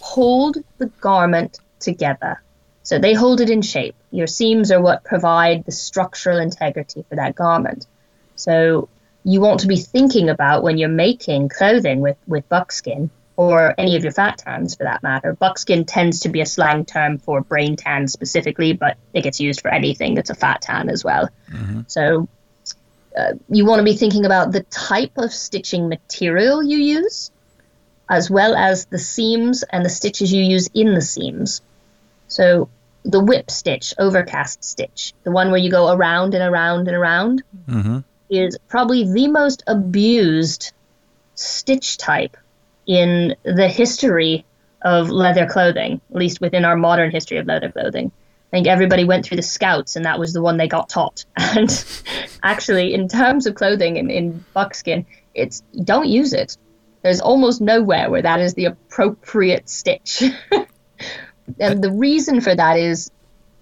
hold 0.00 0.58
the 0.78 0.86
garment 1.00 1.60
together. 1.80 2.42
So 2.82 2.98
they 2.98 3.14
hold 3.14 3.40
it 3.40 3.50
in 3.50 3.62
shape. 3.62 3.94
Your 4.10 4.26
seams 4.26 4.72
are 4.72 4.80
what 4.80 5.04
provide 5.04 5.64
the 5.64 5.72
structural 5.72 6.38
integrity 6.38 7.04
for 7.08 7.16
that 7.16 7.36
garment. 7.36 7.86
So 8.34 8.88
you 9.24 9.40
want 9.40 9.60
to 9.60 9.68
be 9.68 9.76
thinking 9.76 10.28
about 10.28 10.64
when 10.64 10.78
you're 10.78 10.88
making 10.88 11.48
clothing 11.48 12.00
with, 12.00 12.16
with 12.26 12.48
buckskin 12.48 13.10
or 13.36 13.74
any 13.78 13.96
of 13.96 14.02
your 14.02 14.12
fat 14.12 14.38
tans 14.38 14.74
for 14.74 14.84
that 14.84 15.02
matter. 15.02 15.32
Buckskin 15.34 15.84
tends 15.84 16.20
to 16.20 16.28
be 16.28 16.40
a 16.40 16.46
slang 16.46 16.84
term 16.84 17.18
for 17.18 17.40
brain 17.40 17.76
tan 17.76 18.06
specifically, 18.08 18.72
but 18.72 18.96
it 19.14 19.22
gets 19.22 19.40
used 19.40 19.60
for 19.62 19.68
anything 19.68 20.14
that's 20.14 20.30
a 20.30 20.34
fat 20.34 20.60
tan 20.62 20.88
as 20.90 21.02
well. 21.02 21.28
So 21.88 22.28
uh, 23.16 23.32
you 23.48 23.64
want 23.64 23.80
to 23.80 23.84
be 23.84 23.94
thinking 23.94 24.26
about 24.26 24.52
the 24.52 24.62
type 24.64 25.12
of 25.16 25.32
stitching 25.32 25.88
material 25.88 26.62
you 26.62 26.78
use, 26.78 27.30
as 28.08 28.30
well 28.30 28.54
as 28.54 28.86
the 28.86 28.98
seams 28.98 29.62
and 29.62 29.84
the 29.84 29.90
stitches 29.90 30.32
you 30.32 30.42
use 30.42 30.68
in 30.74 30.94
the 30.94 31.00
seams. 31.00 31.62
So 32.28 32.68
the 33.04 33.20
whip 33.20 33.50
stitch, 33.50 33.94
overcast 33.98 34.62
stitch, 34.62 35.12
the 35.24 35.30
one 35.30 35.50
where 35.50 35.60
you 35.60 35.70
go 35.70 35.90
around 35.92 36.34
and 36.34 36.42
around 36.42 36.88
and 36.88 36.96
around, 36.96 37.42
Mm-hmm. 37.68 37.98
is 38.28 38.58
probably 38.68 39.10
the 39.12 39.28
most 39.28 39.62
abused 39.66 40.72
stitch 41.34 41.96
type 41.96 42.36
in 42.86 43.36
the 43.44 43.68
history 43.68 44.44
of 44.82 45.10
leather 45.10 45.46
clothing, 45.46 46.00
at 46.10 46.16
least 46.16 46.40
within 46.40 46.64
our 46.64 46.76
modern 46.76 47.10
history 47.10 47.38
of 47.38 47.46
leather 47.46 47.70
clothing. 47.70 48.10
I 48.52 48.56
think 48.56 48.66
everybody 48.66 49.04
went 49.04 49.24
through 49.24 49.36
the 49.36 49.42
scouts, 49.42 49.96
and 49.96 50.04
that 50.04 50.18
was 50.18 50.32
the 50.32 50.42
one 50.42 50.56
they 50.56 50.68
got 50.68 50.88
taught. 50.88 51.24
And 51.36 51.94
actually, 52.42 52.92
in 52.92 53.08
terms 53.08 53.46
of 53.46 53.54
clothing 53.54 53.96
in, 53.96 54.10
in 54.10 54.44
buckskin, 54.52 55.06
it's 55.34 55.62
don't 55.84 56.08
use 56.08 56.32
it. 56.32 56.56
There's 57.02 57.20
almost 57.20 57.60
nowhere 57.60 58.10
where 58.10 58.22
that 58.22 58.40
is 58.40 58.54
the 58.54 58.66
appropriate 58.66 59.68
stitch. 59.68 60.22
and 61.58 61.82
the 61.82 61.90
reason 61.90 62.40
for 62.40 62.54
that 62.54 62.78
is 62.78 63.10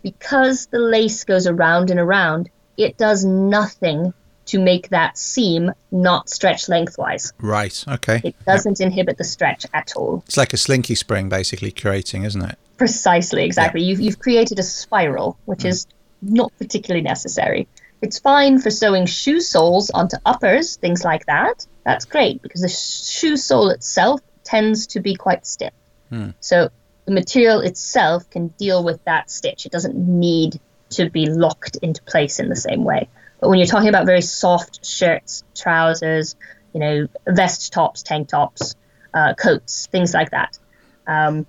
because 0.02 0.66
the 0.66 0.78
lace 0.78 1.24
goes 1.24 1.46
around 1.46 1.90
and 1.90 2.00
around, 2.00 2.48
it 2.76 2.96
does 2.96 3.24
nothing 3.24 4.14
to 4.50 4.58
make 4.58 4.88
that 4.88 5.16
seam 5.16 5.70
not 5.92 6.28
stretch 6.28 6.68
lengthwise. 6.68 7.32
Right. 7.40 7.84
Okay. 7.86 8.20
It 8.24 8.34
doesn't 8.44 8.80
inhibit 8.80 9.16
the 9.16 9.24
stretch 9.24 9.64
at 9.72 9.92
all. 9.94 10.24
It's 10.26 10.36
like 10.36 10.52
a 10.52 10.56
slinky 10.56 10.96
spring, 10.96 11.28
basically 11.28 11.70
creating, 11.70 12.24
isn't 12.24 12.42
it? 12.42 12.58
Precisely, 12.76 13.44
exactly. 13.44 13.82
You've, 13.82 14.00
you've 14.00 14.18
created 14.18 14.58
a 14.58 14.64
spiral, 14.64 15.38
which 15.44 15.62
hmm. 15.62 15.68
is 15.68 15.86
not 16.20 16.52
particularly 16.58 17.02
necessary. 17.02 17.68
It's 18.02 18.18
fine 18.18 18.58
for 18.58 18.70
sewing 18.70 19.06
shoe 19.06 19.40
soles 19.40 19.90
onto 19.90 20.16
uppers, 20.26 20.76
things 20.76 21.04
like 21.04 21.26
that. 21.26 21.64
That's 21.84 22.06
great 22.06 22.42
because 22.42 22.62
the 22.62 22.68
shoe 22.68 23.36
sole 23.36 23.70
itself 23.70 24.20
tends 24.42 24.88
to 24.88 25.00
be 25.00 25.14
quite 25.14 25.46
stiff. 25.46 25.72
Hmm. 26.08 26.30
So 26.40 26.70
the 27.04 27.12
material 27.12 27.60
itself 27.60 28.28
can 28.30 28.48
deal 28.48 28.82
with 28.82 29.04
that 29.04 29.30
stitch. 29.30 29.64
It 29.64 29.70
doesn't 29.70 29.96
need 29.96 30.58
to 30.90 31.08
be 31.08 31.26
locked 31.26 31.76
into 31.76 32.02
place 32.02 32.40
in 32.40 32.48
the 32.48 32.56
same 32.56 32.82
way. 32.82 33.08
But 33.40 33.48
when 33.48 33.58
you're 33.58 33.66
talking 33.66 33.88
about 33.88 34.06
very 34.06 34.20
soft 34.20 34.84
shirts, 34.84 35.44
trousers, 35.54 36.36
you 36.74 36.80
know, 36.80 37.08
vest 37.26 37.72
tops, 37.72 38.02
tank 38.02 38.28
tops, 38.28 38.74
uh, 39.14 39.34
coats, 39.34 39.86
things 39.86 40.12
like 40.14 40.30
that, 40.30 40.58
um, 41.06 41.46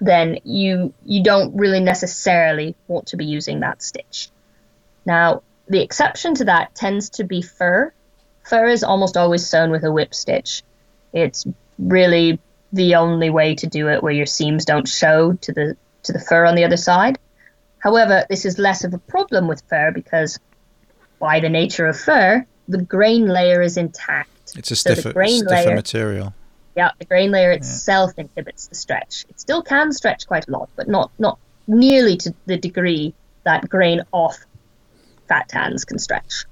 then 0.00 0.38
you 0.44 0.92
you 1.04 1.22
don't 1.22 1.56
really 1.56 1.80
necessarily 1.80 2.74
want 2.88 3.06
to 3.08 3.16
be 3.16 3.24
using 3.24 3.60
that 3.60 3.82
stitch. 3.82 4.30
Now, 5.06 5.42
the 5.68 5.80
exception 5.80 6.34
to 6.36 6.44
that 6.46 6.74
tends 6.74 7.10
to 7.10 7.24
be 7.24 7.40
fur. 7.40 7.92
Fur 8.44 8.66
is 8.66 8.82
almost 8.82 9.16
always 9.16 9.46
sewn 9.46 9.70
with 9.70 9.84
a 9.84 9.92
whip 9.92 10.14
stitch. 10.14 10.62
It's 11.12 11.46
really 11.78 12.40
the 12.72 12.96
only 12.96 13.30
way 13.30 13.54
to 13.54 13.66
do 13.66 13.88
it 13.88 14.02
where 14.02 14.12
your 14.12 14.26
seams 14.26 14.64
don't 14.64 14.88
show 14.88 15.34
to 15.34 15.52
the 15.52 15.76
to 16.02 16.12
the 16.12 16.18
fur 16.20 16.44
on 16.44 16.56
the 16.56 16.64
other 16.64 16.76
side. 16.76 17.18
However, 17.78 18.24
this 18.28 18.44
is 18.44 18.58
less 18.58 18.82
of 18.84 18.92
a 18.92 18.98
problem 18.98 19.46
with 19.46 19.62
fur 19.68 19.92
because 19.92 20.40
by 21.22 21.38
the 21.38 21.48
nature 21.48 21.86
of 21.86 21.96
fur, 21.98 22.44
the 22.68 22.82
grain 22.82 23.28
layer 23.28 23.62
is 23.62 23.76
intact. 23.76 24.28
It's 24.56 24.72
a 24.72 24.76
So 24.76 24.92
stiffer, 24.94 25.10
stiffer 25.12 25.48
layer- 25.48 25.74
material. 25.76 26.34
Yeah, 26.76 26.90
the 26.98 27.04
grain 27.04 27.30
layer 27.30 27.52
itself 27.52 28.10
inhibits 28.18 28.66
the 28.66 28.74
stretch. 28.74 29.24
It 29.30 29.38
still 29.38 29.62
can 29.62 29.92
stretch 29.92 30.26
quite 30.26 30.48
a 30.48 30.50
lot, 30.50 30.68
but 30.74 30.88
not 30.88 31.10
not 31.18 31.38
nearly 31.68 32.16
to 32.16 32.34
the 32.46 32.56
degree 32.56 33.14
that 33.44 33.68
grain 33.68 34.02
off 34.10 34.36
fat 35.28 35.48
tans 35.48 35.84
can 35.84 35.98
stretch. 36.00 36.44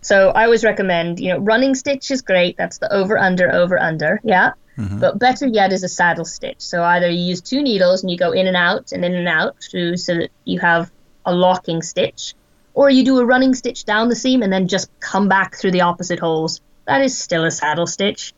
So 0.00 0.28
I 0.30 0.44
always 0.44 0.62
recommend, 0.62 1.18
you 1.18 1.30
know, 1.32 1.38
running 1.38 1.74
stitch 1.74 2.10
is 2.12 2.22
great. 2.22 2.56
That's 2.56 2.78
the 2.78 2.92
over 2.92 3.18
under 3.18 3.52
over 3.52 3.80
under, 3.80 4.20
yeah. 4.22 4.52
Mm-hmm. 4.78 5.00
But 5.00 5.18
better 5.18 5.46
yet 5.46 5.72
is 5.72 5.82
a 5.82 5.88
saddle 5.88 6.24
stitch. 6.26 6.60
So 6.60 6.84
either 6.84 7.08
you 7.08 7.18
use 7.32 7.40
two 7.40 7.62
needles 7.62 8.02
and 8.02 8.10
you 8.12 8.18
go 8.18 8.30
in 8.30 8.46
and 8.46 8.56
out 8.56 8.92
and 8.92 9.04
in 9.04 9.14
and 9.14 9.26
out 9.26 9.56
to 9.72 9.96
so 9.96 10.14
that 10.14 10.28
you 10.44 10.60
have 10.60 10.92
a 11.24 11.34
locking 11.34 11.82
stitch, 11.82 12.34
or 12.76 12.90
you 12.90 13.04
do 13.04 13.18
a 13.18 13.24
running 13.24 13.54
stitch 13.54 13.86
down 13.86 14.08
the 14.10 14.14
seam 14.14 14.42
and 14.42 14.52
then 14.52 14.68
just 14.68 14.90
come 15.00 15.28
back 15.28 15.56
through 15.56 15.70
the 15.72 15.80
opposite 15.80 16.18
holes. 16.20 16.60
That 16.84 17.00
is 17.00 17.16
still 17.18 17.42
a 17.44 17.50
saddle 17.50 17.86
stitch. 17.86 18.34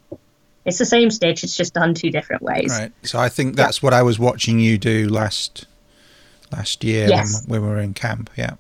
It's 0.65 0.79
the 0.79 0.87
same 0.87 1.11
stitch. 1.11 1.43
It's 1.43 1.57
just 1.57 1.75
done 1.75 1.93
two 1.93 2.11
different 2.11 2.43
ways. 2.43 2.71
Right. 2.71 2.93
So 3.03 3.19
I 3.19 3.29
think 3.29 3.57
that's 3.57 3.83
what 3.83 3.93
I 3.93 4.03
was 4.03 4.19
watching 4.19 4.61
you 4.61 4.79
do 4.79 5.09
last 5.09 5.67
last 6.53 6.85
year 6.85 7.09
Yes. 7.09 7.47
when, 7.47 7.61
when 7.61 7.69
we 7.69 7.75
were 7.77 7.83
in 7.83 7.95
camp. 7.95 8.31
Yeah. 8.37 8.55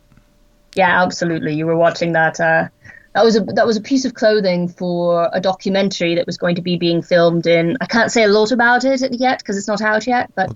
Yeah, 0.74 1.00
absolutely. 1.02 1.54
You 1.54 1.66
were 1.66 1.76
watching 1.76 2.12
that. 2.12 2.40
Uh, 2.40 2.68
that 3.14 3.24
was 3.24 3.36
a 3.36 3.40
that 3.40 3.66
was 3.66 3.76
a 3.76 3.80
piece 3.80 4.04
of 4.04 4.14
clothing 4.14 4.68
for 4.68 5.30
a 5.32 5.40
documentary 5.40 6.16
that 6.16 6.26
was 6.26 6.36
going 6.36 6.56
to 6.56 6.62
be 6.62 6.76
being 6.76 7.02
filmed 7.02 7.46
in. 7.46 7.76
I 7.80 7.86
can't 7.86 8.10
say 8.10 8.24
a 8.24 8.28
lot 8.28 8.50
about 8.50 8.84
it 8.84 9.00
yet 9.14 9.38
because 9.38 9.56
it's 9.56 9.68
not 9.68 9.80
out 9.80 10.08
yet. 10.08 10.30
But 10.34 10.54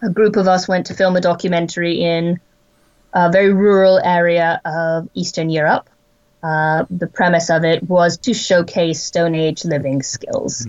a 0.00 0.10
group 0.10 0.36
of 0.36 0.46
us 0.46 0.68
went 0.68 0.86
to 0.86 0.94
film 0.94 1.16
a 1.16 1.20
documentary 1.20 2.00
in 2.02 2.40
a 3.14 3.30
very 3.30 3.52
rural 3.52 3.98
area 3.98 4.60
of 4.64 5.08
Eastern 5.14 5.48
Europe. 5.48 5.88
Uh, 6.42 6.84
the 6.90 7.06
premise 7.06 7.48
of 7.48 7.64
it 7.64 7.82
was 7.84 8.18
to 8.18 8.34
showcase 8.34 9.02
Stone 9.02 9.34
Age 9.34 9.64
living 9.64 10.02
skills 10.02 10.66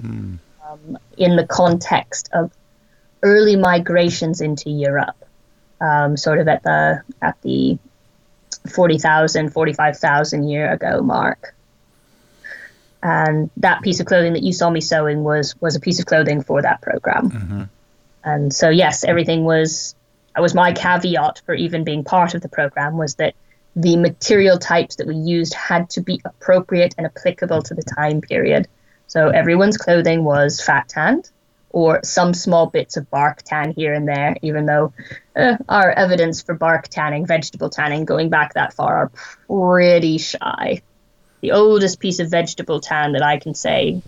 um, 0.65 0.97
in 1.17 1.35
the 1.35 1.45
context 1.45 2.30
of 2.31 2.51
early 3.22 3.57
migrations 3.57 4.39
into 4.39 4.69
Europe, 4.69 5.17
um, 5.81 6.15
sort 6.15 6.39
of 6.39 6.47
at 6.47 6.63
the 6.63 7.01
at 7.22 7.41
the 7.41 7.77
40,000, 8.73 9.49
45,000 9.49 10.47
year 10.47 10.72
ago 10.72 11.01
mark. 11.01 11.53
And 13.03 13.49
that 13.57 13.81
piece 13.81 13.99
of 13.99 14.05
clothing 14.05 14.34
that 14.34 14.43
you 14.43 14.53
saw 14.53 14.69
me 14.69 14.81
sewing 14.81 15.23
was 15.23 15.59
was 15.59 15.76
a 15.76 15.80
piece 15.80 15.99
of 15.99 16.05
clothing 16.05 16.41
for 16.41 16.61
that 16.61 16.81
program. 16.81 17.69
And 18.23 18.53
so 18.53 18.69
yes, 18.69 19.03
everything 19.03 19.43
was 19.43 19.94
that 20.36 20.41
was 20.41 20.53
my 20.53 20.74
caveat 20.74 21.41
for 21.45 21.56
even 21.56 21.86
being 21.86 22.03
part 22.03 22.36
of 22.36 22.41
the 22.41 22.49
program 22.49 22.98
was 22.98 23.16
that 23.16 23.36
the 23.76 23.95
material 23.95 24.57
types 24.57 24.98
that 24.98 25.07
we 25.07 25.16
used 25.16 25.53
had 25.53 25.90
to 25.91 26.02
be 26.02 26.22
appropriate 26.26 26.94
and 26.98 27.07
applicable 27.07 27.62
to 27.62 27.74
the 27.74 27.84
time 27.84 28.22
period. 28.22 28.68
So 29.07 29.30
everyone's 29.30 29.78
clothing 29.78 30.24
was 30.24 30.62
fat 30.62 30.90
tanned 30.90 31.30
or 31.70 32.02
some 32.03 32.34
small 32.34 32.68
bits 32.68 32.98
of 32.98 33.10
bark 33.10 33.44
tan 33.44 33.74
here 33.74 33.94
and 33.94 34.07
there, 34.07 34.36
even 34.41 34.66
though 34.66 34.94
uh, 35.36 35.57
our 35.68 35.91
evidence 35.91 36.41
for 36.41 36.53
bark 36.53 36.88
tanning, 36.90 37.26
vegetable 37.26 37.70
tanning, 37.70 38.06
going 38.06 38.30
back 38.30 38.53
that 38.53 38.74
far 38.74 38.95
are 38.95 39.12
pretty 39.48 40.18
shy. 40.18 40.82
The 41.41 41.52
oldest 41.52 41.99
piece 41.99 42.20
of 42.20 42.30
vegetable 42.30 42.82
tan 42.82 43.14
that 43.14 43.24
I 43.24 43.40
can 43.40 43.53
say 43.53 44.02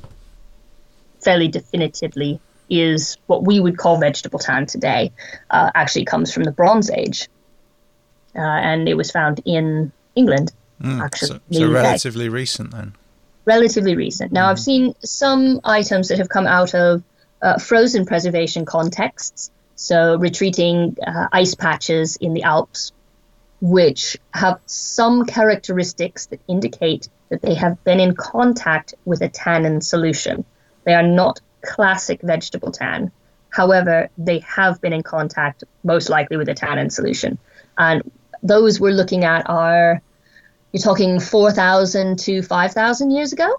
fairly 1.21 1.47
definitively 1.47 2.39
is 2.69 3.17
what 3.27 3.43
we 3.43 3.59
would 3.59 3.77
call 3.77 3.97
vegetable 3.99 4.39
tan 4.39 4.65
today, 4.65 5.11
uh, 5.49 5.71
actually 5.73 6.05
comes 6.05 6.33
from 6.33 6.43
the 6.43 6.51
Bronze 6.51 6.89
Age. 6.91 7.29
Uh, 8.35 8.41
and 8.41 8.87
it 8.87 8.95
was 8.95 9.09
found 9.09 9.41
in 9.45 9.91
England, 10.15 10.51
actually. 10.83 11.39
So, 11.51 11.59
so 11.59 11.71
relatively 11.71 12.29
recent 12.29 12.71
then. 12.71 12.93
relatively 13.45 13.95
recent. 13.95 14.31
Now, 14.31 14.49
I've 14.49 14.59
seen 14.59 14.93
some 15.03 15.61
items 15.63 16.09
that 16.09 16.19
have 16.19 16.29
come 16.29 16.45
out 16.45 16.75
of 16.75 17.01
uh, 17.41 17.57
frozen 17.57 18.05
preservation 18.05 18.65
contexts, 18.65 19.49
so 19.75 20.17
retreating 20.17 20.97
uh, 21.05 21.27
ice 21.31 21.55
patches 21.55 22.17
in 22.17 22.33
the 22.33 22.43
Alps, 22.43 22.91
which 23.61 24.17
have 24.33 24.59
some 24.65 25.25
characteristics 25.25 26.27
that 26.27 26.41
indicate 26.47 27.09
that 27.29 27.41
they 27.41 27.55
have 27.55 27.83
been 27.83 27.99
in 27.99 28.15
contact 28.15 28.93
with 29.05 29.21
a 29.21 29.29
tannin 29.29 29.81
solution. 29.81 30.45
They 30.83 30.93
are 30.93 31.07
not 31.07 31.39
classic 31.67 32.21
vegetable 32.21 32.71
tan. 32.71 33.11
However, 33.49 34.09
they 34.17 34.39
have 34.39 34.81
been 34.81 34.93
in 34.93 35.03
contact, 35.03 35.63
most 35.83 36.09
likely, 36.09 36.37
with 36.37 36.49
a 36.49 36.53
tannin 36.53 36.89
solution. 36.89 37.37
And 37.77 38.09
those 38.43 38.79
we're 38.79 38.93
looking 38.93 39.23
at 39.23 39.49
are 39.49 40.01
you're 40.71 40.81
talking 40.81 41.19
4,000 41.19 42.19
to 42.19 42.41
5,000 42.41 43.11
years 43.11 43.33
ago. 43.33 43.49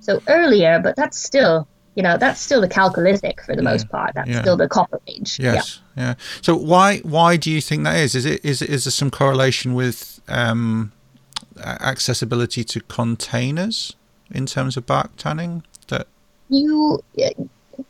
So 0.00 0.20
earlier, 0.26 0.80
but 0.82 0.96
that's 0.96 1.18
still, 1.18 1.68
you 1.94 2.02
know, 2.02 2.18
that's 2.18 2.40
still 2.40 2.60
the 2.60 2.68
Chalcolithic 2.68 3.40
for 3.44 3.54
the 3.54 3.62
most 3.62 3.88
part. 3.88 4.14
That's 4.14 4.28
yeah. 4.28 4.40
still 4.40 4.56
the 4.56 4.68
Copper 4.68 5.00
Age. 5.06 5.38
Yes. 5.38 5.80
Yeah. 5.96 6.14
So 6.40 6.56
why 6.56 6.98
why 6.98 7.36
do 7.36 7.50
you 7.50 7.60
think 7.60 7.84
that 7.84 7.96
is? 7.96 8.14
Is 8.14 8.26
it 8.26 8.44
is 8.44 8.62
is 8.62 8.84
there 8.84 8.90
some 8.90 9.10
correlation 9.10 9.74
with 9.74 10.20
um, 10.28 10.92
accessibility 11.62 12.64
to 12.64 12.80
containers 12.80 13.94
in 14.32 14.46
terms 14.46 14.76
of 14.76 14.86
bark 14.86 15.16
tanning? 15.16 15.62
You, 16.52 17.02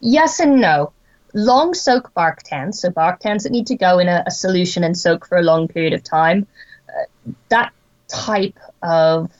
yes 0.01 0.39
and 0.39 0.61
no. 0.61 0.93
Long 1.35 1.75
soak 1.75 2.15
bark 2.15 2.43
tans, 2.45 2.81
so 2.81 2.91
bark 2.91 3.19
tans 3.19 3.43
that 3.43 3.51
need 3.51 3.67
to 3.69 3.77
go 3.77 3.99
in 3.99 4.09
a, 4.09 4.23
a 4.27 4.31
solution 4.31 4.85
and 4.85 4.97
soak 4.97 5.27
for 5.27 5.37
a 5.37 5.43
long 5.43 5.67
period 5.67 5.95
of 5.95 6.05
time. 6.05 6.47
Uh, 6.89 7.33
that 7.49 7.73
type 8.07 8.59
of 8.83 9.31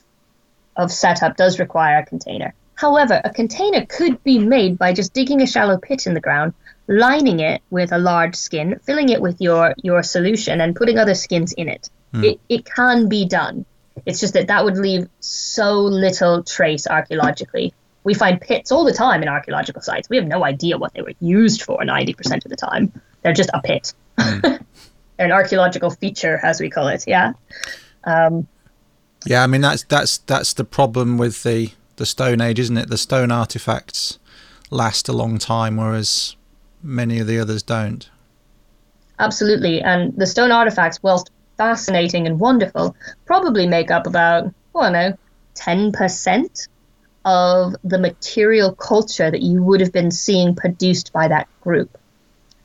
of 0.75 0.91
setup 0.91 1.37
does 1.37 1.59
require 1.59 1.99
a 1.99 2.05
container. 2.05 2.53
However, 2.75 3.21
a 3.23 3.29
container 3.29 3.85
could 3.85 4.21
be 4.23 4.39
made 4.39 4.77
by 4.77 4.91
just 4.91 5.13
digging 5.13 5.41
a 5.41 5.47
shallow 5.47 5.77
pit 5.77 6.07
in 6.07 6.15
the 6.15 6.19
ground, 6.19 6.53
lining 6.87 7.39
it 7.39 7.61
with 7.69 7.93
a 7.93 7.99
large 7.99 8.35
skin, 8.35 8.79
filling 8.83 9.09
it 9.09 9.21
with 9.21 9.39
your 9.39 9.73
your 9.81 10.03
solution, 10.03 10.59
and 10.59 10.75
putting 10.75 10.97
other 10.97 11.15
skins 11.15 11.53
in 11.53 11.69
it. 11.69 11.89
It 12.13 12.39
it 12.49 12.65
can 12.65 13.07
be 13.07 13.25
done. 13.25 13.65
It's 14.05 14.19
just 14.19 14.33
that 14.33 14.47
that 14.47 14.65
would 14.65 14.77
leave 14.77 15.07
so 15.19 15.79
little 15.81 16.43
trace 16.43 16.87
archaeologically 16.87 17.73
we 18.03 18.13
find 18.13 18.39
pits 18.39 18.71
all 18.71 18.83
the 18.83 18.93
time 18.93 19.21
in 19.21 19.29
archaeological 19.29 19.81
sites. 19.81 20.09
We 20.09 20.17
have 20.17 20.27
no 20.27 20.43
idea 20.43 20.77
what 20.77 20.93
they 20.93 21.01
were 21.01 21.13
used 21.19 21.63
for 21.63 21.79
90% 21.79 22.45
of 22.45 22.49
the 22.49 22.55
time. 22.55 22.91
They're 23.21 23.33
just 23.33 23.49
a 23.53 23.61
pit. 23.61 23.93
Mm. 24.17 24.41
They're 24.41 24.59
an 25.25 25.31
archaeological 25.31 25.89
feature, 25.89 26.39
as 26.43 26.59
we 26.59 26.69
call 26.69 26.87
it. 26.87 27.05
Yeah. 27.07 27.33
Um, 28.03 28.47
yeah, 29.25 29.43
I 29.43 29.47
mean 29.47 29.61
that's 29.61 29.83
that's 29.83 30.17
that's 30.19 30.53
the 30.53 30.65
problem 30.65 31.17
with 31.17 31.43
the 31.43 31.71
the 31.95 32.05
Stone 32.05 32.41
Age, 32.41 32.59
isn't 32.59 32.77
it? 32.77 32.89
The 32.89 32.97
stone 32.97 33.31
artifacts 33.31 34.19
last 34.69 35.07
a 35.07 35.13
long 35.13 35.37
time, 35.37 35.77
whereas 35.77 36.35
many 36.81 37.19
of 37.19 37.27
the 37.27 37.39
others 37.39 37.63
don't. 37.63 38.09
Absolutely, 39.19 39.81
and 39.81 40.13
the 40.17 40.27
stone 40.27 40.51
artifacts, 40.51 41.01
whilst 41.01 41.31
fascinating 41.57 42.27
and 42.27 42.39
wonderful, 42.39 42.95
probably 43.25 43.67
make 43.67 43.91
up 43.91 44.07
about 44.07 44.53
I 44.75 44.83
don't 44.83 44.93
know 44.93 45.17
ten 45.53 45.91
percent 45.91 46.67
of 47.25 47.75
the 47.83 47.97
material 47.97 48.73
culture 48.73 49.29
that 49.29 49.41
you 49.41 49.63
would 49.63 49.81
have 49.81 49.91
been 49.91 50.11
seeing 50.11 50.55
produced 50.55 51.13
by 51.13 51.27
that 51.27 51.47
group. 51.61 51.97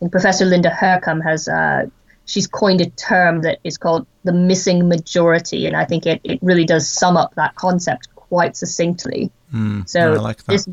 And 0.01 0.11
Professor 0.11 0.45
Linda 0.45 0.71
Hurcombe 0.71 1.23
has 1.23 1.49
uh, 1.49 1.87
she's 2.25 2.47
coined 2.47 2.81
a 2.81 2.91
term 2.91 3.43
that 3.43 3.59
is 3.65 3.79
called 3.79 4.07
the 4.25 4.33
missing 4.33 4.89
majority, 4.89 5.67
and 5.67 5.77
I 5.77 5.85
think 5.85 6.07
it, 6.07 6.21
it 6.25 6.39
really 6.43 6.65
does 6.65 6.89
sum 6.89 7.17
up 7.17 7.35
that 7.35 7.55
concept 7.55 8.15
quite 8.15 8.57
succinctly. 8.57 9.31
Mm, 9.53 9.89
so 9.89 10.13
like 10.13 10.45
this, 10.45 10.69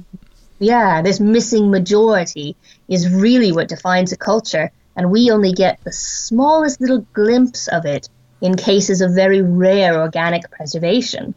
yeah, 0.60 1.02
this 1.02 1.20
missing 1.20 1.72
majority 1.72 2.56
is 2.88 3.10
really 3.10 3.52
what 3.52 3.68
defines 3.68 4.12
a 4.12 4.18
culture, 4.18 4.72
and 4.95 5.12
we 5.12 5.32
only 5.32 5.53
get 5.53 5.84
the 5.84 5.91
smallest 5.91 6.82
little 6.82 7.06
glimpse 7.14 7.68
of 7.68 7.86
it 7.86 8.10
in 8.41 8.56
cases 8.56 9.02
of 9.02 9.14
very 9.14 9.41
rare 9.41 9.99
organic 9.99 10.49
preservation. 10.52 11.34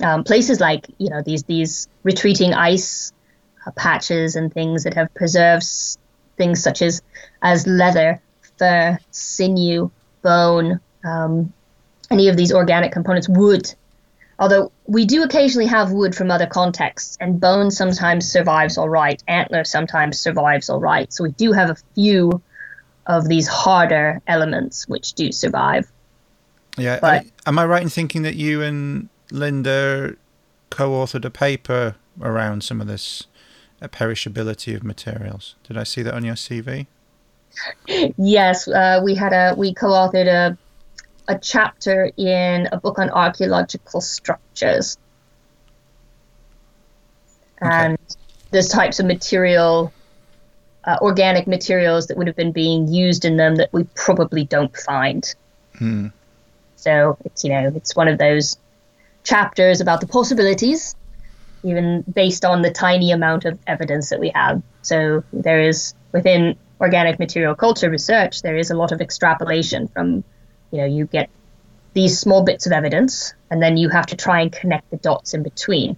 Um, 0.00 0.24
places 0.24 0.60
like 0.60 0.86
you 0.98 1.10
know 1.10 1.22
these 1.22 1.44
these 1.44 1.88
retreating 2.02 2.54
ice 2.54 3.12
uh, 3.66 3.70
patches 3.72 4.36
and 4.36 4.52
things 4.52 4.84
that 4.84 4.94
have 4.94 5.12
preserved 5.14 5.64
things 6.36 6.62
such 6.62 6.82
as 6.82 7.02
as 7.42 7.66
leather 7.66 8.20
fur, 8.58 8.98
sinew, 9.10 9.90
bone, 10.22 10.80
um, 11.04 11.52
any 12.10 12.28
of 12.28 12.36
these 12.36 12.52
organic 12.52 12.92
components, 12.92 13.28
wood. 13.28 13.72
Although 14.38 14.72
we 14.86 15.04
do 15.04 15.22
occasionally 15.22 15.66
have 15.66 15.92
wood 15.92 16.14
from 16.14 16.30
other 16.30 16.46
contexts, 16.46 17.16
and 17.20 17.40
bone 17.40 17.70
sometimes 17.70 18.30
survives 18.30 18.78
all 18.78 18.88
right, 18.88 19.22
antler 19.28 19.64
sometimes 19.64 20.18
survives 20.18 20.68
all 20.68 20.80
right. 20.80 21.12
So 21.12 21.24
we 21.24 21.32
do 21.32 21.52
have 21.52 21.70
a 21.70 21.76
few 21.94 22.42
of 23.06 23.28
these 23.28 23.46
harder 23.46 24.20
elements 24.26 24.88
which 24.88 25.12
do 25.14 25.32
survive. 25.32 25.90
Yeah, 26.78 26.98
but, 27.00 27.26
am 27.46 27.58
I 27.58 27.66
right 27.66 27.82
in 27.82 27.88
thinking 27.88 28.22
that 28.22 28.34
you 28.34 28.62
and 28.62 29.08
Linda 29.32 30.14
co-authored 30.70 31.24
a 31.24 31.30
paper 31.30 31.96
around 32.20 32.62
some 32.62 32.80
of 32.80 32.86
this 32.86 33.26
perishability 33.88 34.76
of 34.76 34.84
materials? 34.84 35.56
Did 35.64 35.76
I 35.76 35.84
see 35.84 36.02
that 36.02 36.14
on 36.14 36.24
your 36.24 36.34
CV? 36.34 36.86
yes, 38.16 38.68
uh, 38.68 39.00
we 39.04 39.14
had 39.14 39.32
a 39.32 39.54
we 39.56 39.74
co-authored 39.74 40.26
a 40.26 40.58
a 41.28 41.38
chapter 41.38 42.10
in 42.16 42.68
a 42.72 42.78
book 42.78 42.98
on 42.98 43.08
archaeological 43.10 44.00
structures, 44.00 44.98
okay. 47.62 47.70
and 47.70 47.98
there's 48.50 48.68
types 48.68 49.00
of 49.00 49.06
material, 49.06 49.92
uh, 50.84 50.98
organic 51.00 51.46
materials 51.46 52.06
that 52.08 52.16
would 52.16 52.26
have 52.26 52.36
been 52.36 52.52
being 52.52 52.88
used 52.88 53.24
in 53.24 53.36
them 53.36 53.56
that 53.56 53.72
we 53.72 53.84
probably 53.94 54.44
don't 54.44 54.76
find. 54.76 55.34
Hmm. 55.78 56.08
So 56.76 57.16
it's 57.24 57.44
you 57.44 57.50
know 57.50 57.72
it's 57.74 57.94
one 57.94 58.08
of 58.08 58.18
those 58.18 58.56
chapters 59.24 59.80
about 59.80 60.00
the 60.00 60.06
possibilities, 60.06 60.94
even 61.62 62.02
based 62.12 62.44
on 62.44 62.62
the 62.62 62.70
tiny 62.70 63.12
amount 63.12 63.44
of 63.44 63.58
evidence 63.66 64.10
that 64.10 64.20
we 64.20 64.30
have. 64.34 64.62
So 64.82 65.22
there 65.32 65.60
is 65.60 65.94
within 66.12 66.56
organic 66.80 67.18
material 67.18 67.54
culture 67.54 67.88
research, 67.88 68.42
there 68.42 68.56
is 68.56 68.70
a 68.70 68.74
lot 68.74 68.90
of 68.90 69.00
extrapolation 69.00 69.86
from, 69.88 70.24
you 70.72 70.78
know, 70.78 70.84
you 70.84 71.06
get 71.06 71.30
these 71.94 72.18
small 72.18 72.42
bits 72.42 72.66
of 72.66 72.72
evidence, 72.72 73.34
and 73.50 73.62
then 73.62 73.76
you 73.76 73.88
have 73.90 74.06
to 74.06 74.16
try 74.16 74.40
and 74.40 74.50
connect 74.50 74.90
the 74.90 74.96
dots 74.96 75.34
in 75.34 75.42
between. 75.42 75.96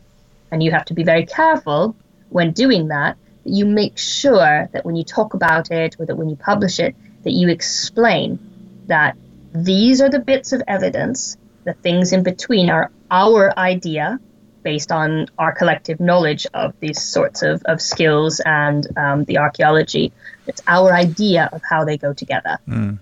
And 0.51 0.63
you 0.63 0.73
have 0.73 0.85
to 0.87 0.95
be 0.95 1.05
very 1.05 1.25
careful 1.25 1.97
when 2.29 2.53
doing 2.53 2.89
that, 2.89 3.17
that 3.45 3.51
you 3.51 3.65
make 3.65 3.97
sure 3.97 4.69
that 4.73 4.85
when 4.85 4.97
you 4.97 5.05
talk 5.05 5.35
about 5.35 5.71
it 5.71 5.97
or 5.99 6.07
that 6.07 6.17
when 6.17 6.29
you 6.29 6.37
publish 6.37 6.81
it, 6.81 6.95
that 7.23 7.31
you 7.31 7.49
explain 7.49 8.39
that 8.87 9.17
these 9.55 10.01
are 10.03 10.11
the 10.11 10.19
bits 10.19 10.53
of 10.53 10.63
evidence, 10.67 11.37
the 11.65 11.75
things 11.75 12.13
in 12.13 12.23
between 12.23 12.71
are 12.71 12.91
our 13.11 13.57
idea 13.59 14.21
based 14.63 14.91
on 14.91 15.27
our 15.39 15.53
collective 15.53 16.01
knowledge 16.01 16.47
of 16.55 16.75
these 16.81 17.01
sorts 17.01 17.43
of, 17.43 17.63
of 17.67 17.81
skills 17.81 18.41
and 18.45 18.87
um, 18.97 19.25
the 19.25 19.39
archaeology. 19.39 20.13
It's 20.47 20.63
our 20.67 20.93
idea 20.93 21.51
of 21.53 21.61
how 21.69 21.85
they 21.85 21.99
go 21.99 22.13
together. 22.13 22.59
Mm. 22.67 22.99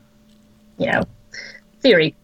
You 0.78 0.93
know, 0.93 1.02
theory. 1.80 2.14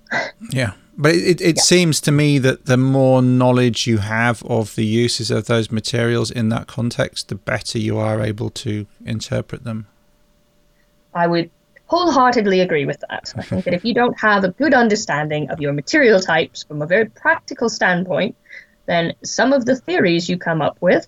Yeah. 0.50 0.72
But 1.00 1.14
it, 1.14 1.40
it 1.40 1.56
yeah. 1.56 1.62
seems 1.62 2.00
to 2.02 2.10
me 2.10 2.40
that 2.40 2.66
the 2.66 2.76
more 2.76 3.22
knowledge 3.22 3.86
you 3.86 3.98
have 3.98 4.42
of 4.42 4.74
the 4.74 4.84
uses 4.84 5.30
of 5.30 5.46
those 5.46 5.70
materials 5.70 6.32
in 6.32 6.48
that 6.48 6.66
context, 6.66 7.28
the 7.28 7.36
better 7.36 7.78
you 7.78 7.98
are 7.98 8.20
able 8.20 8.50
to 8.50 8.86
interpret 9.04 9.62
them. 9.62 9.86
I 11.14 11.28
would 11.28 11.50
wholeheartedly 11.88 12.60
agree 12.60 12.84
with 12.84 13.02
that. 13.08 13.32
I 13.36 13.42
think 13.42 13.64
that 13.64 13.74
if 13.74 13.84
you 13.84 13.94
don't 13.94 14.18
have 14.20 14.44
a 14.44 14.50
good 14.50 14.74
understanding 14.74 15.50
of 15.50 15.60
your 15.60 15.72
material 15.72 16.20
types 16.20 16.62
from 16.62 16.82
a 16.82 16.86
very 16.86 17.06
practical 17.06 17.68
standpoint, 17.68 18.36
then 18.86 19.14
some 19.24 19.52
of 19.52 19.64
the 19.64 19.76
theories 19.76 20.28
you 20.28 20.38
come 20.38 20.62
up 20.62 20.76
with 20.80 21.06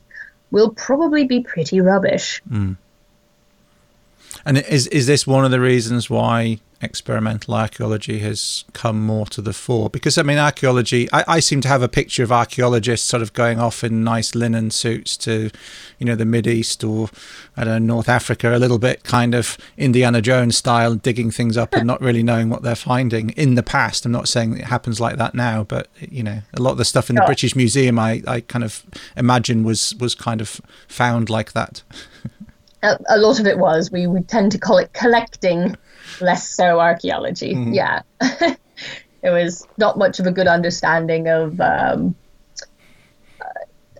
will 0.50 0.70
probably 0.70 1.24
be 1.24 1.42
pretty 1.42 1.80
rubbish. 1.80 2.42
Mm. 2.50 2.76
And 4.44 4.58
is 4.58 4.86
is 4.88 5.06
this 5.06 5.26
one 5.26 5.44
of 5.44 5.50
the 5.50 5.60
reasons 5.60 6.08
why 6.08 6.60
experimental 6.82 7.54
archaeology 7.54 8.20
has 8.20 8.64
come 8.72 9.04
more 9.04 9.26
to 9.26 9.42
the 9.42 9.52
fore? 9.52 9.90
Because 9.90 10.18
I 10.18 10.22
mean 10.22 10.38
archaeology 10.38 11.08
I, 11.12 11.24
I 11.26 11.40
seem 11.40 11.60
to 11.62 11.68
have 11.68 11.82
a 11.82 11.88
picture 11.88 12.22
of 12.22 12.32
archaeologists 12.32 13.06
sort 13.06 13.22
of 13.22 13.32
going 13.32 13.58
off 13.58 13.84
in 13.84 14.04
nice 14.04 14.34
linen 14.34 14.70
suits 14.70 15.16
to 15.18 15.50
you 15.98 16.06
know 16.06 16.14
the 16.14 16.24
mid 16.24 16.46
east 16.46 16.82
or 16.84 17.08
I 17.56 17.64
don't 17.64 17.86
know 17.86 17.94
North 17.94 18.08
Africa 18.08 18.56
a 18.56 18.58
little 18.58 18.78
bit 18.78 19.04
kind 19.04 19.34
of 19.34 19.58
Indiana 19.76 20.22
Jones 20.22 20.56
style 20.56 20.94
digging 20.94 21.30
things 21.30 21.56
up 21.56 21.74
and 21.74 21.86
not 21.86 22.00
really 22.00 22.22
knowing 22.22 22.50
what 22.50 22.62
they're 22.62 22.74
finding 22.74 23.30
in 23.30 23.54
the 23.54 23.62
past. 23.62 24.04
I'm 24.04 24.12
not 24.12 24.28
saying 24.28 24.56
it 24.56 24.64
happens 24.64 25.00
like 25.00 25.16
that 25.16 25.34
now 25.34 25.64
but 25.64 25.88
you 26.00 26.22
know 26.22 26.40
a 26.54 26.62
lot 26.62 26.72
of 26.72 26.78
the 26.78 26.84
stuff 26.84 27.10
in 27.10 27.16
the 27.16 27.22
British 27.22 27.54
Museum 27.54 27.98
I, 27.98 28.22
I 28.26 28.40
kind 28.40 28.64
of 28.64 28.84
imagine 29.16 29.64
was 29.64 29.94
was 29.96 30.14
kind 30.14 30.40
of 30.40 30.60
found 30.88 31.30
like 31.30 31.52
that 31.52 31.82
a, 32.82 32.98
a 33.08 33.18
lot 33.18 33.40
of 33.40 33.46
it 33.46 33.58
was 33.58 33.90
we 33.90 34.06
would 34.06 34.28
tend 34.28 34.52
to 34.52 34.58
call 34.58 34.78
it 34.78 34.92
collecting 34.92 35.76
less 36.20 36.48
so 36.48 36.80
archaeology. 36.80 37.54
Mm-hmm. 37.54 37.72
Yeah. 37.72 38.02
it 38.20 39.30
was 39.30 39.66
not 39.76 39.98
much 39.98 40.20
of 40.20 40.26
a 40.26 40.32
good 40.32 40.46
understanding 40.46 41.28
of 41.28 41.60
um, 41.60 42.14
uh, 43.40 43.44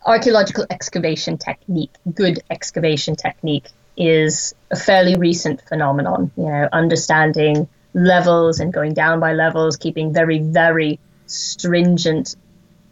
archaeological 0.04 0.66
excavation 0.70 1.38
technique. 1.38 1.92
Good 2.12 2.40
excavation 2.50 3.16
technique 3.16 3.68
is 3.96 4.54
a 4.70 4.76
fairly 4.76 5.16
recent 5.16 5.60
phenomenon. 5.68 6.30
You 6.36 6.44
know, 6.44 6.68
understanding 6.72 7.68
levels 7.92 8.60
and 8.60 8.72
going 8.72 8.94
down 8.94 9.20
by 9.20 9.34
levels, 9.34 9.76
keeping 9.76 10.12
very, 10.12 10.38
very 10.38 10.98
stringent 11.26 12.36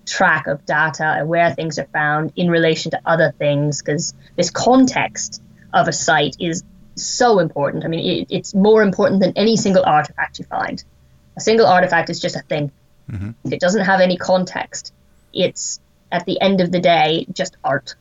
track 0.05 0.47
of 0.47 0.65
data 0.65 1.05
and 1.05 1.29
where 1.29 1.55
things 1.55 1.79
are 1.79 1.87
found 1.93 2.33
in 2.35 2.51
relation 2.51 2.91
to 2.91 3.01
other 3.05 3.33
things, 3.39 3.83
because 3.83 4.15
this 4.37 4.51
context 4.51 5.43
of 5.73 5.89
a 5.89 5.93
site 5.93 6.37
is 6.41 6.63
so 6.95 7.39
important. 7.39 7.85
I 7.85 7.89
mean, 7.89 8.05
it, 8.05 8.29
it's 8.31 8.55
more 8.55 8.83
important 8.83 9.21
than 9.21 9.33
any 9.37 9.57
single 9.57 9.85
artifact 9.85 10.39
you 10.39 10.45
find. 10.45 10.83
A 11.37 11.41
single 11.41 11.67
artifact 11.67 12.11
is 12.11 12.21
just 12.21 12.37
a 12.37 12.43
thing. 12.43 12.73
Mm-hmm. 13.11 13.53
It 13.53 13.61
doesn't 13.61 13.85
have 13.85 14.01
any 14.01 14.17
context, 14.17 14.93
it's 15.33 15.81
at 16.11 16.25
the 16.25 16.41
end 16.41 16.61
of 16.61 16.73
the 16.73 16.81
day 16.81 17.27
just 17.33 17.57
art. 17.63 17.95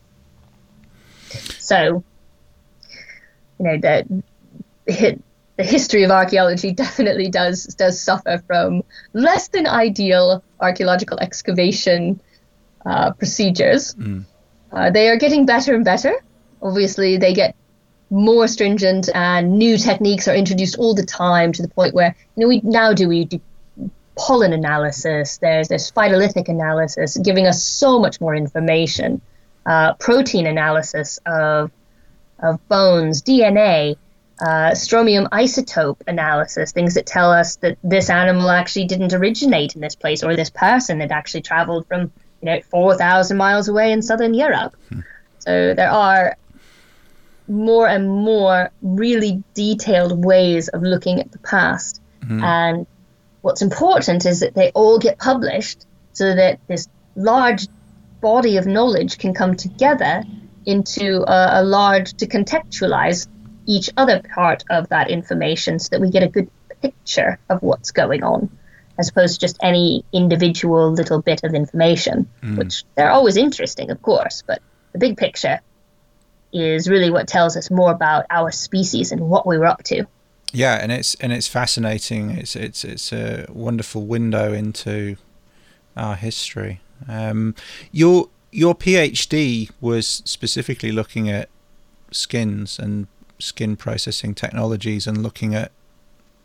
So, 1.58 2.02
you 3.58 3.64
know, 3.64 3.78
the 3.78 4.22
the 4.86 5.64
history 5.64 6.04
of 6.04 6.10
archaeology 6.10 6.72
definitely 6.84 7.28
does 7.28 7.64
does 7.64 8.00
suffer 8.00 8.42
from 8.46 8.82
less 9.12 9.48
than 9.48 9.66
ideal 9.66 10.42
archaeological 10.60 11.18
excavation 11.20 12.20
uh, 12.86 13.12
procedures. 13.12 13.94
Mm. 13.94 14.24
Uh, 14.72 14.90
they 14.90 15.08
are 15.08 15.16
getting 15.16 15.46
better 15.46 15.74
and 15.74 15.84
better. 15.84 16.14
Obviously, 16.62 17.16
they 17.16 17.34
get 17.34 17.54
more 18.10 18.48
stringent 18.48 19.08
and 19.14 19.58
new 19.58 19.76
techniques 19.76 20.28
are 20.28 20.34
introduced 20.34 20.78
all 20.78 20.94
the 20.94 21.04
time 21.04 21.52
to 21.52 21.62
the 21.62 21.68
point 21.68 21.94
where 21.94 22.14
you 22.36 22.42
know 22.42 22.48
we 22.48 22.60
now 22.64 22.92
do 22.92 23.06
we 23.08 23.24
do 23.26 23.40
pollen 24.16 24.52
analysis 24.52 25.38
there's 25.38 25.68
there's 25.68 25.92
phytolithic 25.92 26.48
analysis 26.48 27.18
giving 27.18 27.46
us 27.46 27.62
so 27.62 28.00
much 28.00 28.20
more 28.20 28.34
information 28.34 29.20
uh, 29.66 29.92
protein 29.94 30.46
analysis 30.46 31.18
of 31.26 31.70
of 32.38 32.66
bones 32.68 33.22
dna 33.22 33.94
uh, 34.40 34.74
strontium 34.74 35.26
isotope 35.26 36.00
analysis 36.06 36.72
things 36.72 36.94
that 36.94 37.04
tell 37.04 37.30
us 37.30 37.56
that 37.56 37.76
this 37.84 38.08
animal 38.08 38.48
actually 38.48 38.86
didn't 38.86 39.12
originate 39.12 39.74
in 39.74 39.82
this 39.82 39.94
place 39.94 40.22
or 40.22 40.34
this 40.34 40.50
person 40.50 41.00
had 41.00 41.12
actually 41.12 41.42
traveled 41.42 41.86
from 41.86 42.10
you 42.40 42.46
know 42.46 42.60
4000 42.70 43.36
miles 43.36 43.68
away 43.68 43.92
in 43.92 44.00
southern 44.00 44.32
europe 44.32 44.74
hmm. 44.88 45.00
So 45.40 45.72
there 45.72 45.90
are 45.90 46.36
more 47.48 47.88
and 47.88 48.08
more 48.08 48.70
really 48.82 49.42
detailed 49.54 50.24
ways 50.24 50.68
of 50.68 50.82
looking 50.82 51.20
at 51.20 51.32
the 51.32 51.38
past. 51.38 52.00
Mm-hmm. 52.22 52.44
And 52.44 52.86
what's 53.40 53.62
important 53.62 54.26
is 54.26 54.40
that 54.40 54.54
they 54.54 54.70
all 54.72 54.98
get 54.98 55.18
published 55.18 55.86
so 56.12 56.34
that 56.34 56.60
this 56.68 56.88
large 57.16 57.66
body 58.20 58.56
of 58.56 58.66
knowledge 58.66 59.18
can 59.18 59.34
come 59.34 59.56
together 59.56 60.24
into 60.66 61.22
a, 61.26 61.60
a 61.60 61.62
large 61.62 62.14
to 62.14 62.26
contextualize 62.26 63.28
each 63.66 63.90
other 63.96 64.22
part 64.34 64.64
of 64.70 64.88
that 64.88 65.10
information 65.10 65.78
so 65.78 65.88
that 65.92 66.00
we 66.00 66.10
get 66.10 66.22
a 66.22 66.28
good 66.28 66.50
picture 66.82 67.38
of 67.48 67.62
what's 67.62 67.90
going 67.90 68.22
on 68.22 68.50
as 68.98 69.08
opposed 69.08 69.34
to 69.34 69.40
just 69.40 69.56
any 69.62 70.04
individual 70.12 70.92
little 70.92 71.20
bit 71.22 71.42
of 71.44 71.54
information 71.54 72.28
mm. 72.42 72.56
which 72.56 72.84
they're 72.94 73.10
always 73.10 73.36
interesting 73.36 73.90
of 73.90 74.00
course 74.02 74.42
but 74.46 74.60
the 74.92 74.98
big 74.98 75.16
picture 75.16 75.60
is 76.52 76.88
really 76.88 77.10
what 77.10 77.28
tells 77.28 77.56
us 77.56 77.70
more 77.70 77.90
about 77.90 78.24
our 78.30 78.50
species 78.50 79.12
and 79.12 79.20
what 79.20 79.46
we 79.46 79.58
were 79.58 79.66
up 79.66 79.82
to 79.84 80.06
Yeah, 80.52 80.78
and 80.80 80.90
it's 80.90 81.14
and 81.16 81.32
it's 81.32 81.46
fascinating. 81.48 82.30
It's 82.30 82.56
it's 82.56 82.84
it's 82.84 83.12
a 83.12 83.46
wonderful 83.50 84.06
window 84.06 84.52
into 84.52 85.16
our 85.96 86.16
history. 86.16 86.80
Um, 87.06 87.54
your 87.92 88.28
your 88.50 88.74
PhD 88.74 89.70
was 89.80 90.22
specifically 90.24 90.90
looking 90.90 91.28
at 91.28 91.48
skins 92.10 92.78
and 92.78 93.06
skin 93.38 93.76
processing 93.76 94.34
technologies 94.34 95.06
and 95.06 95.22
looking 95.22 95.54
at 95.54 95.70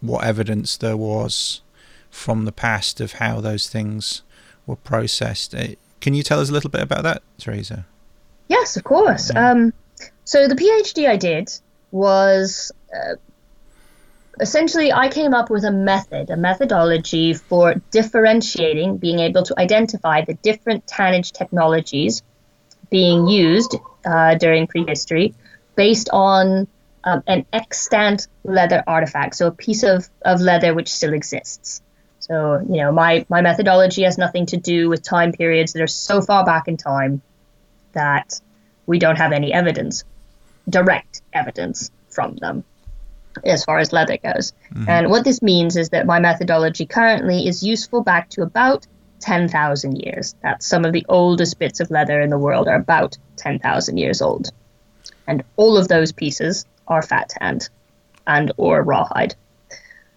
what 0.01 0.25
evidence 0.25 0.75
there 0.77 0.97
was 0.97 1.61
from 2.09 2.45
the 2.45 2.51
past 2.51 2.99
of 3.01 3.13
how 3.13 3.39
those 3.39 3.69
things 3.69 4.21
were 4.67 4.75
processed. 4.75 5.55
Uh, 5.55 5.67
Can 6.01 6.13
you 6.13 6.23
tell 6.23 6.39
us 6.39 6.49
a 6.49 6.53
little 6.53 6.69
bit 6.69 6.81
about 6.81 7.03
that, 7.03 7.23
Theresa? 7.37 7.85
Yes, 8.49 8.75
of 8.75 8.83
course. 8.83 9.33
Um, 9.33 9.73
so 10.25 10.47
the 10.47 10.55
PhD 10.55 11.07
I 11.07 11.17
did 11.17 11.49
was 11.91 12.71
uh, 12.93 13.15
essentially 14.39 14.91
I 14.91 15.09
came 15.09 15.33
up 15.33 15.49
with 15.49 15.63
a 15.63 15.71
method, 15.71 16.29
a 16.29 16.37
methodology 16.37 17.33
for 17.33 17.75
differentiating, 17.91 18.97
being 18.97 19.19
able 19.19 19.43
to 19.43 19.59
identify 19.59 20.25
the 20.25 20.33
different 20.35 20.85
tannage 20.85 21.31
technologies 21.31 22.23
being 22.89 23.27
used 23.27 23.75
uh, 24.05 24.35
during 24.35 24.67
prehistory 24.67 25.33
based 25.75 26.09
on 26.11 26.67
um, 27.03 27.23
an 27.27 27.45
extant 27.51 28.27
leather 28.43 28.83
artifact, 28.87 29.35
so 29.35 29.47
a 29.47 29.51
piece 29.51 29.83
of, 29.83 30.07
of 30.23 30.39
leather 30.41 30.73
which 30.73 30.89
still 30.89 31.13
exists. 31.13 31.81
So, 32.19 32.61
you 32.69 32.77
know, 32.77 32.91
my, 32.91 33.25
my 33.27 33.41
methodology 33.41 34.03
has 34.03 34.17
nothing 34.17 34.45
to 34.47 34.57
do 34.57 34.89
with 34.89 35.03
time 35.03 35.33
periods 35.33 35.73
that 35.73 35.81
are 35.81 35.87
so 35.87 36.21
far 36.21 36.45
back 36.45 36.69
in 36.69 36.77
time 36.77 37.21
that 37.91 38.39
we 38.85 38.99
don't 38.99 39.17
have 39.17 39.31
any 39.31 39.53
evidence, 39.53 40.03
direct 40.69 41.21
evidence 41.33 41.91
from 42.09 42.35
them 42.37 42.63
as 43.43 43.65
far 43.65 43.79
as 43.79 43.91
leather 43.91 44.17
goes. 44.17 44.53
And 44.87 45.09
what 45.09 45.23
this 45.23 45.41
means 45.41 45.75
is 45.75 45.89
that 45.89 46.05
my 46.05 46.19
methodology 46.19 46.85
currently 46.85 47.47
is 47.47 47.63
useful 47.63 48.03
back 48.03 48.29
to 48.31 48.43
about 48.43 48.85
10,000 49.21 49.95
years. 49.95 50.35
That's 50.43 50.67
some 50.67 50.85
of 50.85 50.93
the 50.93 51.05
oldest 51.09 51.57
bits 51.57 51.79
of 51.79 51.89
leather 51.89 52.21
in 52.21 52.29
the 52.29 52.37
world 52.37 52.67
are 52.67 52.75
about 52.75 53.17
10,000 53.37 53.97
years 53.97 54.21
old. 54.21 54.51
And 55.27 55.43
all 55.55 55.77
of 55.77 55.87
those 55.87 56.11
pieces 56.11 56.65
are 56.87 57.01
fat 57.01 57.29
tanned 57.29 57.69
and 58.27 58.51
or 58.57 58.83
rawhide. 58.83 59.35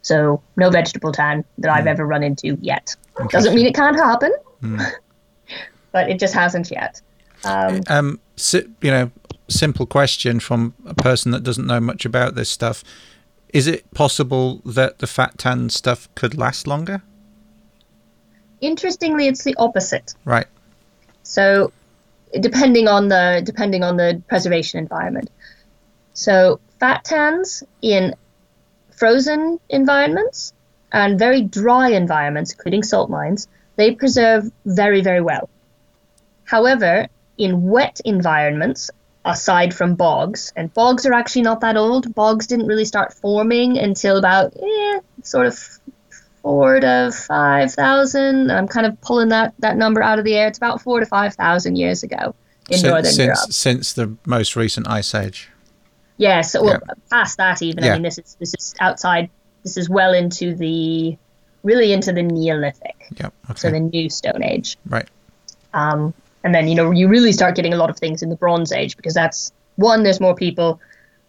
So 0.03 0.43
no 0.57 0.71
vegetable 0.71 1.13
tan 1.13 1.45
that 1.59 1.73
I've 1.73 1.87
ever 1.87 2.07
run 2.07 2.23
into 2.23 2.59
yet. 2.61 2.95
Doesn't 3.31 3.55
mean 3.55 3.67
it 3.67 3.75
can't 3.75 3.97
happen, 3.97 4.33
but 5.93 6.11
it 6.11 6.19
just 6.19 6.35
hasn't 6.35 6.71
yet. 6.71 7.01
Um, 7.45 7.81
Um, 7.89 8.21
you 8.37 8.91
know, 8.91 9.11
simple 9.49 9.87
question 9.87 10.41
from 10.41 10.75
a 10.87 10.95
person 10.95 11.33
that 11.33 11.43
doesn't 11.43 11.67
know 11.67 11.81
much 11.81 12.05
about 12.05 12.35
this 12.35 12.51
stuff. 12.51 12.83
Is 13.51 13.67
it 13.67 13.91
possible 13.93 14.61
that 14.65 14.99
the 14.99 15.07
fat 15.07 15.39
tan 15.39 15.71
stuff 15.71 16.09
could 16.15 16.37
last 16.37 16.67
longer? 16.67 17.03
interestingly, 18.61 19.27
it's 19.27 19.45
the 19.45 19.55
opposite. 19.59 20.15
Right. 20.25 20.47
So 21.23 21.73
depending 22.41 22.89
on 22.89 23.09
the 23.09 23.43
depending 23.45 23.83
on 23.83 23.97
the 23.97 24.23
preservation 24.29 24.79
environment. 24.79 25.31
So 26.15 26.61
fat 26.81 27.05
tans 27.05 27.63
in 27.83 28.15
frozen 28.91 29.61
environments 29.69 30.53
and 30.93 31.19
very 31.19 31.43
dry 31.43 31.91
environments, 31.91 32.53
including 32.53 32.83
salt 32.83 33.11
mines, 33.11 33.49
they 33.77 33.95
preserve 33.95 34.51
very, 34.65 35.03
very 35.03 35.21
well. 35.21 35.49
However, 36.45 37.09
in 37.39 37.63
wet 37.63 38.01
environments, 38.05 38.91
aside 39.25 39.75
from 39.75 39.95
bogs, 39.95 40.53
and 40.57 40.73
bogs 40.75 41.05
are 41.07 41.13
actually 41.13 41.43
not 41.43 41.61
that 41.61 41.77
old. 41.77 42.15
Bogs 42.15 42.47
didn't 42.47 42.67
really 42.67 42.85
start 42.85 43.13
forming 43.15 43.79
until 43.79 44.17
about 44.17 44.55
eh, 44.57 45.01
sort 45.23 45.47
of 45.47 45.59
four 46.43 46.79
to 46.81 47.11
five 47.27 47.73
thousand. 47.73 48.51
I'm 48.51 48.69
kind 48.69 48.87
of 48.87 49.01
pulling 49.01 49.29
that, 49.31 49.55
that 49.59 49.77
number 49.77 50.03
out 50.03 50.19
of 50.19 50.25
the 50.25 50.35
air. 50.35 50.47
It's 50.49 50.59
about 50.59 50.81
four 50.81 51.01
to 51.01 51.07
five 51.07 51.35
thousand 51.35 51.77
years 51.77 52.03
ago 52.03 52.35
in 52.71 52.79
since, 52.79 52.83
northern 52.83 53.05
since, 53.13 53.19
Europe. 53.19 53.53
since 53.53 53.93
the 53.95 54.17
most 54.27 54.57
recent 54.57 54.89
ice 54.89 55.15
age. 55.15 55.49
Yeah, 56.19 56.41
so 56.41 56.63
well, 56.63 56.81
Yeah. 56.87 56.95
past 57.11 57.37
that 57.39 57.61
even. 57.63 57.85
Yeah. 57.85 57.91
I 57.91 57.95
mean, 57.95 58.03
this 58.03 58.19
is 58.19 58.37
this 58.41 58.55
is 58.59 58.75
outside. 58.81 59.29
This 59.65 59.77
is 59.77 59.89
well 59.91 60.15
into 60.15 60.55
the 60.55 61.19
really 61.65 61.93
into 61.93 62.13
the 62.13 62.23
Neolithic, 62.23 62.95
Yep. 63.19 63.35
so 63.57 63.71
the 63.71 63.81
New 63.81 64.09
Stone 64.09 64.45
Age. 64.45 64.77
right. 64.89 65.09
Um, 65.75 66.15
and 66.47 66.55
then 66.55 66.69
you 66.69 66.77
know 66.77 66.93
you 66.93 67.09
really 67.09 67.33
start 67.33 67.57
getting 67.57 67.75
a 67.75 67.77
lot 67.77 67.91
of 67.91 67.99
things 67.99 68.23
in 68.23 68.31
the 68.31 68.37
Bronze 68.37 68.71
Age 68.71 68.97
because 68.97 69.15
that's 69.15 69.53
one, 69.75 70.05
there's 70.05 70.21
more 70.21 70.37
people, 70.37 70.81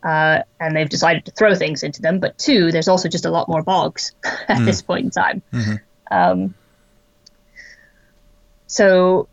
uh, 0.03 0.43
and 0.59 0.75
they've 0.75 0.87
decided 0.87 1.25
to 1.25 1.31
throw 1.31 1.55
things 1.55 1.81
into 1.81 2.03
them. 2.03 2.19
But 2.19 2.37
two, 2.37 2.71
there's 2.71 2.87
also 2.87 3.09
just 3.09 3.25
a 3.25 3.31
lot 3.31 3.49
more 3.49 3.63
bogs 3.63 4.13
at 4.47 4.63
this 4.63 4.83
point 4.83 5.05
in 5.05 5.09
time. 5.09 5.41
Um, 6.11 6.53
so 8.67 9.27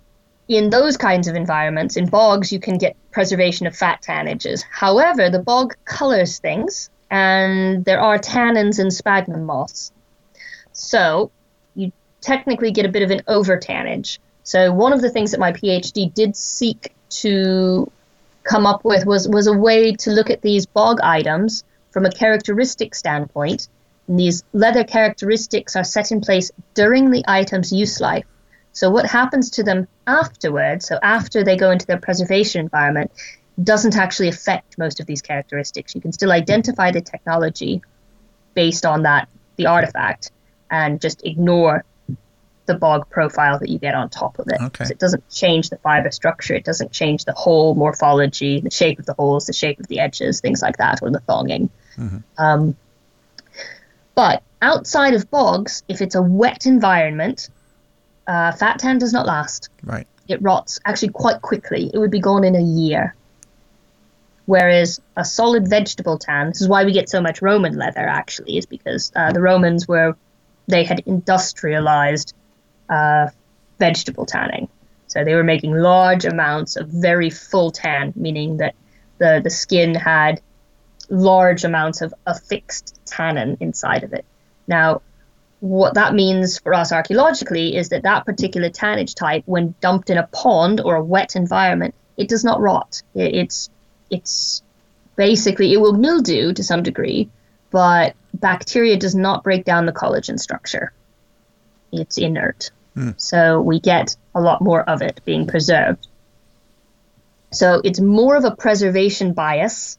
in 0.48 0.70
those 0.70 0.96
kinds 0.96 1.28
of 1.28 1.36
environments, 1.36 1.98
in 1.98 2.06
bogs, 2.06 2.50
you 2.50 2.60
can 2.60 2.78
get 2.78 2.96
preservation 3.10 3.66
of 3.66 3.76
fat 3.76 4.02
tannages. 4.02 4.64
However, 4.70 5.28
the 5.28 5.38
bog 5.38 5.74
colors 5.84 6.38
things, 6.38 6.88
and 7.10 7.84
there 7.84 8.00
are 8.00 8.18
tannins 8.18 8.80
in 8.80 8.90
sphagnum 8.90 9.44
moss. 9.44 9.92
So 10.72 11.30
you 11.74 11.92
technically 12.22 12.72
get 12.72 12.86
a 12.86 12.88
bit 12.88 13.02
of 13.02 13.10
an 13.10 13.20
over 13.28 13.58
tannage. 13.58 14.18
So 14.44 14.72
one 14.72 14.92
of 14.92 15.00
the 15.00 15.10
things 15.10 15.32
that 15.32 15.40
my 15.40 15.52
PhD 15.52 16.12
did 16.12 16.36
seek 16.36 16.94
to 17.22 17.90
come 18.42 18.66
up 18.66 18.84
with 18.84 19.06
was, 19.06 19.26
was 19.26 19.46
a 19.46 19.52
way 19.52 19.92
to 19.92 20.10
look 20.10 20.30
at 20.30 20.42
these 20.42 20.66
bog 20.66 21.00
items 21.02 21.64
from 21.90 22.04
a 22.04 22.12
characteristic 22.12 22.94
standpoint. 22.94 23.68
And 24.06 24.20
these 24.20 24.44
leather 24.52 24.84
characteristics 24.84 25.76
are 25.76 25.84
set 25.84 26.12
in 26.12 26.20
place 26.20 26.50
during 26.74 27.10
the 27.10 27.24
item's 27.26 27.72
use 27.72 28.00
life. 28.00 28.26
So 28.72 28.90
what 28.90 29.06
happens 29.06 29.50
to 29.50 29.62
them 29.62 29.88
afterwards, 30.06 30.86
so 30.86 30.98
after 31.02 31.42
they 31.42 31.56
go 31.56 31.70
into 31.70 31.86
their 31.86 31.98
preservation 31.98 32.60
environment, 32.60 33.12
doesn't 33.62 33.96
actually 33.96 34.28
affect 34.28 34.76
most 34.76 35.00
of 35.00 35.06
these 35.06 35.22
characteristics. 35.22 35.94
You 35.94 36.00
can 36.00 36.12
still 36.12 36.32
identify 36.32 36.90
the 36.90 37.00
technology 37.00 37.80
based 38.54 38.84
on 38.84 39.04
that, 39.04 39.28
the 39.56 39.66
artifact, 39.66 40.32
and 40.70 41.00
just 41.00 41.24
ignore 41.24 41.84
the 42.66 42.74
bog 42.74 43.08
profile 43.10 43.58
that 43.58 43.68
you 43.68 43.78
get 43.78 43.94
on 43.94 44.08
top 44.08 44.38
of 44.38 44.48
it. 44.48 44.60
Okay. 44.60 44.68
'Cause 44.70 44.90
It 44.90 44.98
doesn't 44.98 45.28
change 45.30 45.68
the 45.70 45.76
fiber 45.76 46.10
structure. 46.10 46.54
It 46.54 46.64
doesn't 46.64 46.92
change 46.92 47.24
the 47.24 47.32
whole 47.32 47.74
morphology, 47.74 48.60
the 48.60 48.70
shape 48.70 48.98
of 48.98 49.06
the 49.06 49.14
holes, 49.14 49.46
the 49.46 49.52
shape 49.52 49.78
of 49.80 49.86
the 49.88 50.00
edges, 50.00 50.40
things 50.40 50.62
like 50.62 50.78
that, 50.78 51.00
or 51.02 51.10
the 51.10 51.20
thonging. 51.20 51.68
Um, 52.38 52.76
but 54.14 54.42
outside 54.62 55.14
of 55.14 55.30
bogs, 55.30 55.82
if 55.88 56.00
it's 56.00 56.14
a 56.14 56.22
wet 56.22 56.66
environment, 56.66 57.50
uh, 58.26 58.52
fat 58.52 58.78
tan 58.78 58.98
does 58.98 59.12
not 59.12 59.26
last. 59.26 59.68
Right. 59.82 60.06
It 60.26 60.40
rots 60.40 60.80
actually 60.86 61.10
quite 61.10 61.42
quickly. 61.42 61.90
It 61.92 61.98
would 61.98 62.10
be 62.10 62.20
gone 62.20 62.44
in 62.44 62.56
a 62.56 62.62
year. 62.62 63.14
Whereas 64.46 65.00
a 65.16 65.24
solid 65.24 65.68
vegetable 65.68 66.18
tan, 66.18 66.48
this 66.48 66.60
is 66.60 66.68
why 66.68 66.84
we 66.84 66.92
get 66.92 67.08
so 67.08 67.20
much 67.20 67.40
Roman 67.42 67.76
leather 67.76 68.06
actually, 68.06 68.56
is 68.58 68.66
because 68.66 69.12
uh, 69.16 69.32
the 69.32 69.40
Romans 69.40 69.88
were, 69.88 70.16
they 70.66 70.84
had 70.84 71.00
industrialized 71.06 72.34
uh, 72.88 73.28
vegetable 73.78 74.26
tanning. 74.26 74.68
So 75.06 75.24
they 75.24 75.34
were 75.34 75.44
making 75.44 75.72
large 75.72 76.24
amounts 76.24 76.76
of 76.76 76.88
very 76.88 77.30
full 77.30 77.70
tan, 77.70 78.12
meaning 78.16 78.56
that 78.58 78.74
the, 79.18 79.40
the 79.42 79.50
skin 79.50 79.94
had 79.94 80.40
large 81.08 81.64
amounts 81.64 82.02
of 82.02 82.14
affixed 82.26 82.98
tannin 83.06 83.56
inside 83.60 84.04
of 84.04 84.12
it. 84.12 84.24
Now, 84.66 85.02
what 85.60 85.94
that 85.94 86.14
means 86.14 86.58
for 86.58 86.74
us 86.74 86.92
archaeologically 86.92 87.76
is 87.76 87.90
that 87.90 88.02
that 88.02 88.26
particular 88.26 88.70
tannage 88.70 89.14
type, 89.14 89.44
when 89.46 89.74
dumped 89.80 90.10
in 90.10 90.18
a 90.18 90.26
pond 90.26 90.80
or 90.80 90.96
a 90.96 91.04
wet 91.04 91.36
environment, 91.36 91.94
it 92.16 92.28
does 92.28 92.44
not 92.44 92.60
rot. 92.60 93.02
It, 93.14 93.34
it's 93.34 93.70
it's 94.10 94.62
basically 95.16 95.72
it 95.72 95.80
will 95.80 95.94
mildew 95.94 96.52
to 96.52 96.62
some 96.62 96.82
degree, 96.82 97.30
but 97.70 98.14
bacteria 98.34 98.96
does 98.96 99.14
not 99.14 99.42
break 99.42 99.64
down 99.64 99.86
the 99.86 99.92
collagen 99.92 100.38
structure. 100.38 100.92
It's 102.00 102.18
inert, 102.18 102.70
so 103.16 103.60
we 103.60 103.80
get 103.80 104.16
a 104.34 104.40
lot 104.40 104.60
more 104.62 104.82
of 104.88 105.02
it 105.02 105.20
being 105.24 105.46
preserved. 105.46 106.06
So 107.52 107.80
it's 107.84 108.00
more 108.00 108.36
of 108.36 108.44
a 108.44 108.54
preservation 108.54 109.32
bias. 109.32 109.98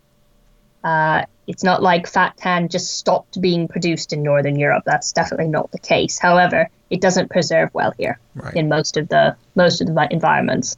Uh, 0.84 1.23
it's 1.47 1.63
not 1.63 1.81
like 1.81 2.07
fat 2.07 2.35
tan 2.38 2.69
just 2.69 2.97
stopped 2.97 3.39
being 3.39 3.67
produced 3.67 4.13
in 4.13 4.23
Northern 4.23 4.57
Europe. 4.57 4.84
That's 4.85 5.13
definitely 5.13 5.47
not 5.47 5.72
the 5.72 5.80
case. 5.80 6.19
However, 6.19 6.69
it 6.89 7.01
doesn't 7.01 7.30
preserve 7.30 7.69
well 7.73 7.93
here 7.97 8.19
Right. 8.35 8.55
in 8.55 8.67
most 8.69 8.97
of 8.97 9.07
the 9.07 9.35
most 9.55 9.81
of 9.81 9.88
the 9.88 10.07
environments. 10.11 10.77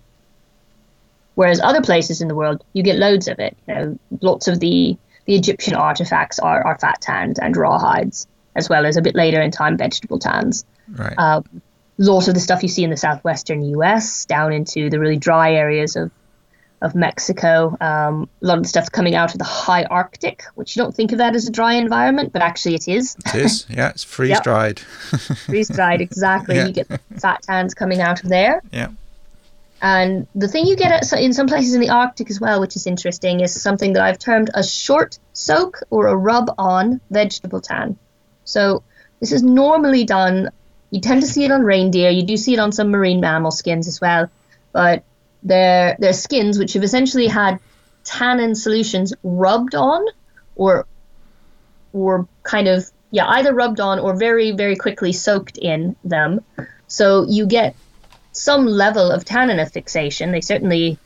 Whereas 1.36 1.60
other 1.62 1.82
places 1.82 2.22
in 2.22 2.28
the 2.28 2.36
world, 2.36 2.64
you 2.74 2.84
get 2.84 2.98
loads 2.98 3.28
of 3.28 3.40
it. 3.40 3.56
You 3.68 3.74
know, 3.76 4.00
lots 4.22 4.48
of 4.48 4.60
the 4.60 4.98
the 5.26 5.36
Egyptian 5.36 5.76
artifacts 5.76 6.40
are, 6.40 6.66
are 6.66 6.78
fat 6.80 7.02
tanned 7.02 7.38
and 7.42 7.56
raw 7.58 7.78
hides, 7.78 8.28
as 8.56 8.70
well 8.70 8.86
as 8.86 8.96
a 8.98 9.02
bit 9.02 9.14
later 9.14 9.42
in 9.42 9.52
time 9.52 9.78
vegetable 9.78 10.20
tans. 10.20 10.66
Right. 10.90 11.14
Uh, 11.18 11.42
lots 11.98 12.28
of 12.28 12.34
the 12.34 12.40
stuff 12.40 12.64
you 12.64 12.70
see 12.70 12.84
in 12.84 12.90
the 12.90 12.98
southwestern 12.98 13.62
U.S. 13.64 14.26
down 14.26 14.54
into 14.54 14.90
the 14.90 15.00
really 15.00 15.18
dry 15.18 15.54
areas 15.54 15.96
of 15.96 16.12
of 16.80 16.94
Mexico. 16.94 17.76
Um, 17.82 18.30
a 18.44 18.46
lot 18.46 18.58
of 18.58 18.64
the 18.64 18.70
stuff 18.70 18.92
coming 18.92 19.16
out 19.16 19.32
of 19.32 19.40
the 19.40 19.44
high 19.44 19.84
Arctic, 19.86 20.44
which 20.54 20.76
you 20.76 20.84
don't 20.84 20.94
think 20.94 21.12
of 21.12 21.18
that 21.18 21.36
as 21.36 21.48
a 21.48 21.52
dry 21.52 21.74
environment, 21.74 22.32
but 22.32 22.44
actually 22.44 22.76
it 22.76 22.88
is. 22.88 23.18
it 23.26 23.36
is. 23.36 23.66
Yeah, 23.70 23.90
it's 23.90 24.04
freeze 24.04 24.40
dried. 24.42 24.80
Freeze 25.48 25.70
dried, 25.70 26.02
exactly. 26.02 26.56
Yeah. 26.56 26.68
You 26.68 26.74
get 26.74 27.02
fat 27.20 27.42
tans 27.42 27.74
coming 27.74 28.00
out 28.00 28.24
of 28.24 28.30
there. 28.30 28.62
yeah. 28.72 28.90
And 29.82 30.28
the 30.34 30.48
thing 30.48 30.66
you 30.66 30.76
get 30.76 30.92
at, 30.92 31.20
in 31.20 31.34
some 31.34 31.48
places 31.48 31.76
in 31.76 31.82
the 31.82 31.90
Arctic 31.90 32.30
as 32.32 32.40
well, 32.40 32.60
which 32.60 32.76
is 32.76 32.88
interesting, 32.88 33.42
is 33.42 33.60
something 33.60 33.94
that 33.94 34.04
I've 34.04 34.18
termed 34.20 34.50
a 34.54 34.64
short 34.64 35.20
soak 35.34 35.82
or 35.90 36.08
a 36.08 36.16
rub 36.16 36.54
on 36.58 37.00
vegetable 37.12 37.62
tan. 37.62 37.98
So 38.44 38.82
this 39.20 39.32
is 39.32 39.44
normally 39.44 40.04
done, 40.04 40.50
you 40.90 41.02
tend 41.02 41.22
to 41.22 41.28
see 41.28 41.44
it 41.44 41.52
on 41.52 41.64
reindeer, 41.64 42.10
you 42.10 42.24
do 42.24 42.38
see 42.38 42.54
it 42.54 42.60
on 42.60 42.72
some 42.72 42.90
marine 42.90 43.20
mammal 43.20 43.52
skins 43.52 43.88
as 43.88 44.00
well, 44.00 44.30
but 44.72 45.04
they're, 45.44 45.96
they're 46.00 46.14
skins 46.14 46.58
which 46.58 46.74
have 46.74 46.84
essentially 46.84 47.28
had 47.28 47.60
tannin 48.04 48.56
solutions 48.56 49.14
rubbed 49.24 49.76
on 49.76 50.06
or 50.56 50.86
or 51.92 52.28
kind 52.44 52.68
of 52.70 52.90
yeah 53.12 53.28
either 53.28 53.54
rubbed 53.54 53.82
on 53.82 54.00
or 54.00 54.16
very 54.16 54.52
very 54.52 54.78
quickly 54.78 55.12
soaked 55.12 55.58
in 55.58 55.94
them 56.06 56.40
so 56.88 57.26
you 57.28 57.46
get 57.46 57.76
some 58.38 58.66
level 58.66 59.12
of 59.12 59.26
tannin 59.26 59.66
fixation. 59.68 60.32
They 60.32 60.42
certainly 60.42 60.98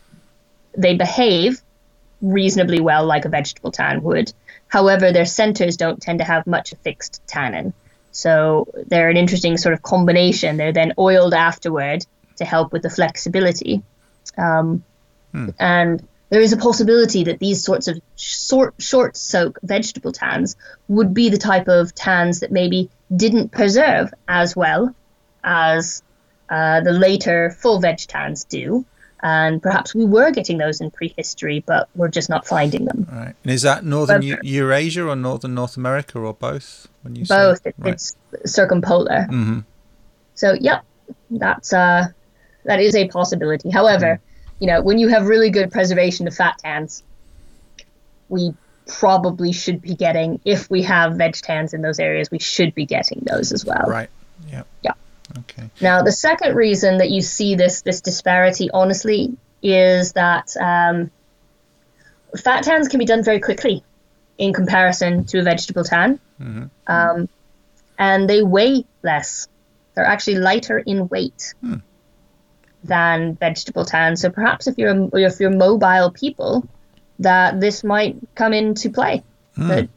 they 0.78 0.96
behave 0.96 1.62
reasonably 2.22 2.80
well 2.80 3.06
like 3.06 3.26
a 3.26 3.30
vegetable 3.30 3.72
tan 3.72 4.04
would. 4.04 4.32
However, 4.68 5.12
their 5.12 5.26
centers 5.26 5.76
don't 5.76 6.02
tend 6.02 6.20
to 6.20 6.26
have 6.26 6.46
much 6.48 6.74
fixed 6.84 7.22
tannin. 7.28 7.74
So 8.12 8.68
they're 8.88 9.10
an 9.10 9.18
interesting 9.18 9.58
sort 9.58 9.74
of 9.74 9.82
combination. 9.82 10.58
They're 10.58 10.74
then 10.74 10.94
oiled 10.98 11.34
afterward 11.34 12.06
to 12.38 12.46
help 12.46 12.74
with 12.74 12.82
the 12.82 12.90
flexibility. 12.90 13.84
Um, 14.38 14.84
And 15.60 16.08
there 16.30 16.42
is 16.42 16.54
a 16.54 16.58
possibility 16.58 17.26
that 17.26 17.40
these 17.40 17.64
sorts 17.64 17.88
of 17.88 18.02
short, 18.16 18.74
short 18.80 19.18
soak 19.18 19.60
vegetable 19.64 20.12
tans 20.12 20.56
would 20.88 21.14
be 21.14 21.30
the 21.30 21.38
type 21.38 21.68
of 21.68 21.94
tans 21.94 22.40
that 22.40 22.52
maybe 22.52 22.90
didn't 23.16 23.50
preserve 23.52 24.14
as 24.28 24.56
well 24.56 24.94
as 25.44 26.04
uh, 26.50 26.82
the 26.82 26.92
later 26.92 27.50
full 27.50 27.80
veg 27.80 27.98
tans 28.00 28.46
do. 28.46 28.86
And 29.24 29.62
perhaps 29.62 29.94
we 29.94 30.04
were 30.04 30.32
getting 30.32 30.58
those 30.58 30.82
in 30.82 30.90
prehistory, 30.90 31.64
but 31.66 31.88
we're 31.96 32.10
just 32.10 32.30
not 32.30 32.48
finding 32.48 32.86
them. 32.86 33.08
Right. 33.12 33.36
And 33.44 33.54
is 33.54 33.62
that 33.62 33.86
northern 33.86 34.22
Both. 34.22 34.40
Eurasia 34.44 35.06
or 35.06 35.16
northern 35.16 35.54
North 35.54 35.78
America 35.78 36.18
or 36.20 36.34
both? 36.34 36.88
When 37.02 37.16
you 37.16 37.26
Both. 37.26 37.66
It, 37.66 37.76
Right. 37.78 37.94
It's 37.94 38.16
circumpolar. 38.46 39.28
Mm-hmm. 39.30 39.60
So, 40.36 40.54
yep, 40.54 40.84
that's 41.30 41.74
uh, 41.74 42.08
that 42.66 42.80
is 42.80 42.96
a 42.96 43.08
possibility. 43.08 43.70
However, 43.70 44.20
you 44.60 44.68
know, 44.68 44.82
when 44.82 45.00
you 45.00 45.08
have 45.10 45.28
really 45.28 45.50
good 45.50 45.72
preservation 45.72 46.28
of 46.28 46.36
fat 46.36 46.58
tans, 46.60 47.04
we 48.30 48.54
probably 48.88 49.52
should 49.52 49.82
be 49.82 49.96
getting, 49.96 50.40
if 50.46 50.70
we 50.70 50.84
have 50.84 51.16
veg 51.16 51.34
tans 51.34 51.74
in 51.74 51.82
those 51.82 52.00
areas, 52.00 52.30
we 52.30 52.40
should 52.40 52.76
be 52.76 52.86
getting 52.86 53.22
those 53.24 53.52
as 53.52 53.66
well. 53.66 53.86
Right. 53.88 54.10
Yeah. 54.50 54.64
Yeah. 54.84 54.94
Okay. 55.40 55.70
Now, 55.80 56.04
the 56.04 56.12
second 56.12 56.56
reason 56.56 56.98
that 56.98 57.10
you 57.10 57.22
see 57.22 57.56
this 57.56 57.82
this 57.82 58.02
disparity, 58.02 58.70
honestly, 58.72 59.38
is 59.64 60.14
that 60.14 60.56
um, 60.58 61.10
fat 62.38 62.64
tans 62.64 62.88
can 62.88 63.00
be 63.00 63.06
done 63.06 63.24
very 63.24 63.40
quickly 63.40 63.84
in 64.38 64.54
comparison 64.54 65.26
to 65.26 65.40
a 65.40 65.44
vegetable 65.44 65.84
tan, 65.84 66.20
um, 66.88 67.30
and 67.98 68.30
they 68.30 68.42
weigh 68.42 68.86
less. 69.04 69.48
They're 69.94 70.06
actually 70.06 70.36
lighter 70.36 70.80
in 70.80 71.08
weight 71.08 71.54
than 72.84 73.36
vegetable 73.36 73.86
tan. 73.86 74.16
So 74.16 74.30
perhaps 74.30 74.68
if 74.68 74.78
you're 74.78 75.10
if 75.14 75.40
you're 75.40 75.56
mobile 75.56 76.12
people, 76.12 76.68
that 77.20 77.60
this 77.60 77.84
might 77.84 78.18
come 78.36 78.54
into 78.54 78.90
play. 78.90 79.24
That 79.58 79.90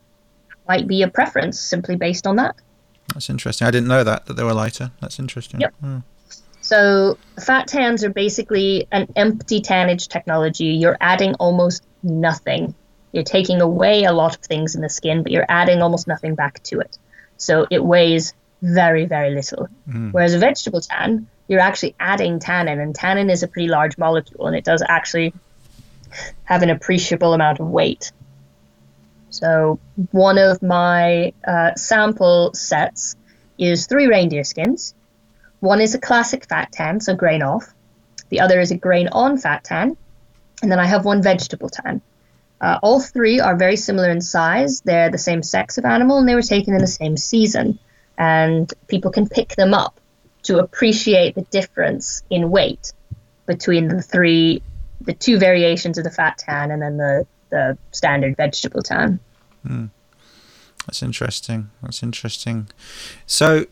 might 0.69 0.87
be 0.87 1.03
a 1.03 1.09
preference 1.09 1.59
simply 1.59 1.97
based 1.97 2.27
on 2.27 2.37
that. 2.37 2.57
That's 3.13 3.31
interesting. 3.31 3.67
I 3.67 3.71
didn't 3.71 3.89
know 3.89 4.05
that 4.05 4.27
that 4.27 4.35
they 4.35 4.45
were 4.45 4.53
lighter. 4.55 4.91
That's 5.01 5.19
interesting. 5.19 5.61
Yep. 5.61 5.75
Hmm. 5.81 5.99
So 6.61 7.19
fat 7.39 7.67
tans 7.69 8.05
are 8.05 8.11
basically 8.11 8.89
an 8.91 9.13
empty 9.17 9.61
tannage 9.61 10.09
technology. 10.09 10.67
You're 10.67 10.97
adding 11.01 11.35
almost 11.35 11.85
nothing. 12.03 12.75
You're 13.15 13.23
taking 13.23 13.61
away 13.61 14.05
a 14.05 14.13
lot 14.13 14.35
of 14.35 14.43
things 14.43 14.75
in 14.75 14.83
the 14.83 14.89
skin, 14.89 15.23
but 15.23 15.31
you're 15.31 15.47
adding 15.49 15.83
almost 15.83 16.09
nothing 16.09 16.35
back 16.35 16.61
to 16.65 16.81
it. 16.81 16.99
So 17.37 17.67
it 17.71 17.83
weighs 17.85 18.35
very, 18.61 19.07
very 19.07 19.31
little. 19.35 19.69
Whereas 20.11 20.35
a 20.35 20.39
vegetable 20.39 20.81
tan, 20.81 21.29
you're 21.47 21.61
actually 21.61 21.95
adding 22.01 22.41
tannin, 22.41 22.81
and 22.81 22.95
tannin 22.95 23.31
is 23.31 23.43
a 23.45 23.49
pretty 23.49 23.69
large 23.69 23.97
molecule, 23.99 24.49
and 24.49 24.57
it 24.57 24.65
does 24.65 24.83
actually 24.87 25.33
have 26.45 26.63
an 26.63 26.71
appreciable 26.71 27.35
amount 27.35 27.61
of 27.61 27.69
weight. 27.69 28.11
So 29.31 29.79
one 30.11 30.39
of 30.39 30.63
my 30.63 31.33
uh, 31.47 31.75
sample 31.77 32.53
sets 32.55 33.17
is 33.59 33.87
three 33.87 34.07
reindeer 34.07 34.45
skins. 34.45 34.95
One 35.61 35.81
is 35.81 35.95
a 35.95 36.01
classic 36.01 36.47
fat 36.49 36.73
tan, 36.73 37.01
so 37.01 37.15
grain 37.15 37.43
off. 37.43 37.73
The 38.29 38.41
other 38.41 38.61
is 38.61 38.71
a 38.71 38.77
grain 38.77 39.09
on 39.09 39.39
fat 39.39 39.65
tan. 39.65 39.97
And 40.63 40.71
then 40.71 40.79
I 40.79 40.87
have 40.87 41.05
one 41.05 41.23
vegetable 41.23 41.69
tan. 41.69 42.01
Uh, 42.65 42.79
all 42.83 42.99
three 42.99 43.41
are 43.41 43.55
very 43.57 43.77
similar 43.77 44.09
in 44.09 44.23
size. 44.23 44.81
They're 44.81 45.11
the 45.11 45.19
same 45.19 45.43
sex 45.43 45.77
of 45.77 45.85
animal 45.85 46.17
and 46.17 46.27
they 46.27 46.35
were 46.35 46.41
taken 46.41 46.73
in 46.73 46.81
the 46.81 46.87
same 46.87 47.19
season. 47.19 47.79
And 48.17 48.73
people 48.89 49.11
can 49.11 49.29
pick 49.29 49.51
them 49.51 49.75
up 49.75 50.01
to 50.45 50.61
appreciate 50.61 51.35
the 51.35 51.43
difference 51.43 52.23
in 52.31 52.51
weight 52.51 52.95
between 53.45 53.89
the 53.89 54.01
three, 54.01 54.63
the 55.03 55.13
two 55.13 55.39
variations 55.39 55.99
of 55.99 56.05
the 56.05 56.11
fat 56.11 56.39
tan 56.39 56.71
and 56.71 56.81
then 56.81 56.97
the, 56.97 57.27
the 57.51 57.77
standard 57.93 58.35
vegetable 58.39 58.81
tan. 58.81 59.21
That's 60.87 61.03
interesting. 61.03 61.71
That's 61.83 62.03
interesting. 62.03 62.69
So, 63.27 63.67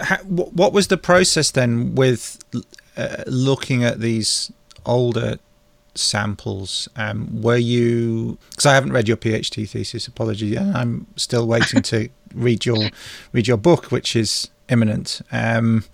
ha, 0.00 0.16
wh- 0.22 0.54
what 0.56 0.72
was 0.72 0.88
the 0.88 0.96
process 0.96 1.50
then 1.50 1.94
with 1.94 2.42
uh, 2.96 3.24
looking 3.26 3.84
at 3.84 4.00
these 4.00 4.50
older 4.86 5.38
samples? 5.94 6.88
Um, 6.96 7.42
were 7.42 7.56
you? 7.56 8.38
Because 8.50 8.66
I 8.66 8.74
haven't 8.74 8.92
read 8.92 9.08
your 9.08 9.16
PhD 9.16 9.68
thesis. 9.68 10.06
Apology, 10.06 10.56
and 10.56 10.76
I'm 10.76 11.06
still 11.16 11.46
waiting 11.46 11.82
to 11.82 12.08
read 12.34 12.66
your 12.66 12.90
read 13.32 13.46
your 13.46 13.56
book, 13.56 13.92
which 13.92 14.16
is 14.16 14.50
imminent. 14.68 15.20
Um, 15.30 15.84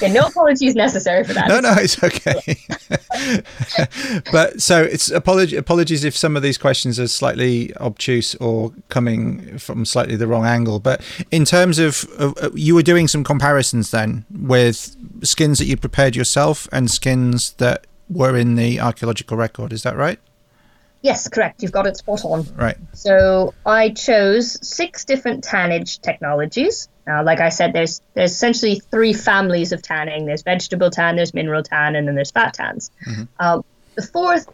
Yeah, 0.00 0.12
no 0.12 0.26
apologies 0.26 0.74
necessary 0.74 1.24
for 1.24 1.32
that. 1.32 1.48
no, 1.48 1.60
no, 1.60 1.74
it's 1.78 2.02
okay. 2.02 2.56
but 4.32 4.60
so 4.60 4.82
it's 4.82 5.10
apology, 5.10 5.56
apologies 5.56 6.04
if 6.04 6.16
some 6.16 6.36
of 6.36 6.42
these 6.42 6.58
questions 6.58 6.98
are 7.00 7.08
slightly 7.08 7.74
obtuse 7.76 8.34
or 8.36 8.72
coming 8.88 9.58
from 9.58 9.84
slightly 9.84 10.16
the 10.16 10.26
wrong 10.26 10.44
angle. 10.44 10.80
But 10.80 11.02
in 11.30 11.44
terms 11.44 11.78
of, 11.78 12.04
of 12.18 12.36
uh, 12.42 12.50
you 12.54 12.74
were 12.74 12.82
doing 12.82 13.08
some 13.08 13.24
comparisons 13.24 13.90
then 13.90 14.24
with 14.30 14.96
skins 15.22 15.58
that 15.58 15.66
you 15.66 15.76
prepared 15.76 16.16
yourself 16.16 16.68
and 16.72 16.90
skins 16.90 17.52
that 17.54 17.86
were 18.12 18.36
in 18.36 18.54
the 18.54 18.80
archaeological 18.80 19.36
record. 19.36 19.72
Is 19.72 19.82
that 19.82 19.96
right? 19.96 20.18
Yes, 21.02 21.28
correct. 21.28 21.62
You've 21.62 21.72
got 21.72 21.86
it 21.86 21.96
spot 21.96 22.24
on. 22.24 22.46
Right. 22.54 22.76
So 22.92 23.54
I 23.66 23.90
chose 23.90 24.66
six 24.66 25.04
different 25.04 25.44
tannage 25.44 26.00
technologies. 26.00 26.88
Now, 27.06 27.24
like 27.24 27.40
I 27.40 27.48
said, 27.48 27.72
there's 27.72 28.00
there's 28.14 28.30
essentially 28.30 28.78
three 28.78 29.12
families 29.12 29.72
of 29.72 29.82
tanning. 29.82 30.26
There's 30.26 30.42
vegetable 30.42 30.90
tan, 30.90 31.16
there's 31.16 31.34
mineral 31.34 31.64
tan, 31.64 31.96
and 31.96 32.06
then 32.06 32.14
there's 32.14 32.30
fat 32.30 32.54
tans. 32.54 32.92
Um, 33.40 33.64
the 33.96 34.02
fourth 34.02 34.48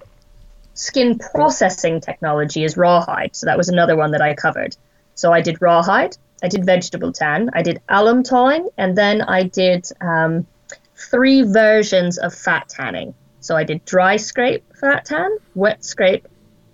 skin 0.72 1.18
processing 1.18 2.01
technology 2.01 2.64
is 2.64 2.76
rawhide. 2.76 3.36
So 3.36 3.47
that 3.47 3.59
was 3.59 3.68
another 3.68 3.97
one 3.97 4.12
that 4.12 4.22
I 4.22 4.35
covered. 4.35 4.76
So 5.14 5.32
I 5.32 5.43
did 5.43 5.60
rawhide, 5.60 6.16
I 6.43 6.48
did 6.48 6.64
vegetable 6.64 7.12
tan, 7.12 7.51
I 7.52 7.62
did 7.62 7.82
alum 7.89 8.22
tawing, 8.22 8.68
and 8.78 8.97
then 8.97 9.20
I 9.20 9.43
did 9.43 9.89
um, 10.01 10.47
three 11.10 11.43
versions 11.43 12.18
of 12.18 12.32
fat 12.32 12.68
tanning. 12.68 13.14
So 13.40 13.56
I 13.56 13.65
did 13.65 13.85
dry 13.85 14.16
scrape 14.16 14.65
fat 14.77 15.05
tan, 15.05 15.36
wet 15.55 15.85
scrape, 15.85 16.27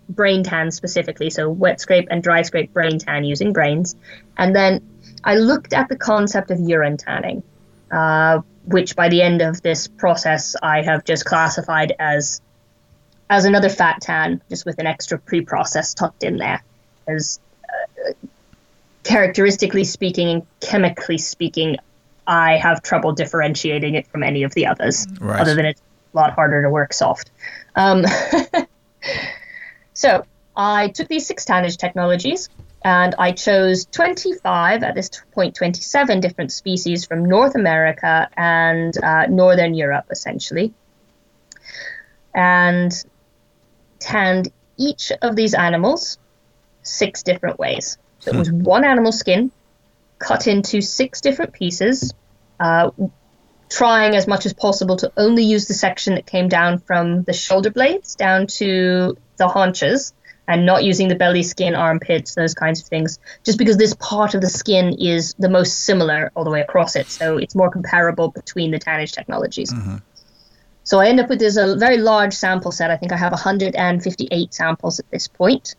brain 0.09 0.43
tan 0.43 0.71
specifically, 0.71 1.31
so 1.31 1.49
wet 1.49 1.81
scrape 1.81 2.09
and 2.11 2.23
dry 2.23 2.43
scrape 2.43 2.73
brain 2.73 2.99
tan 2.99 3.25
using 3.25 3.53
brains. 3.53 3.97
And 4.37 4.55
then 4.55 4.81
I 5.23 5.37
looked 5.37 5.73
at 5.73 5.89
the 5.89 5.97
concept 5.97 6.51
of 6.51 6.61
urine 6.61 6.97
tanning, 6.97 7.43
uh, 7.91 8.41
which 8.65 8.97
by 8.97 9.09
the 9.09 9.23
end 9.23 9.43
of 9.43 9.63
this 9.63 9.89
process 9.89 10.57
I 10.63 10.83
have 10.83 11.05
just 11.05 11.25
classified 11.25 11.95
as 11.99 12.41
as 13.31 13.47
another 13.47 13.71
fat 13.71 14.03
tan, 14.03 14.43
just 14.51 14.67
with 14.67 14.79
an 14.79 14.87
extra 14.87 15.19
pre-process 15.19 15.95
tucked 15.95 16.25
in 16.25 16.37
there. 16.37 16.63
As 17.09 17.41
uh, 18.07 18.13
characteristically 19.03 19.85
speaking 19.85 20.29
and 20.29 20.47
chemically 20.61 21.19
speaking, 21.19 21.77
I 22.27 22.59
have 22.59 22.83
trouble 22.83 23.13
differentiating 23.13 23.95
it 23.95 24.07
from 24.07 24.23
any 24.23 24.43
of 24.43 24.53
the 24.55 24.67
others, 24.67 25.07
Right. 25.21 25.41
other 25.41 25.55
than 25.55 25.65
it's 25.67 25.81
lot 26.15 26.33
harder 26.35 26.63
to 26.63 26.71
work 26.71 26.93
soft. 26.93 27.31
Um, 27.75 28.05
so 29.95 30.25
I 30.57 30.89
took 30.89 31.09
these 31.09 31.27
six 31.27 31.45
tannage 31.45 31.77
technologies 31.77 32.49
and 32.85 33.15
I 33.19 33.33
chose 33.33 33.87
25, 33.87 34.83
at 34.83 34.95
this 34.95 35.11
point 35.33 35.55
27 35.55 36.21
different 36.21 36.53
species 36.53 37.07
from 37.07 37.25
North 37.25 37.55
America 37.55 38.29
and 38.37 38.95
uh, 39.03 39.27
Northern 39.27 39.75
Europe, 39.75 40.07
essentially, 40.11 40.75
and 42.35 42.93
tanned 44.01 44.53
each 44.77 45.13
of 45.23 45.35
these 45.35 45.55
animals 45.55 46.19
six 46.83 47.23
different 47.23 47.59
ways. 47.59 47.97
So 48.21 48.33
it 48.33 48.37
was 48.37 48.53
one 48.53 48.85
animal 48.85 49.13
skin 49.13 49.51
cut 50.19 50.47
into 50.47 50.81
six 50.81 51.21
different 51.21 51.53
pieces, 51.53 52.13
uh, 52.61 52.91
trying 53.69 54.15
as 54.15 54.27
much 54.27 54.47
as 54.47 54.53
possible 54.53 54.97
to 54.97 55.13
only 55.17 55.45
use 55.45 55.67
the 55.67 55.75
section 55.75 56.15
that 56.15 56.27
came 56.27 56.49
down 56.49 56.79
from 56.79 57.23
the 57.23 57.33
shoulder 57.33 57.71
blades 57.71 58.15
down 58.15 58.47
to 58.47 59.17
the 59.37 59.49
haunches 59.49 60.13
and 60.47 60.67
not 60.67 60.85
using 60.85 61.09
the 61.09 61.15
belly 61.15 61.43
skin, 61.43 61.75
armpits, 61.75 62.35
those 62.35 62.55
kinds 62.55 62.81
of 62.81 62.87
things, 62.87 63.19
just 63.45 63.59
because 63.59 63.79
this 63.79 63.95
part 63.95 64.35
of 64.35 64.41
the 64.41 64.51
skin 64.51 64.95
is 64.99 65.35
the 65.39 65.49
most 65.49 65.85
similar 65.85 66.31
all 66.35 66.45
the 66.45 66.51
way 66.51 66.61
across 66.61 66.97
it. 66.97 67.07
So 67.07 67.39
it's 67.39 67.55
more 67.55 67.71
comparable 67.71 68.29
between 68.29 68.71
the 68.71 68.79
tannage 68.79 69.13
technologies. 69.13 69.73
So 70.85 71.01
I 71.01 71.07
end 71.09 71.19
up 71.19 71.31
with 71.31 71.39
this 71.39 71.57
a 71.57 71.77
very 71.77 71.97
large 71.97 72.35
sample 72.35 72.71
set. 72.71 72.91
I 72.91 72.99
think 72.99 73.11
I 73.13 73.17
have 73.17 73.33
158 73.33 74.53
samples 74.53 75.01
at 75.01 75.11
this 75.11 75.29
point, 75.29 75.77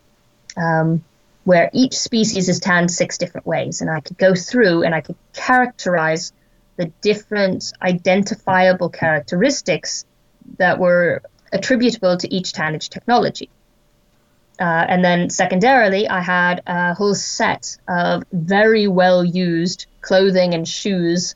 um, 0.57 1.03
where 1.43 1.69
each 1.73 1.95
species 1.95 2.49
is 2.49 2.59
tanned 2.59 2.89
six 2.89 3.19
different 3.19 3.45
ways. 3.45 3.81
And 3.81 3.89
I 3.89 3.99
could 3.99 4.17
go 4.17 4.33
through 4.33 4.81
and 4.81 4.95
I 4.95 5.01
could 5.01 5.15
characterize 5.33 6.33
the 6.77 6.91
different 7.01 7.71
identifiable 7.81 8.89
characteristics 8.89 10.05
that 10.57 10.79
were 10.79 11.21
attributable 11.51 12.17
to 12.17 12.33
each 12.33 12.51
tannage 12.51 12.89
technology. 12.89 13.49
Uh, 14.59 14.85
and 14.87 15.03
then 15.03 15.29
secondarily, 15.29 16.07
I 16.07 16.21
had 16.21 16.61
a 16.65 16.93
whole 16.93 17.15
set 17.15 17.77
of 17.87 18.23
very 18.31 18.87
well 18.87 19.23
used 19.23 19.87
clothing 20.01 20.53
and 20.53 20.67
shoes 20.67 21.35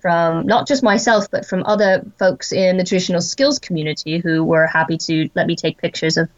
from 0.00 0.46
not 0.46 0.68
just 0.68 0.82
myself, 0.82 1.30
but 1.30 1.46
from 1.46 1.64
other 1.64 2.04
folks 2.18 2.52
in 2.52 2.76
the 2.76 2.84
traditional 2.84 3.20
skills 3.20 3.58
community 3.58 4.18
who 4.18 4.44
were 4.44 4.66
happy 4.66 4.96
to 4.98 5.28
let 5.34 5.46
me 5.46 5.56
take 5.56 5.78
pictures 5.78 6.16
of 6.16 6.28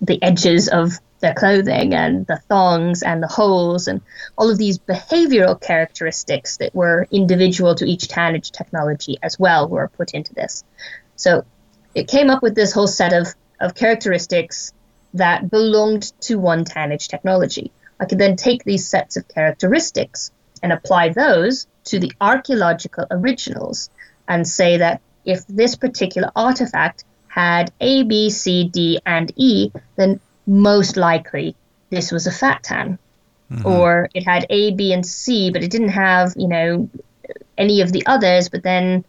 the 0.00 0.22
edges 0.22 0.68
of 0.68 0.98
their 1.24 1.34
clothing 1.34 1.94
and 1.94 2.26
the 2.26 2.36
thongs 2.36 3.02
and 3.02 3.22
the 3.22 3.26
holes 3.26 3.88
and 3.88 4.02
all 4.36 4.50
of 4.50 4.58
these 4.58 4.78
behavioral 4.78 5.58
characteristics 5.58 6.58
that 6.58 6.74
were 6.74 7.08
individual 7.10 7.74
to 7.74 7.86
each 7.86 8.08
tannage 8.08 8.50
technology 8.50 9.16
as 9.22 9.38
well 9.38 9.66
were 9.66 9.88
put 9.88 10.12
into 10.12 10.34
this. 10.34 10.64
So 11.16 11.46
it 11.94 12.08
came 12.08 12.28
up 12.28 12.42
with 12.42 12.54
this 12.54 12.72
whole 12.72 12.86
set 12.86 13.14
of, 13.14 13.28
of 13.58 13.74
characteristics 13.74 14.74
that 15.14 15.50
belonged 15.50 16.12
to 16.20 16.38
one 16.38 16.66
tannage 16.66 17.08
technology. 17.08 17.72
I 17.98 18.04
could 18.04 18.18
then 18.18 18.36
take 18.36 18.62
these 18.62 18.86
sets 18.86 19.16
of 19.16 19.26
characteristics 19.26 20.30
and 20.62 20.72
apply 20.72 21.08
those 21.08 21.66
to 21.84 21.98
the 21.98 22.12
archaeological 22.20 23.06
originals 23.10 23.88
and 24.28 24.46
say 24.46 24.76
that 24.76 25.00
if 25.24 25.46
this 25.46 25.74
particular 25.74 26.30
artifact 26.36 27.04
had 27.28 27.72
A, 27.80 28.02
B, 28.02 28.28
C, 28.28 28.68
D, 28.68 29.00
and 29.06 29.32
E, 29.36 29.70
then 29.96 30.20
most 30.46 30.96
likely 30.96 31.56
this 31.90 32.12
was 32.12 32.26
a 32.26 32.32
fat 32.32 32.62
tan. 32.62 32.98
Or 33.64 34.08
it 34.14 34.24
had 34.24 34.46
A, 34.50 34.72
B, 34.72 34.92
and 34.92 35.06
C, 35.06 35.52
but 35.52 35.62
it 35.62 35.70
didn't 35.70 35.90
have, 35.90 36.32
you 36.34 36.48
know, 36.48 36.90
any 37.56 37.82
of 37.82 37.92
the 37.92 38.04
others, 38.04 38.48
but 38.48 38.64
then 38.64 39.04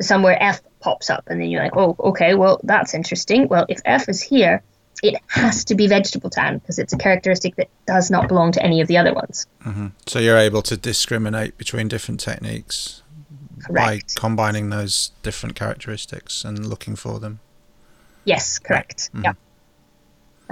somewhere 0.00 0.40
F 0.40 0.60
pops 0.78 1.10
up, 1.10 1.24
and 1.26 1.40
then 1.40 1.50
you're 1.50 1.64
like, 1.64 1.76
oh, 1.76 1.96
okay, 1.98 2.34
well, 2.34 2.60
that's 2.62 2.94
interesting. 2.94 3.48
Well, 3.48 3.66
if 3.68 3.80
F 3.84 4.08
is 4.08 4.22
here, 4.22 4.62
it 5.02 5.20
has 5.26 5.64
to 5.64 5.74
be 5.74 5.88
vegetable 5.88 6.30
tan 6.30 6.58
because 6.58 6.78
it's 6.78 6.92
a 6.92 6.96
characteristic 6.96 7.56
that 7.56 7.70
does 7.84 8.08
not 8.08 8.28
belong 8.28 8.52
to 8.52 8.62
any 8.62 8.80
of 8.82 8.86
the 8.86 8.98
other 8.98 9.12
ones. 9.12 9.48
Mm-hmm. 9.64 9.88
So 10.06 10.20
you're 10.20 10.38
able 10.38 10.62
to 10.62 10.76
discriminate 10.76 11.58
between 11.58 11.88
different 11.88 12.20
techniques 12.20 13.02
by 13.68 14.02
combining 14.14 14.70
those 14.70 15.10
different 15.24 15.56
characteristics 15.56 16.44
and 16.44 16.66
looking 16.66 16.94
for 16.94 17.18
them. 17.18 17.40
Yes, 18.24 18.60
correct. 18.60 19.10
Yeah. 19.24 19.32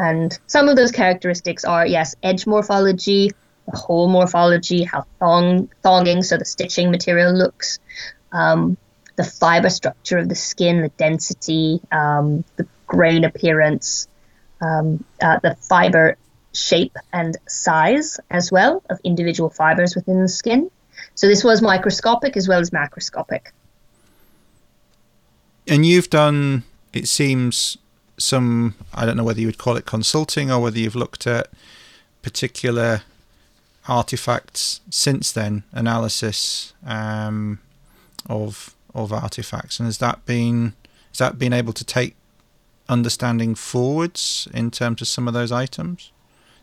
And 0.01 0.39
some 0.47 0.67
of 0.71 0.77
those 0.77 0.93
characteristics 0.93 1.63
are 1.63 1.87
yes, 1.87 2.15
edge 2.23 2.47
morphology, 2.47 3.33
the 3.71 3.77
hole 3.77 4.09
morphology, 4.09 4.83
how 4.83 5.05
thong 5.19 5.69
thonging, 5.85 6.25
so 6.25 6.39
the 6.39 6.47
stitching 6.47 6.91
material 6.91 7.35
looks, 7.35 7.79
um, 8.33 8.79
the 9.17 9.25
fiber 9.25 9.69
structure 9.69 10.17
of 10.17 10.31
the 10.31 10.35
skin, 10.35 10.81
the 10.81 10.89
density, 10.97 11.83
um, 11.93 12.45
the 12.57 12.67
grain 12.87 13.25
appearance, 13.25 14.09
um, 14.63 15.05
uh, 15.21 15.39
the 15.43 15.55
fiber 15.57 16.17
shape 16.55 16.97
and 17.13 17.37
size 17.47 18.19
as 18.31 18.51
well 18.51 18.83
of 18.89 18.99
individual 19.05 19.51
fibers 19.51 19.95
within 19.95 20.23
the 20.23 20.29
skin. 20.29 20.71
So 21.15 21.27
this 21.27 21.45
was 21.45 21.61
microscopic 21.61 22.39
as 22.39 22.49
well 22.49 22.61
as 22.61 22.71
macroscopic. 22.71 23.49
And 25.69 25.85
you've 25.85 26.09
done, 26.09 26.63
it 26.95 27.07
seems, 27.07 27.77
some, 28.21 28.75
I 28.95 29.07
don't 29.07 29.17
know 29.17 29.25
whether 29.25 29.41
you 29.41 29.47
would 29.47 29.59
call 29.59 29.77
it 29.77 29.87
consulting 29.87 30.51
or 30.51 30.61
whether 30.61 30.79
you've 30.79 30.97
looked 30.97 31.27
at 31.27 31.49
particular 32.23 33.03
artifacts 33.89 34.81
since 34.91 35.33
then, 35.33 35.65
analysis 35.73 36.73
um, 36.87 37.61
of 38.29 38.75
of 38.95 39.13
artifacts. 39.13 39.79
And 39.79 39.87
has 39.87 39.99
that 39.99 40.25
been 40.27 40.75
has 41.11 41.19
that 41.19 41.39
been 41.39 41.53
able 41.53 41.73
to 41.73 41.85
take 41.85 42.15
understanding 42.89 43.55
forwards 43.55 44.49
in 44.53 44.71
terms 44.71 45.01
of 45.01 45.09
some 45.09 45.29
of 45.29 45.35
those 45.35 45.53
items? 45.53 46.13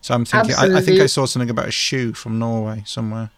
So 0.00 0.14
I'm 0.14 0.24
thinking, 0.24 0.54
I, 0.54 0.78
I 0.78 0.80
think 0.80 1.00
I 1.00 1.06
saw 1.06 1.26
something 1.26 1.50
about 1.50 1.66
a 1.66 1.72
shoe 1.72 2.12
from 2.12 2.38
Norway 2.38 2.84
somewhere. 2.86 3.30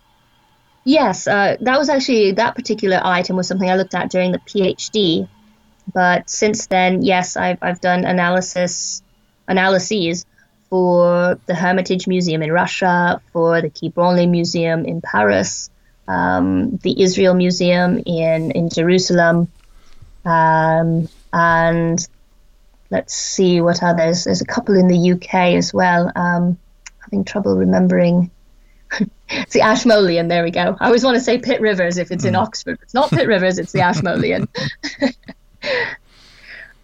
Yes, 0.84 1.26
uh, 1.26 1.56
that 1.60 1.78
was 1.78 1.88
actually 1.88 2.32
that 2.32 2.54
particular 2.54 3.00
item 3.02 3.36
was 3.36 3.48
something 3.48 3.68
I 3.68 3.76
looked 3.76 3.94
at 3.94 4.10
during 4.10 4.32
the 4.32 4.38
PhD. 4.38 5.28
But 5.92 6.30
since 6.30 6.66
then, 6.66 7.02
yes, 7.02 7.36
I've 7.36 7.58
I've 7.62 7.80
done 7.80 8.04
analysis 8.04 9.02
analyses 9.48 10.26
for 10.68 11.38
the 11.46 11.54
Hermitage 11.54 12.06
Museum 12.06 12.42
in 12.42 12.52
Russia, 12.52 13.20
for 13.32 13.60
the 13.60 13.70
Quai 13.70 13.90
Branly 13.90 14.28
Museum 14.28 14.84
in 14.84 15.00
Paris, 15.00 15.68
um, 16.06 16.76
the 16.78 17.02
Israel 17.02 17.34
Museum 17.34 18.02
in 18.06 18.52
in 18.52 18.70
Jerusalem, 18.70 19.48
um, 20.24 21.08
and 21.32 22.08
let's 22.90 23.14
see 23.14 23.60
what 23.60 23.82
others. 23.82 24.24
There's 24.24 24.42
a 24.42 24.46
couple 24.46 24.76
in 24.76 24.88
the 24.88 25.12
UK 25.12 25.56
as 25.56 25.74
well. 25.74 26.10
Um, 26.14 26.58
having 27.00 27.24
trouble 27.24 27.56
remembering. 27.56 28.30
It's 29.32 29.52
the 29.52 29.60
Ashmolean. 29.60 30.26
There 30.26 30.42
we 30.42 30.50
go. 30.50 30.76
I 30.80 30.86
always 30.86 31.04
want 31.04 31.14
to 31.14 31.20
say 31.20 31.38
Pitt 31.38 31.60
Rivers 31.60 31.98
if 31.98 32.10
it's 32.10 32.24
in 32.24 32.34
Oxford. 32.34 32.80
It's 32.82 32.94
not 32.94 33.10
Pitt 33.10 33.28
Rivers. 33.28 33.60
It's 33.60 33.70
the 33.70 33.82
Ashmolean. 33.82 34.48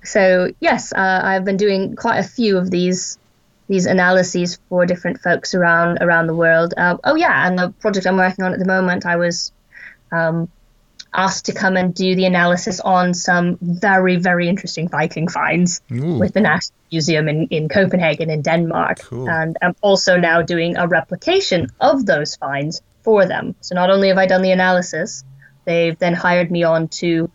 so 0.05 0.53
yes, 0.61 0.93
uh, 0.93 1.21
I've 1.23 1.45
been 1.45 1.57
doing 1.57 1.97
quite 1.97 2.19
a 2.19 2.23
few 2.23 2.59
of 2.59 2.71
these 2.71 3.19
these 3.69 3.87
analyses 3.87 4.61
for 4.69 4.87
different 4.87 5.21
folks 5.21 5.55
around 5.55 5.99
around 6.01 6.27
the 6.27 6.35
world. 6.35 6.75
Uh, 6.77 6.97
oh 7.05 7.17
yeah, 7.17 7.47
and 7.47 7.59
the 7.59 7.71
project 7.81 8.07
I'm 8.07 8.17
working 8.17 8.45
on 8.45 8.53
at 8.53 8.59
the 8.59 8.67
moment, 8.67 9.07
I 9.07 9.17
was 9.17 9.53
um, 10.13 10.49
asked 11.13 11.47
to 11.47 11.53
come 11.53 11.77
and 11.77 11.95
do 11.95 12.15
the 12.15 12.27
analysis 12.27 12.79
on 12.81 13.15
some 13.15 13.59
very 13.61 14.17
very 14.17 14.49
interesting 14.49 14.89
Viking 14.89 15.29
finds 15.29 15.81
Ooh. 15.91 16.19
with 16.19 16.35
the 16.35 16.41
National 16.41 16.77
Museum 16.93 17.29
in, 17.29 17.49
in 17.49 17.69
Copenhagen 17.69 18.31
in 18.31 18.43
Denmark. 18.43 19.01
Cool. 19.01 19.29
And 19.29 19.57
I'm 19.61 19.75
also 19.81 20.17
now 20.17 20.43
doing 20.43 20.77
a 20.77 20.87
replication 20.87 21.69
of 21.81 22.07
those 22.07 22.37
finds 22.37 22.83
for 23.03 23.27
them. 23.27 23.55
So 23.61 23.75
not 23.75 23.91
only 23.91 24.09
have 24.09 24.19
I 24.19 24.27
done 24.27 24.43
the 24.43 24.53
analysis, 24.53 25.25
they've 25.65 25.99
then 25.99 26.15
hired 26.15 26.51
me 26.51 26.63
on 26.65 26.89
to 26.89 27.31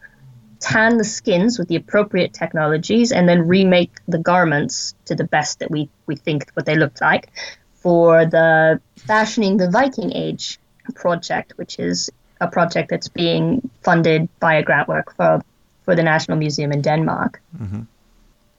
tan 0.61 0.97
the 0.97 1.03
skins 1.03 1.59
with 1.59 1.67
the 1.67 1.75
appropriate 1.75 2.33
technologies 2.33 3.11
and 3.11 3.27
then 3.27 3.47
remake 3.47 3.91
the 4.07 4.17
garments 4.17 4.93
to 5.05 5.15
the 5.15 5.23
best 5.25 5.59
that 5.59 5.69
we, 5.69 5.89
we 6.05 6.15
think 6.15 6.49
what 6.53 6.65
they 6.65 6.75
looked 6.75 7.01
like 7.01 7.29
for 7.75 8.25
the 8.25 8.79
Fashioning 8.97 9.57
the 9.57 9.69
Viking 9.69 10.13
Age 10.13 10.59
project, 10.95 11.53
which 11.57 11.79
is 11.79 12.09
a 12.39 12.47
project 12.47 12.89
that's 12.89 13.07
being 13.09 13.69
funded 13.83 14.29
by 14.39 14.55
a 14.55 14.63
grant 14.63 14.87
work 14.87 15.15
for, 15.15 15.43
for 15.83 15.95
the 15.95 16.03
National 16.03 16.37
Museum 16.37 16.71
in 16.71 16.81
Denmark 16.81 17.41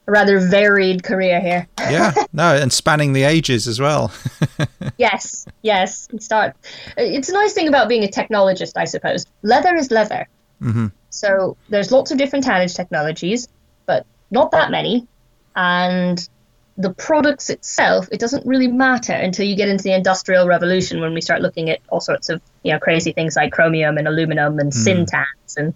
a 0.07 0.11
rather 0.11 0.39
varied 0.41 1.03
career 1.03 1.41
here. 1.41 1.69
Yeah, 1.79 2.13
no, 2.33 2.55
and 2.57 2.73
spanning 2.73 3.13
the 3.13 3.23
ages 3.23 3.69
as 3.69 3.79
well. 3.81 4.13
yes, 4.99 5.47
yes. 5.63 6.09
Start. 6.19 6.57
It's 6.97 7.29
a 7.29 7.33
nice 7.33 7.53
thing 7.53 7.69
about 7.69 7.89
being 7.89 8.05
a 8.05 8.09
technologist, 8.09 8.73
I 8.77 8.85
suppose. 8.85 9.27
Leather 9.43 9.75
is 9.77 9.91
leather. 9.91 10.29
Mhm. 10.61 10.93
So 11.13 11.57
there's 11.69 11.93
lots 11.93 12.11
of 12.11 12.19
different 12.19 12.45
tannage 12.45 12.75
technologies, 12.75 13.47
but 13.87 14.07
not 14.31 14.51
that 14.51 14.71
many. 14.71 15.07
and 15.55 16.29
the 16.79 16.93
products 16.95 17.51
itself, 17.51 18.09
it 18.11 18.19
doesn't 18.19 18.47
really 18.47 18.67
matter 18.67 19.13
until 19.13 19.47
you 19.47 19.55
get 19.57 19.69
into 19.69 19.85
the 19.85 19.93
industrial 19.93 20.47
revolution 20.47 21.03
when 21.03 21.13
we 21.13 21.21
start 21.21 21.43
looking 21.43 21.69
at 21.69 21.81
all 21.91 22.01
sorts 22.01 22.31
of 22.31 22.41
you 22.63 22.73
know 22.73 22.79
crazy 22.79 23.13
things 23.13 23.37
like 23.37 23.53
chromium 23.53 23.99
and 23.99 24.09
aluminum 24.09 24.59
and 24.59 24.73
mm. 24.73 25.07
syntans 25.07 25.57
and 25.59 25.75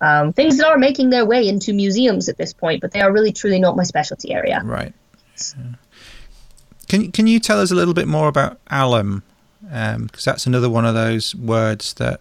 um, 0.00 0.32
things 0.32 0.58
that 0.58 0.68
are 0.68 0.78
making 0.78 1.10
their 1.10 1.26
way 1.26 1.48
into 1.48 1.72
museums 1.72 2.28
at 2.28 2.38
this 2.38 2.52
point, 2.52 2.80
but 2.80 2.92
they 2.92 3.00
are 3.00 3.12
really 3.12 3.32
truly 3.32 3.58
not 3.58 3.76
my 3.76 3.82
specialty 3.82 4.32
area. 4.32 4.62
Right. 4.64 4.94
Yeah. 5.58 5.64
Can 6.88 7.12
can 7.12 7.26
you 7.26 7.40
tell 7.40 7.60
us 7.60 7.70
a 7.70 7.74
little 7.74 7.94
bit 7.94 8.06
more 8.06 8.28
about 8.28 8.60
alum? 8.70 9.24
Because 9.62 9.96
um, 9.96 10.08
that's 10.24 10.46
another 10.46 10.70
one 10.70 10.84
of 10.84 10.94
those 10.94 11.34
words 11.34 11.94
that 11.94 12.20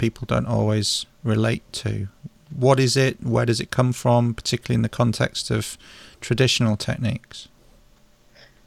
people 0.00 0.24
don't 0.26 0.46
always 0.46 1.06
relate 1.22 1.62
to. 1.72 2.08
What 2.56 2.80
is 2.80 2.96
it? 2.96 3.22
Where 3.22 3.46
does 3.46 3.60
it 3.60 3.70
come 3.70 3.92
from, 3.92 4.34
particularly 4.34 4.76
in 4.76 4.82
the 4.82 4.88
context 4.88 5.50
of 5.50 5.78
traditional 6.20 6.76
techniques? 6.76 7.48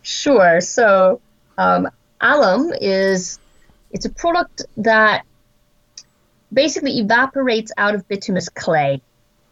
Sure. 0.04 0.62
So, 0.62 1.20
um, 1.58 1.90
alum 2.22 2.72
is 2.80 3.40
it's 3.92 4.06
a 4.06 4.10
product 4.10 4.62
that 4.78 5.26
basically 6.52 7.00
evaporates 7.00 7.72
out 7.78 7.96
of 7.96 8.08
bituminous 8.08 8.50
clay. 8.50 9.02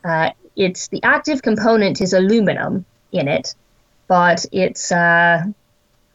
Uh, 0.03 0.29
it's 0.55 0.87
the 0.89 1.01
active 1.03 1.41
component 1.41 1.99
is 1.99 2.13
aluminum 2.13 2.85
in 3.11 3.27
it, 3.27 3.55
but 4.07 4.45
it's 4.51 4.91
uh, 4.91 5.43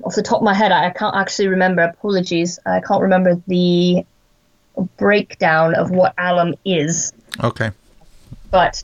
off 0.05 0.15
the 0.15 0.23
top 0.23 0.39
of 0.39 0.45
my 0.45 0.55
head, 0.55 0.73
I 0.73 0.91
can't 0.91 1.17
actually 1.17 1.49
remember. 1.49 1.83
Apologies, 1.83 2.59
I 2.65 2.81
can't 2.81 3.03
remember 3.03 3.41
the 3.47 4.05
breakdown 4.83 5.75
of 5.75 5.91
what 5.91 6.15
alum 6.19 6.55
is. 6.65 7.13
Okay. 7.43 7.71
But 8.51 8.83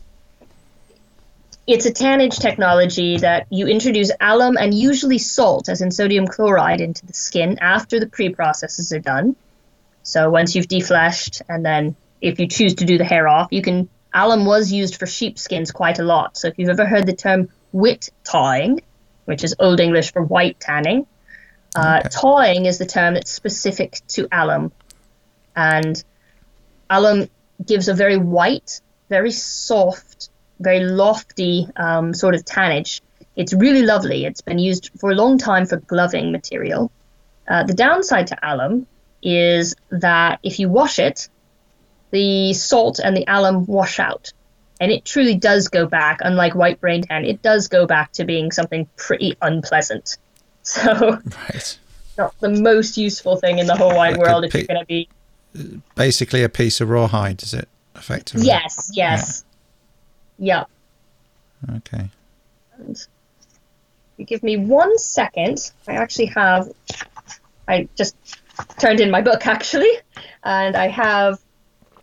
it's 1.66 1.86
a 1.86 1.92
tannage 1.92 2.40
technology 2.40 3.18
that 3.18 3.46
you 3.50 3.66
introduce 3.66 4.10
alum 4.20 4.56
and 4.56 4.74
usually 4.74 5.18
salt, 5.18 5.68
as 5.68 5.80
in 5.80 5.90
sodium 5.90 6.26
chloride, 6.26 6.80
into 6.80 7.06
the 7.06 7.12
skin 7.12 7.58
after 7.60 8.00
the 8.00 8.06
pre 8.06 8.30
processes 8.30 8.92
are 8.92 8.98
done. 8.98 9.36
So 10.02 10.30
once 10.30 10.54
you've 10.54 10.66
defleshed, 10.66 11.42
and 11.48 11.64
then 11.64 11.94
if 12.20 12.40
you 12.40 12.48
choose 12.48 12.74
to 12.76 12.84
do 12.84 12.98
the 12.98 13.04
hair 13.04 13.28
off, 13.28 13.48
you 13.50 13.62
can. 13.62 13.88
Alum 14.14 14.44
was 14.44 14.70
used 14.70 14.96
for 14.96 15.06
sheepskins 15.06 15.70
quite 15.70 15.98
a 15.98 16.02
lot. 16.02 16.36
So 16.36 16.48
if 16.48 16.58
you've 16.58 16.68
ever 16.68 16.84
heard 16.84 17.06
the 17.06 17.14
term 17.14 17.48
whit 17.72 18.10
tawing, 18.24 18.82
which 19.24 19.42
is 19.42 19.54
Old 19.58 19.80
English 19.80 20.12
for 20.12 20.22
white 20.22 20.60
tanning, 20.60 21.06
uh, 21.74 22.00
okay. 22.00 22.08
tawing 22.10 22.66
is 22.66 22.76
the 22.76 22.84
term 22.84 23.14
that's 23.14 23.30
specific 23.30 24.02
to 24.08 24.28
alum. 24.30 24.70
And 25.54 26.02
alum 26.88 27.28
gives 27.64 27.88
a 27.88 27.94
very 27.94 28.16
white, 28.16 28.80
very 29.08 29.30
soft, 29.30 30.30
very 30.60 30.80
lofty 30.80 31.68
um, 31.76 32.14
sort 32.14 32.34
of 32.34 32.44
tannage. 32.44 33.00
It's 33.36 33.52
really 33.52 33.82
lovely. 33.82 34.24
It's 34.24 34.42
been 34.42 34.58
used 34.58 34.90
for 34.98 35.10
a 35.10 35.14
long 35.14 35.38
time 35.38 35.66
for 35.66 35.76
gloving 35.76 36.32
material. 36.32 36.90
Uh, 37.48 37.64
the 37.64 37.74
downside 37.74 38.28
to 38.28 38.38
alum 38.42 38.86
is 39.22 39.74
that 39.90 40.40
if 40.42 40.58
you 40.58 40.68
wash 40.68 40.98
it, 40.98 41.28
the 42.10 42.52
salt 42.52 42.98
and 42.98 43.16
the 43.16 43.24
alum 43.26 43.66
wash 43.66 43.98
out. 43.98 44.32
And 44.80 44.90
it 44.90 45.04
truly 45.04 45.36
does 45.36 45.68
go 45.68 45.86
back, 45.86 46.20
unlike 46.22 46.54
white 46.54 46.80
brain 46.80 47.02
tan, 47.02 47.24
it 47.24 47.40
does 47.40 47.68
go 47.68 47.86
back 47.86 48.12
to 48.12 48.24
being 48.24 48.50
something 48.52 48.88
pretty 48.96 49.36
unpleasant. 49.40 50.18
So, 50.64 51.18
right. 51.50 51.78
not 52.16 52.38
the 52.38 52.48
most 52.48 52.96
useful 52.96 53.34
thing 53.34 53.58
in 53.58 53.66
the 53.66 53.74
whole 53.74 53.96
wide 53.96 54.16
like 54.16 54.20
world 54.20 54.44
if 54.44 54.54
you're 54.54 54.62
going 54.62 54.78
to 54.78 54.86
be. 54.86 55.08
Basically, 55.94 56.42
a 56.42 56.48
piece 56.48 56.80
of 56.80 56.88
rawhide, 56.88 57.42
is 57.42 57.54
it? 57.54 57.68
Effectively. 57.94 58.46
Yes, 58.46 58.90
yes. 58.94 59.44
Yeah. 60.38 60.64
yeah. 61.68 61.76
Okay. 61.76 62.08
And 62.78 63.06
you 64.16 64.24
give 64.24 64.42
me 64.42 64.56
one 64.56 64.98
second. 64.98 65.72
I 65.86 65.94
actually 65.94 66.26
have. 66.26 66.68
I 67.68 67.88
just 67.96 68.16
turned 68.78 69.00
in 69.00 69.10
my 69.10 69.20
book 69.20 69.46
actually, 69.46 69.90
and 70.42 70.76
I 70.76 70.88
have 70.88 71.38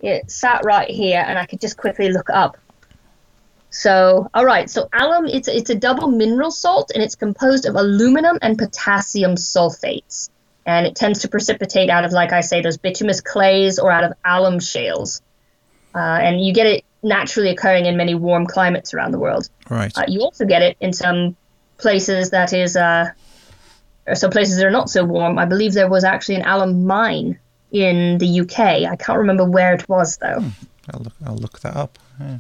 it 0.02 0.32
sat 0.32 0.64
right 0.64 0.90
here, 0.90 1.24
and 1.26 1.38
I 1.38 1.46
could 1.46 1.60
just 1.60 1.78
quickly 1.78 2.12
look 2.12 2.30
up. 2.30 2.58
So, 3.70 4.30
all 4.34 4.46
right. 4.46 4.70
So 4.70 4.90
alum, 4.94 5.28
it's 5.28 5.48
it's 5.48 5.70
a 5.70 5.76
double 5.76 6.08
mineral 6.08 6.52
salt, 6.52 6.92
and 6.94 7.04
it's 7.04 7.16
composed 7.16 7.66
of 7.66 7.76
aluminum 7.76 8.38
and 8.42 8.58
potassium 8.58 9.36
sulfates, 9.36 10.30
and 10.70 10.86
it 10.86 10.96
tends 10.96 11.22
to 11.22 11.28
precipitate 11.28 11.90
out 11.90 12.06
of, 12.06 12.12
like 12.12 12.32
I 12.32 12.42
say, 12.42 12.62
those 12.62 12.78
bituminous 12.78 13.22
clays 13.22 13.80
or 13.80 13.92
out 13.92 14.04
of 14.04 14.14
alum 14.24 14.60
shales, 14.60 15.22
uh, 15.96 15.98
and 15.98 16.40
you 16.40 16.54
get 16.54 16.68
it 16.68 16.86
naturally 17.02 17.50
occurring 17.50 17.88
in 17.88 17.98
many 17.98 18.14
warm 18.14 18.46
climates 18.46 18.94
around 18.94 19.12
the 19.12 19.18
world. 19.18 19.50
Right. 19.68 19.92
Uh, 19.98 20.06
you 20.08 20.22
also 20.22 20.46
get 20.46 20.62
it 20.62 20.78
in 20.80 20.94
some 20.94 21.36
places 21.80 22.30
that 22.30 22.54
is, 22.54 22.76
uh, 22.76 23.10
or 24.06 24.14
some 24.14 24.30
places 24.30 24.58
that 24.58 24.66
are 24.66 24.72
not 24.72 24.92
so 24.92 25.04
warm. 25.04 25.40
I 25.40 25.46
believe 25.46 25.74
there 25.74 25.90
was 25.90 26.04
actually 26.04 26.36
an 26.36 26.46
alum 26.46 26.86
mine 26.86 27.40
in 27.72 28.20
the 28.20 28.42
UK. 28.42 28.60
I 28.60 28.96
can't 28.96 29.20
remember 29.20 29.46
where 29.46 29.74
it 29.74 29.90
was 29.90 30.18
though. 30.18 30.40
Hmm. 30.40 30.50
I'll 30.94 31.02
look. 31.02 31.14
I'll 31.26 31.38
look 31.38 31.60
that 31.62 31.76
up. 31.76 31.98
Yeah. 32.20 32.40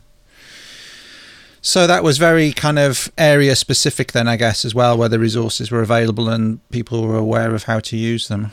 So 1.61 1.87
that 1.87 2.03
was 2.03 2.17
very 2.17 2.53
kind 2.53 2.79
of 2.79 3.11
area 3.17 3.55
specific 3.55 4.13
then, 4.13 4.27
I 4.27 4.37
guess, 4.37 4.63
as 4.63 4.73
well, 4.73 4.97
where 4.97 5.09
the 5.09 5.19
resources 5.19 5.71
were 5.71 5.81
available 5.81 6.29
and 6.29 6.67
people 6.69 7.05
were 7.05 7.17
aware 7.17 7.53
of 7.53 7.63
how 7.63 7.79
to 7.81 7.97
use 7.97 8.27
them. 8.27 8.51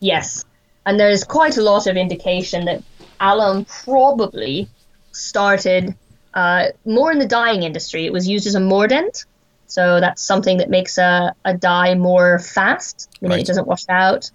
Yes, 0.00 0.44
and 0.84 1.00
there's 1.00 1.24
quite 1.24 1.56
a 1.56 1.62
lot 1.62 1.86
of 1.86 1.96
indication 1.96 2.66
that 2.66 2.82
alum 3.20 3.64
probably 3.64 4.68
started 5.12 5.94
uh, 6.34 6.66
more 6.84 7.10
in 7.10 7.18
the 7.18 7.26
dyeing 7.26 7.62
industry. 7.62 8.04
It 8.04 8.12
was 8.12 8.28
used 8.28 8.46
as 8.46 8.54
a 8.54 8.60
mordant, 8.60 9.24
so 9.66 10.00
that's 10.00 10.22
something 10.22 10.58
that 10.58 10.68
makes 10.68 10.98
a, 10.98 11.34
a 11.44 11.56
dye 11.56 11.94
more 11.94 12.38
fast, 12.38 13.08
meaning 13.20 13.36
right. 13.36 13.40
it 13.40 13.46
doesn't 13.46 13.66
wash 13.66 13.84
out 13.88 14.30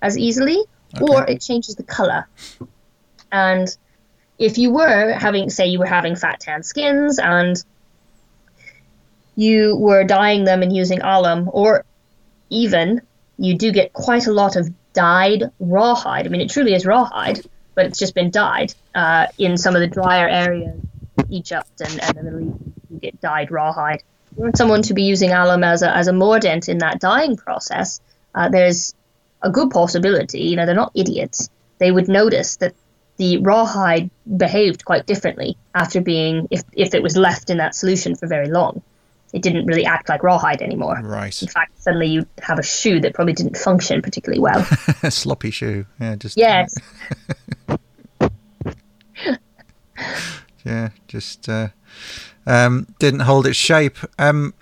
as 0.00 0.16
easily 0.16 0.62
okay. 0.94 1.04
or 1.04 1.28
it 1.28 1.40
changes 1.40 1.74
the 1.74 1.82
color. 1.82 2.28
And 3.32 3.76
if 4.40 4.56
you 4.56 4.72
were 4.72 5.12
having, 5.12 5.50
say, 5.50 5.66
you 5.66 5.78
were 5.78 5.86
having 5.86 6.16
fat 6.16 6.40
tan 6.40 6.62
skins 6.62 7.18
and 7.18 7.62
you 9.36 9.76
were 9.76 10.02
dyeing 10.02 10.44
them 10.44 10.62
and 10.62 10.74
using 10.74 11.02
alum, 11.02 11.50
or 11.52 11.84
even 12.48 13.02
you 13.36 13.56
do 13.56 13.70
get 13.70 13.92
quite 13.92 14.26
a 14.26 14.32
lot 14.32 14.56
of 14.56 14.72
dyed 14.94 15.50
rawhide. 15.60 16.26
I 16.26 16.30
mean, 16.30 16.40
it 16.40 16.48
truly 16.48 16.72
is 16.72 16.86
rawhide, 16.86 17.46
but 17.74 17.84
it's 17.84 17.98
just 17.98 18.14
been 18.14 18.30
dyed 18.30 18.74
uh, 18.94 19.26
in 19.36 19.58
some 19.58 19.76
of 19.76 19.82
the 19.82 19.86
drier 19.86 20.26
areas, 20.26 20.80
Egypt 21.28 21.80
and, 21.80 22.02
and 22.02 22.16
the 22.16 22.22
Middle 22.22 22.40
East. 22.40 22.64
You 22.90 22.98
get 22.98 23.20
dyed 23.20 23.50
rawhide. 23.50 24.02
You 24.36 24.44
want 24.44 24.56
someone 24.56 24.80
to 24.82 24.94
be 24.94 25.02
using 25.02 25.32
alum 25.32 25.62
as 25.64 25.82
a, 25.82 25.94
as 25.94 26.08
a 26.08 26.14
mordant 26.14 26.70
in 26.70 26.78
that 26.78 26.98
dyeing 26.98 27.36
process. 27.36 28.00
Uh, 28.34 28.48
there's 28.48 28.94
a 29.42 29.50
good 29.50 29.70
possibility, 29.70 30.44
you 30.44 30.56
know, 30.56 30.64
they're 30.64 30.74
not 30.74 30.92
idiots. 30.94 31.50
They 31.78 31.90
would 31.90 32.08
notice 32.08 32.56
that 32.56 32.74
the 33.20 33.36
rawhide 33.36 34.10
behaved 34.38 34.86
quite 34.86 35.04
differently 35.04 35.54
after 35.74 36.00
being, 36.00 36.48
if, 36.50 36.62
if 36.72 36.94
it 36.94 37.02
was 37.02 37.18
left 37.18 37.50
in 37.50 37.58
that 37.58 37.74
solution 37.74 38.16
for 38.16 38.26
very 38.26 38.48
long. 38.48 38.80
It 39.34 39.42
didn't 39.42 39.66
really 39.66 39.84
act 39.84 40.08
like 40.08 40.22
rawhide 40.22 40.62
anymore. 40.62 40.98
Right. 41.02 41.42
In 41.42 41.46
fact, 41.46 41.82
suddenly 41.82 42.06
you 42.06 42.24
have 42.42 42.58
a 42.58 42.62
shoe 42.62 42.98
that 43.00 43.12
probably 43.12 43.34
didn't 43.34 43.58
function 43.58 44.00
particularly 44.00 44.40
well. 44.40 44.66
a 45.02 45.10
sloppy 45.10 45.50
shoe. 45.50 45.84
Yeah, 46.00 46.16
just. 46.16 46.38
Yes. 46.38 46.74
yeah, 50.64 50.88
just 51.06 51.46
uh, 51.46 51.68
um, 52.46 52.86
didn't 53.00 53.20
hold 53.20 53.46
its 53.46 53.58
shape. 53.58 53.98
Um, 54.18 54.54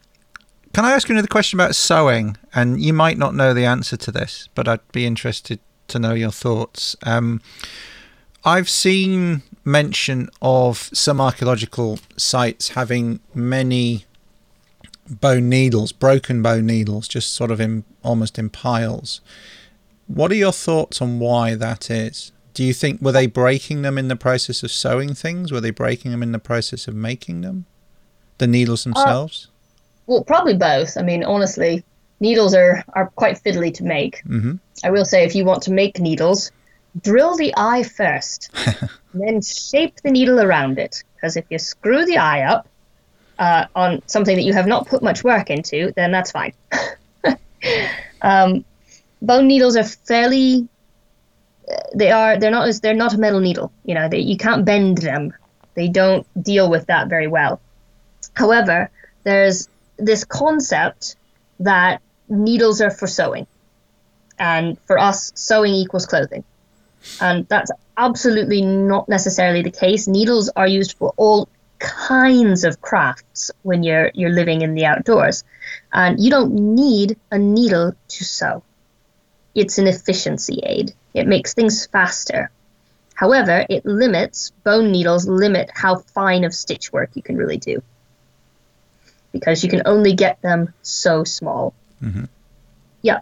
can 0.74 0.84
I 0.84 0.94
ask 0.94 1.08
you 1.08 1.14
another 1.14 1.28
question 1.28 1.60
about 1.60 1.76
sewing? 1.76 2.36
And 2.56 2.82
you 2.82 2.92
might 2.92 3.18
not 3.18 3.36
know 3.36 3.54
the 3.54 3.66
answer 3.66 3.96
to 3.96 4.10
this, 4.10 4.48
but 4.56 4.66
I'd 4.66 4.80
be 4.90 5.06
interested 5.06 5.60
to 5.86 6.00
know 6.00 6.12
your 6.12 6.32
thoughts. 6.32 6.96
Um, 7.04 7.40
I've 8.44 8.68
seen 8.68 9.42
mention 9.64 10.30
of 10.40 10.90
some 10.92 11.20
archaeological 11.20 11.98
sites 12.16 12.70
having 12.70 13.20
many 13.34 14.04
bone 15.08 15.48
needles, 15.48 15.92
broken 15.92 16.42
bone 16.42 16.66
needles, 16.66 17.08
just 17.08 17.32
sort 17.32 17.50
of 17.50 17.60
in 17.60 17.84
almost 18.02 18.38
in 18.38 18.50
piles. 18.50 19.20
What 20.06 20.30
are 20.30 20.36
your 20.36 20.52
thoughts 20.52 21.02
on 21.02 21.18
why 21.18 21.54
that 21.54 21.90
is? 21.90 22.32
Do 22.54 22.64
you 22.64 22.72
think 22.72 23.00
were 23.00 23.12
they 23.12 23.26
breaking 23.26 23.82
them 23.82 23.98
in 23.98 24.08
the 24.08 24.16
process 24.16 24.62
of 24.62 24.70
sewing 24.70 25.14
things? 25.14 25.52
Were 25.52 25.60
they 25.60 25.70
breaking 25.70 26.10
them 26.10 26.22
in 26.22 26.32
the 26.32 26.38
process 26.38 26.88
of 26.88 26.94
making 26.94 27.42
them? 27.42 27.66
The 28.38 28.46
needles 28.46 28.86
uh, 28.86 28.90
themselves? 28.90 29.48
Uh, 29.48 29.52
well, 30.06 30.24
probably 30.24 30.56
both. 30.56 30.96
I 30.96 31.02
mean, 31.02 31.22
honestly, 31.22 31.84
needles 32.20 32.54
are, 32.54 32.84
are 32.94 33.10
quite 33.10 33.42
fiddly 33.42 33.72
to 33.74 33.84
make. 33.84 34.22
Mm-hmm. 34.24 34.54
I 34.82 34.90
will 34.90 35.04
say, 35.04 35.24
if 35.24 35.34
you 35.34 35.44
want 35.44 35.62
to 35.64 35.72
make 35.72 36.00
needles, 36.00 36.50
drill 37.00 37.36
the 37.36 37.54
eye 37.56 37.82
first, 37.82 38.50
then 39.14 39.42
shape 39.42 40.00
the 40.02 40.10
needle 40.10 40.40
around 40.40 40.78
it. 40.78 41.02
Because 41.14 41.36
if 41.36 41.44
you 41.50 41.58
screw 41.58 42.04
the 42.04 42.18
eye 42.18 42.42
up 42.42 42.68
uh, 43.38 43.66
on 43.74 44.02
something 44.06 44.36
that 44.36 44.42
you 44.42 44.52
have 44.52 44.66
not 44.66 44.86
put 44.86 45.02
much 45.02 45.24
work 45.24 45.50
into, 45.50 45.92
then 45.96 46.12
that's 46.12 46.30
fine. 46.32 46.52
um, 48.22 48.64
bone 49.22 49.46
needles 49.46 49.76
are 49.76 49.84
fairly. 49.84 50.68
They 51.94 52.10
are. 52.10 52.38
They're 52.38 52.50
not. 52.50 52.68
As, 52.68 52.80
they're 52.80 52.94
not 52.94 53.14
a 53.14 53.18
metal 53.18 53.40
needle. 53.40 53.72
You 53.84 53.94
know. 53.94 54.08
They, 54.08 54.20
you 54.20 54.36
can't 54.36 54.64
bend 54.64 54.98
them. 54.98 55.34
They 55.74 55.88
don't 55.88 56.26
deal 56.42 56.70
with 56.70 56.86
that 56.86 57.08
very 57.08 57.26
well. 57.26 57.60
However, 58.34 58.90
there's 59.24 59.68
this 59.96 60.24
concept 60.24 61.16
that 61.60 62.00
needles 62.28 62.80
are 62.80 62.90
for 62.90 63.06
sewing, 63.06 63.46
and 64.38 64.78
for 64.86 64.98
us, 64.98 65.32
sewing 65.34 65.74
equals 65.74 66.06
clothing, 66.06 66.44
and 67.20 67.46
that's 67.48 67.70
absolutely 67.96 68.62
not 68.62 69.08
necessarily 69.08 69.62
the 69.62 69.70
case. 69.70 70.06
Needles 70.06 70.50
are 70.54 70.66
used 70.66 70.96
for 70.96 71.12
all 71.16 71.48
kinds 71.78 72.64
of 72.64 72.80
crafts 72.80 73.50
when 73.62 73.82
you're 73.82 74.10
you're 74.14 74.30
living 74.30 74.62
in 74.62 74.74
the 74.74 74.86
outdoors, 74.86 75.44
and 75.92 76.20
you 76.20 76.30
don't 76.30 76.52
need 76.52 77.16
a 77.30 77.38
needle 77.38 77.94
to 78.08 78.24
sew. 78.24 78.62
It's 79.54 79.78
an 79.78 79.86
efficiency 79.86 80.60
aid. 80.62 80.94
It 81.14 81.26
makes 81.26 81.54
things 81.54 81.86
faster. 81.86 82.50
However, 83.14 83.66
it 83.68 83.84
limits 83.84 84.52
bone 84.62 84.92
needles 84.92 85.26
limit 85.26 85.70
how 85.74 85.96
fine 85.96 86.44
of 86.44 86.54
stitch 86.54 86.92
work 86.92 87.10
you 87.14 87.22
can 87.22 87.36
really 87.36 87.56
do 87.56 87.82
because 89.32 89.62
you 89.64 89.70
can 89.70 89.82
only 89.86 90.14
get 90.14 90.40
them 90.42 90.72
so 90.82 91.24
small. 91.24 91.74
Mm-hmm. 92.02 92.24
Yeah. 93.02 93.20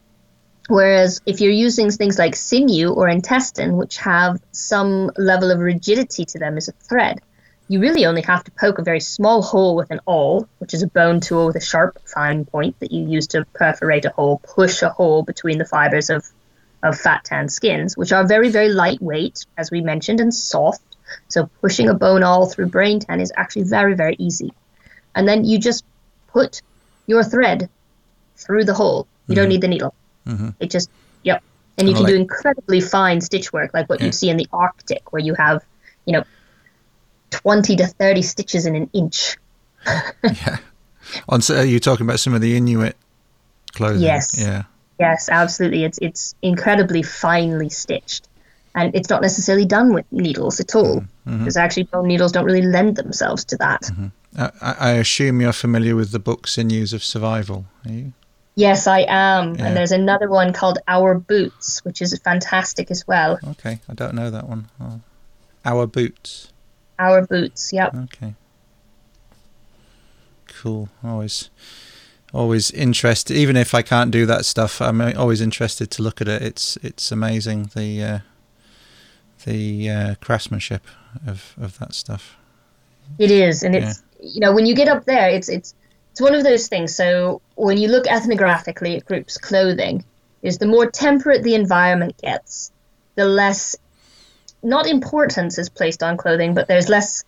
Whereas 0.69 1.21
if 1.27 1.41
you're 1.41 1.53
using 1.53 1.91
things 1.91 2.19
like 2.19 2.35
sinew 2.35 2.93
or 2.93 3.09
intestine, 3.09 3.77
which 3.77 3.99
have 3.99 4.41
some 4.53 5.11
level 5.17 5.51
of 5.51 5.61
rigidity 5.61 6.25
to 6.25 6.39
them 6.39 6.57
as 6.57 6.69
a 6.69 6.73
thread, 6.73 7.21
you 7.69 7.81
really 7.81 8.07
only 8.07 8.23
have 8.23 8.45
to 8.45 8.51
poke 8.53 8.79
a 8.79 8.83
very 8.83 9.01
small 9.01 9.43
hole 9.43 9.77
with 9.77 9.91
an 9.91 10.01
awl, 10.07 10.49
which 10.59 10.75
is 10.75 10.83
a 10.83 10.87
bone 10.87 11.21
tool 11.21 11.47
with 11.47 11.57
a 11.57 11.61
sharp, 11.61 11.99
fine 12.05 12.45
point 12.45 12.79
that 12.81 12.93
you 12.93 13.09
use 13.09 13.27
to 13.29 13.45
perforate 13.55 14.05
a 14.05 14.11
hole, 14.11 14.41
push 14.45 14.83
a 14.83 14.89
hole 14.89 15.23
between 15.23 15.59
the 15.59 15.65
fibers 15.65 16.11
of, 16.11 16.27
of 16.83 16.99
fat 16.99 17.25
tan 17.25 17.49
skins, 17.49 17.97
which 17.97 18.13
are 18.13 18.27
very, 18.27 18.51
very 18.51 18.69
lightweight, 18.69 19.47
as 19.57 19.71
we 19.71 19.81
mentioned, 19.81 20.21
and 20.21 20.33
soft. 20.33 20.83
So 21.29 21.49
pushing 21.61 21.89
a 21.89 21.95
bone 21.95 22.23
awl 22.23 22.47
through 22.47 22.69
brain 22.69 23.01
tan 23.01 23.21
is 23.21 23.33
actually 23.37 23.65
very, 23.65 23.95
very 23.95 24.17
easy. 24.19 24.53
And 25.15 25.27
then 25.27 25.45
you 25.45 25.59
just 25.59 25.85
put 26.29 26.63
your 27.07 27.25
thread 27.25 27.69
through 28.37 28.65
the 28.65 28.75
hole. 28.75 29.09
You 29.27 29.35
don't 29.35 29.45
mm-hmm. 29.45 29.51
need 29.51 29.61
the 29.61 29.69
needle. 29.69 29.95
Mm-hmm. 30.27 30.49
It 30.61 30.71
just, 30.71 30.91
yep. 31.23 31.43
And 31.79 31.89
you 31.89 31.95
Kinda 31.95 32.09
can 32.09 32.17
do 32.17 32.21
incredibly 32.21 32.81
fine 32.81 33.21
stitch 33.21 33.53
work, 33.53 33.73
like 33.75 33.89
what 33.89 34.01
Yeah. 34.01 34.07
you 34.07 34.13
see 34.13 34.31
in 34.31 34.37
the 34.37 34.49
Arctic, 34.53 35.13
where 35.13 35.23
you 35.23 35.35
have, 35.35 35.65
you 36.07 36.13
know, 36.15 36.25
20 37.31 37.77
to 37.77 37.87
30 37.87 38.23
stitches 38.23 38.67
in 38.67 38.75
an 38.77 38.91
inch. 38.93 39.37
Yeah. 40.25 40.59
On 41.29 41.41
so 41.41 41.63
you're 41.63 41.79
talking 41.79 42.05
about 42.05 42.19
some 42.19 42.35
of 42.35 42.41
the 42.41 42.57
Inuit 42.57 42.97
clothing. 43.73 44.03
Yes. 44.03 44.37
Yeah. 44.37 44.65
Yes, 44.99 45.29
absolutely. 45.29 45.85
It's 45.85 45.99
it's 45.99 46.35
incredibly 46.43 47.03
finely 47.03 47.69
stitched, 47.69 48.29
and 48.75 48.95
it's 48.95 49.11
not 49.11 49.21
necessarily 49.23 49.67
done 49.67 49.93
with 49.93 50.07
needles 50.11 50.59
at 50.59 50.75
all. 50.75 51.01
Mm-hmm. 51.03 51.39
Because 51.39 51.57
actually, 51.57 51.85
bone 51.85 52.09
needles 52.09 52.33
don't 52.33 52.47
really 52.47 52.63
lend 52.63 52.97
themselves 52.97 53.45
to 53.47 53.57
that. 53.59 53.91
I, 54.37 54.51
I 54.61 54.73
I 54.73 54.91
assume 54.93 55.41
you're 55.41 55.53
familiar 55.53 55.95
with 55.95 56.13
the 56.13 56.19
books 56.19 56.41
book 56.41 56.49
Sinews 56.49 56.93
of 56.93 57.05
Survival. 57.05 57.67
Are 57.85 57.93
you? 57.93 58.13
Yes, 58.57 58.87
I 58.87 59.01
am. 59.07 59.55
Yeah. 59.55 59.67
And 59.67 59.77
there's 59.77 59.93
another 59.93 60.31
one 60.31 60.55
called 60.55 60.79
Our 60.89 61.15
Boots, 61.15 61.85
which 61.85 62.01
is 62.01 62.19
fantastic 62.19 62.91
as 62.91 63.07
well. 63.07 63.39
Okay, 63.51 63.81
I 63.87 63.95
don't 63.95 64.15
know 64.15 64.31
that 64.31 64.49
one. 64.49 64.69
Oh. 64.81 65.01
Our 65.67 65.87
boots. 65.87 66.53
Our 66.99 67.27
Boots, 67.27 67.71
yep. 67.75 67.95
Okay. 67.95 68.35
Cool. 70.49 70.89
Always, 71.05 71.51
always 72.33 72.71
interested. 72.71 73.37
Even 73.37 73.59
if 73.59 73.75
I 73.75 73.83
can't 73.83 74.11
do 74.11 74.25
that 74.25 74.47
stuff, 74.47 74.81
I'm 74.81 75.03
always 75.03 75.43
interested 75.43 75.91
to 75.91 76.03
look 76.03 76.23
at 76.23 76.29
it. 76.29 76.41
It's 76.41 76.79
it's 76.79 77.13
amazing 77.13 77.71
the 77.77 78.03
uh, 78.03 78.19
the 79.45 79.91
uh, 79.91 80.15
craftsmanship 80.23 80.87
of 81.27 81.55
of 81.61 81.79
that 81.79 81.93
stuff. 81.93 82.37
It 83.19 83.31
is, 83.31 83.63
and 83.63 83.77
it's 83.77 84.03
you 84.19 84.41
know 84.41 84.55
when 84.55 84.65
you 84.65 84.75
get 84.75 84.89
up 84.89 85.05
there, 85.05 85.29
it's 85.29 85.51
it's 85.51 85.75
it's 86.17 86.21
one 86.23 86.35
of 86.35 86.45
those 86.45 86.69
things. 86.69 86.95
So 86.95 87.43
when 87.57 87.77
you 87.77 87.89
look 87.89 88.07
ethnographically 88.07 88.97
at 88.97 89.05
groups' 89.05 89.37
clothing, 89.37 90.03
is 90.41 90.57
the 90.57 90.67
more 90.67 90.91
temperate 90.91 91.43
the 91.43 91.55
environment 91.55 92.17
gets, 92.17 92.73
the 93.17 93.27
less 93.27 93.77
not 94.63 94.87
importance 94.87 95.59
is 95.59 95.69
placed 95.69 96.03
on 96.03 96.17
clothing, 96.17 96.55
but 96.55 96.69
there's 96.69 96.89
less 96.89 97.23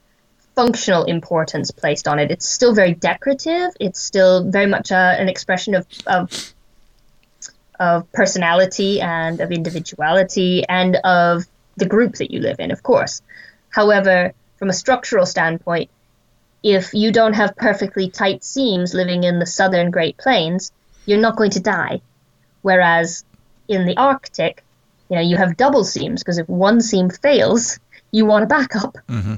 functional 0.56 1.05
importance 1.05 1.70
placed 1.70 2.09
on 2.09 2.19
it. 2.19 2.31
It's 2.31 2.48
still 2.48 2.74
very 2.74 2.94
decorative. 2.94 3.73
It's 3.78 4.01
still 4.01 4.51
very 4.51 4.65
much 4.65 4.90
uh, 4.90 5.16
an 5.19 5.28
expression 5.28 5.74
of, 5.74 5.86
of 6.06 6.55
of 7.78 8.10
personality 8.12 9.02
and 9.02 9.43
of 9.43 9.52
individuality 9.52 10.65
and 10.66 10.97
of 11.05 11.44
the 11.77 11.86
group 11.86 12.15
that 12.15 12.31
you 12.31 12.40
live 12.40 12.59
in, 12.59 12.70
of 12.70 12.82
course. 12.82 13.20
However, 13.69 14.32
from 14.56 14.70
a 14.70 14.73
structural 14.73 15.27
standpoint, 15.27 15.90
if 16.63 16.93
you 16.93 17.13
don't 17.13 17.35
have 17.35 17.57
perfectly 17.57 18.11
tight 18.11 18.45
seams 18.45 18.95
living 18.95 19.25
in 19.25 19.39
the 19.39 19.47
southern 19.47 19.91
Great 19.91 20.17
Plains, 20.19 20.73
you're 21.07 21.19
not 21.21 21.37
going 21.37 21.53
to 21.53 21.61
die. 21.61 22.01
Whereas 22.63 23.25
in 23.69 23.87
the 23.87 23.97
Arctic, 23.97 24.65
you 25.09 25.17
know, 25.17 25.23
you 25.23 25.37
have 25.37 25.57
double 25.57 25.85
seams 25.85 26.23
because 26.23 26.39
if 26.39 26.49
one 26.49 26.81
seam 26.81 27.11
fails, 27.11 27.79
you 28.11 28.27
want 28.27 28.45
a 28.45 28.47
backup. 28.47 28.99
hmm 29.09 29.37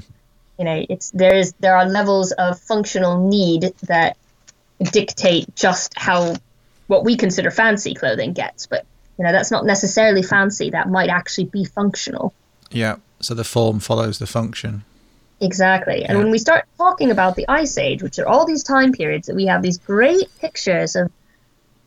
You 0.57 0.65
know, 0.65 0.85
it's 0.89 1.11
there 1.11 1.35
is 1.35 1.53
there 1.59 1.75
are 1.75 1.87
levels 1.87 2.31
of 2.33 2.59
functional 2.59 3.27
need 3.27 3.73
that 3.83 4.17
dictate 4.79 5.55
just 5.55 5.93
how 5.95 6.35
what 6.87 7.05
we 7.05 7.15
consider 7.15 7.51
fancy 7.51 7.93
clothing 7.93 8.33
gets, 8.33 8.67
but 8.67 8.85
you 9.17 9.25
know, 9.25 9.31
that's 9.31 9.51
not 9.51 9.65
necessarily 9.65 10.23
fancy. 10.23 10.71
That 10.71 10.89
might 10.89 11.09
actually 11.09 11.45
be 11.45 11.63
functional. 11.63 12.33
Yeah. 12.71 12.95
So 13.19 13.33
the 13.35 13.43
form 13.43 13.79
follows 13.79 14.17
the 14.17 14.27
function. 14.27 14.83
Exactly. 15.41 16.05
And 16.05 16.17
Yeah. 16.17 16.23
when 16.23 16.31
we 16.31 16.37
start 16.37 16.65
talking 16.77 17.09
about 17.11 17.35
the 17.35 17.45
Ice 17.49 17.77
Age, 17.77 18.03
which 18.03 18.19
are 18.19 18.27
all 18.27 18.45
these 18.45 18.63
time 18.63 18.91
periods 18.91 19.27
that 19.27 19.35
we 19.35 19.47
have 19.47 19.61
these 19.61 19.77
great 19.77 20.27
pictures 20.39 20.95
of 20.95 21.11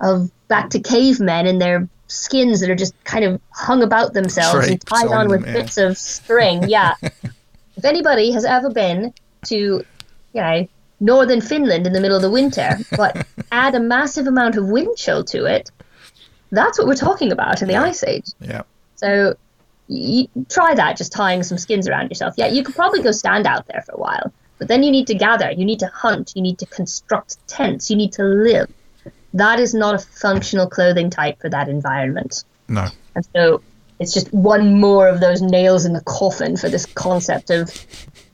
of 0.00 0.30
back 0.48 0.70
to 0.70 0.80
cavemen 0.80 1.46
and 1.46 1.62
their 1.62 1.88
skins 2.08 2.60
that 2.60 2.68
are 2.68 2.74
just 2.74 2.92
kind 3.04 3.24
of 3.24 3.40
hung 3.52 3.82
about 3.82 4.12
themselves 4.12 4.66
and 4.68 4.80
tied 4.84 5.06
on 5.06 5.12
on, 5.12 5.28
with 5.28 5.44
them, 5.44 5.54
yeah. 5.54 5.60
bits 5.62 5.78
of 5.78 5.96
string. 5.96 6.64
Yeah. 6.68 6.94
if 7.76 7.84
anybody 7.84 8.32
has 8.32 8.44
ever 8.44 8.70
been 8.70 9.14
to, 9.46 9.56
you 9.56 10.40
know, 10.40 10.68
northern 11.00 11.40
Finland 11.40 11.86
in 11.86 11.92
the 11.92 12.00
middle 12.00 12.16
of 12.16 12.22
the 12.22 12.30
winter, 12.30 12.76
but 12.96 13.24
add 13.52 13.74
a 13.76 13.80
massive 13.80 14.26
amount 14.26 14.56
of 14.56 14.66
wind 14.66 14.96
chill 14.96 15.22
to 15.24 15.44
it, 15.46 15.70
that's 16.50 16.76
what 16.78 16.86
we're 16.88 16.94
talking 16.96 17.30
about 17.32 17.62
in 17.62 17.68
the 17.68 17.74
Yeah. 17.74 17.84
Ice 17.84 18.02
Age. 18.04 18.26
Yeah. 18.40 18.62
So 18.96 19.36
you 19.88 20.28
try 20.48 20.74
that, 20.74 20.96
just 20.96 21.12
tying 21.12 21.42
some 21.42 21.58
skins 21.58 21.88
around 21.88 22.10
yourself. 22.10 22.34
Yeah, 22.36 22.46
you 22.46 22.62
could 22.62 22.74
probably 22.74 23.02
go 23.02 23.12
stand 23.12 23.46
out 23.46 23.66
there 23.66 23.82
for 23.82 23.92
a 23.92 23.98
while, 23.98 24.32
but 24.58 24.68
then 24.68 24.82
you 24.82 24.90
need 24.90 25.06
to 25.08 25.14
gather, 25.14 25.50
you 25.50 25.64
need 25.64 25.80
to 25.80 25.88
hunt, 25.88 26.32
you 26.34 26.42
need 26.42 26.58
to 26.58 26.66
construct 26.66 27.36
tents, 27.46 27.90
you 27.90 27.96
need 27.96 28.12
to 28.12 28.24
live. 28.24 28.70
That 29.34 29.58
is 29.58 29.74
not 29.74 29.94
a 29.94 29.98
functional 29.98 30.68
clothing 30.68 31.10
type 31.10 31.40
for 31.40 31.50
that 31.50 31.68
environment. 31.68 32.44
No. 32.68 32.86
And 33.14 33.26
so 33.34 33.62
it's 33.98 34.12
just 34.12 34.32
one 34.32 34.80
more 34.80 35.08
of 35.08 35.20
those 35.20 35.42
nails 35.42 35.84
in 35.84 35.92
the 35.92 36.00
coffin 36.02 36.56
for 36.56 36.68
this 36.68 36.86
concept 36.86 37.50
of, 37.50 37.70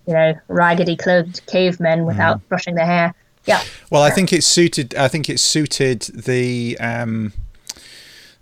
you 0.07 0.15
know, 0.15 0.35
raggedy 0.49 0.97
clothed 0.97 1.45
cavemen 1.47 2.05
without 2.05 2.47
brushing 2.49 2.75
their 2.75 2.87
hair. 2.87 3.15
Yeah. 3.47 3.63
Well, 3.91 4.03
I 4.03 4.11
think 4.11 4.33
it 4.33 4.45
suited. 4.45 4.95
I 4.95 5.09
think 5.09 5.31
it 5.31 5.41
suited 5.41 6.03
the 6.03 6.77
um, 6.79 7.33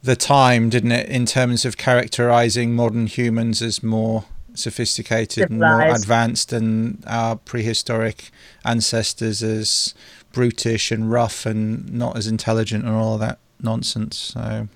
the 0.02 0.16
time, 0.16 0.68
didn't 0.70 0.92
it, 0.92 1.08
in 1.08 1.26
terms 1.26 1.64
of 1.64 1.76
characterizing 1.76 2.74
modern 2.74 3.06
humans 3.06 3.60
as 3.62 3.82
more 3.82 4.24
sophisticated 4.54 5.50
and 5.50 5.60
more 5.60 5.80
advanced, 5.82 6.52
and 6.52 7.02
our 7.06 7.36
prehistoric 7.36 8.30
ancestors 8.64 9.42
as 9.42 9.94
brutish 10.32 10.90
and 10.90 11.10
rough 11.10 11.46
and 11.46 11.92
not 11.92 12.16
as 12.16 12.26
intelligent 12.26 12.84
and 12.84 12.94
all 12.94 13.14
of 13.14 13.20
that 13.20 13.38
nonsense. 13.60 14.16
So 14.16 14.68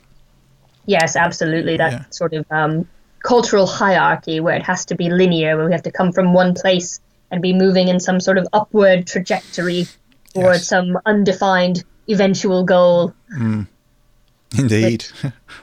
Yes, 0.86 1.14
absolutely. 1.14 1.76
That 1.76 1.92
Yeah. 1.92 2.04
sort 2.10 2.32
of 2.32 2.44
um, 2.50 2.88
cultural 3.22 3.66
hierarchy 3.66 4.40
where 4.40 4.56
it 4.56 4.64
has 4.64 4.84
to 4.86 4.96
be 4.96 5.08
linear, 5.10 5.56
where 5.56 5.66
we 5.66 5.72
have 5.72 5.82
to 5.84 5.92
come 5.92 6.12
from 6.12 6.32
one 6.34 6.54
place 6.54 7.00
and 7.30 7.40
be 7.40 7.52
moving 7.52 7.86
in 7.88 8.00
some 8.00 8.18
sort 8.20 8.36
of 8.38 8.46
upward 8.52 9.06
trajectory 9.06 9.86
towards 10.34 10.58
Yes. 10.60 10.66
some 10.68 10.98
undefined 11.06 11.84
eventual 12.08 12.64
goal. 12.64 13.14
Indeed. 14.58 15.06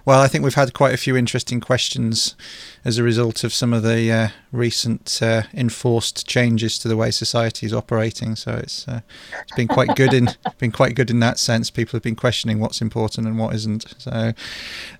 well, 0.05 0.19
I 0.19 0.27
think 0.27 0.43
we've 0.43 0.55
had 0.55 0.73
quite 0.73 0.93
a 0.93 0.97
few 0.97 1.15
interesting 1.15 1.59
questions 1.59 2.35
as 2.83 2.97
a 2.97 3.03
result 3.03 3.43
of 3.43 3.53
some 3.53 3.73
of 3.73 3.83
the 3.83 4.11
uh, 4.11 4.27
recent 4.51 5.19
uh, 5.21 5.43
enforced 5.53 6.27
changes 6.27 6.79
to 6.79 6.87
the 6.87 6.97
way 6.97 7.11
society 7.11 7.65
is 7.65 7.73
operating. 7.73 8.35
So 8.35 8.53
it's 8.53 8.87
uh, 8.87 9.01
it's 9.41 9.55
been 9.55 9.67
quite 9.67 9.95
good 9.95 10.13
in 10.13 10.29
been 10.57 10.71
quite 10.71 10.95
good 10.95 11.09
in 11.09 11.19
that 11.19 11.39
sense. 11.39 11.69
People 11.69 11.97
have 11.97 12.03
been 12.03 12.15
questioning 12.15 12.59
what's 12.59 12.81
important 12.81 13.27
and 13.27 13.37
what 13.37 13.53
isn't. 13.55 13.85
So 13.97 14.33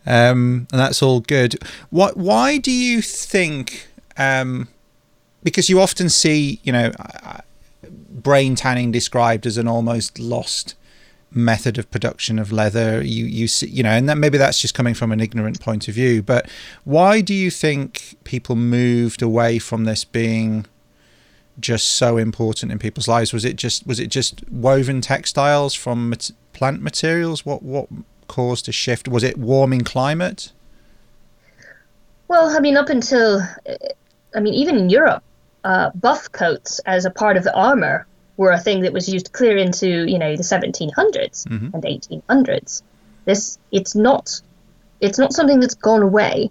um, 0.06 0.68
and 0.72 0.80
that's 0.80 1.02
all 1.02 1.22
good. 1.22 1.56
What? 1.90 2.18
Why 2.18 2.58
do 2.58 2.72
you 2.72 3.02
think? 3.02 3.88
Um, 4.18 4.68
because 5.42 5.70
you 5.70 5.80
often 5.80 6.10
see, 6.10 6.60
you 6.64 6.74
know, 6.74 6.92
uh, 7.00 7.38
brain 8.10 8.56
tanning 8.56 8.92
described 8.92 9.46
as 9.46 9.58
an 9.58 9.68
almost 9.68 10.20
lost 10.20 10.76
method 11.32 11.78
of 11.78 11.90
production 11.92 12.40
of 12.40 12.52
leather 12.52 13.04
you 13.04 13.26
you 13.26 13.48
see 13.48 13.68
you 13.68 13.84
know 13.84 13.92
and 13.92 14.10
that 14.10 14.18
maybe 14.18 14.38
that's 14.38 14.60
just 14.60 14.74
coming 14.74 14.96
from 14.96 15.12
an 15.12 15.20
ignorant 15.20 15.62
point 15.62 15.88
of 15.88 15.94
view 15.94 16.24
but 16.24 16.50
why 16.86 17.22
do 17.22 17.36
you 17.36 17.52
think 17.52 18.16
people 18.24 18.56
moved 18.56 19.22
away 19.22 19.60
from 19.60 19.84
this 19.84 20.04
being 20.04 20.66
just 21.60 21.88
so 21.96 22.18
important 22.18 22.72
in 22.72 22.80
people's 22.80 23.08
lives? 23.08 23.34
Was 23.34 23.46
it 23.46 23.56
just 23.56 23.86
was 23.86 24.00
it 24.00 24.08
just 24.08 24.48
woven 24.50 25.02
textiles 25.02 25.74
from 25.74 26.10
mat- 26.10 26.32
plant 26.54 26.82
materials? 26.82 27.46
What 27.46 27.62
what 27.64 27.88
caused 28.28 28.70
a 28.70 28.72
shift? 28.72 29.08
Was 29.08 29.24
it 29.24 29.38
warming 29.38 29.82
climate? 29.82 30.52
Well, 32.28 32.56
I 32.56 32.60
mean, 32.60 32.78
up 32.78 32.90
until, 32.90 33.42
I 34.36 34.40
mean, 34.40 34.54
even 34.54 34.78
in 34.78 34.92
Europe, 34.92 35.24
uh, 35.64 35.90
buff 35.96 36.32
coats 36.32 36.78
as 36.86 37.04
a 37.04 37.10
part 37.10 37.38
of 37.38 37.44
the 37.44 37.54
armor 37.56 38.06
were 38.40 38.52
a 38.52 38.60
thing 38.60 38.80
that 38.84 38.94
was 38.94 39.10
used 39.10 39.34
clear 39.34 39.58
into 39.58 39.90
you 40.10 40.18
know 40.18 40.36
the 40.38 40.44
1700s 40.44 41.46
Mhm. 41.46 41.74
and 41.74 41.84
1800s. 41.86 42.82
This 43.26 43.60
it's 43.72 43.96
not 43.96 44.42
it's 45.02 45.20
not 45.20 45.34
something 45.34 45.60
that's 45.60 45.76
gone 45.76 46.02
away. 46.02 46.50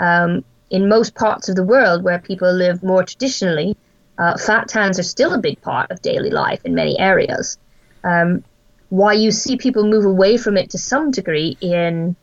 Um, 0.00 0.44
in 0.70 0.88
most 0.88 1.14
parts 1.14 1.48
of 1.48 1.54
the 1.56 1.62
world 1.74 2.02
where 2.02 2.18
people 2.18 2.52
live 2.52 2.82
more 2.82 3.02
traditionally, 3.04 3.76
uh, 4.18 4.36
fat 4.36 4.68
tans 4.68 4.98
are 4.98 5.08
still 5.16 5.32
a 5.32 5.38
big 5.38 5.60
part 5.62 5.90
of 5.90 6.02
daily 6.02 6.30
life 6.30 6.60
in 6.64 6.74
many 6.74 6.98
areas. 6.98 7.58
Um, 8.04 8.44
why 8.88 9.12
you 9.12 9.30
see 9.30 9.56
people 9.56 9.84
move 9.86 10.04
away 10.04 10.36
from 10.36 10.56
it 10.56 10.70
to 10.70 10.78
some 10.78 11.10
degree 11.12 11.56
in 11.60 12.16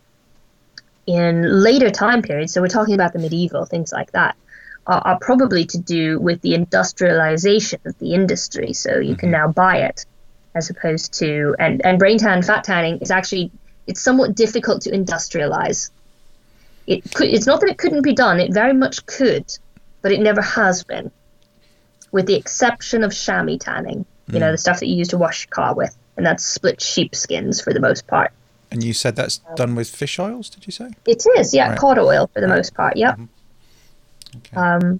in 1.05 1.63
later 1.63 1.89
time 1.89 2.21
periods, 2.21 2.53
so 2.53 2.61
we're 2.61 2.67
talking 2.79 2.93
about 2.93 3.13
the 3.13 3.19
medieval 3.19 3.63
things 3.65 3.93
like 3.93 4.11
that, 4.11 4.35
are, 4.87 5.01
are 5.05 5.19
probably 5.19 5.65
to 5.65 5.77
do 5.77 6.19
with 6.19 6.41
the 6.41 6.55
industrialization 6.55 7.79
of 7.85 7.97
the 7.99 8.13
industry. 8.13 8.73
So 8.73 8.97
you 8.97 9.15
can 9.15 9.29
mm-hmm. 9.29 9.47
now 9.47 9.51
buy 9.51 9.81
it, 9.81 10.05
as 10.55 10.69
opposed 10.69 11.13
to 11.19 11.55
and 11.59 11.85
and 11.85 11.99
brain 11.99 12.17
tan, 12.17 12.41
fat 12.41 12.63
tanning 12.63 12.99
is 12.99 13.11
actually 13.11 13.51
it's 13.85 14.01
somewhat 14.01 14.35
difficult 14.35 14.81
to 14.83 14.91
industrialize. 14.91 15.91
It 16.87 17.13
could, 17.13 17.27
it's 17.27 17.45
not 17.45 17.59
that 17.61 17.69
it 17.69 17.77
couldn't 17.77 18.01
be 18.01 18.13
done; 18.13 18.39
it 18.39 18.53
very 18.53 18.73
much 18.73 19.05
could, 19.05 19.45
but 20.01 20.11
it 20.11 20.21
never 20.21 20.41
has 20.41 20.83
been, 20.83 21.11
with 22.11 22.25
the 22.25 22.35
exception 22.35 23.03
of 23.03 23.13
chamois 23.13 23.57
tanning. 23.57 24.05
You 24.29 24.39
know, 24.39 24.47
mm. 24.47 24.53
the 24.53 24.57
stuff 24.57 24.81
that 24.81 24.87
you 24.87 24.95
use 24.95 25.09
to 25.09 25.17
wash 25.17 25.45
your 25.45 25.51
car 25.51 25.73
with, 25.73 25.95
and 26.17 26.25
that's 26.25 26.43
split 26.43 26.81
sheepskins 26.81 27.61
for 27.61 27.73
the 27.73 27.79
most 27.79 28.07
part. 28.07 28.31
And 28.69 28.83
you 28.83 28.93
said 28.93 29.15
that's 29.15 29.39
um, 29.47 29.55
done 29.55 29.75
with 29.75 29.89
fish 29.89 30.19
oils, 30.19 30.49
did 30.49 30.65
you 30.65 30.71
say? 30.71 30.91
It 31.05 31.25
is, 31.37 31.53
yeah, 31.53 31.69
Right. 31.69 31.79
cod 31.79 31.97
oil 31.97 32.29
for 32.33 32.41
the 32.41 32.47
most 32.49 32.73
part. 32.73 32.97
Yep. 32.97 33.13
Mm-hmm. 33.13 33.25
Okay. 34.35 34.55
Um, 34.55 34.99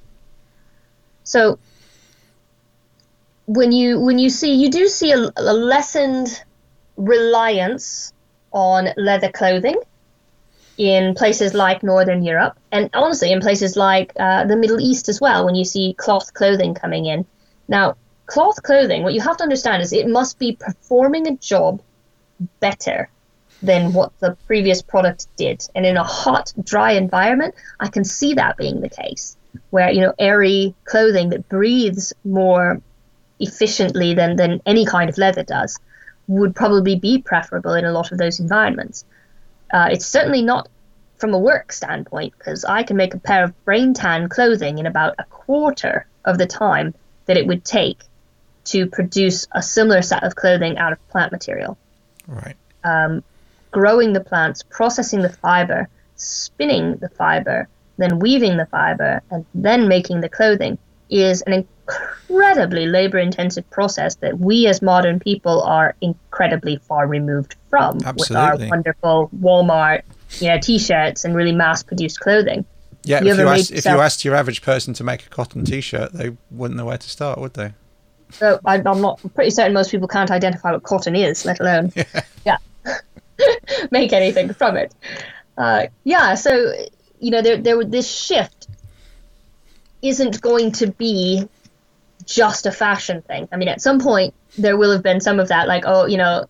so 1.24 1.60
when 3.46 3.72
you 3.72 4.00
when 4.00 4.20
you 4.20 4.30
see 4.30 4.56
you 4.56 4.70
do 4.70 4.88
see 4.88 5.12
a, 5.12 5.32
a 5.38 5.54
lessened 5.54 6.44
reliance 6.98 8.14
on 8.52 8.90
leather 8.98 9.32
clothing 9.32 9.76
in 10.78 11.16
places 11.16 11.54
like 11.54 11.82
Northern 11.82 12.24
Europe, 12.24 12.58
and 12.72 12.90
honestly 12.94 13.32
in 13.32 13.42
places 13.42 13.76
like 13.76 14.14
uh, 14.20 14.46
the 14.46 14.56
Middle 14.56 14.80
East 14.80 15.10
as 15.10 15.20
well. 15.20 15.46
When 15.46 15.56
you 15.56 15.66
see 15.66 15.94
cloth 15.94 16.34
clothing 16.34 16.76
coming 16.76 17.06
in, 17.06 17.26
now 17.68 17.96
cloth 18.28 18.62
clothing, 18.62 19.04
what 19.04 19.14
you 19.14 19.22
have 19.22 19.38
to 19.38 19.44
understand 19.44 19.82
is 19.82 19.92
it 19.92 20.08
must 20.08 20.38
be 20.38 20.56
performing 20.56 21.28
a 21.28 21.36
job 21.38 21.82
better 22.60 23.10
than 23.62 23.94
what 23.94 24.18
the 24.20 24.38
previous 24.46 24.82
product 24.82 25.28
did. 25.36 25.64
And 25.76 25.86
in 25.86 25.98
a 25.98 26.04
hot, 26.04 26.54
dry 26.64 26.92
environment, 26.94 27.56
I 27.80 27.88
can 27.88 28.04
see 28.04 28.36
that 28.36 28.58
being 28.58 28.82
the 28.82 28.90
case, 28.90 29.36
where 29.70 29.92
you 29.92 30.02
know 30.02 30.14
airy 30.20 30.76
clothing 30.86 31.30
that 31.30 31.50
breathes 31.50 32.14
more 32.24 32.82
efficiently 33.40 34.14
than 34.14 34.36
than 34.36 34.62
any 34.66 34.86
kind 34.86 35.10
of 35.10 35.18
leather 35.18 35.44
does 35.44 35.80
would 36.28 36.56
probably 36.56 36.96
be 36.96 37.22
preferable 37.22 37.74
in 37.74 37.86
a 37.86 37.92
lot 37.92 38.12
of 38.12 38.18
those 38.18 38.40
environments. 38.40 39.06
Uh, 39.72 39.90
it's 39.92 40.06
certainly 40.06 40.42
not 40.42 40.68
from 41.18 41.34
a 41.34 41.40
work 41.40 41.72
standpoint 41.72 42.34
because 42.38 42.64
I 42.64 42.84
can 42.84 42.96
make 42.98 43.14
a 43.14 43.20
pair 43.20 43.44
of 43.44 43.66
brain 43.66 43.94
tan 43.94 44.30
clothing 44.30 44.78
in 44.78 44.86
about 44.86 45.16
a 45.20 45.24
quarter 45.26 46.06
of 46.26 46.38
the 46.38 46.46
time 46.46 46.94
that 47.26 47.38
it 47.38 47.48
would 47.48 47.66
take 47.66 48.04
to 48.66 48.86
produce 48.88 49.48
a 49.52 49.64
similar 49.64 50.02
set 50.02 50.24
of 50.24 50.36
clothing 50.36 50.78
out 50.78 50.92
of 50.92 51.10
plant 51.10 51.32
material 51.32 51.78
right. 52.28 52.56
um, 52.84 53.24
growing 53.72 54.14
the 54.14 54.20
plants, 54.20 54.64
processing 54.64 55.22
the 55.22 55.30
fiber, 55.30 55.88
spinning 56.16 56.98
the 56.98 57.10
fiber, 57.10 57.68
then 57.98 58.20
weaving 58.20 58.58
the 58.58 58.66
fiber, 58.68 59.22
and 59.32 59.46
then 59.54 59.88
making 59.88 60.22
the 60.22 60.30
clothing 60.30 60.78
is 61.10 61.42
an 61.44 61.54
incredibly 61.54 62.86
labor 62.86 63.18
intensive 63.18 63.70
process 63.70 64.16
that 64.16 64.40
we 64.40 64.68
as 64.68 64.82
modern 64.82 65.20
people 65.20 65.62
are 65.62 65.96
incredibly 66.02 66.78
far 66.78 67.08
removed 67.08 67.56
from 67.70 67.98
with 68.18 68.32
our 68.32 68.58
wonderful 68.58 69.30
Walmart 69.40 70.02
you 70.40 70.50
know, 70.50 70.60
t-shirts 70.60 71.24
and 71.24 71.36
really 71.36 71.54
mass 71.54 71.84
produced 71.84 72.20
clothing. 72.20 72.66
Yeah, 73.04 73.24
You 73.24 73.32
if 73.32 73.38
you, 73.38 73.48
asked, 73.48 73.72
if 73.72 73.86
you 73.86 74.00
asked 74.02 74.26
your 74.26 74.36
average 74.36 74.62
person 74.62 74.94
to 74.96 75.04
make 75.04 75.26
a 75.26 75.30
cotton 75.30 75.64
T-shirt, 75.64 76.12
they 76.12 76.36
wouldn't 76.52 76.78
know 76.78 76.86
where 76.86 76.98
to 76.98 77.10
start, 77.10 77.40
would 77.40 77.54
they? 77.54 77.74
So 78.32 78.60
I, 78.66 78.76
I'm 78.76 79.02
not 79.02 79.22
I'm 79.24 79.30
pretty 79.30 79.52
certain 79.52 79.74
most 79.74 79.92
people 79.92 80.10
can't 80.10 80.30
identify 80.30 80.74
what 80.74 80.84
cotton 80.84 81.16
is, 81.16 81.46
let 81.46 81.62
alone 81.62 81.94
yeah, 82.46 82.58
make 83.92 84.14
anything 84.14 84.54
from 84.54 84.78
it. 84.78 84.94
Uh, 85.58 85.88
yeah, 86.04 86.36
so 86.36 86.74
you 87.20 87.32
know, 87.32 87.42
there 87.42 87.58
there 87.58 87.84
this 87.84 88.10
shift 88.10 88.68
isn't 90.02 90.42
going 90.42 90.72
to 90.74 90.88
be 90.88 91.48
just 92.26 92.66
a 92.66 92.72
fashion 92.72 93.22
thing. 93.22 93.48
I 93.52 93.58
mean, 93.58 93.68
at 93.68 93.82
some 93.82 94.00
point 94.00 94.34
there 94.58 94.78
will 94.78 94.92
have 94.92 95.04
been 95.04 95.22
some 95.22 95.40
of 95.40 95.48
that, 95.50 95.68
like 95.68 95.84
oh, 95.86 96.06
you 96.06 96.18
know, 96.18 96.46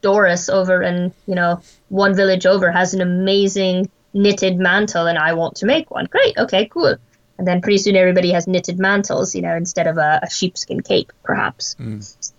Doris 0.00 0.48
over 0.48 0.82
in 0.82 1.12
you 1.26 1.34
know 1.34 1.60
one 1.88 2.14
village 2.14 2.46
over 2.46 2.70
has 2.70 2.94
an 2.94 3.00
amazing 3.00 3.90
knitted 4.14 4.58
mantle, 4.58 5.06
and 5.06 5.18
I 5.18 5.34
want 5.34 5.56
to 5.56 5.66
make 5.66 5.90
one. 5.90 6.06
Great, 6.06 6.36
okay, 6.38 6.66
cool. 6.66 6.96
And 7.36 7.46
then 7.46 7.60
pretty 7.60 7.78
soon 7.78 7.94
everybody 7.94 8.32
has 8.32 8.48
knitted 8.48 8.80
mantles, 8.80 9.34
you 9.34 9.42
know, 9.42 9.54
instead 9.54 9.86
of 9.86 9.96
a, 9.96 10.20
a 10.24 10.30
sheepskin 10.30 10.80
cape, 10.80 11.12
perhaps. 11.22 11.76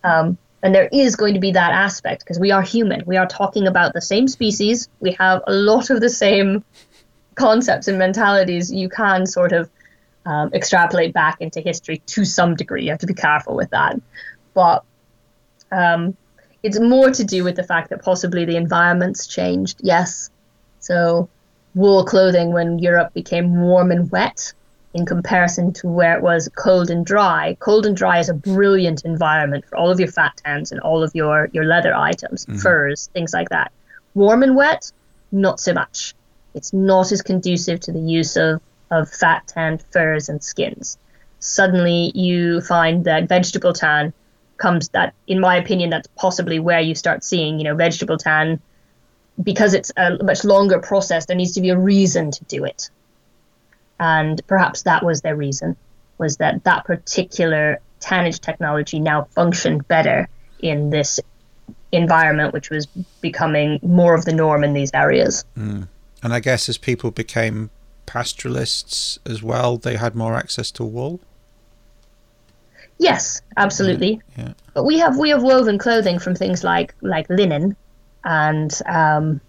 Um, 0.03 0.37
and 0.61 0.75
there 0.75 0.89
is 0.91 1.15
going 1.15 1.33
to 1.33 1.39
be 1.39 1.51
that 1.51 1.71
aspect 1.71 2.23
because 2.23 2.39
we 2.39 2.51
are 2.51 2.61
human. 2.61 3.03
We 3.05 3.17
are 3.17 3.27
talking 3.27 3.67
about 3.67 3.93
the 3.93 4.01
same 4.01 4.27
species. 4.27 4.89
We 4.99 5.11
have 5.13 5.41
a 5.47 5.53
lot 5.53 5.89
of 5.89 6.01
the 6.01 6.09
same 6.09 6.63
concepts 7.35 7.87
and 7.87 7.97
mentalities. 7.97 8.71
You 8.71 8.89
can 8.89 9.25
sort 9.25 9.53
of 9.53 9.69
um, 10.25 10.53
extrapolate 10.53 11.13
back 11.13 11.37
into 11.39 11.61
history 11.61 12.01
to 12.07 12.25
some 12.25 12.55
degree. 12.55 12.83
You 12.83 12.91
have 12.91 12.99
to 12.99 13.07
be 13.07 13.13
careful 13.13 13.55
with 13.55 13.69
that. 13.69 14.01
But 14.53 14.83
um, 15.71 16.17
it's 16.61 16.79
more 16.79 17.09
to 17.09 17.23
do 17.23 17.43
with 17.43 17.55
the 17.55 17.63
fact 17.63 17.89
that 17.89 18.03
possibly 18.03 18.43
the 18.43 18.57
environment's 18.57 19.27
changed. 19.27 19.79
Yes. 19.81 20.29
So 20.79 21.29
wool 21.73 22.03
clothing 22.03 22.51
when 22.51 22.79
Europe 22.79 23.13
became 23.13 23.61
warm 23.61 23.91
and 23.91 24.11
wet 24.11 24.53
in 24.93 25.05
comparison 25.05 25.71
to 25.71 25.87
where 25.87 26.17
it 26.17 26.23
was 26.23 26.49
cold 26.55 26.89
and 26.89 27.05
dry. 27.05 27.55
Cold 27.59 27.85
and 27.85 27.95
dry 27.95 28.19
is 28.19 28.29
a 28.29 28.33
brilliant 28.33 29.05
environment 29.05 29.65
for 29.65 29.77
all 29.77 29.91
of 29.91 29.99
your 29.99 30.11
fat 30.11 30.41
tans 30.43 30.71
and 30.71 30.81
all 30.81 31.03
of 31.03 31.11
your, 31.13 31.49
your 31.53 31.65
leather 31.65 31.93
items, 31.95 32.45
mm-hmm. 32.45 32.57
furs, 32.57 33.09
things 33.13 33.33
like 33.33 33.49
that. 33.49 33.71
Warm 34.15 34.41
and 34.41 34.55
wet, 34.55 34.91
not 35.31 35.59
so 35.59 35.73
much. 35.73 36.15
It's 36.55 36.73
not 36.73 37.11
as 37.11 37.21
conducive 37.21 37.79
to 37.81 37.91
the 37.91 37.99
use 37.99 38.35
of, 38.35 38.61
of 38.89 39.09
fat 39.09 39.47
tanned 39.47 39.83
furs 39.91 40.27
and 40.27 40.43
skins. 40.43 40.97
Suddenly 41.39 42.11
you 42.15 42.61
find 42.61 43.05
that 43.05 43.29
vegetable 43.29 43.73
tan 43.73 44.11
comes 44.57 44.89
that 44.89 45.13
in 45.27 45.39
my 45.39 45.55
opinion 45.55 45.89
that's 45.89 46.09
possibly 46.15 46.59
where 46.59 46.81
you 46.81 46.95
start 46.95 47.23
seeing, 47.23 47.59
you 47.59 47.63
know, 47.63 47.75
vegetable 47.75 48.17
tan 48.17 48.59
because 49.41 49.73
it's 49.73 49.91
a 49.95 50.21
much 50.21 50.43
longer 50.43 50.79
process, 50.79 51.27
there 51.27 51.37
needs 51.37 51.53
to 51.53 51.61
be 51.61 51.69
a 51.69 51.77
reason 51.77 52.29
to 52.31 52.43
do 52.45 52.65
it 52.65 52.89
and 53.99 54.41
perhaps 54.47 54.83
that 54.83 55.03
was 55.03 55.21
their 55.21 55.35
reason 55.35 55.75
was 56.17 56.37
that 56.37 56.63
that 56.63 56.85
particular 56.85 57.79
tannage 57.99 58.39
technology 58.39 58.99
now 58.99 59.23
functioned 59.31 59.87
better 59.87 60.27
in 60.59 60.89
this 60.89 61.19
environment 61.91 62.53
which 62.53 62.69
was 62.69 62.85
becoming 63.21 63.79
more 63.81 64.13
of 64.13 64.25
the 64.25 64.33
norm 64.33 64.63
in 64.63 64.73
these 64.73 64.91
areas 64.93 65.45
mm. 65.57 65.87
And 66.21 66.33
I 66.33 66.41
guess 66.41 66.67
as 66.67 66.77
people 66.77 67.11
became 67.11 67.69
pastoralists 68.05 69.19
as 69.25 69.41
well, 69.41 69.77
they 69.77 69.95
had 69.95 70.15
more 70.15 70.35
access 70.35 70.69
to 70.71 70.83
wool. 70.83 71.19
yes 72.97 73.41
absolutely 73.55 74.21
Yeah. 74.37 74.53
but 74.73 74.83
we 74.83 74.99
have 74.99 75.17
we 75.17 75.29
have 75.29 75.41
woven 75.43 75.77
clothing 75.77 76.19
from 76.19 76.35
things 76.35 76.63
like 76.63 76.93
like 77.01 77.29
linen 77.29 77.75
and 78.25 78.77
um 78.85 79.39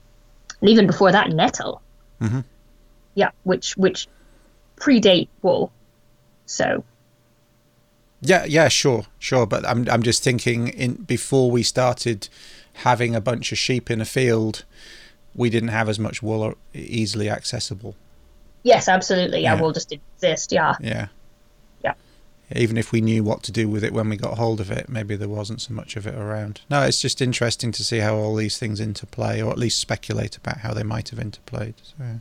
and 0.61 0.71
even 0.71 0.87
before 0.87 1.11
that 1.11 1.31
nettle 1.31 1.83
mm-hmm. 2.21 2.41
yeah 3.15 3.31
which 3.43 3.77
which 3.77 4.07
predate 4.81 5.29
wool 5.43 5.71
so 6.47 6.83
Yeah, 8.23 8.45
yeah, 8.45 8.69
sure, 8.69 9.05
sure. 9.19 9.47
But 9.47 9.65
I'm 9.67 9.89
I'm 9.89 10.03
just 10.03 10.23
thinking 10.25 10.69
in 10.69 10.95
before 11.07 11.51
we 11.51 11.63
started 11.63 12.29
having 12.85 13.15
a 13.15 13.21
bunch 13.21 13.53
of 13.53 13.59
sheep 13.59 13.91
in 13.91 14.01
a 14.01 14.05
field, 14.05 14.65
we 15.35 15.49
didn't 15.51 15.69
have 15.71 15.89
as 15.89 15.99
much 15.99 16.23
wool 16.23 16.55
easily 16.75 17.29
accessible. 17.31 17.95
yes 18.63 18.89
absolutely 18.89 19.41
yeah, 19.41 19.55
Yeah. 19.55 19.61
wool 19.63 19.73
just 19.73 19.89
didn't 19.91 20.03
exist 20.17 20.53
yeah 20.53 20.75
Yeah. 20.81 21.07
Yeah. 21.85 21.95
Even 22.65 22.77
if 22.77 22.93
we 22.93 23.01
knew 23.01 23.23
what 23.25 23.43
to 23.45 23.53
do 23.53 23.69
with 23.69 23.85
it 23.85 23.93
when 23.93 24.09
we 24.11 24.17
got 24.17 24.37
hold 24.39 24.61
of 24.61 24.71
it, 24.71 24.89
maybe 24.89 25.17
there 25.17 25.29
wasn't 25.41 25.61
so 25.63 25.73
much 25.73 25.97
of 25.97 26.05
it 26.07 26.15
around. 26.15 26.61
No, 26.69 26.83
it's 26.83 27.01
just 27.01 27.23
interesting 27.23 27.73
to 27.73 27.83
see 27.85 28.01
how 28.01 28.17
all 28.17 28.35
these 28.37 28.59
things 28.59 28.81
interplay, 28.81 29.41
or 29.43 29.51
at 29.53 29.59
least 29.59 29.79
speculate 29.79 30.37
about 30.37 30.59
how 30.59 30.75
they 30.75 30.83
might 30.83 31.09
have 31.11 31.21
interplayed. 31.21 31.75
So, 31.91 32.21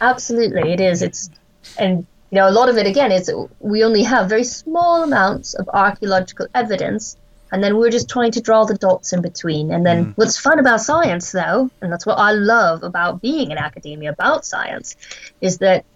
Absolutely, 0.00 0.72
it 0.72 0.80
is. 0.80 1.02
It's 1.02 1.28
and 1.78 2.06
you 2.30 2.36
know, 2.36 2.48
a 2.48 2.52
lot 2.52 2.68
of 2.68 2.76
it 2.76 2.86
again 2.86 3.10
is 3.10 3.32
we 3.58 3.82
only 3.84 4.02
have 4.02 4.28
very 4.28 4.44
small 4.44 5.02
amounts 5.02 5.54
of 5.54 5.66
archaeological 5.72 6.46
evidence, 6.54 7.16
and 7.50 7.64
then 7.64 7.78
we're 7.78 7.90
just 7.90 8.10
trying 8.10 8.32
to 8.32 8.42
draw 8.42 8.64
the 8.64 8.76
dots 8.76 9.14
in 9.14 9.22
between. 9.22 9.72
And 9.72 9.86
then 9.86 10.04
Mm. 10.04 10.12
what's 10.16 10.38
fun 10.38 10.58
about 10.58 10.82
science, 10.82 11.32
though, 11.32 11.70
and 11.80 11.90
that's 11.90 12.04
what 12.04 12.18
I 12.18 12.32
love 12.32 12.82
about 12.82 13.22
being 13.22 13.50
in 13.50 13.56
academia 13.56 14.10
about 14.12 14.44
science, 14.44 14.94
is 15.40 15.56
that 15.58 15.86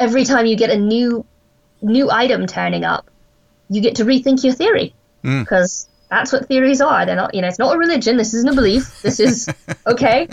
every 0.00 0.24
time 0.24 0.46
you 0.46 0.56
get 0.56 0.70
a 0.70 0.76
new 0.78 1.26
new 1.82 2.10
item 2.10 2.46
turning 2.46 2.84
up, 2.84 3.10
you 3.68 3.82
get 3.82 3.96
to 3.96 4.04
rethink 4.04 4.42
your 4.42 4.54
theory 4.54 4.94
Mm. 5.24 5.40
That's 6.08 6.32
what 6.32 6.46
theories 6.46 6.80
are. 6.80 7.04
They're 7.06 7.16
not, 7.16 7.34
you 7.34 7.42
know, 7.42 7.48
it's 7.48 7.58
not 7.58 7.74
a 7.74 7.78
religion. 7.78 8.16
This 8.16 8.34
isn't 8.34 8.48
a 8.48 8.54
belief. 8.54 9.02
This 9.02 9.20
is 9.20 9.48
okay. 9.86 10.28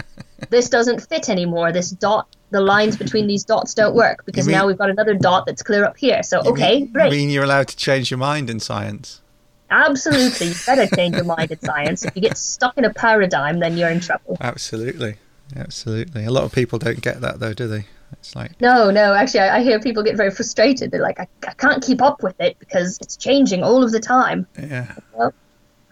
This 0.49 0.69
doesn't 0.69 0.99
fit 1.07 1.29
anymore. 1.29 1.71
This 1.71 1.89
dot, 1.89 2.27
the 2.51 2.61
lines 2.61 2.97
between 2.97 3.27
these 3.27 3.43
dots 3.43 3.73
don't 3.73 3.95
work 3.95 4.25
because 4.25 4.45
mean- 4.47 4.55
now 4.55 4.67
we've 4.67 4.77
got 4.77 4.89
another 4.89 5.13
dot 5.15 5.45
that's 5.45 5.63
clear 5.63 5.85
up 5.85 5.97
here. 5.97 6.21
So 6.23 6.41
okay, 6.41 6.79
mean, 6.79 6.91
great. 6.91 7.11
You 7.11 7.19
mean 7.19 7.29
you're 7.29 7.43
allowed 7.43 7.69
to 7.69 7.77
change 7.77 8.11
your 8.11 8.17
mind 8.19 8.49
in 8.49 8.59
science? 8.59 9.21
Absolutely, 9.69 10.49
you 10.49 10.55
better 10.67 10.85
change 10.95 11.15
your 11.15 11.25
mind 11.25 11.49
in 11.51 11.59
science. 11.59 12.05
If 12.05 12.15
you 12.15 12.21
get 12.21 12.37
stuck 12.37 12.77
in 12.77 12.85
a 12.85 12.93
paradigm, 12.93 13.59
then 13.59 13.75
you're 13.75 13.89
in 13.89 13.99
trouble. 14.01 14.37
Absolutely, 14.39 15.15
absolutely. 15.55 16.25
A 16.25 16.31
lot 16.31 16.43
of 16.43 16.51
people 16.51 16.77
don't 16.77 17.01
get 17.01 17.21
that 17.21 17.39
though, 17.39 17.53
do 17.53 17.67
they? 17.67 17.85
It's 18.11 18.35
like 18.35 18.61
No, 18.61 18.91
no. 18.91 19.15
Actually, 19.15 19.39
I, 19.39 19.57
I 19.57 19.63
hear 19.63 19.79
people 19.79 20.03
get 20.03 20.15
very 20.15 20.29
frustrated. 20.29 20.91
They're 20.91 21.01
like, 21.01 21.19
I, 21.19 21.27
I 21.47 21.53
can't 21.53 21.83
keep 21.83 22.03
up 22.03 22.21
with 22.21 22.39
it 22.39 22.59
because 22.59 22.99
it's 23.01 23.17
changing 23.17 23.63
all 23.63 23.83
of 23.83 23.91
the 23.91 23.99
time. 23.99 24.45
yeah, 24.59 24.93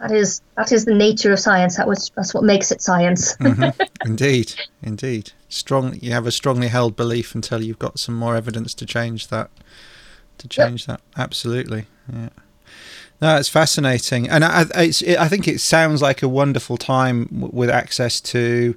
That 0.01 0.11
is 0.11 0.41
that 0.57 0.71
is 0.71 0.85
the 0.85 0.95
nature 0.95 1.31
of 1.31 1.39
science. 1.39 1.77
That 1.77 1.87
was 1.87 2.11
that's 2.15 2.33
what 2.33 2.43
makes 2.43 2.71
it 2.71 2.81
science. 2.81 3.35
indeed, 4.05 4.53
indeed. 4.81 5.31
Strong. 5.47 5.99
You 6.01 6.11
have 6.11 6.25
a 6.25 6.31
strongly 6.31 6.69
held 6.69 6.95
belief 6.95 7.35
until 7.35 7.61
you've 7.61 7.77
got 7.79 7.99
some 7.99 8.15
more 8.15 8.35
evidence 8.35 8.73
to 8.75 8.85
change 8.85 9.27
that. 9.27 9.51
To 10.39 10.47
change 10.47 10.87
that, 10.87 11.01
absolutely. 11.15 11.85
Yeah. 12.11 12.29
No, 13.21 13.37
it's 13.37 13.49
fascinating, 13.49 14.27
and 14.27 14.43
I, 14.43 14.65
it's, 14.77 15.03
it, 15.03 15.19
I 15.19 15.27
think 15.27 15.47
it 15.47 15.61
sounds 15.61 16.01
like 16.01 16.23
a 16.23 16.27
wonderful 16.27 16.77
time 16.77 17.25
w- 17.25 17.51
with 17.53 17.69
access 17.69 18.19
to 18.21 18.75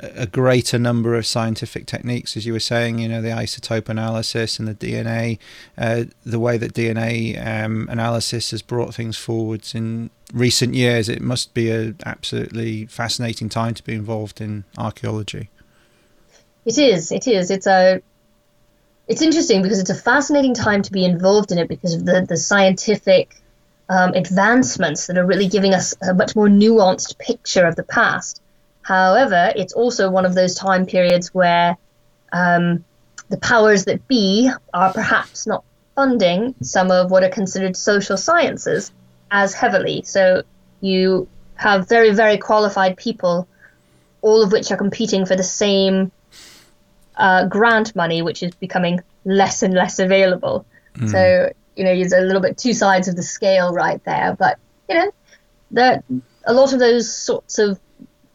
a 0.00 0.22
a 0.22 0.26
greater 0.26 0.78
number 0.78 1.14
of 1.14 1.24
scientific 1.26 1.86
techniques, 1.86 2.36
as 2.36 2.44
you 2.44 2.52
were 2.52 2.60
saying. 2.60 2.98
You 2.98 3.08
know, 3.08 3.22
the 3.22 3.28
isotope 3.28 3.88
analysis 3.88 4.58
and 4.58 4.66
the 4.66 4.74
DNA, 4.74 5.38
uh, 5.78 6.04
the 6.24 6.40
way 6.40 6.58
that 6.58 6.74
DNA 6.74 7.38
um, 7.46 7.88
analysis 7.88 8.50
has 8.50 8.62
brought 8.62 8.94
things 8.94 9.16
forwards 9.16 9.74
in 9.74 10.10
recent 10.32 10.74
years. 10.74 11.08
It 11.08 11.20
must 11.20 11.54
be 11.54 11.70
a 11.70 11.94
absolutely 12.04 12.86
fascinating 12.86 13.48
time 13.48 13.74
to 13.74 13.82
be 13.82 13.94
involved 13.94 14.40
in 14.40 14.64
archaeology. 14.76 15.50
It 16.64 16.78
is. 16.78 17.12
It 17.12 17.26
is. 17.26 17.50
It's 17.50 17.66
a. 17.66 18.02
It's 19.08 19.22
interesting 19.22 19.62
because 19.62 19.78
it's 19.78 19.90
a 19.90 19.94
fascinating 19.94 20.54
time 20.54 20.82
to 20.82 20.92
be 20.92 21.04
involved 21.04 21.52
in 21.52 21.58
it 21.58 21.68
because 21.68 21.94
of 21.94 22.04
the 22.04 22.26
the 22.28 22.36
scientific 22.36 23.40
um, 23.88 24.14
advancements 24.14 25.06
that 25.06 25.16
are 25.16 25.24
really 25.24 25.48
giving 25.48 25.74
us 25.74 25.94
a 26.02 26.12
much 26.12 26.34
more 26.34 26.48
nuanced 26.48 27.18
picture 27.18 27.64
of 27.64 27.76
the 27.76 27.84
past. 27.84 28.42
However, 28.82 29.52
it's 29.54 29.72
also 29.72 30.10
one 30.10 30.26
of 30.26 30.34
those 30.34 30.54
time 30.54 30.86
periods 30.86 31.32
where 31.32 31.76
um, 32.32 32.84
the 33.28 33.36
powers 33.36 33.84
that 33.84 34.06
be 34.08 34.50
are 34.74 34.92
perhaps 34.92 35.46
not 35.46 35.64
funding 35.94 36.54
some 36.62 36.90
of 36.90 37.10
what 37.10 37.24
are 37.24 37.28
considered 37.28 37.76
social 37.76 38.16
sciences 38.16 38.92
as 39.30 39.54
heavily. 39.54 40.02
So 40.02 40.42
you 40.80 41.28
have 41.54 41.88
very, 41.88 42.12
very 42.12 42.38
qualified 42.38 42.96
people, 42.96 43.48
all 44.22 44.42
of 44.42 44.52
which 44.52 44.70
are 44.70 44.76
competing 44.76 45.26
for 45.26 45.36
the 45.36 45.42
same 45.42 46.12
uh, 47.16 47.46
grant 47.46 47.96
money, 47.96 48.22
which 48.22 48.42
is 48.42 48.54
becoming 48.54 49.00
less 49.24 49.62
and 49.62 49.74
less 49.74 49.98
available. 49.98 50.66
So 51.10 51.52
you 51.76 51.84
know, 51.84 51.94
there's 51.94 52.12
a 52.12 52.20
little 52.20 52.40
bit 52.40 52.56
two 52.56 52.72
sides 52.72 53.06
of 53.06 53.16
the 53.16 53.22
scale 53.22 53.72
right 53.72 54.02
there. 54.04 54.34
But 54.38 54.58
you 54.88 54.96
know, 54.96 55.10
that 55.72 56.04
a 56.44 56.54
lot 56.54 56.72
of 56.72 56.78
those 56.78 57.12
sorts 57.12 57.58
of 57.58 57.78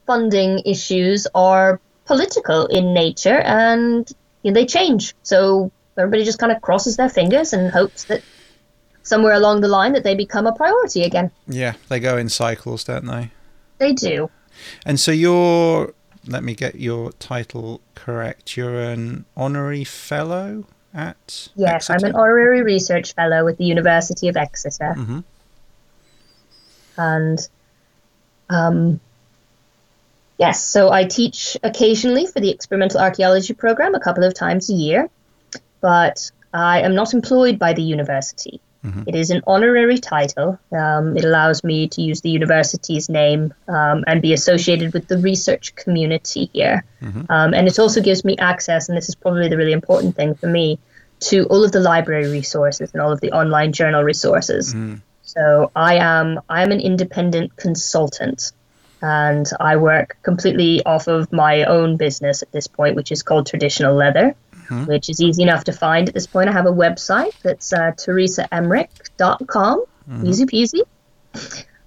funding 0.05 0.61
issues 0.65 1.27
are 1.33 1.79
political 2.05 2.67
in 2.67 2.93
nature, 2.93 3.39
and 3.39 4.09
you 4.43 4.51
know, 4.51 4.55
they 4.55 4.65
change. 4.65 5.15
So 5.23 5.71
everybody 5.97 6.23
just 6.23 6.39
kind 6.39 6.51
of 6.51 6.61
crosses 6.61 6.97
their 6.97 7.09
fingers 7.09 7.53
and 7.53 7.71
hopes 7.71 8.05
that 8.05 8.21
somewhere 9.03 9.33
along 9.33 9.61
the 9.61 9.67
line 9.67 9.93
that 9.93 10.03
they 10.03 10.15
become 10.15 10.45
a 10.47 10.53
priority 10.53 11.03
again. 11.03 11.31
Yeah, 11.47 11.73
they 11.89 11.99
go 11.99 12.17
in 12.17 12.29
cycles, 12.29 12.83
don't 12.83 13.05
they? 13.05 13.31
They 13.77 13.93
do. 13.93 14.29
And 14.85 14.99
so 14.99 15.11
you're, 15.11 15.93
let 16.27 16.43
me 16.43 16.53
get 16.53 16.75
your 16.75 17.11
title 17.13 17.81
correct. 17.95 18.55
You're 18.57 18.79
an 18.79 19.25
honorary 19.35 19.83
fellow 19.83 20.65
at. 20.93 21.49
Yes, 21.55 21.89
I'm 21.89 22.03
an 22.03 22.15
honorary 22.15 22.61
research 22.61 23.13
fellow 23.13 23.43
with 23.45 23.57
the 23.57 23.65
University 23.65 24.27
of 24.27 24.37
Exeter. 24.37 24.95
Mhm. 24.97 25.23
And 26.97 27.39
um, 28.49 28.99
yes, 30.37 30.63
so 30.63 30.91
I 30.91 31.05
teach 31.05 31.57
occasionally 31.63 32.27
for 32.27 32.39
the 32.39 32.49
experimental 32.49 32.99
archaeology 32.99 33.53
program 33.53 33.95
a 33.95 33.99
couple 33.99 34.23
of 34.23 34.33
times 34.33 34.69
a 34.69 34.73
year, 34.73 35.09
but 35.79 36.29
I 36.53 36.81
am 36.81 36.93
not 36.93 37.13
employed 37.13 37.57
by 37.57 37.73
the 37.73 37.81
university. 37.81 38.59
It 39.07 39.15
is 39.15 39.29
an 39.29 39.41
honorary 39.45 39.99
title. 39.99 40.57
Um, 40.71 41.15
it 41.15 41.23
allows 41.23 41.63
me 41.63 41.87
to 41.89 42.01
use 42.01 42.21
the 42.21 42.31
university's 42.31 43.09
name 43.09 43.53
um, 43.67 44.03
and 44.07 44.21
be 44.21 44.33
associated 44.33 44.93
with 44.93 45.07
the 45.07 45.17
research 45.19 45.75
community 45.75 46.49
here. 46.53 46.83
Um, 47.29 47.53
and 47.53 47.67
it 47.67 47.77
also 47.79 48.01
gives 48.01 48.25
me 48.25 48.37
access, 48.37 48.89
and 48.89 48.97
this 48.97 49.07
is 49.07 49.15
probably 49.15 49.49
the 49.49 49.57
really 49.57 49.73
important 49.73 50.15
thing 50.15 50.33
for 50.35 50.47
me, 50.47 50.79
to 51.29 51.45
all 51.45 51.63
of 51.63 51.71
the 51.71 51.79
library 51.79 52.31
resources 52.31 52.91
and 52.93 53.01
all 53.01 53.11
of 53.11 53.21
the 53.21 53.31
online 53.31 53.71
journal 53.71 54.03
resources. 54.03 54.73
So 55.23 55.71
I 55.75 55.95
am 55.95 56.39
I 56.49 56.63
am 56.63 56.71
an 56.71 56.81
independent 56.81 57.55
consultant, 57.55 58.51
and 59.01 59.47
I 59.59 59.75
work 59.77 60.17
completely 60.23 60.83
off 60.85 61.07
of 61.07 61.31
my 61.31 61.63
own 61.65 61.97
business 61.97 62.41
at 62.41 62.51
this 62.51 62.67
point, 62.67 62.95
which 62.95 63.11
is 63.11 63.21
called 63.23 63.45
Traditional 63.45 63.93
Leather, 63.95 64.35
which 64.85 65.09
is 65.09 65.21
easy 65.21 65.43
enough 65.43 65.63
to 65.65 65.73
find 65.73 66.07
at 66.07 66.13
this 66.13 66.27
point. 66.27 66.49
I 66.49 66.53
have 66.53 66.65
a 66.65 66.71
website 66.71 67.33
that's 67.41 67.73
uh, 67.73 67.91
theresaemmerich.com, 67.97 69.83
easy 70.25 70.45
peasy, 70.45 70.81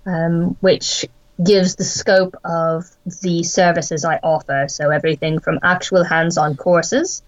um, 0.06 0.56
which 0.60 1.06
gives 1.42 1.74
the 1.76 1.84
scope 1.84 2.36
of 2.44 2.84
the 3.22 3.42
services 3.42 4.04
I 4.04 4.20
offer. 4.22 4.66
So 4.68 4.90
everything 4.90 5.40
from 5.40 5.58
actual 5.62 6.04
hands-on 6.04 6.56
courses 6.56 7.22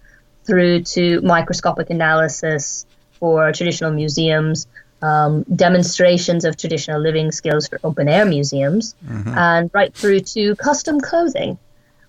through 0.45 0.83
to 0.83 1.19
microscopic 1.21 1.89
analysis 1.89 2.85
for 3.19 3.51
traditional 3.51 3.91
museums, 3.91 4.65
um, 5.01 5.43
demonstrations 5.53 6.45
of 6.45 6.55
traditional 6.55 7.01
living 7.01 7.31
skills 7.31 7.67
for 7.67 7.79
open 7.83 8.07
air 8.07 8.25
museums, 8.25 8.95
and 9.35 9.69
right 9.73 9.93
through 9.93 10.21
to 10.21 10.55
custom 10.55 11.01
clothing, 11.01 11.57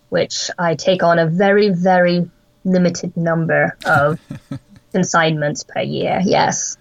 which 0.08 0.50
I 0.58 0.74
take 0.76 1.02
on 1.02 1.18
a 1.18 1.26
very, 1.26 1.70
very 1.70 2.30
limited 2.64 3.16
number 3.16 3.76
of 3.84 4.18
consignments 4.92 5.64
per 5.64 5.80
year. 5.82 6.20
Yes, 6.24 6.76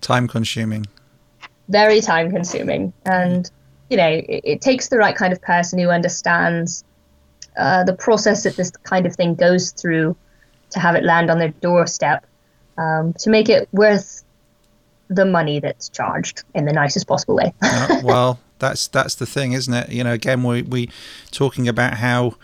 Time 0.00 0.26
consuming. 0.28 0.86
very 1.68 2.00
time 2.00 2.30
consuming. 2.30 2.92
And, 3.04 3.50
you 3.90 3.96
know, 3.96 4.08
it, 4.08 4.40
it 4.44 4.60
takes 4.60 4.88
the 4.88 4.96
right 4.98 5.14
kind 5.14 5.32
of 5.32 5.40
person 5.42 5.78
who 5.78 5.90
understands 5.90 6.84
uh, 7.56 7.84
the 7.84 7.92
process 7.92 8.44
that 8.44 8.56
this 8.56 8.70
kind 8.70 9.06
of 9.06 9.14
thing 9.14 9.34
goes 9.34 9.72
through 9.72 10.16
to 10.70 10.78
have 10.80 10.94
it 10.94 11.04
land 11.04 11.30
on 11.30 11.38
their 11.38 11.48
doorstep 11.60 12.24
um, 12.78 13.12
to 13.14 13.28
make 13.28 13.48
it 13.48 13.68
worth 13.72 14.24
the 15.08 15.24
money 15.26 15.60
that's 15.60 15.88
charged 15.88 16.44
in 16.54 16.64
the 16.64 16.72
nicest 16.72 17.06
possible 17.06 17.34
way. 17.34 17.52
Uh, 17.60 18.00
well, 18.02 18.38
that's 18.58 18.88
that's 18.88 19.16
the 19.16 19.26
thing, 19.26 19.52
isn't 19.52 19.74
it? 19.74 19.90
You 19.90 20.04
know, 20.04 20.12
again, 20.12 20.42
we 20.44 20.62
we 20.62 20.88
talking 21.30 21.68
about 21.68 21.94
how 21.94 22.36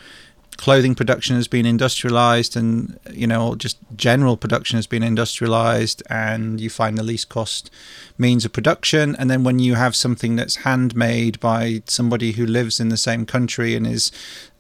clothing 0.56 0.94
production 0.94 1.36
has 1.36 1.48
been 1.48 1.66
industrialized, 1.66 2.56
and 2.56 2.98
you 3.12 3.26
know, 3.26 3.54
just 3.54 3.78
general 3.96 4.36
production 4.36 4.76
has 4.76 4.86
been 4.86 5.02
industrialized, 5.02 6.02
and 6.08 6.60
you 6.60 6.70
find 6.70 6.96
the 6.96 7.02
least 7.02 7.28
cost 7.28 7.70
means 8.18 8.44
of 8.44 8.52
production, 8.52 9.14
and 9.16 9.30
then 9.30 9.44
when 9.44 9.58
you 9.58 9.74
have 9.74 9.94
something 9.94 10.36
that's 10.36 10.56
handmade 10.56 11.38
by 11.40 11.82
somebody 11.86 12.32
who 12.32 12.46
lives 12.46 12.80
in 12.80 12.88
the 12.88 12.96
same 12.96 13.26
country 13.26 13.74
and 13.74 13.86
is 13.86 14.10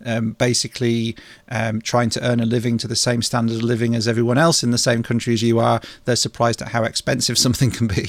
um, 0.04 0.32
basically 0.32 1.16
um, 1.48 1.80
trying 1.80 2.10
to 2.10 2.22
earn 2.22 2.40
a 2.40 2.46
living 2.46 2.76
to 2.78 2.88
the 2.88 2.96
same 2.96 3.22
standard 3.22 3.56
of 3.56 3.62
living 3.62 3.94
as 3.94 4.06
everyone 4.06 4.38
else 4.38 4.62
in 4.62 4.70
the 4.70 4.78
same 4.78 5.02
country 5.02 5.32
as 5.32 5.42
you 5.42 5.58
are, 5.58 5.80
they're 6.04 6.16
surprised 6.16 6.60
at 6.60 6.68
how 6.68 6.84
expensive 6.84 7.38
something 7.46 7.70
can 7.70 7.86
be. 7.86 8.08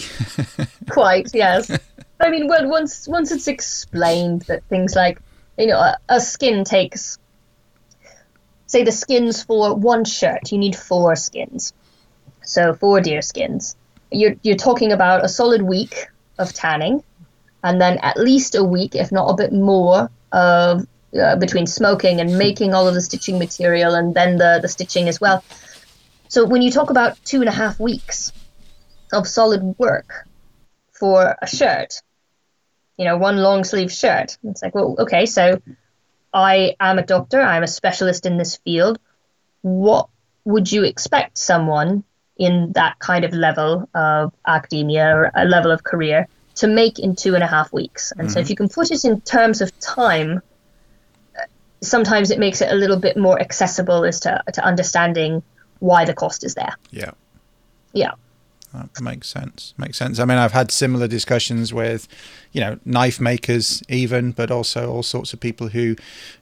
Quite, 0.90 1.34
yes. 1.34 1.72
I 2.20 2.30
mean, 2.30 2.48
well, 2.48 2.68
once 2.68 3.08
once 3.08 3.32
it's 3.32 3.48
explained 3.48 4.42
that 4.44 4.64
things 4.66 4.96
like, 4.96 5.20
you 5.58 5.68
know, 5.68 5.78
a, 5.78 5.98
a 6.10 6.20
skin 6.20 6.64
takes, 6.64 7.20
say, 8.68 8.84
the 8.84 8.92
skins 8.92 9.44
for 9.44 9.76
one 9.76 10.06
shirt, 10.06 10.52
you 10.52 10.58
need 10.58 10.76
four 10.76 11.16
skins, 11.16 11.74
so 12.44 12.74
four 12.74 13.02
deer 13.02 13.22
skins. 13.22 13.76
You're 14.12 14.36
you're 14.44 14.56
talking 14.56 14.92
about 14.92 15.26
a 15.26 15.30
solid 15.30 15.62
week 15.62 16.08
of 16.38 16.54
tanning, 16.54 17.04
and 17.64 17.82
then 17.82 17.98
at 17.98 18.18
least 18.18 18.56
a 18.56 18.64
week, 18.64 18.96
if 18.96 19.12
not 19.12 19.30
a 19.30 19.36
bit 19.36 19.52
more, 19.52 20.10
of 20.32 20.88
uh, 21.20 21.36
between 21.38 21.66
smoking 21.66 22.22
and 22.22 22.38
making 22.38 22.74
all 22.74 22.88
of 22.88 22.94
the 22.94 23.02
stitching 23.02 23.40
material, 23.40 23.96
and 23.96 24.14
then 24.14 24.38
the 24.38 24.60
the 24.62 24.68
stitching 24.68 25.08
as 25.08 25.20
well. 25.20 25.44
So 26.30 26.46
when 26.46 26.62
you 26.62 26.72
talk 26.72 26.90
about 26.90 27.18
two 27.26 27.40
and 27.40 27.50
a 27.50 27.54
half 27.54 27.80
weeks 27.80 28.32
of 29.14 29.28
solid 29.28 29.76
work 29.78 30.28
for 30.92 31.36
a 31.42 31.48
shirt, 31.48 32.02
you 32.98 33.06
know, 33.06 33.18
one 33.18 33.38
long 33.38 33.64
sleeve 33.64 33.92
shirt, 33.92 34.38
it's 34.44 34.62
like, 34.62 34.76
well, 34.76 34.96
okay, 35.00 35.26
so 35.26 35.62
I 36.38 36.76
am 36.80 37.00
a 37.00 37.04
doctor, 37.04 37.42
I'm 37.42 37.64
a 37.64 37.68
specialist 37.68 38.28
in 38.28 38.38
this 38.38 38.58
field. 38.58 39.00
What 39.64 40.08
would 40.46 40.72
you 40.72 40.84
expect 40.84 41.40
someone 41.40 42.04
in 42.38 42.74
that 42.74 43.00
kind 43.00 43.26
of 43.26 43.34
level 43.34 43.90
of 43.96 44.32
academia 44.46 45.16
or 45.16 45.32
a 45.34 45.46
level 45.46 45.72
of 45.72 45.84
career 45.84 46.28
to 46.58 46.68
make 46.68 47.00
in 47.00 47.16
two 47.16 47.34
and 47.34 47.44
a 47.44 47.48
half 47.48 47.74
weeks? 47.74 48.12
And 48.12 48.28
mm-hmm. 48.28 48.30
so 48.30 48.40
if 48.40 48.52
you 48.52 48.56
can 48.56 48.70
put 48.70 48.92
it 48.92 49.04
in 49.04 49.20
terms 49.22 49.62
of 49.62 49.78
time, 49.80 50.44
sometimes 51.82 52.30
it 52.30 52.38
makes 52.38 52.62
it 52.62 52.72
a 52.72 52.76
little 52.76 53.00
bit 53.00 53.18
more 53.18 53.42
accessible 53.42 54.06
as 54.06 54.20
to, 54.20 54.44
to 54.54 54.64
understanding 54.64 55.42
why 55.80 56.06
the 56.06 56.14
cost 56.14 56.44
is 56.44 56.54
there. 56.54 56.76
Yeah. 56.92 57.12
Yeah. 57.94 58.12
That 58.78 59.02
makes 59.02 59.28
sense. 59.28 59.74
Makes 59.78 59.98
sense. 59.98 60.20
I 60.20 60.26
mean, 60.26 60.38
I've 60.38 60.52
had 60.52 60.72
similar 60.72 61.08
discussions 61.08 61.74
with, 61.74 62.08
you 62.52 62.62
know, 62.62 62.80
knife 62.86 63.20
makers, 63.20 63.84
even, 63.90 64.32
but 64.32 64.52
also 64.52 64.92
all 64.92 65.04
sorts 65.04 65.34
of 65.34 65.40
people 65.40 65.70
who, 65.70 65.96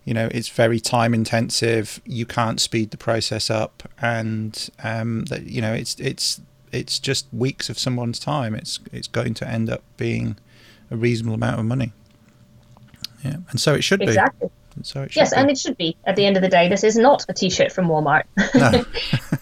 you 0.03 0.13
know, 0.13 0.29
it's 0.31 0.49
very 0.49 0.79
time 0.79 1.13
intensive. 1.13 2.01
You 2.05 2.25
can't 2.25 2.59
speed 2.59 2.91
the 2.91 2.97
process 2.97 3.49
up, 3.49 3.83
and 4.01 4.69
um, 4.83 5.25
that 5.25 5.43
you 5.43 5.61
know, 5.61 5.73
it's 5.73 5.95
it's 5.99 6.41
it's 6.71 6.99
just 6.99 7.27
weeks 7.31 7.69
of 7.69 7.79
someone's 7.79 8.19
time. 8.19 8.55
It's 8.55 8.79
it's 8.91 9.07
going 9.07 9.33
to 9.35 9.47
end 9.47 9.69
up 9.69 9.83
being 9.97 10.37
a 10.91 10.95
reasonable 10.95 11.35
amount 11.35 11.59
of 11.59 11.65
money. 11.65 11.93
Yeah, 13.23 13.37
and 13.49 13.59
so 13.59 13.73
it 13.73 13.83
should 13.83 14.01
exactly. 14.01 14.47
be. 14.47 14.83
So 14.83 15.07
yes, 15.15 15.33
be. 15.33 15.39
and 15.39 15.49
it 15.49 15.57
should 15.57 15.77
be. 15.77 15.95
At 16.05 16.15
the 16.15 16.25
end 16.25 16.35
of 16.35 16.43
the 16.43 16.49
day, 16.49 16.67
this 16.67 16.83
is 16.83 16.97
not 16.97 17.25
a 17.29 17.33
T-shirt 17.33 17.71
from 17.71 17.87
Walmart. 17.87 18.23
No. 18.53 18.83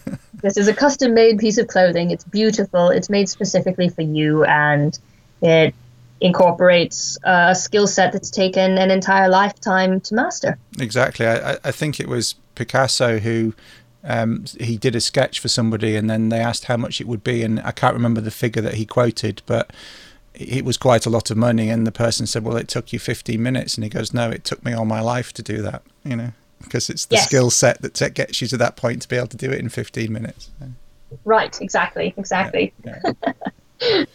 this 0.44 0.57
is 0.57 0.68
a 0.68 0.74
custom-made 0.74 1.40
piece 1.40 1.57
of 1.57 1.68
clothing. 1.68 2.11
It's 2.11 2.26
beautiful. 2.26 2.90
It's 2.90 3.10
made 3.10 3.30
specifically 3.30 3.90
for 3.90 4.02
you, 4.02 4.44
and 4.44 4.98
it 5.41 5.74
incorporates 6.22 7.18
a 7.24 7.56
skill 7.56 7.88
set 7.88 8.11
that's 8.14 8.30
taken 8.30 8.78
an 8.78 8.91
entire 8.91 9.30
lifetime 9.30 10.02
to 10.02 10.15
master. 10.15 10.57
Exactly. 10.80 11.26
I, 11.26 11.57
I 11.64 11.72
think 11.72 11.99
it 11.99 12.07
was 12.07 12.36
Picasso 12.56 13.20
who 13.20 13.53
um, 14.03 14.44
he 14.60 14.78
did 14.78 14.95
a 14.95 15.02
sketch 15.02 15.40
for 15.40 15.48
somebody, 15.48 15.95
and 15.95 16.10
then 16.10 16.28
they 16.28 16.40
asked 16.40 16.65
how 16.65 16.78
much 16.78 16.99
it 16.99 17.07
would 17.07 17.24
be, 17.24 17.41
and 17.41 17.61
I 17.61 17.72
can't 17.72 17.94
remember 17.94 18.20
the 18.20 18.32
figure 18.32 18.61
that 18.61 18.76
he 18.76 18.86
quoted, 18.86 19.41
but 19.45 19.72
it 20.34 20.65
was 20.65 20.78
quite 20.78 21.06
a 21.06 21.10
lot 21.10 21.30
of 21.30 21.38
money 21.38 21.70
and 21.70 21.86
the 21.86 21.91
person 21.91 22.26
said 22.26 22.44
well 22.44 22.57
it 22.57 22.68
took 22.68 22.91
you 22.91 22.98
15 22.98 23.40
minutes 23.40 23.76
and 23.76 23.84
he 23.84 23.90
goes 23.90 24.15
no 24.15 24.32
it 24.32 24.44
took 24.44 24.65
me 24.65 24.74
all 24.74 24.84
my 24.84 24.99
life 24.99 25.32
to 25.32 25.44
do 25.44 25.61
that 25.61 25.84
you 26.03 26.15
know 26.15 26.32
because 26.64 26.90
it's 26.90 27.06
the 27.06 27.15
yes. 27.15 27.26
skill 27.26 27.49
set 27.49 27.81
that 27.81 28.14
gets 28.14 28.41
you 28.41 28.48
to 28.48 28.57
that 28.57 28.76
point 28.76 29.02
to 29.02 29.07
be 29.07 29.15
able 29.15 29.27
to 29.27 29.38
do 29.38 29.52
it 29.52 29.60
in 29.60 29.69
15 29.69 30.11
minutes 30.11 30.49
right 31.26 31.61
exactly 31.61 32.14
exactly 32.18 32.73
yeah, 32.84 33.02
yeah. 33.81 34.06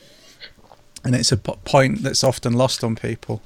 and 1.05 1.15
it's 1.15 1.31
a 1.31 1.37
point 1.37 2.03
that's 2.03 2.25
often 2.25 2.53
lost 2.53 2.83
on 2.83 2.97
people 2.97 3.41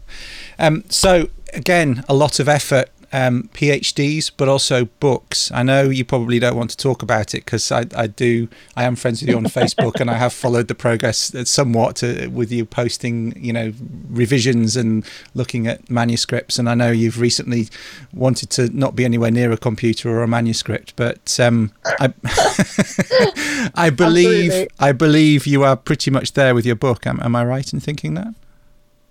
um, 0.59 0.85
so 0.89 1.29
again 1.53 2.05
a 2.09 2.15
lot 2.15 2.41
of 2.41 2.49
effort 2.49 2.89
um, 3.13 3.49
PhDs, 3.53 4.31
but 4.35 4.49
also 4.49 4.87
books. 5.01 5.51
I 5.53 5.63
know 5.63 5.85
you 5.85 6.05
probably 6.05 6.39
don't 6.39 6.57
want 6.57 6.71
to 6.71 6.77
talk 6.77 7.03
about 7.03 7.35
it 7.35 7.45
because 7.45 7.71
I, 7.71 7.85
I 7.95 8.07
do. 8.07 8.49
I 8.77 8.85
am 8.85 8.97
friends 8.97 9.21
with 9.21 9.31
you 9.31 9.37
on 9.37 9.45
Facebook, 9.61 10.01
and 10.01 10.11
I 10.11 10.15
have 10.15 10.33
followed 10.33 10.69
the 10.69 10.75
progress 10.75 11.33
somewhat 11.49 11.97
to, 11.97 12.29
with 12.29 12.51
you 12.51 12.65
posting, 12.65 13.35
you 13.43 13.53
know, 13.53 13.73
revisions 14.09 14.77
and 14.77 15.05
looking 15.35 15.67
at 15.67 15.91
manuscripts. 15.91 16.59
And 16.59 16.69
I 16.69 16.75
know 16.75 16.91
you've 16.91 17.21
recently 17.21 17.69
wanted 18.13 18.51
to 18.51 18.69
not 18.77 18.97
be 18.97 19.05
anywhere 19.05 19.31
near 19.31 19.53
a 19.53 19.59
computer 19.59 20.11
or 20.11 20.23
a 20.23 20.29
manuscript, 20.29 20.95
but 20.97 21.39
um, 21.39 21.73
I, 22.01 22.13
I 23.75 23.91
believe 23.95 24.51
Absolutely. 24.51 24.69
I 24.79 24.93
believe 24.93 25.47
you 25.47 25.65
are 25.65 25.77
pretty 25.77 26.11
much 26.11 26.33
there 26.33 26.55
with 26.55 26.65
your 26.65 26.77
book. 26.77 27.07
Am, 27.07 27.21
am 27.21 27.37
I 27.37 27.45
right 27.45 27.73
in 27.73 27.81
thinking 27.81 28.15
that? 28.15 28.35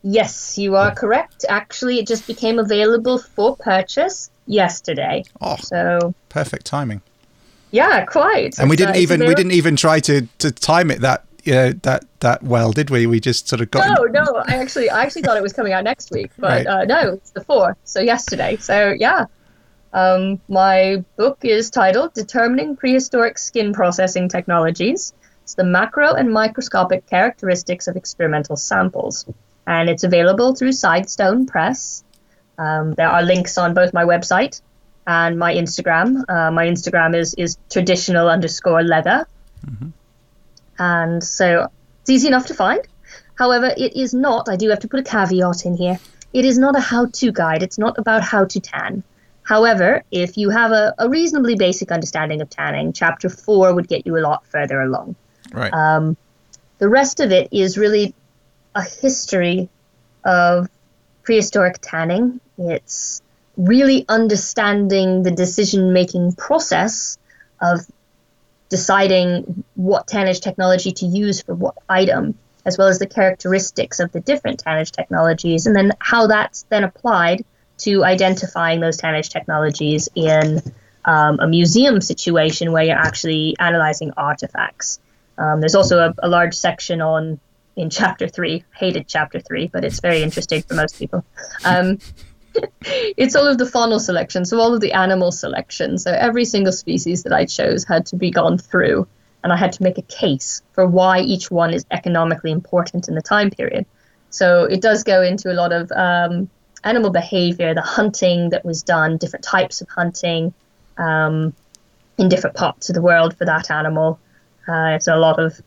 Yes, 0.03 0.57
you 0.57 0.75
are 0.75 0.93
correct. 0.93 1.45
Actually, 1.47 1.99
it 1.99 2.07
just 2.07 2.25
became 2.25 2.57
available 2.57 3.19
for 3.19 3.55
purchase 3.55 4.31
yesterday. 4.47 5.23
Oh, 5.39 5.57
so 5.57 6.15
perfect 6.29 6.65
timing. 6.65 7.01
Yeah, 7.69 8.05
quite. 8.05 8.57
And 8.59 8.69
we 8.69 8.75
didn't 8.75 8.95
uh, 8.95 8.99
even 8.99 9.19
we 9.21 9.35
didn't 9.35 9.53
even 9.53 9.75
try 9.75 9.99
to 10.01 10.27
to 10.39 10.51
time 10.51 10.91
it 10.91 11.01
that 11.01 11.25
you 11.43 11.53
know, 11.53 11.71
that 11.83 12.05
that 12.19 12.43
well, 12.43 12.71
did 12.71 12.89
we? 12.89 13.05
We 13.05 13.19
just 13.19 13.47
sort 13.47 13.61
of 13.61 13.71
got. 13.71 13.95
No, 13.95 14.03
in... 14.05 14.11
no. 14.11 14.43
I 14.47 14.55
actually 14.55 14.89
I 14.89 15.03
actually 15.03 15.23
thought 15.23 15.37
it 15.37 15.43
was 15.43 15.53
coming 15.53 15.73
out 15.73 15.83
next 15.83 16.11
week, 16.11 16.31
but 16.37 16.65
right. 16.65 16.67
uh, 16.67 16.85
no, 16.85 17.13
it's 17.13 17.31
the 17.31 17.43
fourth. 17.43 17.77
So 17.83 17.99
yesterday. 17.99 18.57
So 18.57 18.95
yeah. 18.97 19.25
Um, 19.93 20.39
my 20.47 21.03
book 21.17 21.39
is 21.41 21.69
titled 21.69 22.13
Determining 22.13 22.77
Prehistoric 22.77 23.37
Skin 23.37 23.73
Processing 23.73 24.29
Technologies. 24.29 25.13
It's 25.43 25.55
the 25.55 25.65
macro 25.65 26.13
and 26.13 26.31
microscopic 26.31 27.07
characteristics 27.07 27.89
of 27.89 27.97
experimental 27.97 28.55
samples 28.55 29.25
and 29.67 29.89
it's 29.89 30.03
available 30.03 30.55
through 30.55 30.71
Sidestone 30.71 31.45
Press. 31.45 32.03
Um, 32.57 32.93
there 32.93 33.09
are 33.09 33.23
links 33.23 33.57
on 33.57 33.73
both 33.73 33.93
my 33.93 34.03
website 34.03 34.61
and 35.07 35.37
my 35.39 35.53
Instagram. 35.53 36.23
Uh, 36.29 36.51
my 36.51 36.65
Instagram 36.67 37.15
is 37.15 37.33
is 37.35 37.57
traditional 37.69 38.27
underscore 38.29 38.83
leather, 38.83 39.25
mm-hmm. 39.65 39.89
and 40.77 41.23
so 41.23 41.67
it's 42.01 42.09
easy 42.09 42.27
enough 42.27 42.47
to 42.47 42.53
find. 42.53 42.81
However, 43.35 43.73
it 43.75 43.95
is 43.95 44.13
not. 44.13 44.49
I 44.49 44.55
do 44.55 44.69
have 44.69 44.79
to 44.79 44.87
put 44.87 44.99
a 44.99 45.03
caveat 45.03 45.65
in 45.65 45.75
here. 45.75 45.99
It 46.33 46.45
is 46.45 46.57
not 46.57 46.75
a 46.75 46.79
how-to 46.79 47.31
guide. 47.31 47.63
It's 47.63 47.77
not 47.77 47.97
about 47.97 48.21
how 48.23 48.45
to 48.45 48.59
tan. 48.59 49.03
However, 49.43 50.03
if 50.11 50.37
you 50.37 50.49
have 50.49 50.71
a, 50.71 50.93
a 50.97 51.09
reasonably 51.09 51.55
basic 51.55 51.91
understanding 51.91 52.41
of 52.41 52.49
tanning, 52.49 52.93
chapter 52.93 53.29
four 53.29 53.73
would 53.73 53.87
get 53.87 54.05
you 54.05 54.17
a 54.17 54.21
lot 54.21 54.45
further 54.45 54.81
along. 54.81 55.15
Right. 55.51 55.73
Um, 55.73 56.15
the 56.77 56.87
rest 56.87 57.19
of 57.19 57.31
it 57.31 57.49
is 57.51 57.77
really 57.77 58.13
a 58.75 58.83
history 58.83 59.69
of 60.23 60.69
prehistoric 61.23 61.77
tanning. 61.81 62.39
It's 62.57 63.21
really 63.57 64.05
understanding 64.07 65.23
the 65.23 65.31
decision 65.31 65.93
making 65.93 66.33
process 66.33 67.17
of 67.61 67.85
deciding 68.69 69.63
what 69.75 70.07
tannage 70.07 70.41
technology 70.41 70.91
to 70.93 71.05
use 71.05 71.41
for 71.41 71.53
what 71.53 71.75
item, 71.89 72.37
as 72.65 72.77
well 72.77 72.87
as 72.87 72.99
the 72.99 73.07
characteristics 73.07 73.99
of 73.99 74.11
the 74.11 74.21
different 74.21 74.63
tannage 74.63 74.91
technologies, 74.91 75.67
and 75.67 75.75
then 75.75 75.91
how 75.99 76.27
that's 76.27 76.63
then 76.69 76.83
applied 76.83 77.43
to 77.79 78.03
identifying 78.03 78.79
those 78.79 78.97
tannage 78.97 79.29
technologies 79.29 80.07
in 80.15 80.61
um, 81.03 81.39
a 81.39 81.47
museum 81.47 81.99
situation 81.99 82.71
where 82.71 82.83
you're 82.83 82.95
actually 82.95 83.55
analyzing 83.59 84.11
artifacts. 84.15 84.99
Um, 85.37 85.59
there's 85.59 85.75
also 85.75 85.99
a, 85.99 86.13
a 86.23 86.29
large 86.29 86.53
section 86.53 87.01
on 87.01 87.39
in 87.75 87.89
chapter 87.89 88.27
three. 88.27 88.63
Hated 88.75 89.07
chapter 89.07 89.39
three, 89.39 89.67
but 89.67 89.83
it's 89.83 89.99
very 89.99 90.21
interesting 90.21 90.61
for 90.61 90.75
most 90.75 90.97
people. 90.97 91.25
Um, 91.63 91.99
it's 92.81 93.35
all 93.35 93.47
of 93.47 93.57
the 93.57 93.65
faunal 93.65 93.99
selection, 93.99 94.45
so 94.45 94.59
all 94.59 94.73
of 94.73 94.81
the 94.81 94.93
animal 94.93 95.31
selection. 95.31 95.97
So 95.97 96.11
every 96.11 96.45
single 96.45 96.73
species 96.73 97.23
that 97.23 97.33
I 97.33 97.45
chose 97.45 97.85
had 97.85 98.05
to 98.07 98.15
be 98.15 98.31
gone 98.31 98.57
through, 98.57 99.07
and 99.43 99.53
I 99.53 99.57
had 99.57 99.73
to 99.73 99.83
make 99.83 99.97
a 99.97 100.03
case 100.03 100.61
for 100.73 100.85
why 100.85 101.21
each 101.21 101.49
one 101.49 101.73
is 101.73 101.85
economically 101.91 102.51
important 102.51 103.07
in 103.07 103.15
the 103.15 103.21
time 103.21 103.49
period. 103.49 103.85
So 104.29 104.65
it 104.65 104.81
does 104.81 105.03
go 105.03 105.21
into 105.21 105.51
a 105.51 105.55
lot 105.55 105.73
of 105.73 105.91
um, 105.91 106.49
animal 106.83 107.11
behavior, 107.11 107.73
the 107.73 107.81
hunting 107.81 108.49
that 108.49 108.65
was 108.65 108.83
done, 108.83 109.17
different 109.17 109.43
types 109.43 109.81
of 109.81 109.89
hunting 109.89 110.53
um, 110.97 111.53
in 112.17 112.29
different 112.29 112.55
parts 112.55 112.89
of 112.89 112.95
the 112.95 113.01
world 113.01 113.35
for 113.35 113.45
that 113.45 113.71
animal. 113.71 114.19
Uh, 114.67 114.93
it's 114.95 115.07
a 115.07 115.15
lot 115.15 115.39
of 115.39 115.59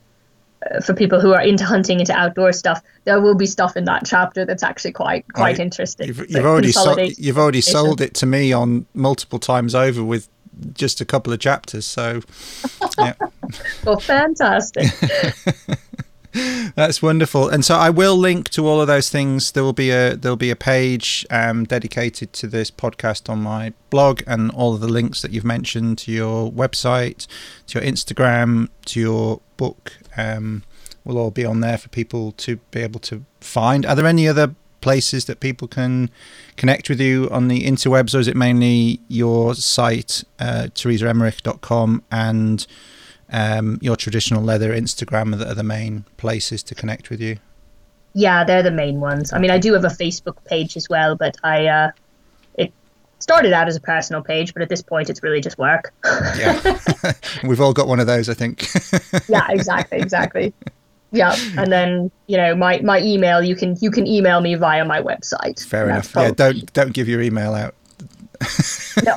for 0.84 0.94
people 0.94 1.20
who 1.20 1.32
are 1.32 1.42
into 1.42 1.64
hunting, 1.64 2.00
into 2.00 2.12
outdoor 2.12 2.52
stuff, 2.52 2.82
there 3.04 3.20
will 3.20 3.34
be 3.34 3.46
stuff 3.46 3.76
in 3.76 3.84
that 3.84 4.04
chapter 4.06 4.44
that's 4.44 4.62
actually 4.62 4.92
quite 4.92 5.24
quite 5.32 5.58
interesting. 5.58 6.08
You've, 6.08 6.30
you've 6.30 6.44
already 6.44 6.72
sold, 6.72 6.98
you've 7.18 7.38
already 7.38 7.60
sold 7.60 8.00
it 8.00 8.14
to 8.14 8.26
me 8.26 8.52
on 8.52 8.86
multiple 8.94 9.38
times 9.38 9.74
over 9.74 10.02
with 10.02 10.28
just 10.72 11.00
a 11.00 11.04
couple 11.04 11.32
of 11.32 11.40
chapters. 11.40 11.86
So, 11.86 12.20
yeah. 12.98 13.14
well, 13.84 14.00
fantastic. 14.00 14.86
That's 16.74 17.00
wonderful, 17.00 17.48
and 17.48 17.64
so 17.64 17.76
I 17.76 17.90
will 17.90 18.16
link 18.16 18.48
to 18.50 18.66
all 18.66 18.80
of 18.80 18.88
those 18.88 19.08
things. 19.08 19.52
There 19.52 19.62
will 19.62 19.72
be 19.72 19.90
a 19.90 20.16
there'll 20.16 20.36
be 20.36 20.50
a 20.50 20.56
page 20.56 21.24
um, 21.30 21.62
dedicated 21.62 22.32
to 22.32 22.48
this 22.48 22.72
podcast 22.72 23.30
on 23.30 23.40
my 23.40 23.72
blog, 23.88 24.22
and 24.26 24.50
all 24.50 24.74
of 24.74 24.80
the 24.80 24.88
links 24.88 25.22
that 25.22 25.30
you've 25.30 25.44
mentioned 25.44 25.98
to 25.98 26.10
your 26.10 26.50
website, 26.50 27.28
to 27.68 27.78
your 27.78 27.88
Instagram, 27.88 28.68
to 28.86 28.98
your 28.98 29.40
book, 29.56 29.92
um, 30.16 30.62
will 31.04 31.18
all 31.18 31.30
be 31.30 31.44
on 31.44 31.60
there 31.60 31.78
for 31.78 31.88
people 31.88 32.32
to 32.32 32.56
be 32.70 32.80
able 32.80 33.00
to 33.00 33.24
find. 33.40 33.84
Are 33.86 33.94
there 33.94 34.06
any 34.06 34.26
other 34.26 34.54
places 34.80 35.24
that 35.24 35.40
people 35.40 35.66
can 35.66 36.10
connect 36.56 36.90
with 36.90 37.00
you 37.00 37.26
on 37.30 37.48
the 37.48 37.64
interwebs, 37.64 38.14
or 38.14 38.18
is 38.18 38.28
it 38.28 38.36
mainly 38.36 39.00
your 39.08 39.54
site, 39.54 40.22
uh, 40.38 40.68
theresaemmerich.com, 40.74 42.02
and 42.10 42.66
um, 43.30 43.78
your 43.80 43.96
traditional 43.96 44.42
leather 44.42 44.72
Instagram 44.72 45.38
that 45.38 45.48
are 45.48 45.54
the 45.54 45.62
main 45.62 46.04
places 46.18 46.62
to 46.62 46.74
connect 46.74 47.08
with 47.08 47.20
you? 47.20 47.38
Yeah, 48.12 48.44
they're 48.44 48.62
the 48.62 48.70
main 48.70 49.00
ones. 49.00 49.32
I 49.32 49.38
mean, 49.38 49.50
I 49.50 49.58
do 49.58 49.72
have 49.72 49.84
a 49.84 49.88
Facebook 49.88 50.44
page 50.44 50.76
as 50.76 50.88
well, 50.88 51.16
but 51.16 51.36
I 51.42 51.66
uh, 51.66 51.90
started 53.18 53.52
out 53.52 53.68
as 53.68 53.76
a 53.76 53.80
personal 53.80 54.22
page, 54.22 54.52
but 54.52 54.62
at 54.62 54.68
this 54.68 54.82
point, 54.82 55.10
it's 55.10 55.22
really 55.22 55.40
just 55.40 55.58
work. 55.58 55.92
yeah, 56.36 56.78
we've 57.44 57.60
all 57.60 57.72
got 57.72 57.88
one 57.88 58.00
of 58.00 58.06
those, 58.06 58.28
I 58.28 58.34
think. 58.34 58.66
yeah, 59.28 59.46
exactly, 59.50 59.98
exactly. 59.98 60.54
Yeah, 61.12 61.34
and 61.56 61.70
then 61.70 62.10
you 62.26 62.36
know 62.36 62.54
my 62.54 62.80
my 62.80 63.00
email. 63.00 63.42
You 63.42 63.54
can 63.54 63.76
you 63.80 63.90
can 63.90 64.06
email 64.06 64.40
me 64.40 64.56
via 64.56 64.84
my 64.84 65.00
website. 65.00 65.64
Fair 65.64 65.88
enough. 65.88 66.12
Yeah, 66.14 66.32
don't 66.32 66.72
don't 66.72 66.92
give 66.92 67.08
your 67.08 67.20
email 67.20 67.54
out. 67.54 67.74
no, 69.04 69.14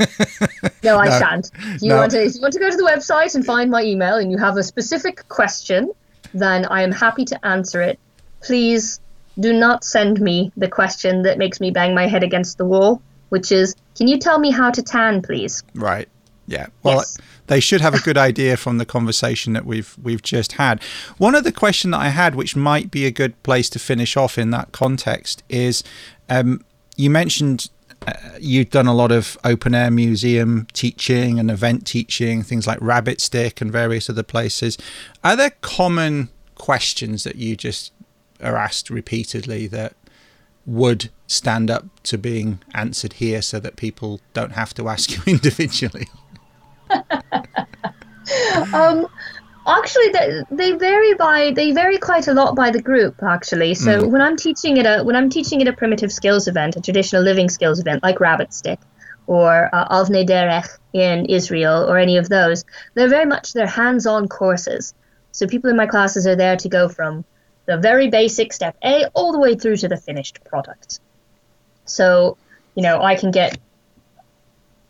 no, 0.83 0.97
I 0.97 1.09
no. 1.09 1.19
shan't. 1.19 1.51
You 1.81 1.89
no. 1.89 1.97
want 1.97 2.11
to, 2.11 2.23
if 2.23 2.35
you 2.35 2.41
want 2.41 2.53
to 2.53 2.59
go 2.59 2.69
to 2.69 2.77
the 2.77 2.83
website 2.83 3.33
and 3.35 3.45
find 3.45 3.71
my 3.71 3.83
email, 3.83 4.17
and 4.17 4.31
you 4.31 4.37
have 4.37 4.57
a 4.57 4.63
specific 4.63 5.27
question, 5.27 5.91
then 6.33 6.65
I 6.65 6.83
am 6.83 6.91
happy 6.91 7.25
to 7.25 7.45
answer 7.45 7.81
it. 7.81 7.99
Please 8.41 8.99
do 9.39 9.53
not 9.53 9.83
send 9.83 10.19
me 10.19 10.51
the 10.57 10.67
question 10.67 11.23
that 11.23 11.37
makes 11.37 11.59
me 11.59 11.71
bang 11.71 11.93
my 11.93 12.07
head 12.07 12.23
against 12.23 12.57
the 12.57 12.65
wall, 12.65 13.01
which 13.29 13.51
is, 13.51 13.75
"Can 13.95 14.07
you 14.07 14.17
tell 14.17 14.39
me 14.39 14.51
how 14.51 14.71
to 14.71 14.81
tan, 14.81 15.21
please?" 15.21 15.63
Right. 15.73 16.07
Yeah. 16.47 16.67
Well, 16.81 16.97
yes. 16.97 17.17
they 17.47 17.59
should 17.59 17.81
have 17.81 17.93
a 17.93 17.99
good 17.99 18.17
idea 18.17 18.55
from 18.55 18.77
the 18.77 18.85
conversation 18.85 19.53
that 19.53 19.65
we've 19.65 19.95
we've 20.01 20.21
just 20.21 20.53
had. 20.53 20.81
One 21.17 21.35
other 21.35 21.51
question 21.51 21.91
that 21.91 21.99
I 21.99 22.09
had, 22.09 22.35
which 22.35 22.55
might 22.55 22.89
be 22.89 23.05
a 23.05 23.11
good 23.11 23.41
place 23.43 23.69
to 23.71 23.79
finish 23.79 24.15
off 24.15 24.37
in 24.37 24.51
that 24.51 24.71
context, 24.71 25.43
is 25.49 25.83
um, 26.29 26.63
you 26.95 27.09
mentioned 27.09 27.69
uh, 28.05 28.13
you've 28.39 28.69
done 28.69 28.87
a 28.87 28.93
lot 28.93 29.11
of 29.11 29.37
open 29.43 29.75
air 29.75 29.91
museum 29.91 30.67
teaching 30.71 31.37
and 31.39 31.51
event 31.51 31.85
teaching, 31.85 32.43
things 32.43 32.65
like 32.65 32.77
Rabbit 32.81 33.19
Stick 33.19 33.59
and 33.59 33.71
various 33.71 34.09
other 34.09 34.23
places. 34.23 34.77
Are 35.23 35.35
there 35.35 35.51
common 35.61 36.29
questions 36.55 37.23
that 37.25 37.35
you 37.35 37.55
just 37.55 37.91
are 38.41 38.55
asked 38.55 38.89
repeatedly 38.89 39.67
that 39.67 39.93
would 40.67 41.09
stand 41.25 41.71
up 41.71 41.85
to 42.03 42.17
being 42.17 42.59
answered 42.75 43.13
here 43.13 43.41
so 43.41 43.59
that 43.59 43.77
people 43.77 44.19
don't 44.33 44.51
have 44.51 44.73
to 44.75 44.87
ask 44.87 45.15
you 45.15 45.23
individually? 45.33 46.07
um, 48.73 49.07
actually, 49.65 50.09
they, 50.09 50.43
they 50.51 50.71
vary 50.73 51.13
by 51.15 51.51
they 51.51 51.71
vary 51.71 51.97
quite 51.97 52.27
a 52.27 52.33
lot 52.33 52.55
by 52.55 52.69
the 52.69 52.81
group. 52.81 53.23
Actually, 53.23 53.73
so 53.73 54.03
mm. 54.03 54.11
when 54.11 54.21
I'm 54.21 54.35
teaching 54.35 54.77
at 54.77 54.85
a 54.85 55.03
when 55.03 55.15
I'm 55.15 55.29
teaching 55.29 55.61
at 55.61 55.67
a 55.67 55.73
primitive 55.73 56.11
skills 56.11 56.47
event, 56.47 56.75
a 56.75 56.81
traditional 56.81 57.23
living 57.23 57.49
skills 57.49 57.79
event 57.79 58.03
like 58.03 58.19
Rabbit 58.19 58.53
Stick 58.53 58.79
or 59.25 59.69
uh, 59.73 60.03
Avnei 60.03 60.25
Derech 60.25 60.69
in 60.93 61.25
Israel 61.25 61.89
or 61.89 61.97
any 61.97 62.17
of 62.17 62.29
those, 62.29 62.63
they're 62.93 63.09
very 63.09 63.25
much 63.25 63.53
they're 63.53 63.67
hands-on 63.67 64.27
courses. 64.27 64.93
So 65.31 65.47
people 65.47 65.69
in 65.69 65.75
my 65.75 65.85
classes 65.85 66.25
are 66.25 66.35
there 66.35 66.55
to 66.57 66.69
go 66.69 66.87
from 66.89 67.25
the 67.67 67.77
very 67.77 68.09
basic 68.09 68.51
step 68.53 68.75
A 68.83 69.05
all 69.13 69.31
the 69.31 69.39
way 69.39 69.55
through 69.55 69.77
to 69.77 69.87
the 69.87 69.97
finished 69.97 70.43
product. 70.45 70.99
So, 71.85 72.37
you 72.75 72.81
know, 72.81 73.01
I 73.01 73.15
can 73.15 73.31
get 73.31 73.59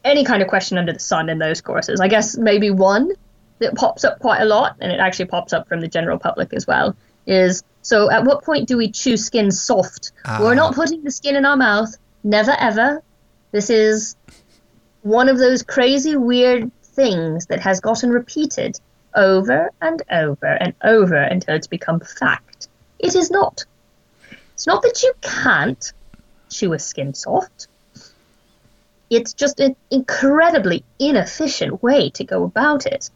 any 0.05 0.23
kind 0.23 0.41
of 0.41 0.47
question 0.47 0.77
under 0.77 0.93
the 0.93 0.99
sun 0.99 1.29
in 1.29 1.39
those 1.39 1.59
courses. 1.59 1.99
I 1.99 2.07
guess 2.07 2.37
maybe 2.37 2.69
one 2.69 3.11
that 3.59 3.75
pops 3.75 4.05
up 4.05 4.19
quite 4.19 4.41
a 4.41 4.45
lot, 4.45 4.77
and 4.79 4.91
it 4.91 4.99
actually 4.99 5.25
pops 5.25 5.51
up 5.51 5.67
from 5.67 5.81
the 5.81 5.87
general 5.87 6.19
public 6.19 6.53
as 6.53 6.65
well, 6.65 6.95
is 7.25 7.63
so 7.81 8.11
at 8.11 8.23
what 8.23 8.43
point 8.43 8.67
do 8.67 8.77
we 8.77 8.91
chew 8.91 9.17
skin 9.17 9.51
soft? 9.51 10.11
Uh. 10.23 10.39
We're 10.41 10.55
not 10.55 10.75
putting 10.75 11.03
the 11.03 11.11
skin 11.11 11.35
in 11.35 11.45
our 11.45 11.57
mouth, 11.57 11.95
never 12.23 12.55
ever. 12.57 13.01
This 13.51 13.69
is 13.69 14.15
one 15.01 15.29
of 15.29 15.37
those 15.37 15.63
crazy, 15.63 16.15
weird 16.15 16.71
things 16.83 17.47
that 17.47 17.59
has 17.61 17.79
gotten 17.79 18.11
repeated 18.11 18.79
over 19.15 19.71
and 19.81 20.03
over 20.11 20.45
and 20.45 20.73
over 20.83 21.15
until 21.15 21.55
it's 21.55 21.67
become 21.67 21.99
fact. 21.99 22.46
It 22.99 23.15
is 23.15 23.31
not. 23.31 23.65
It's 24.53 24.67
not 24.67 24.81
that 24.81 25.03
you 25.03 25.13
can't 25.21 25.93
chew 26.49 26.73
a 26.73 26.79
skin 26.79 27.13
soft 27.13 27.67
it's 29.09 29.33
just 29.33 29.59
an 29.59 29.75
incredibly 29.89 30.83
inefficient 30.99 31.81
way 31.81 32.09
to 32.11 32.23
go 32.23 32.43
about 32.43 32.85
it. 32.85 33.09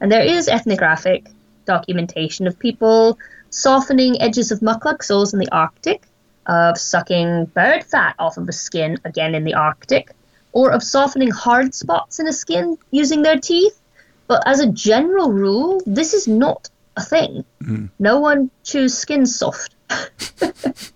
And 0.00 0.10
there 0.10 0.22
is 0.22 0.48
ethnographic 0.48 1.28
documentation 1.64 2.46
of 2.46 2.58
people 2.58 3.18
softening 3.50 4.20
edges 4.20 4.50
of 4.50 4.60
mukluk 4.60 5.02
soles 5.02 5.32
in 5.32 5.38
the 5.38 5.50
Arctic, 5.50 6.02
of 6.46 6.78
sucking 6.78 7.46
bird 7.46 7.84
fat 7.84 8.14
off 8.18 8.36
of 8.36 8.48
a 8.48 8.52
skin, 8.52 8.98
again 9.04 9.34
in 9.34 9.44
the 9.44 9.54
Arctic, 9.54 10.12
or 10.52 10.70
of 10.70 10.82
softening 10.82 11.30
hard 11.30 11.74
spots 11.74 12.20
in 12.20 12.28
a 12.28 12.32
skin 12.32 12.76
using 12.90 13.22
their 13.22 13.38
teeth. 13.38 13.80
But 14.26 14.42
as 14.46 14.60
a 14.60 14.70
general 14.70 15.30
rule, 15.30 15.80
this 15.86 16.12
is 16.12 16.26
not 16.26 16.68
a 16.96 17.02
thing. 17.02 17.44
Mm. 17.62 17.90
No 17.98 18.20
one 18.20 18.50
chews 18.64 18.96
skin 18.96 19.26
soft. 19.26 19.74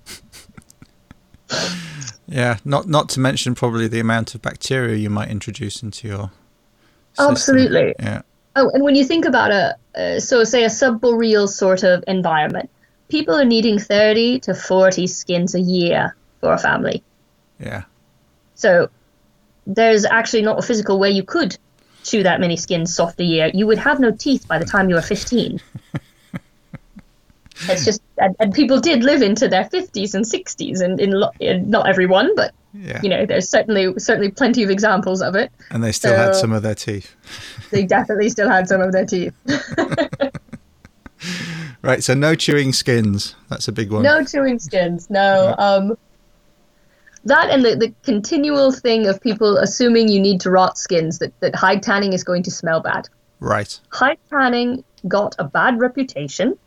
Yeah, 2.30 2.58
not 2.64 2.86
not 2.86 3.08
to 3.10 3.20
mention 3.20 3.56
probably 3.56 3.88
the 3.88 3.98
amount 3.98 4.36
of 4.36 4.40
bacteria 4.40 4.94
you 4.94 5.10
might 5.10 5.28
introduce 5.28 5.82
into 5.82 6.06
your. 6.06 6.30
System. 7.14 7.32
Absolutely. 7.32 7.94
Yeah. 7.98 8.22
Oh, 8.54 8.70
and 8.72 8.84
when 8.84 8.94
you 8.94 9.04
think 9.04 9.24
about 9.24 9.50
a 9.50 9.76
uh, 9.96 10.20
so 10.20 10.44
say 10.44 10.62
a 10.62 10.68
subboreal 10.68 11.48
sort 11.48 11.82
of 11.82 12.04
environment, 12.06 12.70
people 13.08 13.34
are 13.34 13.44
needing 13.44 13.80
thirty 13.80 14.38
to 14.40 14.54
forty 14.54 15.08
skins 15.08 15.56
a 15.56 15.60
year 15.60 16.14
for 16.38 16.52
a 16.52 16.58
family. 16.58 17.02
Yeah. 17.58 17.82
So 18.54 18.90
there's 19.66 20.04
actually 20.04 20.42
not 20.42 20.60
a 20.60 20.62
physical 20.62 21.00
way 21.00 21.10
you 21.10 21.24
could 21.24 21.58
chew 22.02 22.22
that 22.22 22.40
many 22.40 22.56
skins 22.56 22.94
soft 22.94 23.20
a 23.20 23.24
year. 23.24 23.50
You 23.52 23.66
would 23.66 23.78
have 23.78 24.00
no 24.00 24.10
teeth 24.10 24.46
by 24.48 24.58
the 24.58 24.64
time 24.64 24.88
you 24.88 24.94
were 24.94 25.02
fifteen. 25.02 25.60
It's 27.68 27.84
just, 27.84 28.00
and, 28.16 28.34
and, 28.40 28.54
people 28.54 28.80
did 28.80 29.04
live 29.04 29.20
into 29.20 29.46
their 29.46 29.64
50s 29.64 30.14
and 30.14 30.24
60s, 30.24 30.80
and 30.80 30.98
in, 30.98 31.22
in 31.40 31.68
not 31.68 31.88
everyone, 31.88 32.34
but 32.34 32.54
yeah. 32.72 33.00
you 33.02 33.08
know, 33.08 33.26
there's 33.26 33.48
certainly 33.48 33.92
certainly 33.98 34.30
plenty 34.30 34.62
of 34.62 34.70
examples 34.70 35.20
of 35.22 35.34
it. 35.34 35.50
And 35.70 35.82
they 35.82 35.92
still 35.92 36.12
so 36.12 36.16
had 36.16 36.34
some 36.34 36.52
of 36.52 36.62
their 36.62 36.74
teeth. 36.74 37.14
they 37.70 37.84
definitely 37.84 38.28
still 38.28 38.48
had 38.48 38.68
some 38.68 38.80
of 38.80 38.92
their 38.92 39.04
teeth. 39.04 39.34
right, 41.82 42.02
so 42.02 42.14
no 42.14 42.34
chewing 42.34 42.72
skins. 42.72 43.34
That's 43.48 43.68
a 43.68 43.72
big 43.72 43.90
one. 43.92 44.02
No 44.02 44.24
chewing 44.24 44.58
skins. 44.58 45.10
No. 45.10 45.54
Um, 45.58 45.98
that 47.24 47.50
and 47.50 47.64
the, 47.64 47.76
the 47.76 47.94
continual 48.02 48.72
thing 48.72 49.06
of 49.06 49.20
people 49.20 49.58
assuming 49.58 50.08
you 50.08 50.20
need 50.20 50.40
to 50.42 50.50
rot 50.50 50.78
skins 50.78 51.18
that, 51.18 51.38
that 51.40 51.54
hide 51.54 51.82
tanning 51.82 52.12
is 52.12 52.24
going 52.24 52.42
to 52.44 52.50
smell 52.50 52.80
bad. 52.80 53.08
Right. 53.40 53.78
Hide 53.90 54.18
tanning 54.28 54.84
got 55.06 55.34
a 55.38 55.44
bad 55.44 55.78
reputation 55.78 56.58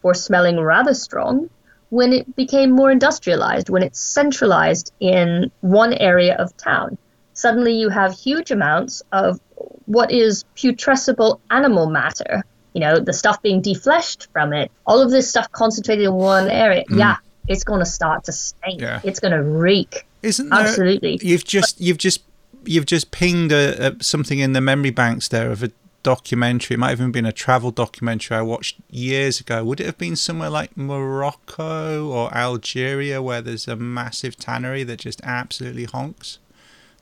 for 0.00 0.14
smelling 0.14 0.58
rather 0.58 0.94
strong 0.94 1.50
when 1.90 2.12
it 2.12 2.36
became 2.36 2.70
more 2.70 2.90
industrialized, 2.90 3.68
when 3.68 3.82
it's 3.82 4.00
centralized 4.00 4.92
in 4.98 5.50
one 5.60 5.92
area 5.92 6.34
of 6.36 6.56
town. 6.56 6.96
Suddenly 7.34 7.74
you 7.74 7.88
have 7.88 8.12
huge 8.12 8.50
amounts 8.50 9.02
of 9.12 9.40
what 9.86 10.10
is 10.10 10.44
putrescible 10.56 11.40
animal 11.50 11.88
matter, 11.88 12.44
you 12.72 12.80
know, 12.80 12.98
the 12.98 13.12
stuff 13.12 13.42
being 13.42 13.62
defleshed 13.62 14.28
from 14.32 14.52
it, 14.52 14.70
all 14.86 15.00
of 15.00 15.10
this 15.10 15.28
stuff 15.28 15.50
concentrated 15.52 16.06
in 16.06 16.14
one 16.14 16.48
area. 16.48 16.84
Mm. 16.90 16.98
Yeah, 16.98 17.16
it's 17.48 17.64
going 17.64 17.80
to 17.80 17.86
start 17.86 18.24
to 18.24 18.32
stink. 18.32 18.80
Yeah. 18.80 19.00
It's 19.04 19.20
going 19.20 19.32
to 19.32 19.42
reek. 19.42 20.06
Isn't 20.22 20.48
there, 20.48 20.60
absolutely? 20.60 21.18
You've 21.22 21.44
just 21.44 21.80
you've 21.80 21.98
just 21.98 22.22
you've 22.64 22.86
just 22.86 23.10
pinged 23.10 23.52
a, 23.52 23.88
a, 23.88 24.02
something 24.02 24.38
in 24.38 24.52
the 24.52 24.60
memory 24.60 24.90
banks 24.90 25.28
there 25.28 25.50
of 25.50 25.62
a 25.62 25.72
documentary. 26.02 26.74
It 26.74 26.78
might 26.78 26.90
have 26.90 27.00
even 27.00 27.12
been 27.12 27.26
a 27.26 27.32
travel 27.32 27.70
documentary 27.70 28.36
I 28.36 28.42
watched 28.42 28.78
years 28.90 29.40
ago. 29.40 29.64
Would 29.64 29.80
it 29.80 29.86
have 29.86 29.98
been 29.98 30.16
somewhere 30.16 30.50
like 30.50 30.76
Morocco 30.76 32.08
or 32.08 32.32
Algeria 32.34 33.22
where 33.22 33.40
there's 33.40 33.68
a 33.68 33.76
massive 33.76 34.36
tannery 34.36 34.84
that 34.84 35.00
just 35.00 35.20
absolutely 35.24 35.84
honks? 35.84 36.38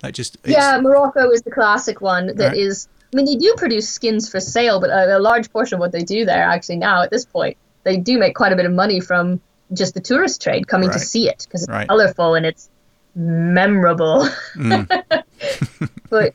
Like 0.02 0.14
just 0.14 0.38
yeah, 0.44 0.78
Morocco 0.80 1.30
is 1.30 1.42
the 1.42 1.50
classic 1.50 2.00
one 2.00 2.28
that 2.28 2.38
right. 2.38 2.56
is. 2.56 2.88
I 3.12 3.16
mean, 3.16 3.26
they 3.26 3.34
do 3.34 3.52
produce 3.56 3.88
skins 3.88 4.28
for 4.28 4.38
sale, 4.38 4.80
but 4.80 4.88
a, 4.88 5.18
a 5.18 5.18
large 5.18 5.52
portion 5.52 5.74
of 5.74 5.80
what 5.80 5.90
they 5.90 6.04
do 6.04 6.24
there 6.24 6.44
actually 6.44 6.76
now 6.76 7.02
at 7.02 7.10
this 7.10 7.24
point, 7.24 7.56
they 7.82 7.96
do 7.96 8.18
make 8.18 8.36
quite 8.36 8.52
a 8.52 8.56
bit 8.56 8.66
of 8.66 8.72
money 8.72 9.00
from 9.00 9.40
just 9.72 9.94
the 9.94 10.00
tourist 10.00 10.42
trade 10.42 10.66
coming 10.66 10.88
right. 10.88 10.94
to 10.94 11.00
see 11.00 11.28
it 11.28 11.46
because 11.46 11.62
it's 11.62 11.70
right. 11.70 11.88
colorful 11.88 12.34
and 12.34 12.46
it's 12.46 12.68
memorable. 13.14 14.28
Mm. 14.54 15.24
but 16.10 16.34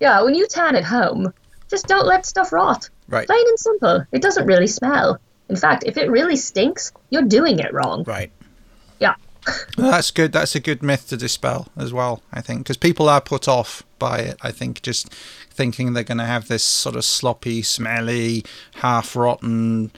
yeah, 0.00 0.22
when 0.22 0.34
you 0.34 0.46
tan 0.46 0.76
at 0.76 0.84
home, 0.84 1.32
just 1.68 1.86
don't 1.86 2.06
let 2.06 2.26
stuff 2.26 2.52
rot. 2.52 2.88
Right. 3.08 3.26
Plain 3.26 3.44
and 3.46 3.58
simple. 3.58 4.06
It 4.12 4.22
doesn't 4.22 4.46
really 4.46 4.66
smell. 4.66 5.18
In 5.48 5.56
fact, 5.56 5.84
if 5.86 5.96
it 5.96 6.10
really 6.10 6.36
stinks, 6.36 6.92
you're 7.10 7.22
doing 7.22 7.58
it 7.58 7.72
wrong. 7.72 8.04
Right. 8.04 8.30
Yeah. 8.98 9.14
well, 9.78 9.90
that's 9.90 10.10
good. 10.10 10.32
That's 10.32 10.54
a 10.54 10.60
good 10.60 10.82
myth 10.82 11.08
to 11.08 11.16
dispel 11.16 11.68
as 11.76 11.92
well, 11.92 12.22
I 12.32 12.40
think, 12.40 12.60
because 12.60 12.76
people 12.76 13.08
are 13.08 13.20
put 13.20 13.46
off 13.46 13.82
by 13.98 14.20
it. 14.20 14.36
I 14.42 14.52
think 14.52 14.82
just 14.82 15.12
thinking 15.50 15.92
they're 15.92 16.02
going 16.02 16.18
to 16.18 16.24
have 16.24 16.48
this 16.48 16.64
sort 16.64 16.96
of 16.96 17.04
sloppy, 17.04 17.62
smelly, 17.62 18.44
half 18.76 19.14
rotten 19.14 19.92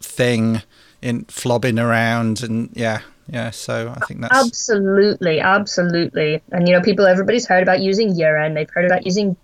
thing 0.00 0.62
in 1.06 1.24
flobbing 1.26 1.78
around, 1.78 2.42
and 2.42 2.70
yeah, 2.74 3.00
yeah. 3.28 3.50
So 3.50 3.94
I 3.96 4.04
think 4.06 4.20
that's 4.20 4.36
absolutely, 4.36 5.40
absolutely. 5.40 6.42
And 6.50 6.66
you 6.66 6.74
know, 6.74 6.82
people, 6.82 7.06
everybody's 7.06 7.46
heard 7.46 7.62
about 7.62 7.80
using 7.80 8.16
urine. 8.16 8.54
They've 8.54 8.70
heard 8.70 8.86
about 8.86 9.06
using 9.06 9.36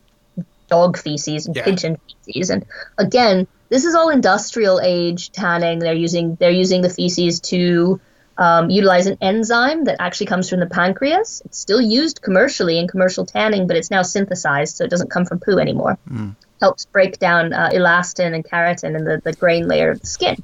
dog 0.68 0.98
feces 0.98 1.46
and 1.46 1.54
yeah. 1.54 1.64
pigeon 1.64 1.98
feces. 2.24 2.50
And 2.50 2.66
again, 2.98 3.46
this 3.68 3.84
is 3.84 3.94
all 3.94 4.08
industrial 4.08 4.80
age 4.80 5.30
tanning. 5.30 5.78
They're 5.78 5.94
using 5.94 6.34
they're 6.34 6.50
using 6.50 6.82
the 6.82 6.90
feces 6.90 7.40
to 7.52 8.00
um, 8.38 8.70
utilize 8.70 9.06
an 9.06 9.18
enzyme 9.20 9.84
that 9.84 9.96
actually 10.00 10.26
comes 10.26 10.50
from 10.50 10.60
the 10.60 10.66
pancreas. 10.66 11.42
It's 11.44 11.58
still 11.58 11.80
used 11.80 12.22
commercially 12.22 12.78
in 12.78 12.88
commercial 12.88 13.24
tanning, 13.24 13.68
but 13.68 13.76
it's 13.76 13.90
now 13.90 14.02
synthesized, 14.02 14.76
so 14.76 14.84
it 14.84 14.90
doesn't 14.90 15.10
come 15.10 15.26
from 15.26 15.38
poo 15.38 15.58
anymore. 15.58 15.96
Mm. 16.10 16.34
Helps 16.60 16.86
break 16.86 17.18
down 17.18 17.52
uh, 17.52 17.70
elastin 17.72 18.34
and 18.34 18.44
keratin 18.44 18.96
in 18.96 19.04
the, 19.04 19.20
the 19.22 19.32
grain 19.32 19.68
layer 19.68 19.90
of 19.90 20.00
the 20.00 20.06
skin, 20.06 20.42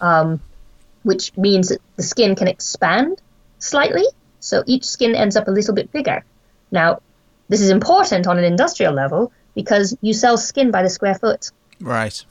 um, 0.00 0.40
which 1.02 1.36
means 1.36 1.68
that 1.68 1.80
the 1.96 2.02
skin 2.02 2.34
can 2.34 2.48
expand 2.48 3.20
slightly, 3.58 4.04
so 4.40 4.62
each 4.66 4.84
skin 4.84 5.14
ends 5.14 5.36
up 5.36 5.48
a 5.48 5.50
little 5.50 5.74
bit 5.74 5.92
bigger. 5.92 6.24
Now, 6.70 7.00
this 7.48 7.60
is 7.60 7.70
important 7.70 8.26
on 8.26 8.38
an 8.38 8.44
industrial 8.44 8.92
level 8.92 9.32
because 9.54 9.96
you 10.00 10.12
sell 10.14 10.36
skin 10.36 10.70
by 10.70 10.82
the 10.82 10.88
square 10.88 11.14
foot. 11.14 11.50
Right. 11.80 12.24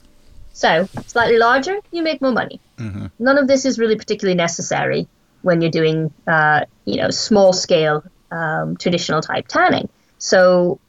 So, 0.53 0.87
slightly 1.07 1.37
larger, 1.37 1.79
you 1.91 2.03
make 2.03 2.21
more 2.21 2.31
money. 2.31 2.59
Mm-hmm. 2.77 3.07
None 3.19 3.37
of 3.37 3.47
this 3.47 3.65
is 3.65 3.79
really 3.79 3.95
particularly 3.95 4.35
necessary 4.35 5.07
when 5.41 5.61
you're 5.61 5.71
doing, 5.71 6.13
uh, 6.27 6.65
you 6.85 6.97
know, 6.97 7.09
small 7.09 7.53
scale 7.53 8.03
um, 8.31 8.75
traditional 8.77 9.21
type 9.21 9.47
tanning. 9.47 9.89
So, 10.17 10.79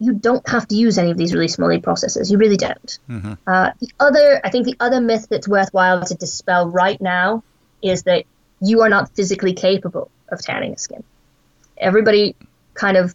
you 0.00 0.14
don't 0.14 0.48
have 0.48 0.66
to 0.68 0.74
use 0.74 0.96
any 0.96 1.10
of 1.10 1.18
these 1.18 1.34
really 1.34 1.48
smelly 1.48 1.78
processes. 1.78 2.30
You 2.30 2.38
really 2.38 2.56
don't. 2.56 2.98
Mm-hmm. 3.08 3.34
Uh, 3.46 3.70
the 3.80 3.88
other, 4.00 4.40
I 4.42 4.50
think, 4.50 4.64
the 4.64 4.76
other 4.80 5.00
myth 5.00 5.26
that's 5.28 5.46
worthwhile 5.46 6.02
to 6.04 6.14
dispel 6.14 6.68
right 6.68 7.00
now 7.00 7.44
is 7.82 8.04
that 8.04 8.24
you 8.60 8.80
are 8.80 8.88
not 8.88 9.14
physically 9.14 9.52
capable 9.52 10.10
of 10.28 10.40
tanning 10.40 10.72
a 10.72 10.78
skin. 10.78 11.04
Everybody 11.76 12.34
kind 12.74 12.96
of 12.96 13.14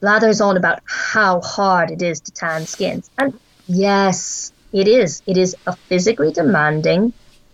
lathers 0.00 0.40
on 0.40 0.56
about 0.56 0.80
how 0.84 1.40
hard 1.40 1.90
it 1.90 2.02
is 2.02 2.20
to 2.22 2.32
tan 2.32 2.66
skins, 2.66 3.08
and 3.16 3.38
yes, 3.66 4.52
it 4.72 4.88
is. 4.88 5.22
It 5.26 5.36
is 5.36 5.56
a 5.66 5.76
physically 5.76 6.32
demanding 6.32 7.12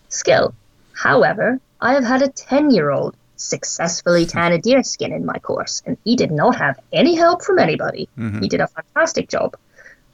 skill. 0.09 0.55
However, 0.95 1.61
I 1.81 1.95
have 1.95 2.05
had 2.05 2.23
a 2.23 2.29
10 2.29 2.71
year 2.71 2.91
old 2.91 3.15
successfully 3.41 4.27
tan 4.27 4.53
a 4.53 4.59
deer 4.59 4.83
skin 4.83 5.13
in 5.13 5.25
my 5.25 5.39
course, 5.39 5.83
and 5.87 5.97
he 6.05 6.17
did 6.17 6.31
not 6.31 6.57
have 6.57 6.79
any 6.93 7.15
help 7.15 7.43
from 7.43 7.59
anybody. 7.59 8.09
Mm-hmm. 8.19 8.43
He 8.43 8.49
did 8.49 8.61
a 8.61 8.69
fantastic 8.69 9.29
job. 9.29 9.57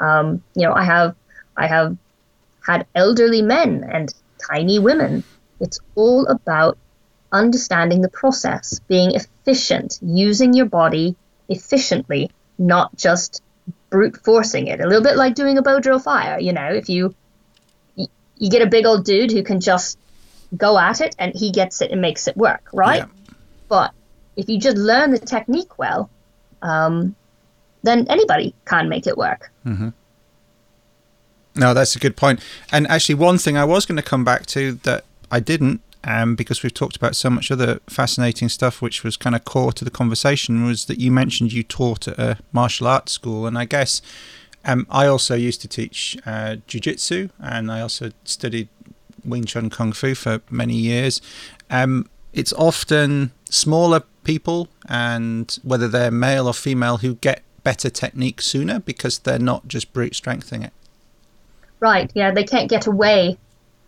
Um, 0.01 0.43
you 0.55 0.62
know, 0.62 0.73
I 0.73 0.85
have, 0.85 1.15
I 1.57 1.66
have 1.66 1.97
had 2.65 2.86
elderly 2.94 3.43
men 3.43 3.85
and 3.90 4.12
tiny 4.51 4.78
women. 4.78 5.24
It's 5.61 5.81
all 5.94 6.27
about 6.27 6.78
understanding 7.32 8.01
the 8.01 8.09
process, 8.09 8.81
being 8.89 9.15
efficient, 9.15 9.98
using 10.03 10.53
your 10.53 10.66
body 10.66 11.16
efficiently, 11.48 12.31
not 12.59 12.97
just 12.97 13.43
brute 13.90 14.19
forcing 14.24 14.69
it. 14.69 14.81
A 14.81 14.86
little 14.86 15.03
bit 15.03 15.16
like 15.16 15.35
doing 15.35 15.59
a 15.59 15.62
bow 15.62 15.81
drill 15.81 15.98
fire. 15.98 16.39
You 16.39 16.53
know, 16.53 16.73
if 16.73 16.89
you 16.89 17.15
you 18.39 18.51
get 18.51 18.62
a 18.62 18.66
big 18.66 18.86
old 18.86 19.05
dude 19.05 19.32
who 19.32 19.43
can 19.43 19.61
just 19.61 19.98
go 20.56 20.78
at 20.78 21.01
it 21.01 21.16
and 21.18 21.35
he 21.35 21.51
gets 21.51 21.81
it 21.81 21.90
and 21.90 22.01
makes 22.01 22.28
it 22.28 22.36
work, 22.36 22.68
right? 22.73 22.98
Yeah. 22.98 23.32
But 23.68 23.93
if 24.36 24.48
you 24.48 24.59
just 24.59 24.77
learn 24.77 25.10
the 25.10 25.18
technique 25.18 25.78
well, 25.78 26.10
um, 26.62 27.14
then 27.82 28.06
anybody 28.09 28.55
can 28.64 28.89
make 28.89 29.06
it 29.06 29.16
work. 29.16 29.51
No, 31.55 31.73
that's 31.73 31.97
a 31.97 31.98
good 31.98 32.16
point. 32.16 32.40
And 32.70 32.86
actually, 32.89 33.14
one 33.14 33.39
thing 33.39 33.56
I 33.56 33.64
was 33.64 33.86
going 33.86 33.97
to 33.97 34.02
come 34.02 34.24
back 34.24 34.47
to 34.47 34.73
that 34.82 35.05
I 35.31 35.40
didn't, 35.40 35.81
um, 36.05 36.36
because 36.36 36.62
we've 36.62 36.74
talked 36.74 36.97
about 36.97 37.16
so 37.16 37.31
much 37.31 37.51
other 37.51 37.81
fascinating 37.89 38.48
stuff, 38.48 38.82
which 38.82 39.02
was 39.02 39.16
kind 39.16 39.35
of 39.35 39.44
core 39.44 39.73
to 39.73 39.85
the 39.85 39.90
conversation, 39.90 40.66
was 40.66 40.85
that 40.85 40.98
you 41.01 41.10
mentioned 41.10 41.52
you 41.52 41.62
taught 41.62 42.06
at 42.06 42.18
a 42.18 42.39
martial 42.52 42.86
arts 42.86 43.12
school, 43.12 43.47
and 43.47 43.56
I 43.59 43.64
guess 43.64 44.02
um, 44.64 44.86
I 44.90 45.06
also 45.06 45.35
used 45.35 45.62
to 45.62 45.68
teach 45.68 46.16
uh, 46.27 46.56
jujitsu, 46.68 47.31
and 47.40 47.73
I 47.73 47.81
also 47.81 48.10
studied 48.24 48.68
Wing 49.27 49.44
Chun 49.44 49.70
Kung 49.70 49.93
Fu 49.93 50.15
for 50.15 50.40
many 50.51 50.74
years. 50.74 51.20
Um, 51.70 52.09
it's 52.32 52.53
often 52.53 53.32
smaller 53.51 54.03
people, 54.24 54.69
and 54.89 55.57
whether 55.62 55.89
they're 55.89 56.11
male 56.11 56.47
or 56.47 56.55
female, 56.55 56.98
who 56.98 57.15
get 57.16 57.43
better 57.65 57.90
technique 57.90 58.40
sooner 58.40 58.78
because 58.81 59.19
they're 59.20 59.39
not 59.39 59.66
just 59.69 59.93
brute 59.93 60.15
strengthening 60.15 60.62
it. 60.62 60.73
Right, 61.81 62.11
yeah, 62.15 62.31
they 62.31 62.44
can't 62.44 62.70
get 62.70 62.86
away 62.86 63.39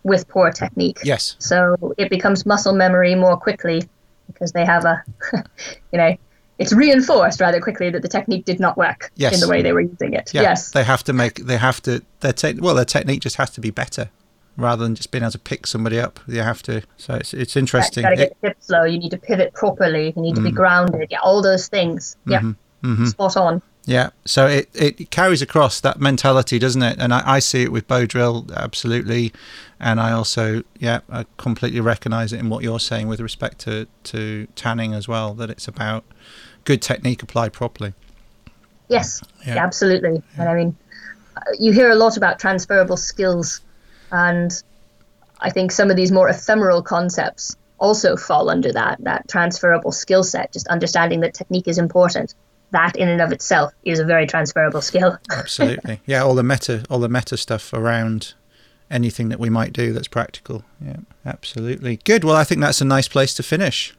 with 0.03 0.27
poor 0.27 0.51
technique. 0.51 0.99
Yes. 1.03 1.35
So 1.39 1.93
it 1.97 2.09
becomes 2.09 2.45
muscle 2.45 2.73
memory 2.73 3.15
more 3.15 3.35
quickly 3.37 3.83
because 4.27 4.51
they 4.51 4.65
have 4.65 4.85
a, 4.85 5.03
you 5.91 5.97
know, 5.97 6.15
it's 6.57 6.73
reinforced 6.73 7.39
rather 7.41 7.59
quickly 7.61 7.89
that 7.89 8.01
the 8.01 8.07
technique 8.07 8.45
did 8.45 8.59
not 8.59 8.77
work 8.77 9.11
Yes. 9.15 9.33
in 9.33 9.39
the 9.39 9.47
way 9.47 9.61
they 9.61 9.71
were 9.71 9.81
using 9.81 10.13
it. 10.13 10.33
Yeah, 10.33 10.41
Yes. 10.41 10.71
they 10.71 10.83
have 10.83 11.03
to 11.05 11.13
make. 11.13 11.35
They 11.45 11.57
have 11.57 11.81
to. 11.83 12.03
Their 12.19 12.33
te- 12.33 12.59
well, 12.59 12.75
their 12.75 12.85
technique 12.85 13.21
just 13.21 13.37
has 13.37 13.49
to 13.51 13.61
be 13.61 13.71
better, 13.71 14.09
rather 14.59 14.83
than 14.83 14.95
just 14.95 15.11
being 15.11 15.23
able 15.23 15.31
to 15.31 15.39
pick 15.39 15.65
somebody 15.65 15.99
up. 15.99 16.19
You 16.27 16.41
have 16.41 16.61
to. 16.63 16.81
So 16.97 17.15
it's 17.15 17.33
it's 17.33 17.55
You 17.55 17.59
interesting. 17.61 18.03
got 18.03 18.09
to 18.15 18.21
It- 18.27 18.37
get 18.41 18.57
low. 18.69 18.83
You 18.83 18.99
need 18.99 19.11
to 19.11 19.17
pivot 19.17 19.53
properly. 19.53 20.13
You 20.15 20.21
need 20.21 20.35
to 20.35 20.41
be 20.41 20.51
Mm. 20.51 20.55
grounded. 20.55 21.07
Yeah, 21.09 21.19
all 21.23 21.41
those 21.41 21.67
things. 21.67 22.15
Yeah, 22.25 22.41
mhm. 22.83 23.07
spot 23.07 23.35
on. 23.37 23.61
yeah. 23.85 24.09
So 24.25 24.45
it 24.45 24.69
it 24.75 25.09
carries 25.11 25.41
across 25.41 25.79
that 25.81 25.99
mentality, 25.99 26.59
doesn't 26.59 26.83
it? 26.83 26.97
And 26.99 27.13
I, 27.13 27.21
I 27.35 27.39
see 27.39 27.63
it 27.63 27.71
with 27.71 27.87
bow 27.87 28.05
drill 28.05 28.45
absolutely, 28.55 29.33
and 29.79 29.99
I 29.99 30.11
also 30.11 30.63
yeah 30.79 30.99
I 31.11 31.25
completely 31.37 31.79
recognise 31.81 32.31
it 32.33 32.39
in 32.39 32.49
what 32.49 32.63
you're 32.63 32.79
saying 32.79 33.07
with 33.07 33.19
respect 33.21 33.59
to 33.59 33.87
to 34.11 34.47
tanning 34.55 34.93
as 34.93 35.07
well. 35.07 35.33
That 35.33 35.49
it's 35.49 35.67
about 35.67 36.03
good 36.65 36.81
technique 36.81 37.23
applied 37.23 37.53
properly. 37.53 37.93
Yes, 38.89 39.21
Yeah. 39.45 39.55
yeah, 39.55 39.63
absolutely. 39.63 40.21
And 40.37 40.49
I 40.49 40.53
mean, 40.55 40.75
uh, 41.37 41.41
you 41.59 41.71
hear 41.71 41.89
a 41.91 41.95
lot 41.95 42.17
about 42.17 42.39
transferable 42.39 42.97
skills, 42.97 43.61
and 44.11 44.51
I 45.39 45.49
think 45.49 45.71
some 45.71 45.89
of 45.89 45.95
these 45.95 46.11
more 46.11 46.29
ephemeral 46.29 46.81
concepts 46.81 47.55
also 47.77 48.15
fall 48.17 48.49
under 48.49 48.71
that 48.73 48.97
that 49.03 49.27
transferable 49.27 49.91
skill 49.91 50.23
set. 50.23 50.51
Just 50.51 50.67
understanding 50.67 51.21
that 51.21 51.33
technique 51.33 51.67
is 51.67 51.77
important. 51.77 52.35
That 52.71 52.95
in 52.95 53.09
and 53.09 53.21
of 53.21 53.31
itself 53.31 53.73
is 53.83 53.99
a 53.99 54.05
very 54.05 54.27
transferable 54.27 54.81
skill. 54.81 55.17
Absolutely. 55.31 56.01
yeah. 56.05 56.21
All 56.23 56.35
the 56.35 56.43
meta 56.43 56.85
all 56.89 56.99
the 56.99 57.09
meta 57.09 57.37
stuff 57.37 57.73
around 57.73 58.33
anything 58.91 59.29
that 59.29 59.39
we 59.39 59.49
might 59.49 59.73
do 59.73 59.93
that's 59.93 60.07
practical. 60.07 60.63
Yeah. 60.85 60.97
Absolutely. 61.25 61.97
Good. 62.03 62.23
Well, 62.23 62.35
I 62.35 62.43
think 62.43 62.61
that's 62.61 62.81
a 62.81 62.85
nice 62.85 63.07
place 63.07 63.33
to 63.35 63.43
finish. 63.43 63.95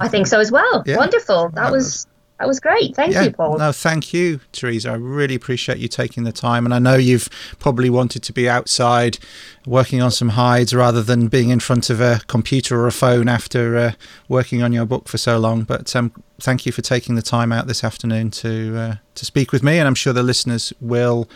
I 0.00 0.08
think 0.08 0.26
so 0.26 0.38
as 0.38 0.52
well. 0.52 0.84
Yeah. 0.86 0.96
Wonderful. 0.96 1.48
That 1.48 1.54
That 1.54 1.72
was 1.72 2.06
that 2.38 2.46
was 2.46 2.60
great. 2.60 2.94
Thank 2.94 3.14
yeah. 3.14 3.24
you, 3.24 3.32
Paul. 3.32 3.58
No, 3.58 3.72
thank 3.72 4.12
you, 4.14 4.40
Theresa. 4.52 4.90
I 4.90 4.94
really 4.94 5.34
appreciate 5.34 5.78
you 5.78 5.88
taking 5.88 6.22
the 6.22 6.30
time. 6.30 6.64
And 6.64 6.72
I 6.72 6.78
know 6.78 6.94
you've 6.94 7.28
probably 7.58 7.90
wanted 7.90 8.22
to 8.22 8.32
be 8.32 8.48
outside 8.48 9.18
working 9.66 10.00
on 10.00 10.12
some 10.12 10.30
hides 10.30 10.72
rather 10.72 11.02
than 11.02 11.26
being 11.26 11.50
in 11.50 11.58
front 11.58 11.90
of 11.90 12.00
a 12.00 12.20
computer 12.28 12.80
or 12.80 12.86
a 12.86 12.92
phone 12.92 13.28
after 13.28 13.76
uh, 13.76 13.92
working 14.28 14.62
on 14.62 14.72
your 14.72 14.86
book 14.86 15.08
for 15.08 15.18
so 15.18 15.38
long. 15.38 15.64
But 15.64 15.94
um, 15.96 16.12
thank 16.40 16.64
you 16.64 16.70
for 16.70 16.82
taking 16.82 17.16
the 17.16 17.22
time 17.22 17.50
out 17.50 17.66
this 17.66 17.82
afternoon 17.82 18.30
to 18.30 18.76
uh, 18.78 18.94
to 19.16 19.24
speak 19.24 19.50
with 19.50 19.64
me. 19.64 19.78
And 19.78 19.88
I'm 19.88 19.96
sure 19.96 20.12
the 20.12 20.22
listeners 20.22 20.72
will 20.80 21.28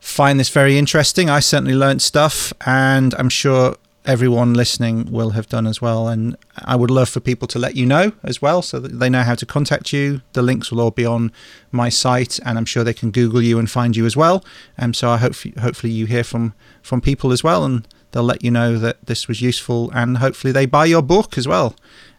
find 0.00 0.40
this 0.40 0.48
very 0.48 0.78
interesting. 0.78 1.30
I 1.30 1.38
certainly 1.38 1.74
learnt 1.74 2.02
stuff, 2.02 2.52
and 2.66 3.14
I'm 3.14 3.28
sure 3.28 3.76
everyone 4.08 4.54
listening 4.54 5.12
will 5.12 5.30
have 5.30 5.48
done 5.48 5.66
as 5.66 5.80
well. 5.80 6.08
And 6.08 6.36
I 6.56 6.74
would 6.74 6.90
love 6.90 7.08
for 7.08 7.20
people 7.20 7.46
to 7.48 7.58
let 7.58 7.76
you 7.76 7.86
know 7.86 8.12
as 8.24 8.42
well 8.42 8.62
so 8.62 8.80
that 8.80 8.98
they 8.98 9.08
know 9.08 9.22
how 9.22 9.36
to 9.36 9.46
contact 9.46 9.92
you. 9.92 10.22
The 10.32 10.42
links 10.42 10.72
will 10.72 10.80
all 10.80 10.90
be 10.90 11.06
on 11.06 11.30
my 11.70 11.90
site, 11.90 12.40
and 12.44 12.58
I'm 12.58 12.64
sure 12.64 12.82
they 12.82 12.94
can 12.94 13.10
Google 13.12 13.42
you 13.42 13.58
and 13.58 13.70
find 13.70 13.94
you 13.96 14.06
as 14.06 14.16
well. 14.16 14.42
And 14.76 14.96
so 14.96 15.10
I 15.10 15.18
hope 15.18 15.34
hopefully 15.60 15.92
you 15.92 16.06
hear 16.06 16.24
from 16.24 16.54
from 16.82 17.00
people 17.00 17.30
as 17.32 17.44
well, 17.44 17.64
and 17.64 17.86
they'll 18.10 18.22
let 18.22 18.42
you 18.42 18.50
know 18.50 18.78
that 18.78 18.96
this 19.06 19.28
was 19.28 19.40
useful, 19.42 19.90
and 19.94 20.18
hopefully 20.18 20.52
they 20.52 20.66
buy 20.66 20.86
your 20.86 21.02
book 21.02 21.36
as 21.38 21.46
well. 21.46 21.76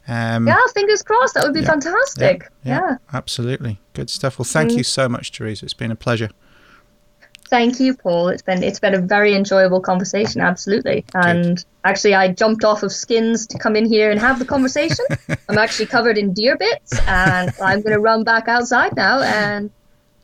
Um, 0.07 0.47
yeah, 0.47 0.57
fingers 0.73 1.03
crossed. 1.03 1.33
That 1.33 1.43
would 1.43 1.53
be 1.53 1.61
yeah, 1.61 1.67
fantastic. 1.67 2.47
Yeah. 2.63 2.97
absolutely. 3.13 3.79
Good 3.93 4.09
stuff. 4.09 4.39
Well, 4.39 4.45
thank 4.45 4.71
Mm. 4.71 4.77
you 4.77 4.83
so 4.83 5.09
much, 5.09 5.31
Theresa. 5.31 5.65
It's 5.65 5.73
been 5.75 5.91
a 5.91 5.95
pleasure. 5.95 6.29
Thank 7.49 7.79
you, 7.79 7.95
Paul. 7.95 8.27
It's 8.27 8.43
been 8.43 8.61
it's 8.61 8.79
been 8.79 8.93
a 8.93 9.01
very 9.01 9.33
enjoyable 9.33 9.81
conversation, 9.81 10.39
absolutely. 10.39 11.03
And 11.15 11.63
actually, 11.83 12.13
I 12.13 12.31
jumped 12.31 12.63
off 12.63 12.83
of 12.83 12.91
skins 12.91 13.47
to 13.47 13.57
come 13.57 13.75
in 13.75 13.85
here 13.85 14.11
and 14.11 14.19
have 14.19 14.37
the 14.37 14.45
conversation. 14.45 15.05
I'm 15.49 15.57
actually 15.57 15.87
covered 15.87 16.17
in 16.19 16.31
deer 16.33 16.57
bits, 16.57 16.99
and 17.07 17.51
I'm 17.59 17.81
going 17.81 17.93
to 17.93 17.99
run 17.99 18.23
back 18.23 18.47
outside 18.47 18.95
now 18.95 19.21
and 19.21 19.71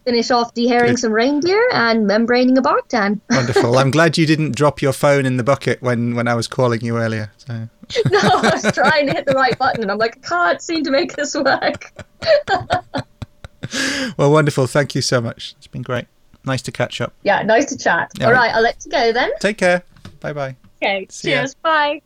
finish 0.06 0.30
off 0.30 0.53
dehairing 0.53 0.89
Good. 0.89 0.99
some 0.99 1.11
reindeer 1.11 1.68
and 1.73 2.07
membraning 2.07 2.60
a 2.60 2.61
bark 2.61 2.88
tan. 2.89 3.19
Wonderful. 3.31 3.76
I'm 3.80 3.89
glad 3.89 4.19
you 4.19 4.27
didn't 4.27 4.56
drop 4.56 4.84
your 4.84 4.93
phone 4.93 5.26
in 5.26 5.38
the 5.38 5.43
bucket 5.43 5.81
when, 5.81 6.14
when 6.14 6.27
I 6.27 6.35
was 6.35 6.47
calling 6.47 6.81
you 6.81 6.99
earlier. 6.99 7.31
So. 7.38 7.53
no, 8.11 8.19
I 8.22 8.52
was 8.53 8.72
trying 8.72 9.07
to 9.07 9.14
hit 9.14 9.26
the 9.26 9.34
right 9.34 9.57
button, 9.57 9.81
and 9.81 9.91
I'm 9.91 9.97
like, 9.97 10.18
I 10.18 10.27
can't 10.27 10.61
seem 10.61 10.84
to 10.84 10.91
make 10.91 11.15
this 11.15 11.34
work. 11.34 11.91
Well, 14.15 14.31
wonderful. 14.31 14.68
Thank 14.68 14.93
you 14.93 15.02
so 15.02 15.19
much. 15.19 15.56
It's 15.57 15.65
been 15.65 15.81
great. 15.81 16.06
Nice 16.45 16.61
to 16.63 16.72
catch 16.72 17.01
up. 17.01 17.13
Yeah, 17.23 17.41
nice 17.43 17.65
to 17.65 17.77
chat. 17.77 18.11
Yeah. 18.19 18.27
All 18.27 18.34
right, 18.34 18.53
I'll 18.53 18.61
let 18.61 18.84
you 18.85 18.91
go 18.91 19.11
then. 19.11 19.31
Take 19.39 19.57
care. 19.57 19.84
Bye 20.19 20.34
bye. 20.34 20.55
Okay, 20.81 21.07
See 21.09 21.31
ya. 21.31 21.38
cheers. 21.41 21.55
Bye. 21.55 22.01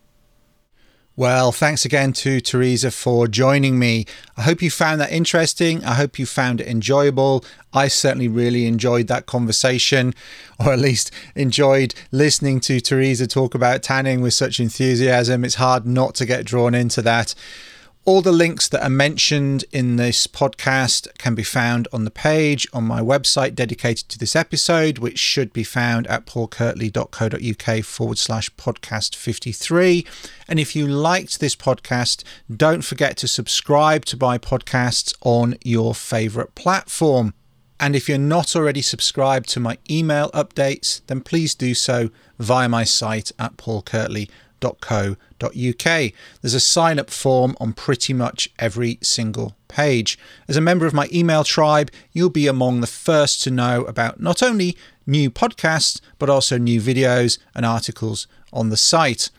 Well, 1.16 1.52
thanks 1.52 1.84
again 1.84 2.14
to 2.14 2.40
Theresa 2.40 2.92
for 2.92 3.28
joining 3.28 3.78
me. 3.78 4.06
I 4.38 4.44
hope 4.44 4.62
you 4.62 4.72
found 4.72 5.02
that 5.02 5.12
interesting. 5.12 5.84
I 5.84 5.96
hope 5.96 6.18
you 6.18 6.26
found 6.26 6.62
it 6.62 6.68
enjoyable. 6.68 7.44
I 7.74 7.90
certainly 7.90 8.30
really 8.30 8.66
enjoyed 8.68 9.08
that 9.08 9.26
conversation, 9.26 10.14
or 10.58 10.72
at 10.72 10.80
least 10.80 11.12
enjoyed 11.36 11.94
listening 12.14 12.62
to 12.62 12.80
Theresa 12.80 13.28
talk 13.28 13.54
about 13.54 13.84
tanning 13.84 14.22
with 14.22 14.34
such 14.34 14.62
enthusiasm. 14.62 15.44
It's 15.44 15.56
hard 15.56 15.86
not 15.86 16.16
to 16.16 16.26
get 16.26 16.46
drawn 16.46 16.74
into 16.74 17.02
that. 17.02 17.36
All 18.06 18.22
the 18.22 18.32
links 18.32 18.68
that 18.70 18.82
are 18.82 18.90
mentioned 18.90 19.66
in 19.72 19.98
this 19.98 20.26
podcast 20.26 21.08
can 21.18 21.36
be 21.36 21.44
found 21.44 21.88
on 21.92 22.06
the 22.06 22.12
page 22.12 22.66
on 22.74 22.86
my 22.86 23.02
website 23.02 23.54
dedicated 23.54 24.08
to 24.10 24.18
this 24.18 24.36
episode, 24.36 24.98
which 24.98 25.20
should 25.20 25.52
be 25.54 25.64
found 25.64 26.08
at 26.08 26.26
paulkirtley.co.uk 26.26 27.86
forward 27.86 28.18
slash 28.18 28.50
podcast 28.52 29.16
53. 29.16 30.08
And 30.48 30.60
if 30.60 30.76
you 30.76 30.88
liked 30.88 31.40
this 31.40 31.56
podcast, 31.56 32.24
don't 32.56 32.84
forget 32.84 33.18
to 33.18 33.28
subscribe 33.28 34.06
to 34.06 34.18
my 34.18 34.38
podcasts 34.38 35.14
on 35.22 35.56
your 35.64 35.94
favourite 35.94 36.56
platform. 36.56 37.34
And 37.82 37.96
if 37.96 38.10
you're 38.10 38.18
not 38.18 38.56
already 38.56 38.82
subscribed 38.82 39.50
to 39.50 39.60
my 39.60 39.78
email 39.90 40.32
updates, 40.32 41.02
then 41.08 41.22
please 41.22 41.54
do 41.54 41.74
so 41.74 42.10
via 42.40 42.70
my 42.70 42.86
site 42.86 43.32
at 43.38 43.58
paulkirtley.co.uk 43.58 45.18
There's 45.40 46.54
a 46.54 46.60
sign 46.60 47.00
up 47.00 47.10
form 47.10 47.56
on 47.60 47.74
pretty 47.74 48.14
much 48.14 48.50
every 48.60 49.00
single 49.02 49.56
page. 49.68 50.18
As 50.48 50.58
a 50.58 50.62
member 50.62 50.86
of 50.86 50.94
my 50.94 51.08
email 51.14 51.44
tribe, 51.44 51.92
you'll 52.12 52.30
be 52.30 52.48
among 52.48 52.82
the 52.82 52.88
first 52.88 53.42
to 53.44 53.52
know 53.52 53.84
about 53.86 54.20
not 54.20 54.44
only 54.44 54.76
new 55.06 55.32
podcasts, 55.32 56.02
but 56.18 56.30
also 56.30 56.58
new 56.58 56.82
videos 56.82 57.38
and 57.56 57.66
articles 57.66 58.28
on 58.52 58.70
the 58.70 58.78
site. 58.78 59.30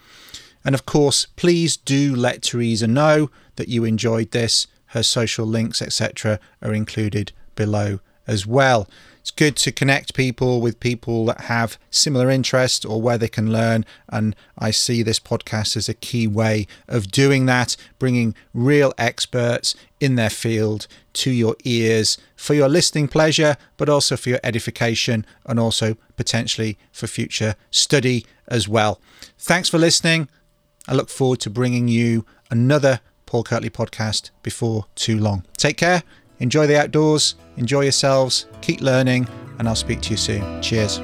And 0.64 0.74
of 0.74 0.86
course, 0.86 1.26
please 1.36 1.76
do 1.76 2.14
let 2.14 2.42
Theresa 2.42 2.86
know 2.86 3.30
that 3.56 3.68
you 3.68 3.84
enjoyed 3.84 4.30
this. 4.30 4.66
Her 4.86 5.02
social 5.02 5.46
links, 5.46 5.80
etc., 5.80 6.40
are 6.60 6.74
included 6.74 7.32
below 7.54 8.00
as 8.26 8.46
well. 8.46 8.88
It's 9.20 9.30
good 9.30 9.56
to 9.56 9.72
connect 9.72 10.14
people 10.14 10.60
with 10.60 10.80
people 10.80 11.26
that 11.26 11.42
have 11.42 11.78
similar 11.90 12.30
interests 12.30 12.84
or 12.84 13.02
where 13.02 13.18
they 13.18 13.28
can 13.28 13.52
learn. 13.52 13.84
And 14.08 14.34
I 14.58 14.70
see 14.70 15.02
this 15.02 15.20
podcast 15.20 15.76
as 15.76 15.88
a 15.88 15.94
key 15.94 16.26
way 16.26 16.66
of 16.88 17.10
doing 17.10 17.46
that, 17.46 17.76
bringing 17.98 18.34
real 18.54 18.94
experts 18.96 19.74
in 20.00 20.14
their 20.14 20.30
field 20.30 20.86
to 21.12 21.30
your 21.30 21.54
ears 21.64 22.16
for 22.34 22.54
your 22.54 22.68
listening 22.68 23.08
pleasure, 23.08 23.56
but 23.76 23.90
also 23.90 24.16
for 24.16 24.30
your 24.30 24.40
edification 24.42 25.26
and 25.44 25.60
also 25.60 25.96
potentially 26.16 26.78
for 26.90 27.06
future 27.06 27.56
study 27.70 28.24
as 28.48 28.68
well. 28.68 29.00
Thanks 29.38 29.68
for 29.68 29.78
listening. 29.78 30.28
I 30.88 30.94
look 30.94 31.10
forward 31.10 31.40
to 31.40 31.50
bringing 31.50 31.88
you 31.88 32.24
another 32.50 33.00
Paul 33.26 33.44
Kirtley 33.44 33.70
podcast 33.70 34.30
before 34.42 34.86
too 34.94 35.18
long. 35.18 35.44
Take 35.56 35.76
care 35.76 36.02
Enjoy 36.40 36.66
the 36.66 36.80
outdoors, 36.80 37.34
enjoy 37.60 37.82
yourselves, 37.82 38.46
keep 38.62 38.80
learning, 38.80 39.28
and 39.58 39.68
I'll 39.68 39.76
speak 39.76 40.00
to 40.02 40.10
you 40.10 40.16
soon. 40.16 40.62
Cheers. 40.62 40.98